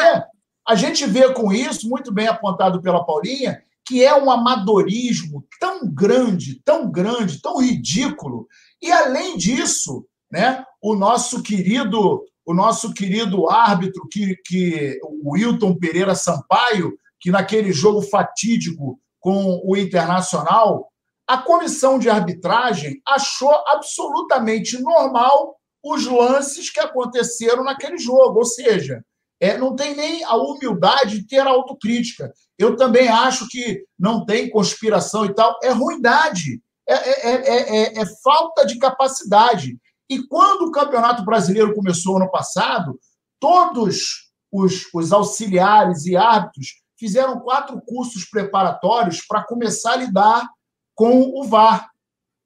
a 0.65 0.73
gente 0.73 1.05
vê 1.05 1.33
com 1.33 1.51
isso, 1.51 1.89
muito 1.89 2.13
bem 2.13 2.27
apontado 2.27 2.81
pela 2.81 3.05
Paulinha, 3.05 3.61
que 3.85 4.01
é 4.05 4.15
um 4.15 4.31
amadorismo 4.31 5.45
tão 5.59 5.85
grande, 5.85 6.61
tão 6.63 6.89
grande, 6.89 7.41
tão 7.41 7.61
ridículo. 7.61 8.47
E 8.81 8.89
além 8.89 9.35
disso, 9.35 10.07
né, 10.31 10.63
o 10.81 10.95
nosso 10.95 11.43
querido, 11.43 12.23
o 12.45 12.53
nosso 12.53 12.93
querido 12.93 13.49
árbitro 13.49 14.07
que, 14.09 14.37
que 14.45 14.97
o 15.03 15.33
Wilton 15.33 15.75
Pereira 15.75 16.15
Sampaio, 16.15 16.97
que 17.19 17.31
naquele 17.31 17.73
jogo 17.73 18.01
fatídico 18.01 18.97
com 19.19 19.61
o 19.65 19.75
Internacional, 19.75 20.92
a 21.27 21.37
comissão 21.37 21.97
de 21.97 22.09
arbitragem 22.09 23.01
achou 23.07 23.53
absolutamente 23.67 24.81
normal 24.81 25.57
os 25.83 26.05
lances 26.05 26.69
que 26.69 26.79
aconteceram 26.79 27.63
naquele 27.63 27.97
jogo. 27.97 28.39
Ou 28.39 28.45
seja, 28.45 29.03
é, 29.39 29.57
não 29.57 29.75
tem 29.75 29.95
nem 29.95 30.23
a 30.23 30.35
humildade 30.35 31.19
de 31.19 31.27
ter 31.27 31.45
autocrítica. 31.45 32.31
Eu 32.57 32.75
também 32.75 33.07
acho 33.07 33.47
que 33.49 33.83
não 33.97 34.25
tem 34.25 34.49
conspiração 34.49 35.25
e 35.25 35.33
tal. 35.33 35.57
É 35.61 35.71
ruindade, 35.71 36.61
é, 36.87 36.93
é, 36.93 37.35
é, 37.41 38.01
é 38.01 38.05
falta 38.23 38.65
de 38.65 38.77
capacidade. 38.77 39.77
E 40.09 40.25
quando 40.27 40.63
o 40.63 40.71
Campeonato 40.71 41.25
Brasileiro 41.25 41.73
começou 41.73 42.17
ano 42.17 42.29
passado, 42.29 42.99
todos 43.39 44.31
os, 44.51 44.83
os 44.93 45.11
auxiliares 45.11 46.05
e 46.05 46.15
árbitros 46.15 46.67
fizeram 46.97 47.39
quatro 47.39 47.81
cursos 47.81 48.25
preparatórios 48.25 49.25
para 49.27 49.43
começar 49.43 49.93
a 49.93 49.97
lidar 49.97 50.47
com 50.95 51.21
o 51.39 51.43
VAR. 51.43 51.89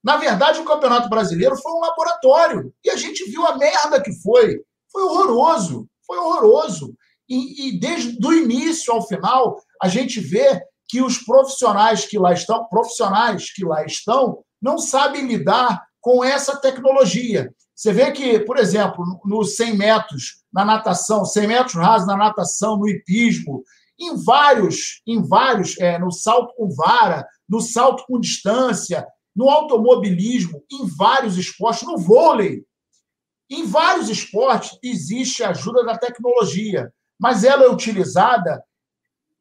Na 0.04 0.18
verdade, 0.18 0.60
o 0.60 0.66
Campeonato 0.66 1.10
Brasileiro 1.10 1.58
foi 1.58 1.72
um 1.72 1.80
laboratório 1.80 2.74
e 2.84 2.90
a 2.90 2.96
gente 2.96 3.30
viu 3.30 3.46
a 3.46 3.58
merda 3.58 4.02
que 4.02 4.14
foi. 4.22 4.62
Foi 4.92 5.04
horroroso, 5.04 5.88
foi 6.06 6.18
horroroso. 6.18 6.96
E, 7.28 7.68
e 7.68 7.80
desde 7.80 8.26
o 8.26 8.34
início 8.34 8.94
ao 8.94 9.06
final, 9.06 9.62
a 9.82 9.88
gente 9.88 10.20
vê 10.20 10.62
que 10.88 11.02
os 11.02 11.18
profissionais 11.18 12.06
que 12.06 12.18
lá 12.18 12.32
estão, 12.32 12.66
profissionais 12.70 13.52
que 13.52 13.66
lá 13.66 13.84
estão, 13.86 14.44
não 14.62 14.78
sabem 14.78 15.28
lidar 15.28 15.84
com 16.00 16.24
essa 16.24 16.56
tecnologia. 16.56 17.54
Você 17.76 17.92
vê 17.92 18.12
que, 18.12 18.40
por 18.40 18.58
exemplo, 18.58 19.04
nos 19.26 19.56
100 19.56 19.78
metros 19.78 20.42
na 20.52 20.64
natação, 20.64 21.26
100 21.26 21.48
metros 21.48 21.76
rasos 21.76 22.08
na 22.08 22.16
natação, 22.16 22.78
no 22.78 22.88
hipismo, 22.88 23.64
em 24.00 24.16
vários, 24.16 25.02
em 25.06 25.22
vários, 25.22 25.78
é, 25.80 25.98
no 25.98 26.12
salto 26.12 26.54
com 26.56 26.70
vara, 26.70 27.28
no 27.48 27.60
salto 27.62 28.04
com 28.06 28.20
distância, 28.20 29.08
no 29.36 29.50
automobilismo, 29.50 30.64
em 30.72 30.88
vários 30.88 31.38
esportes, 31.38 31.88
no 31.88 31.98
vôlei. 31.98 32.66
Em 33.50 33.66
vários 33.66 34.10
esportes 34.10 34.78
existe 34.84 35.44
a 35.44 35.50
ajuda 35.50 35.84
da 35.84 35.98
tecnologia, 35.98 36.92
mas 37.20 37.44
ela 37.44 37.64
é 37.64 37.70
utilizada 37.70 38.64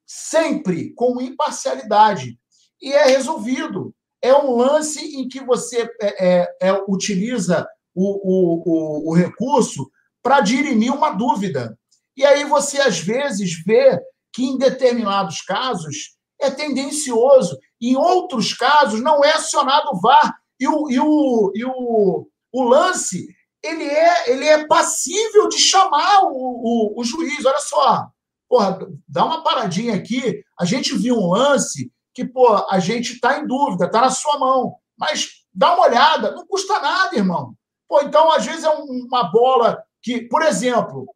sempre 0.06 0.92
com 0.94 1.20
imparcialidade 1.20 2.38
e 2.80 2.92
é 2.92 3.06
resolvido. 3.06 3.94
É 4.22 4.34
um 4.34 4.56
lance 4.56 5.00
em 5.16 5.28
que 5.28 5.40
você 5.40 5.90
é, 6.00 6.40
é, 6.40 6.56
é 6.60 6.72
utiliza 6.88 7.66
o, 7.94 8.04
o, 8.04 8.62
o, 8.64 9.10
o 9.10 9.14
recurso 9.14 9.90
para 10.22 10.40
dirimir 10.40 10.92
uma 10.92 11.10
dúvida. 11.10 11.78
E 12.16 12.24
aí 12.24 12.44
você, 12.44 12.80
às 12.80 12.98
vezes, 12.98 13.62
vê 13.64 14.00
que 14.36 14.44
em 14.44 14.58
determinados 14.58 15.40
casos 15.40 16.14
é 16.38 16.50
tendencioso. 16.50 17.58
Em 17.80 17.96
outros 17.96 18.52
casos, 18.52 19.00
não 19.00 19.24
é 19.24 19.32
acionado 19.32 19.88
o 19.92 19.98
VAR. 19.98 20.36
E 20.60 20.68
o, 20.68 20.90
e 20.90 21.00
o, 21.00 21.52
e 21.54 21.64
o, 21.64 22.28
o 22.52 22.62
lance 22.62 23.26
ele 23.62 23.84
é, 23.84 24.30
ele 24.30 24.46
é 24.46 24.66
passível 24.66 25.48
de 25.48 25.58
chamar 25.58 26.24
o, 26.24 26.28
o, 26.28 27.00
o 27.00 27.04
juiz. 27.04 27.46
Olha 27.46 27.60
só, 27.60 28.08
porra, 28.46 28.78
dá 29.08 29.24
uma 29.24 29.42
paradinha 29.42 29.94
aqui. 29.94 30.42
A 30.60 30.66
gente 30.66 30.94
viu 30.94 31.16
um 31.16 31.30
lance 31.30 31.90
que, 32.12 32.22
pô, 32.22 32.46
a 32.70 32.78
gente 32.78 33.14
está 33.14 33.38
em 33.38 33.46
dúvida, 33.46 33.86
está 33.86 34.02
na 34.02 34.10
sua 34.10 34.38
mão. 34.38 34.76
Mas 34.98 35.28
dá 35.52 35.74
uma 35.74 35.86
olhada, 35.86 36.32
não 36.32 36.46
custa 36.46 36.78
nada, 36.78 37.16
irmão. 37.16 37.54
Pô, 37.88 38.02
então, 38.02 38.30
às 38.30 38.44
vezes, 38.44 38.64
é 38.64 38.68
uma 38.68 39.24
bola 39.24 39.82
que, 40.02 40.20
por 40.28 40.42
exemplo, 40.42 41.06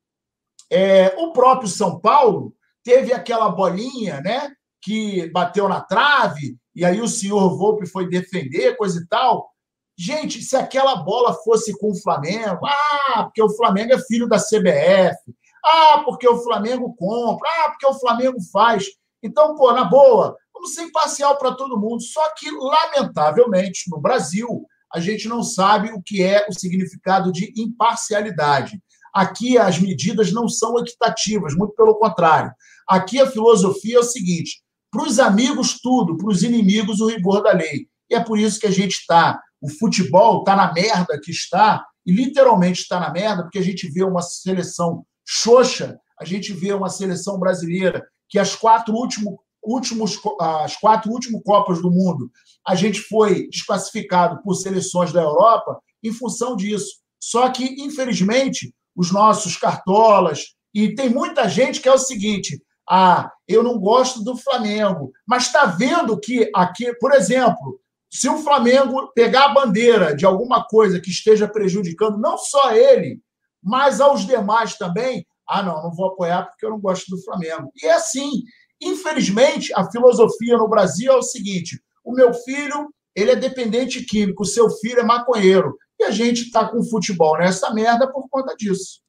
é, 0.71 1.15
o 1.19 1.33
próprio 1.33 1.69
São 1.69 2.01
Paulo 2.01 2.55
teve 2.83 3.13
aquela 3.13 3.49
bolinha, 3.49 4.21
né? 4.21 4.51
que 4.83 5.31
bateu 5.31 5.69
na 5.69 5.81
trave, 5.81 6.57
e 6.75 6.85
aí 6.85 7.01
o 7.01 7.09
senhor 7.09 7.57
Volpe 7.57 7.87
foi 7.87 8.09
defender, 8.09 8.77
coisa 8.77 9.01
e 9.01 9.07
tal. 9.07 9.51
Gente, 9.99 10.41
se 10.43 10.57
aquela 10.57 10.97
bola 10.97 11.35
fosse 11.45 11.77
com 11.79 11.91
o 11.91 12.01
Flamengo, 12.01 12.61
ah, 12.65 13.25
porque 13.25 13.43
o 13.43 13.55
Flamengo 13.55 13.93
é 13.93 13.99
filho 13.99 14.27
da 14.27 14.39
CBF, 14.39 15.17
ah, 15.65 16.03
porque 16.05 16.27
o 16.27 16.43
Flamengo 16.43 16.95
compra, 16.97 17.49
ah, 17.59 17.71
porque 17.71 17.87
o 17.87 17.99
Flamengo 17.99 18.39
faz. 18.51 18.87
Então, 19.23 19.55
pô, 19.55 19.71
na 19.73 19.85
boa, 19.85 20.35
vamos 20.55 20.75
ser 20.75 20.83
imparcial 20.83 21.37
para 21.37 21.55
todo 21.55 21.79
mundo. 21.79 22.03
Só 22.03 22.23
que, 22.35 22.51
lamentavelmente, 22.51 23.91
no 23.91 24.01
Brasil, 24.01 24.65
a 24.91 24.99
gente 24.99 25.29
não 25.29 25.43
sabe 25.43 25.93
o 25.93 26.03
que 26.03 26.23
é 26.23 26.47
o 26.49 26.55
significado 26.55 27.31
de 27.31 27.53
imparcialidade. 27.55 28.81
Aqui 29.13 29.59
as 29.59 29.79
medidas 29.79 30.33
não 30.33 30.49
são 30.49 30.79
equitativas, 30.79 31.55
muito 31.55 31.75
pelo 31.75 31.97
contrário. 31.97 32.53
Aqui 32.91 33.21
a 33.21 33.31
filosofia 33.31 33.97
é 33.97 34.01
o 34.01 34.03
seguinte: 34.03 34.61
para 34.91 35.05
os 35.05 35.21
amigos, 35.21 35.79
tudo. 35.81 36.17
Para 36.17 36.29
os 36.29 36.43
inimigos, 36.43 37.01
o 37.01 37.07
rigor 37.07 37.43
da 37.43 37.53
lei. 37.53 37.87
E 38.11 38.17
é 38.17 38.21
por 38.21 38.37
isso 38.37 38.59
que 38.59 38.67
a 38.67 38.71
gente 38.71 38.95
está. 38.95 39.41
O 39.61 39.69
futebol 39.69 40.41
está 40.41 40.57
na 40.57 40.73
merda 40.73 41.21
que 41.23 41.31
está, 41.31 41.85
e 42.05 42.13
literalmente 42.13 42.81
está 42.81 42.99
na 42.99 43.13
merda, 43.13 43.43
porque 43.43 43.59
a 43.59 43.63
gente 43.63 43.89
vê 43.89 44.03
uma 44.03 44.23
seleção 44.23 45.05
xoxa, 45.25 45.97
a 46.19 46.25
gente 46.25 46.53
vê 46.53 46.73
uma 46.73 46.89
seleção 46.89 47.39
brasileira 47.39 48.05
que 48.29 48.39
as 48.39 48.57
quatro 48.57 48.93
últimos, 48.95 49.35
últimos, 49.63 50.19
as 50.41 50.77
quatro 50.77 51.13
últimas 51.13 51.43
Copas 51.45 51.81
do 51.81 51.91
Mundo, 51.91 52.31
a 52.67 52.75
gente 52.75 53.01
foi 53.01 53.49
desclassificado 53.49 54.43
por 54.43 54.55
seleções 54.55 55.13
da 55.13 55.23
Europa 55.23 55.79
em 56.03 56.13
função 56.13 56.57
disso. 56.57 57.01
Só 57.23 57.49
que, 57.51 57.65
infelizmente, 57.81 58.75
os 58.97 59.13
nossos 59.13 59.57
cartolas, 59.57 60.47
e 60.75 60.95
tem 60.95 61.09
muita 61.11 61.49
gente 61.49 61.81
que 61.81 61.89
é 61.89 61.93
o 61.93 61.99
seguinte: 61.99 62.61
ah, 62.91 63.31
eu 63.47 63.63
não 63.63 63.79
gosto 63.79 64.25
do 64.25 64.37
Flamengo. 64.37 65.13
Mas 65.25 65.47
está 65.47 65.67
vendo 65.67 66.19
que 66.19 66.51
aqui, 66.53 66.93
por 66.95 67.13
exemplo, 67.13 67.81
se 68.11 68.29
o 68.29 68.39
Flamengo 68.39 69.13
pegar 69.15 69.45
a 69.45 69.55
bandeira 69.55 70.17
de 70.17 70.27
alguma 70.27 70.65
coisa 70.65 71.01
que 71.01 71.11
esteja 71.11 71.47
prejudicando 71.47 72.19
não 72.19 72.37
só 72.37 72.73
ele, 72.73 73.21
mas 73.63 74.01
aos 74.01 74.27
demais 74.27 74.77
também, 74.77 75.25
ah, 75.49 75.63
não, 75.63 75.83
não 75.85 75.95
vou 75.95 76.09
apoiar 76.09 76.47
porque 76.47 76.67
eu 76.67 76.71
não 76.71 76.81
gosto 76.81 77.09
do 77.11 77.23
Flamengo. 77.23 77.71
E 77.81 77.87
é 77.87 77.93
assim. 77.93 78.43
Infelizmente, 78.83 79.73
a 79.77 79.89
filosofia 79.91 80.57
no 80.57 80.69
Brasil 80.69 81.13
é 81.13 81.17
o 81.17 81.23
seguinte: 81.23 81.81
o 82.05 82.13
meu 82.13 82.35
filho 82.35 82.93
ele 83.15 83.33
é 83.33 83.37
dependente 83.37 84.05
químico, 84.05 84.43
o 84.43 84.47
seu 84.47 84.69
filho 84.71 85.01
é 85.01 85.05
maconheiro. 85.05 85.77
E 85.99 86.05
a 86.05 86.11
gente 86.11 86.45
está 86.45 86.67
com 86.67 86.83
futebol 86.83 87.37
nessa 87.39 87.73
merda 87.73 88.11
por 88.11 88.29
conta 88.29 88.57
disso. 88.57 89.01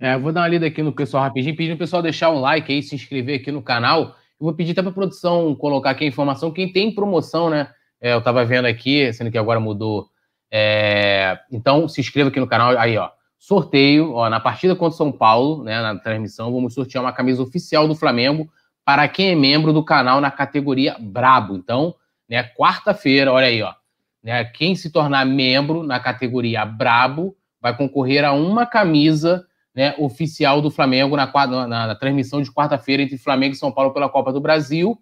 É, 0.00 0.16
vou 0.16 0.32
dar 0.32 0.40
uma 0.40 0.48
lida 0.48 0.66
aqui 0.66 0.82
no 0.82 0.92
pessoal 0.92 1.22
rapidinho, 1.22 1.54
pedindo 1.54 1.74
o 1.74 1.78
pessoal 1.78 2.00
deixar 2.00 2.30
um 2.30 2.40
like 2.40 2.72
aí, 2.72 2.82
se 2.82 2.94
inscrever 2.94 3.38
aqui 3.38 3.52
no 3.52 3.60
canal. 3.60 4.16
Eu 4.40 4.46
vou 4.46 4.54
pedir 4.54 4.72
até 4.72 4.80
para 4.80 4.90
a 4.90 4.94
produção 4.94 5.54
colocar 5.54 5.90
aqui 5.90 6.04
a 6.04 6.08
informação, 6.08 6.50
quem 6.50 6.72
tem 6.72 6.94
promoção, 6.94 7.50
né? 7.50 7.68
É, 8.00 8.14
eu 8.14 8.18
estava 8.18 8.42
vendo 8.42 8.64
aqui, 8.64 9.12
sendo 9.12 9.30
que 9.30 9.36
agora 9.36 9.60
mudou. 9.60 10.08
É, 10.50 11.38
então, 11.52 11.86
se 11.86 12.00
inscreva 12.00 12.30
aqui 12.30 12.40
no 12.40 12.46
canal. 12.46 12.78
Aí, 12.78 12.96
ó. 12.96 13.10
Sorteio, 13.38 14.14
ó, 14.14 14.28
na 14.30 14.40
partida 14.40 14.74
contra 14.74 14.96
São 14.96 15.12
Paulo, 15.12 15.62
né? 15.62 15.82
Na 15.82 15.94
transmissão, 15.98 16.50
vamos 16.50 16.72
sortear 16.72 17.04
uma 17.04 17.12
camisa 17.12 17.42
oficial 17.42 17.86
do 17.86 17.94
Flamengo 17.94 18.50
para 18.84 19.06
quem 19.06 19.30
é 19.30 19.34
membro 19.34 19.70
do 19.70 19.84
canal 19.84 20.18
na 20.18 20.30
categoria 20.30 20.96
Brabo. 20.98 21.56
Então, 21.56 21.94
né, 22.28 22.42
quarta-feira, 22.42 23.30
olha 23.30 23.46
aí, 23.46 23.62
ó. 23.62 23.74
Né, 24.22 24.44
quem 24.44 24.74
se 24.74 24.90
tornar 24.90 25.26
membro 25.26 25.82
na 25.82 26.00
categoria 26.00 26.64
Brabo 26.64 27.36
vai 27.60 27.76
concorrer 27.76 28.24
a 28.24 28.32
uma 28.32 28.64
camisa 28.64 29.46
né, 29.74 29.94
oficial 29.98 30.60
do 30.60 30.70
Flamengo 30.70 31.16
na, 31.16 31.30
na, 31.46 31.86
na 31.86 31.94
transmissão 31.94 32.42
de 32.42 32.52
quarta-feira 32.52 33.02
entre 33.02 33.18
Flamengo 33.18 33.54
e 33.54 33.58
São 33.58 33.72
Paulo 33.72 33.92
pela 33.92 34.08
Copa 34.08 34.32
do 34.32 34.40
Brasil. 34.40 34.98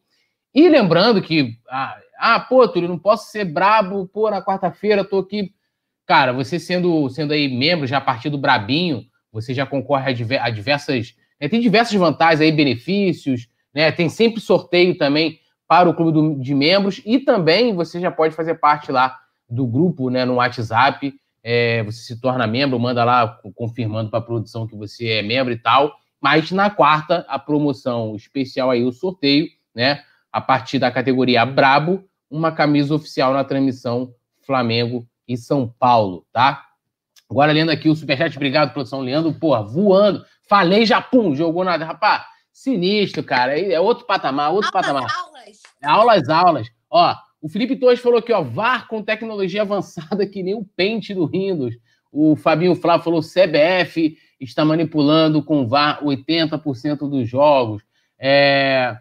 E 0.55 0.69
lembrando 0.69 1.23
que, 1.23 1.59
ah, 1.69 1.99
ah 2.19 2.41
pô, 2.41 2.67
Túlio, 2.69 2.89
não 2.89 2.99
posso 2.99 3.31
ser 3.31 3.45
brabo, 3.45 4.07
pô, 4.09 4.31
na 4.31 4.43
quarta-feira 4.43 5.05
tô 5.05 5.19
aqui. 5.19 5.53
cara, 6.07 6.33
você 6.33 6.59
sendo, 6.59 7.09
sendo 7.11 7.33
aí 7.33 7.49
membro 7.49 7.87
já 7.87 7.99
a 7.99 8.03
partir 8.03 8.31
do 8.31 8.39
Brabinho, 8.39 9.05
você 9.33 9.55
já 9.55 9.67
concorre 9.67 10.11
a, 10.41 10.51
diversas. 10.51 11.15
Né, 11.41 11.49
tem 11.49 11.61
diversas 11.61 11.95
vantagens 11.95 12.41
aí, 12.41 12.51
benefícios, 12.53 13.49
né? 13.75 13.93
Tem 13.93 14.09
sempre 14.09 14.41
sorteio 14.41 14.97
também 14.97 15.39
para 15.67 15.89
o 15.89 15.95
clube 15.95 16.13
do, 16.13 16.35
de 16.41 16.55
membros 16.55 17.03
e 17.05 17.19
também 17.19 17.75
você 17.75 18.01
já 18.01 18.11
pode 18.11 18.35
fazer 18.35 18.55
parte 18.55 18.91
lá 18.91 19.17
do 19.49 19.67
grupo, 19.67 20.11
né, 20.11 20.25
no 20.25 20.35
WhatsApp. 20.35 21.15
É, 21.51 21.83
você 21.83 22.03
se 22.03 22.21
torna 22.21 22.47
membro, 22.47 22.79
manda 22.79 23.03
lá 23.03 23.41
confirmando 23.55 24.11
para 24.11 24.19
a 24.19 24.23
produção 24.23 24.67
que 24.67 24.77
você 24.77 25.09
é 25.09 25.23
membro 25.23 25.51
e 25.51 25.57
tal. 25.57 25.97
Mas 26.21 26.51
na 26.51 26.69
quarta, 26.69 27.25
a 27.27 27.39
promoção 27.39 28.15
especial 28.15 28.71
aí, 28.71 28.85
o 28.85 28.93
sorteio, 28.93 29.49
né? 29.75 30.03
A 30.31 30.43
partir 30.43 30.79
da 30.79 30.91
categoria 30.91 31.47
Brabo, 31.47 32.05
uma 32.31 32.53
camisa 32.53 32.95
oficial 32.95 33.33
na 33.33 33.45
transmissão 33.45 34.13
Flamengo 34.43 35.09
e 35.27 35.39
São 35.39 35.67
Paulo, 35.67 36.27
tá? 36.31 36.67
Agora 37.31 37.51
lendo 37.51 37.71
aqui 37.71 37.89
o 37.89 37.97
Superchat, 37.97 38.37
obrigado, 38.37 38.75
produção 38.75 39.01
Leandro, 39.01 39.33
porra, 39.33 39.63
voando. 39.63 40.27
Falei 40.47 40.85
já, 40.85 41.01
pum, 41.01 41.35
jogou 41.35 41.65
nada. 41.65 41.83
Rapaz, 41.83 42.25
sinistro, 42.53 43.25
cara. 43.25 43.59
É 43.59 43.81
outro 43.81 44.05
patamar, 44.05 44.53
outro 44.53 44.71
aulas, 44.75 44.87
patamar. 44.87 45.17
Aulas. 45.17 45.63
Aulas, 45.83 46.29
aulas. 46.29 46.69
Ó, 46.91 47.15
o 47.41 47.49
Felipe 47.49 47.77
Torres 47.77 48.01
falou 48.01 48.19
aqui, 48.19 48.33
ó, 48.33 48.43
VAR 48.43 48.89
com 48.89 49.03
tecnologia 49.03 49.63
avançada 49.63 50.27
que 50.27 50.43
nem 50.43 50.55
o 50.55 50.65
pente 50.77 51.15
do 51.15 51.27
Windows. 51.27 51.75
O 52.11 52.37
Fabinho 52.37 52.75
Flávio 52.75 53.05
falou, 53.05 53.21
CBF 53.21 54.17
está 54.41 54.65
manipulando 54.65 55.43
com 55.43 55.67
VAR 55.67 56.03
80% 56.03 57.09
dos 57.09 57.29
jogos. 57.29 57.83
É, 58.19 58.97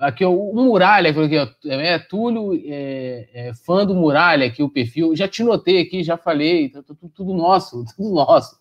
Aqui, 0.00 0.24
ó, 0.24 0.30
o 0.30 0.54
Muralha, 0.54 1.10
aqui, 1.10 1.36
ó, 1.36 1.46
é, 1.68 1.98
Túlio, 1.98 2.58
é, 2.64 3.28
é, 3.34 3.54
fã 3.54 3.84
do 3.84 3.94
Muralha, 3.94 4.46
aqui 4.46 4.62
o 4.62 4.70
perfil. 4.70 5.14
Já 5.14 5.28
te 5.28 5.44
notei 5.44 5.82
aqui, 5.82 6.02
já 6.02 6.16
falei, 6.16 6.70
tá, 6.70 6.82
tudo, 6.82 7.12
tudo 7.14 7.34
nosso, 7.34 7.84
tudo 7.94 8.14
nosso. 8.14 8.56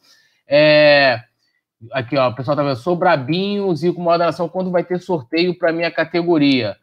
É, 0.46 1.18
aqui, 1.94 2.18
ó, 2.18 2.28
o 2.28 2.36
pessoal 2.36 2.58
tá 2.58 2.64
vendo, 2.64 2.76
sou 2.76 2.94
brabinho, 2.94 3.74
Zico 3.74 4.02
Moderação, 4.02 4.50
quando 4.50 4.70
vai 4.70 4.84
ter 4.84 5.00
sorteio 5.00 5.58
para 5.58 5.72
minha 5.72 5.90
categoria? 5.90 6.76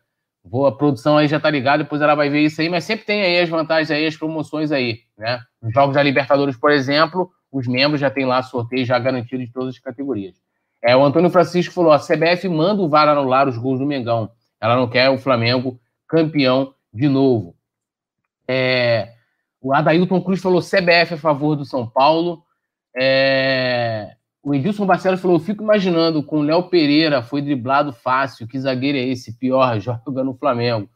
Vou, 0.49 0.67
a 0.67 0.73
produção 0.73 1.19
aí 1.19 1.27
já 1.27 1.41
tá 1.41 1.51
ligada, 1.51 1.83
depois 1.83 2.01
ela 2.01 2.15
vai 2.15 2.31
ver 2.31 2.41
isso 2.41 2.61
aí, 2.61 2.69
mas 2.69 2.85
sempre 2.85 3.05
tem 3.05 3.23
aí 3.23 3.41
as 3.41 3.49
vantagens 3.49 3.91
aí, 3.91 4.07
as 4.07 4.17
promoções 4.17 4.71
aí, 4.71 5.01
né? 5.19 5.41
Jogos 5.75 5.97
da 5.97 6.03
Libertadores, 6.03 6.57
por 6.57 6.71
exemplo, 6.71 7.31
os 7.51 7.67
membros 7.67 8.01
já 8.01 8.11
tem 8.11 8.25
lá 8.25 8.43
sorteio 8.43 8.85
já 8.85 8.99
garantido 8.99 9.45
de 9.45 9.53
todas 9.53 9.75
as 9.75 9.81
categorias. 9.81 10.37
É, 10.83 10.97
o 10.97 11.05
Antônio 11.05 11.31
Francisco 11.31 11.75
falou: 11.75 11.93
a 11.93 11.99
CBF 11.99 12.49
manda 12.49 12.83
o 12.83 12.89
VAR 12.89 13.09
anular 13.09 13.49
os 13.49 13.59
gols 13.59 13.79
do 13.79 13.87
Mengão. 13.87 14.31
Ela 14.61 14.77
não 14.77 14.89
quer 14.89 15.11
o 15.11 15.19
Flamengo 15.19 15.81
campeão 16.09 16.75
de 16.93 17.09
novo. 17.09 17.57
É, 18.47 19.13
o 19.61 19.75
Adailton 19.75 20.21
Cruz 20.23 20.41
falou 20.41 20.61
CBF 20.61 21.15
a 21.15 21.19
favor 21.19 21.57
do 21.57 21.65
São 21.65 21.87
Paulo. 21.87 22.45
É, 22.97 24.16
o 24.47 24.55
Edilson 24.55 24.87
Barcelos 24.87 25.21
falou: 25.21 25.41
fico 25.41 25.65
imaginando 25.65 26.23
com 26.23 26.39
o 26.39 26.43
Léo 26.43 26.63
Pereira 26.63 27.21
foi 27.21 27.43
driblado 27.43 27.93
fácil. 27.93 28.47
Que 28.47 28.61
zagueiro 28.61 28.97
é 28.97 29.01
esse? 29.01 29.37
Pior, 29.37 29.81
joga 29.81 30.23
no 30.23 30.37
Flamengo. 30.37 30.89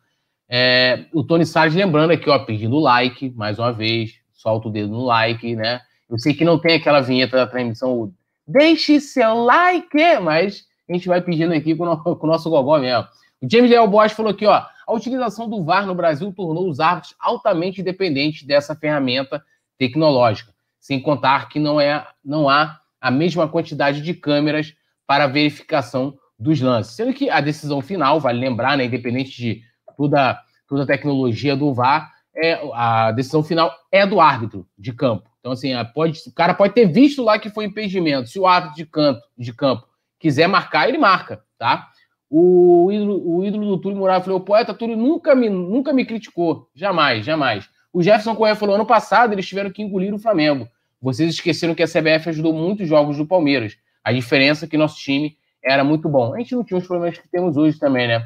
É, 0.49 1.07
o 1.13 1.25
Tony 1.25 1.45
Salles 1.45 1.75
lembrando 1.75 2.13
aqui, 2.13 2.31
ó, 2.31 2.39
pedindo 2.39 2.79
like, 2.79 3.29
mais 3.31 3.59
uma 3.59 3.73
vez. 3.73 4.15
Solta 4.33 4.69
o 4.69 4.71
dedo 4.71 4.93
no 4.93 5.05
like, 5.05 5.57
né? 5.57 5.81
Eu 6.09 6.17
sei 6.17 6.33
que 6.33 6.45
não 6.45 6.61
tem 6.61 6.77
aquela 6.77 7.01
vinheta 7.01 7.37
da 7.37 7.47
transmissão, 7.47 8.13
deixe 8.47 9.01
seu 9.01 9.43
like, 9.43 10.21
mas 10.23 10.65
a 10.89 10.93
gente 10.93 11.09
vai 11.09 11.21
pedindo 11.21 11.53
aqui 11.53 11.75
com 11.75 11.85
o 11.85 12.17
nosso 12.27 12.49
gogó 12.49 12.79
mesmo. 12.79 13.09
O 13.43 13.51
James 13.51 13.69
Leal 13.69 13.89
Bosch 13.89 14.13
falou 14.13 14.31
aqui, 14.31 14.47
ó, 14.47 14.63
a 14.87 14.93
utilização 14.93 15.51
do 15.51 15.65
VAR 15.65 15.87
no 15.87 15.95
Brasil 15.95 16.33
tornou 16.33 16.69
os 16.69 16.79
árbitros 16.79 17.17
altamente 17.19 17.83
dependentes 17.83 18.45
dessa 18.45 18.77
ferramenta 18.77 19.43
tecnológica, 19.77 20.53
sem 20.79 21.01
contar 21.01 21.49
que 21.49 21.59
não, 21.59 21.81
é, 21.81 22.07
não 22.25 22.49
há 22.49 22.80
a 23.01 23.11
mesma 23.11 23.49
quantidade 23.49 24.01
de 24.01 24.15
câmeras 24.15 24.75
para 25.07 25.27
verificação 25.27 26.17
dos 26.39 26.61
lances. 26.61 26.95
Sendo 26.95 27.13
que 27.13 27.29
a 27.29 27.41
decisão 27.41 27.81
final, 27.81 28.21
vale 28.21 28.41
lembrar, 28.41 28.77
né, 28.77 28.85
independente 28.85 29.37
de 29.37 29.63
toda, 29.97 30.41
toda 30.69 30.85
a 30.85 30.87
tecnologia 30.87 31.57
do 31.57 31.73
VAR, 31.75 32.13
é, 32.35 32.61
a 32.75 33.13
decisão 33.13 33.43
final 33.43 33.75
é 33.91 34.07
do 34.07 34.21
árbitro 34.21 34.67
de 34.79 34.93
campo. 34.93 35.29
Então, 35.41 35.53
assim, 35.53 35.73
pode, 35.95 36.21
o 36.27 36.33
cara 36.33 36.55
pode 36.55 36.75
ter 36.75 36.87
visto 36.87 37.23
lá 37.23 37.39
que 37.39 37.51
foi 37.51 37.65
impedimento. 37.65 38.29
Se 38.29 38.39
o 38.39 38.47
árbitro 38.47 38.77
de, 38.77 38.87
canto, 38.87 39.21
de 39.37 39.53
campo 39.53 39.87
quiser 40.19 40.47
marcar, 40.47 40.89
ele 40.89 40.99
marca, 40.99 41.43
tá? 41.59 41.89
O 42.29 42.91
ídolo, 42.93 43.29
o 43.29 43.45
ídolo 43.45 43.67
do 43.67 43.79
Túlio 43.79 43.99
Muralha 43.99 44.23
falou: 44.23 44.39
o 44.39 44.45
poeta 44.45 44.73
Túlio 44.73 44.97
nunca 44.97 45.35
me, 45.35 45.49
nunca 45.49 45.93
me 45.93 46.05
criticou. 46.05 46.69
Jamais, 46.75 47.25
jamais. 47.25 47.69
O 47.93 48.03
Jefferson 48.03 48.37
Correia 48.37 48.55
falou: 48.55 48.77
ano 48.77 48.87
passado 48.87 49.33
eles 49.33 49.49
tiveram 49.49 49.71
que 49.71 49.83
engolir 49.83 50.15
o 50.15 50.19
Flamengo. 50.19 50.69
Vocês 51.01 51.31
esqueceram 51.31 51.75
que 51.75 51.83
a 51.83 51.87
CBF 51.87 52.29
ajudou 52.29 52.53
muitos 52.53 52.87
jogos 52.89 53.17
do 53.17 53.27
Palmeiras. 53.27 53.77
A 54.05 54.13
diferença 54.13 54.65
é 54.65 54.69
que 54.69 54.77
nosso 54.77 54.99
time 54.99 55.37
era 55.63 55.83
muito 55.83 56.09
bom. 56.09 56.35
A 56.35 56.39
gente 56.39 56.55
não 56.55 56.65
tinha 56.65 56.79
os 56.79 56.87
problemas 56.87 57.19
que 57.19 57.29
temos 57.29 57.57
hoje 57.57 57.79
também, 57.79 58.09
né? 58.09 58.25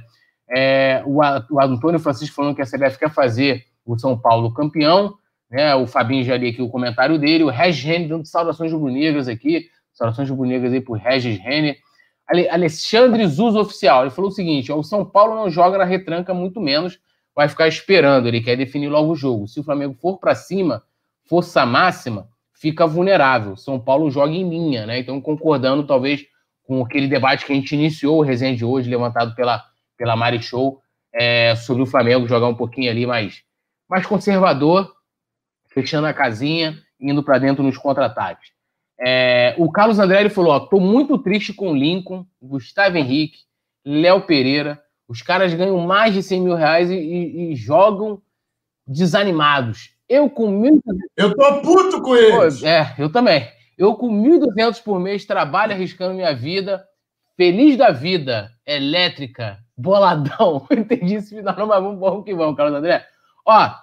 É, 0.49 1.03
o, 1.07 1.23
Antônio 1.61 1.99
Francisco 1.99 2.35
falando 2.35 2.55
que 2.55 2.63
a 2.63 2.67
CBF 2.67 2.99
quer 2.99 3.11
fazer 3.11 3.65
o 3.85 3.99
São 3.99 4.19
Paulo 4.19 4.53
campeão. 4.53 5.15
Né? 5.51 5.75
O 5.75 5.87
Fabinho 5.87 6.25
já 6.25 6.37
li 6.37 6.49
aqui 6.49 6.63
o 6.63 6.69
comentário 6.69 7.19
dele. 7.19 7.45
O 7.45 7.51
Regis 7.51 7.85
Renner 7.85 8.09
dando 8.09 8.27
saudações 8.27 8.73
rubro-negras 8.73 9.29
aqui. 9.29 9.69
Saudações 9.93 10.29
rubro-negras 10.29 10.73
aí 10.73 10.81
por 10.81 10.99
Regis 10.99 11.39
Renner. 11.39 11.79
Alexandre 12.51 13.27
Zuz 13.27 13.55
Oficial, 13.55 14.03
ele 14.03 14.11
falou 14.11 14.31
o 14.31 14.35
seguinte: 14.35 14.73
o 14.73 14.83
São 14.83 15.05
Paulo 15.05 15.35
não 15.35 15.51
joga 15.51 15.77
na 15.77 15.85
retranca, 15.85 16.33
muito 16.33 16.61
menos 16.61 16.99
vai 17.35 17.49
ficar 17.49 17.69
esperando. 17.69 18.29
Ele 18.29 18.41
quer 18.41 18.57
definir 18.57 18.89
logo 18.89 19.13
o 19.13 19.17
jogo. 19.17 19.49
Se 19.49 19.61
o 19.61 19.65
Flamengo 19.65 19.95
for 19.95 20.19
para 20.19 20.35
cima, 20.35 20.83
força 21.29 21.67
máxima, 21.67 22.29
fica 22.65 22.87
vulnerável. 22.87 23.59
São 23.59 23.79
Paulo 23.79 24.11
joga 24.11 24.33
em 24.33 24.49
linha, 24.49 24.87
né? 24.87 24.99
Então, 24.99 25.21
concordando 25.21 25.87
talvez 25.87 26.25
com 26.63 26.83
aquele 26.83 27.07
debate 27.07 27.45
que 27.45 27.53
a 27.53 27.55
gente 27.55 27.75
iniciou, 27.75 28.17
o 28.17 28.23
resenha 28.23 28.57
de 28.57 28.65
hoje, 28.65 28.89
levantado 28.89 29.35
pela, 29.35 29.63
pela 29.99 30.17
Mari 30.17 30.43
Show, 30.43 30.81
é, 31.13 31.55
sobre 31.57 31.83
o 31.83 31.87
Flamengo 31.87 32.27
jogar 32.27 32.47
um 32.47 32.55
pouquinho 32.55 32.91
ali 32.91 33.05
mais, 33.05 33.43
mais 33.87 34.07
conservador, 34.07 34.91
fechando 35.69 36.07
a 36.07 36.15
casinha, 36.15 36.79
indo 36.99 37.23
para 37.23 37.39
dentro 37.39 37.63
nos 37.63 37.77
contra-ataques. 37.77 38.49
É, 38.99 39.55
o 39.59 39.71
Carlos 39.71 39.99
André 39.99 40.27
falou: 40.31 40.53
ó, 40.53 40.61
tô 40.61 40.81
muito 40.81 41.19
triste 41.19 41.53
com 41.53 41.77
Lincoln, 41.77 42.25
Gustavo 42.41 42.97
Henrique, 42.97 43.41
Léo 43.85 44.23
Pereira. 44.23 44.81
Os 45.07 45.21
caras 45.21 45.53
ganham 45.53 45.79
mais 45.81 46.15
de 46.15 46.23
100 46.23 46.41
mil 46.41 46.55
reais 46.55 46.91
e, 46.91 46.95
e, 46.95 47.53
e 47.53 47.57
jogam 47.57 48.23
desanimados. 48.87 49.94
Eu 50.15 50.31
com 50.31 50.49
mil. 50.49 50.81
Eu 51.17 51.35
tô 51.35 51.61
puto 51.61 52.03
com 52.03 52.15
eles. 52.17 52.61
Pô, 52.61 52.67
é, 52.67 52.95
eu 52.99 53.11
também. 53.11 53.49
Eu 53.77 53.95
com 53.95 54.09
1.200 54.09 54.83
por 54.83 55.01
mês 55.01 55.25
trabalho 55.25 55.73
arriscando 55.73 56.15
minha 56.15 56.35
vida, 56.35 56.85
feliz 57.37 57.77
da 57.77 57.91
vida, 57.91 58.51
elétrica, 58.67 59.59
boladão. 59.77 60.67
Entendi 60.71 61.15
esse 61.15 61.37
final, 61.37 61.67
mas 61.67 61.83
vamos, 61.83 61.99
vamos 61.99 62.25
que 62.25 62.35
vamos, 62.35 62.57
Carlos 62.57 62.79
André. 62.79 63.05
Ó, 63.45 63.53
a 63.53 63.83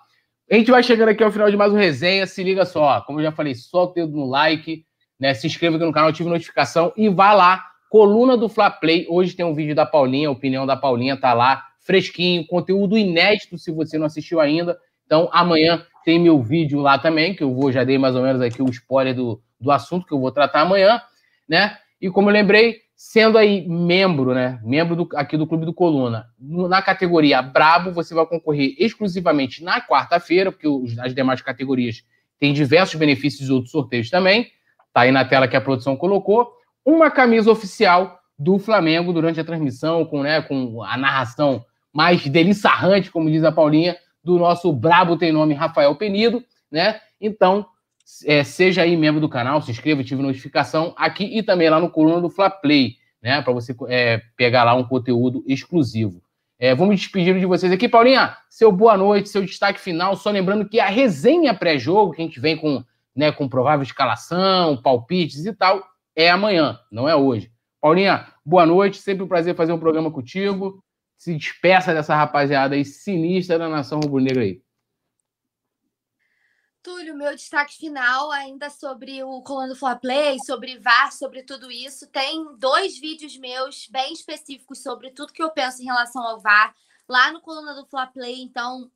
gente 0.49 0.71
vai 0.71 0.81
chegando 0.81 1.09
aqui 1.09 1.23
ao 1.23 1.31
final 1.31 1.49
de 1.49 1.57
mais 1.57 1.73
um 1.73 1.77
resenha. 1.77 2.25
Se 2.25 2.43
liga 2.43 2.65
só, 2.65 3.01
como 3.01 3.19
eu 3.19 3.23
já 3.23 3.31
falei, 3.31 3.53
solta 3.53 3.91
o 3.91 4.05
dedo 4.05 4.17
no 4.17 4.25
like 4.25 4.85
né? 5.21 5.35
Se 5.35 5.45
inscreva 5.45 5.75
aqui 5.75 5.85
no 5.85 5.93
canal, 5.93 6.09
ative 6.09 6.27
notificação 6.27 6.91
e 6.97 7.07
vá 7.07 7.31
lá. 7.31 7.63
Coluna 7.91 8.35
do 8.35 8.49
Fla 8.49 8.71
Play. 8.71 9.05
Hoje 9.07 9.35
tem 9.35 9.45
um 9.45 9.53
vídeo 9.53 9.75
da 9.75 9.85
Paulinha, 9.85 10.29
a 10.29 10.31
opinião 10.31 10.65
da 10.65 10.75
Paulinha 10.75 11.15
tá 11.15 11.33
lá, 11.33 11.63
fresquinho, 11.81 12.47
conteúdo 12.47 12.97
inédito 12.97 13.57
se 13.57 13.69
você 13.69 13.97
não 13.99 14.07
assistiu 14.07 14.39
ainda. 14.39 14.79
Então, 15.05 15.29
amanhã 15.31 15.85
tem 16.03 16.19
meu 16.19 16.41
vídeo 16.41 16.79
lá 16.79 16.97
também, 16.97 17.35
que 17.35 17.43
eu 17.43 17.53
vou, 17.53 17.71
já 17.71 17.83
dei 17.83 17.97
mais 17.97 18.15
ou 18.15 18.23
menos 18.23 18.41
aqui 18.41 18.61
o 18.61 18.69
spoiler 18.69 19.15
do, 19.15 19.41
do 19.59 19.71
assunto 19.71 20.05
que 20.05 20.13
eu 20.13 20.19
vou 20.19 20.31
tratar 20.31 20.61
amanhã, 20.61 21.01
né? 21.47 21.77
E 22.01 22.09
como 22.09 22.29
eu 22.29 22.33
lembrei, 22.33 22.77
sendo 22.95 23.37
aí 23.37 23.67
membro, 23.67 24.33
né? 24.33 24.59
Membro 24.63 24.95
do, 24.95 25.09
aqui 25.15 25.37
do 25.37 25.47
Clube 25.47 25.65
do 25.65 25.73
Coluna, 25.73 26.25
na 26.39 26.81
categoria 26.81 27.41
Brabo, 27.41 27.91
você 27.91 28.13
vai 28.13 28.25
concorrer 28.25 28.75
exclusivamente 28.77 29.63
na 29.63 29.81
quarta-feira, 29.81 30.51
porque 30.51 30.67
os, 30.67 30.97
as 30.99 31.13
demais 31.13 31.41
categorias 31.41 32.03
têm 32.39 32.53
diversos 32.53 32.95
benefícios 32.95 33.49
e 33.49 33.51
outros 33.51 33.71
sorteios 33.71 34.09
também. 34.09 34.47
Tá 34.93 35.01
aí 35.01 35.11
na 35.11 35.23
tela 35.23 35.47
que 35.47 35.55
a 35.55 35.61
produção 35.61 35.95
colocou. 35.95 36.51
Uma 36.85 37.09
camisa 37.11 37.51
oficial 37.51 38.19
do 38.37 38.57
Flamengo 38.57 39.13
durante 39.13 39.39
a 39.39 39.43
transmissão, 39.43 40.03
com, 40.05 40.23
né, 40.23 40.41
com 40.41 40.81
a 40.83 40.97
narração 40.97 41.63
mais 41.93 42.25
deliçarrante, 42.27 43.11
como 43.11 43.29
diz 43.29 43.43
a 43.43 43.51
Paulinha, 43.51 43.95
do 44.23 44.37
nosso 44.37 44.71
brabo 44.71 45.17
tem 45.17 45.31
nome 45.31 45.53
Rafael 45.53 45.95
Penido, 45.95 46.43
né? 46.71 46.99
Então, 47.19 47.65
é, 48.25 48.43
seja 48.43 48.83
aí 48.83 48.95
membro 48.95 49.21
do 49.21 49.29
canal, 49.29 49.61
se 49.61 49.71
inscreva, 49.71 50.03
tive 50.03 50.21
notificação 50.21 50.93
aqui 50.97 51.25
e 51.25 51.43
também 51.43 51.69
lá 51.69 51.79
no 51.79 51.89
coluna 51.89 52.21
do 52.21 52.29
Fla 52.29 52.49
Play, 52.49 52.95
né? 53.21 53.41
Para 53.41 53.53
você 53.53 53.75
é, 53.87 54.21
pegar 54.35 54.63
lá 54.63 54.73
um 54.73 54.83
conteúdo 54.83 55.43
exclusivo. 55.47 56.21
É, 56.59 56.75
vou 56.75 56.85
me 56.85 56.95
despedir 56.95 57.39
de 57.39 57.45
vocês 57.45 57.71
aqui. 57.71 57.89
Paulinha, 57.89 58.37
seu 58.49 58.71
boa 58.71 58.95
noite, 58.95 59.29
seu 59.29 59.43
destaque 59.43 59.79
final. 59.79 60.15
Só 60.15 60.29
lembrando 60.29 60.69
que 60.69 60.79
a 60.79 60.87
resenha 60.87 61.53
pré-jogo, 61.55 62.13
que 62.13 62.21
a 62.21 62.25
gente 62.25 62.39
vem 62.39 62.55
com 62.55 62.83
né, 63.15 63.31
com 63.31 63.47
provável 63.47 63.83
escalação, 63.83 64.81
palpites 64.81 65.45
e 65.45 65.53
tal, 65.53 65.83
é 66.15 66.29
amanhã, 66.29 66.79
não 66.91 67.07
é 67.07 67.15
hoje. 67.15 67.51
Paulinha, 67.79 68.27
boa 68.45 68.65
noite, 68.65 68.97
sempre 68.97 69.23
um 69.23 69.27
prazer 69.27 69.55
fazer 69.55 69.73
um 69.73 69.79
programa 69.79 70.11
contigo. 70.11 70.83
Se 71.21 71.37
despeça 71.37 71.93
dessa 71.93 72.15
rapaziada 72.15 72.73
aí 72.73 72.83
sinistra 72.83 73.59
da 73.59 73.69
nação 73.69 73.99
rubro-negra 73.99 74.41
aí. 74.41 74.59
Túlio, 76.81 77.15
meu 77.15 77.35
destaque 77.35 77.77
final 77.77 78.31
ainda 78.31 78.71
sobre 78.71 79.23
o 79.23 79.39
Colando 79.43 79.75
Fla 79.75 79.95
Play, 79.95 80.39
sobre 80.43 80.79
VAR, 80.79 81.11
sobre 81.11 81.43
tudo 81.43 81.71
isso. 81.71 82.07
Tem 82.07 82.57
dois 82.57 82.97
vídeos 82.97 83.37
meus 83.37 83.87
bem 83.87 84.13
específicos 84.13 84.81
sobre 84.81 85.11
tudo 85.11 85.31
que 85.31 85.43
eu 85.43 85.51
penso 85.51 85.83
em 85.83 85.85
relação 85.85 86.23
ao 86.23 86.39
VAR 86.39 86.73
lá 87.07 87.31
no 87.31 87.39
Coluna 87.39 87.75
do 87.75 87.85
Fla 87.85 88.07
Play. 88.07 88.41
Então, 88.41 88.89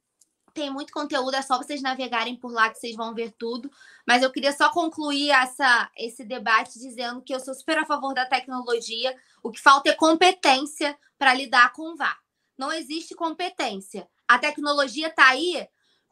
tem 0.51 0.71
muito 0.71 0.91
conteúdo, 0.91 1.35
é 1.35 1.43
só 1.43 1.59
vocês 1.59 1.83
navegarem 1.83 2.35
por 2.35 2.51
lá 2.51 2.71
que 2.71 2.79
vocês 2.79 2.95
vão 2.95 3.13
ver 3.13 3.35
tudo. 3.37 3.69
Mas 4.07 4.23
eu 4.23 4.31
queria 4.31 4.51
só 4.51 4.71
concluir 4.71 5.29
essa, 5.29 5.91
esse 5.95 6.25
debate 6.25 6.79
dizendo 6.79 7.21
que 7.21 7.35
eu 7.35 7.39
sou 7.39 7.53
super 7.53 7.77
a 7.77 7.85
favor 7.85 8.15
da 8.15 8.25
tecnologia. 8.25 9.15
O 9.43 9.51
que 9.51 9.61
falta 9.61 9.91
é 9.91 9.93
competência 9.93 10.97
para 11.17 11.33
lidar 11.33 11.71
com 11.73 11.93
o 11.93 11.95
VAR. 11.95 12.19
Não 12.57 12.71
existe 12.71 13.15
competência. 13.15 14.07
A 14.27 14.39
tecnologia 14.39 15.07
está 15.07 15.29
aí 15.29 15.67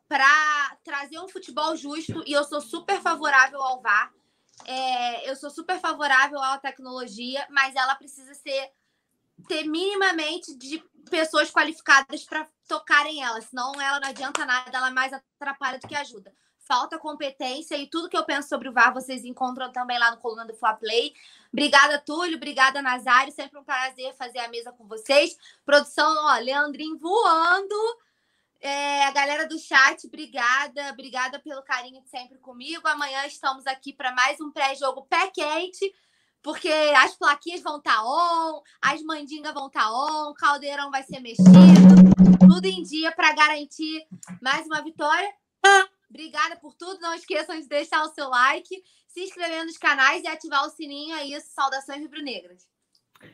para 0.07 0.77
trazer 0.83 1.19
um 1.19 1.27
futebol 1.27 1.75
justo 1.75 2.23
e 2.25 2.33
eu 2.33 2.43
sou 2.43 2.61
super 2.61 3.01
favorável 3.01 3.61
ao 3.61 3.81
VAR. 3.81 4.13
É, 4.65 5.29
eu 5.29 5.35
sou 5.35 5.49
super 5.49 5.79
favorável 5.79 6.39
à 6.39 6.57
tecnologia, 6.57 7.45
mas 7.49 7.75
ela 7.75 7.95
precisa 7.95 8.33
ser 8.33 8.71
ter 9.47 9.63
minimamente 9.63 10.55
de 10.55 10.79
pessoas 11.09 11.51
qualificadas 11.51 12.23
para 12.23 12.47
tocarem 12.67 13.23
ela, 13.23 13.41
senão 13.41 13.73
ela 13.81 13.99
não 13.99 14.07
adianta 14.07 14.45
nada, 14.45 14.77
ela 14.77 14.91
mais 14.91 15.11
atrapalha 15.11 15.79
do 15.79 15.87
que 15.87 15.95
ajuda. 15.95 16.33
Falta 16.65 16.97
competência 16.97 17.75
e 17.75 17.87
tudo 17.87 18.07
que 18.07 18.17
eu 18.17 18.23
penso 18.23 18.47
sobre 18.47 18.69
o 18.69 18.71
VAR 18.71 18.93
vocês 18.93 19.25
encontram 19.25 19.71
também 19.71 19.99
lá 19.99 20.11
no 20.11 20.17
Coluna 20.17 20.45
do 20.45 20.53
Fla 20.53 20.73
Play. 20.73 21.13
Obrigada, 21.51 21.99
Túlio. 21.99 22.37
Obrigada, 22.37 22.81
Nazário. 22.81 23.33
Sempre 23.33 23.59
um 23.59 23.63
prazer 23.63 24.13
fazer 24.15 24.39
a 24.39 24.47
mesa 24.47 24.71
com 24.71 24.87
vocês. 24.87 25.37
Produção, 25.65 26.09
ó, 26.25 26.37
Leandrinho 26.37 26.97
voando. 26.97 27.75
É, 28.61 29.03
a 29.03 29.11
galera 29.11 29.45
do 29.45 29.59
chat, 29.59 30.07
obrigada, 30.07 30.89
obrigada 30.91 31.37
pelo 31.37 31.61
carinho 31.63 32.01
de 32.01 32.09
sempre 32.09 32.37
comigo. 32.37 32.87
Amanhã 32.87 33.25
estamos 33.25 33.67
aqui 33.67 33.91
para 33.91 34.13
mais 34.13 34.39
um 34.39 34.49
pré-jogo 34.49 35.05
pé 35.09 35.29
quente, 35.31 35.93
porque 36.41 36.69
as 36.95 37.13
plaquinhas 37.13 37.61
vão 37.61 37.79
estar 37.79 37.97
tá 37.97 38.05
on, 38.05 38.61
as 38.81 39.01
mandingas 39.03 39.53
vão 39.53 39.67
estar 39.67 39.81
tá 39.81 39.91
on, 39.91 40.29
o 40.29 40.33
caldeirão 40.33 40.89
vai 40.89 41.03
ser 41.03 41.19
mexido, 41.19 41.51
tudo 42.47 42.65
em 42.65 42.81
dia 42.83 43.11
para 43.11 43.33
garantir 43.33 44.07
mais 44.41 44.65
uma 44.65 44.81
vitória. 44.81 45.29
Obrigada 46.13 46.55
por 46.57 46.75
tudo. 46.75 47.01
Não 47.01 47.15
esqueçam 47.15 47.59
de 47.59 47.67
deixar 47.67 48.03
o 48.03 48.09
seu 48.09 48.29
like, 48.29 48.75
se 49.07 49.21
inscrever 49.21 49.65
nos 49.65 49.79
canais 49.79 50.23
e 50.23 50.27
ativar 50.27 50.63
o 50.63 50.69
sininho. 50.69 51.15
É 51.15 51.25
isso. 51.25 51.47
Saudações 51.55 52.03
rubro-negras. 52.03 52.67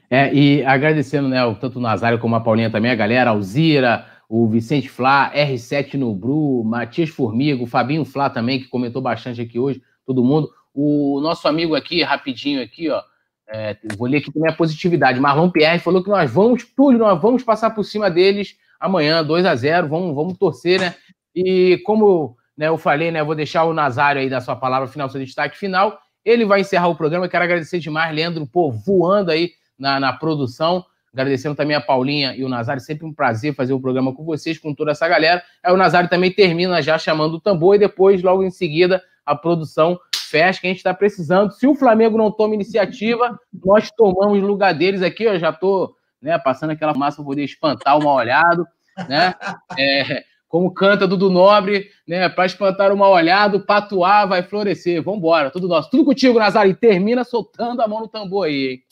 É, 0.10 0.34
e 0.34 0.64
agradecendo, 0.64 1.27
né, 1.27 1.39
tanto 1.60 1.80
o 1.80 1.81
Nazário 1.81 2.19
como 2.19 2.35
a 2.35 2.39
Paulinha 2.39 2.72
também, 2.72 2.91
a 2.91 2.95
galera, 2.95 3.31
Alzira, 3.31 4.07
o 4.30 4.47
Vicente 4.47 4.88
Flá, 4.88 5.31
R7 5.35 5.95
no 5.95 6.14
Bru, 6.14 6.64
Matias 6.64 7.10
Formigo, 7.10 7.65
Fabinho 7.65 8.06
Flá 8.06 8.30
também, 8.30 8.60
que 8.60 8.68
comentou 8.68 9.01
bastante 9.01 9.41
aqui 9.41 9.60
hoje, 9.60 9.81
todo 10.06 10.23
mundo. 10.23 10.49
O 10.73 11.19
nosso 11.19 11.47
amigo 11.47 11.76
aqui, 11.76 12.03
rapidinho 12.03 12.61
aqui, 12.61 12.89
ó, 12.89 13.01
é, 13.47 13.76
vou 13.97 14.07
ler 14.07 14.19
aqui 14.19 14.31
também 14.31 14.51
a 14.51 14.56
positividade. 14.56 15.19
Marlon 15.19 15.49
Pierre 15.49 15.80
falou 15.80 16.03
que 16.03 16.10
nós 16.10 16.31
vamos, 16.31 16.64
Túlio, 16.64 16.99
nós 16.99 17.19
vamos 17.19 17.43
passar 17.43 17.72
por 17.72 17.84
cima 17.84 18.10
deles 18.10 18.56
amanhã, 18.80 19.23
2 19.23 19.45
a 19.45 19.56
0 19.56 19.89
vamos, 19.89 20.15
vamos 20.15 20.38
torcer, 20.38 20.80
né? 20.80 20.95
E 21.35 21.81
como 21.84 22.38
né, 22.60 22.68
eu 22.68 22.77
falei, 22.77 23.10
né, 23.10 23.23
vou 23.23 23.36
deixar 23.36 23.64
o 23.64 23.73
Nazário 23.73 24.22
aí 24.22 24.30
da 24.30 24.41
sua 24.41 24.53
palavra 24.53 24.86
final, 24.86 25.10
seu 25.10 25.23
destaque 25.23 25.57
final. 25.57 25.98
Ele 26.26 26.44
vai 26.44 26.60
encerrar 26.60 26.90
o 26.90 26.95
programa. 26.95 27.26
Eu 27.26 27.30
quero 27.30 27.45
agradecer 27.45 27.80
demais, 27.80 28.14
Leandro, 28.14 28.45
pô, 28.45 28.69
voando 28.69 29.31
aí 29.31 29.52
na, 29.80 29.98
na 29.98 30.11
produção. 30.11 30.84
Agradecendo 31.14 31.56
também 31.56 31.77
a 31.77 31.80
Paulinha 31.80 32.36
e 32.36 32.44
o 32.44 32.49
Nazário, 32.49 32.81
sempre 32.81 33.06
um 33.06 33.14
prazer 33.14 33.56
fazer 33.56 33.72
o 33.72 33.80
programa 33.80 34.14
com 34.14 34.26
vocês, 34.26 34.60
com 34.60 34.76
toda 34.76 34.91
essa 34.91 35.07
galera. 35.07 35.41
Aí 35.64 35.73
o 35.73 35.77
Nazário 35.77 36.10
também 36.10 36.34
termina 36.34 36.81
já 36.81 36.98
chamando 36.98 37.36
o 37.36 37.40
tambor 37.40 37.76
e 37.76 37.80
depois, 37.80 38.22
logo 38.22 38.44
em 38.44 38.52
seguida, 38.52 39.02
a 39.26 39.34
produção 39.34 39.98
fecha, 40.14 40.60
que 40.60 40.68
a 40.68 40.69
gente 40.69 40.80
está 40.80 40.94
precisando. 40.94 41.53
Se 41.53 41.65
o 41.65 41.73
Flamengo 41.73 42.18
não 42.18 42.30
toma 42.30 42.56
iniciativa, 42.56 43.40
nós 43.65 43.90
tomamos 43.90 44.44
lugar 44.44 44.73
deles 44.73 45.02
aqui. 45.02 45.23
Eu 45.23 45.40
já 45.40 45.52
estou 45.52 45.95
né, 46.22 46.38
passando 46.38 46.72
aquela 46.72 46.94
massa 46.94 47.15
para 47.15 47.26
poder 47.26 47.45
espantar 47.45 47.98
o 47.98 48.03
mal 48.03 48.15
olhado, 48.15 48.68
né? 49.07 49.34
É, 49.77 50.26
como 50.50 50.74
canta 50.74 51.08
Dudu 51.08 51.30
Nobre, 51.30 51.92
né? 52.08 52.28
Para 52.28 52.48
espantar 52.48 52.92
o 52.92 52.98
mal 52.98 53.12
olhado, 53.12 53.62
patuar 53.62 54.28
vai 54.28 54.42
florescer. 54.42 55.02
Vamos 55.02 55.20
embora, 55.20 55.52
tudo 55.52 55.68
nosso. 55.68 55.92
Tudo 55.92 56.04
contigo, 56.04 56.40
Nazário. 56.40 56.72
E 56.72 56.76
termina 56.76 57.24
soltando 57.24 57.82
a 57.82 57.88
mão 57.88 58.02
no 58.02 58.08
tambor 58.08 58.48
aí, 58.48 58.68
hein? 58.72 58.84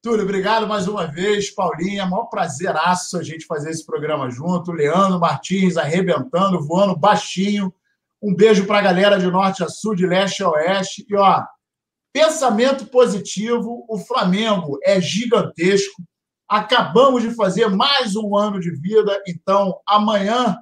Túlio, 0.00 0.22
obrigado 0.22 0.68
mais 0.68 0.86
uma 0.86 1.06
vez. 1.06 1.50
Paulinha, 1.50 2.06
maior 2.06 2.26
prazeraço 2.26 3.18
a 3.18 3.22
gente 3.22 3.46
fazer 3.46 3.70
esse 3.70 3.84
programa 3.84 4.30
junto. 4.30 4.70
Leandro 4.70 5.18
Martins 5.18 5.76
arrebentando, 5.76 6.62
voando 6.62 6.96
baixinho. 6.96 7.74
Um 8.22 8.32
beijo 8.32 8.64
para 8.64 8.78
a 8.78 8.82
galera 8.82 9.18
de 9.18 9.26
norte 9.26 9.64
a 9.64 9.68
sul, 9.68 9.96
de 9.96 10.06
leste 10.06 10.44
a 10.44 10.50
oeste. 10.50 11.04
E, 11.10 11.16
ó, 11.16 11.42
pensamento 12.12 12.86
positivo. 12.86 13.84
O 13.88 13.98
Flamengo 13.98 14.78
é 14.84 15.00
gigantesco. 15.00 16.00
Acabamos 16.48 17.22
de 17.22 17.30
fazer 17.34 17.68
mais 17.68 18.16
um 18.16 18.36
ano 18.36 18.60
de 18.60 18.70
vida. 18.70 19.22
Então, 19.26 19.80
amanhã, 19.86 20.58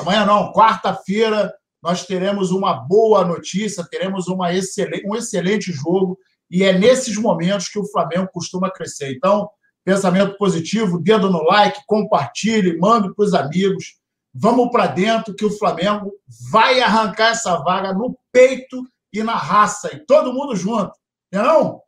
amanhã 0.00 0.24
não, 0.24 0.52
quarta-feira, 0.52 1.52
nós 1.82 2.04
teremos 2.04 2.50
uma 2.50 2.74
boa 2.74 3.24
notícia, 3.24 3.86
teremos 3.88 4.28
uma 4.28 4.52
excelente, 4.52 5.06
um 5.06 5.14
excelente 5.14 5.70
jogo 5.72 6.18
e 6.50 6.64
é 6.64 6.72
nesses 6.76 7.16
momentos 7.16 7.68
que 7.68 7.78
o 7.78 7.86
Flamengo 7.86 8.28
costuma 8.32 8.70
crescer. 8.70 9.12
Então, 9.12 9.48
pensamento 9.84 10.36
positivo, 10.36 11.00
dedo 11.00 11.30
no 11.30 11.42
like, 11.44 11.80
compartilhe, 11.86 12.78
mande 12.78 13.14
para 13.14 13.24
os 13.24 13.34
amigos. 13.34 13.96
Vamos 14.34 14.70
para 14.70 14.86
dentro 14.86 15.34
que 15.34 15.44
o 15.44 15.56
Flamengo 15.56 16.12
vai 16.50 16.80
arrancar 16.80 17.30
essa 17.30 17.56
vaga 17.58 17.92
no 17.92 18.18
peito 18.32 18.82
e 19.12 19.22
na 19.22 19.34
raça. 19.34 19.94
E 19.94 20.04
todo 20.04 20.32
mundo 20.32 20.56
junto. 20.56 20.92
Não? 21.32 21.80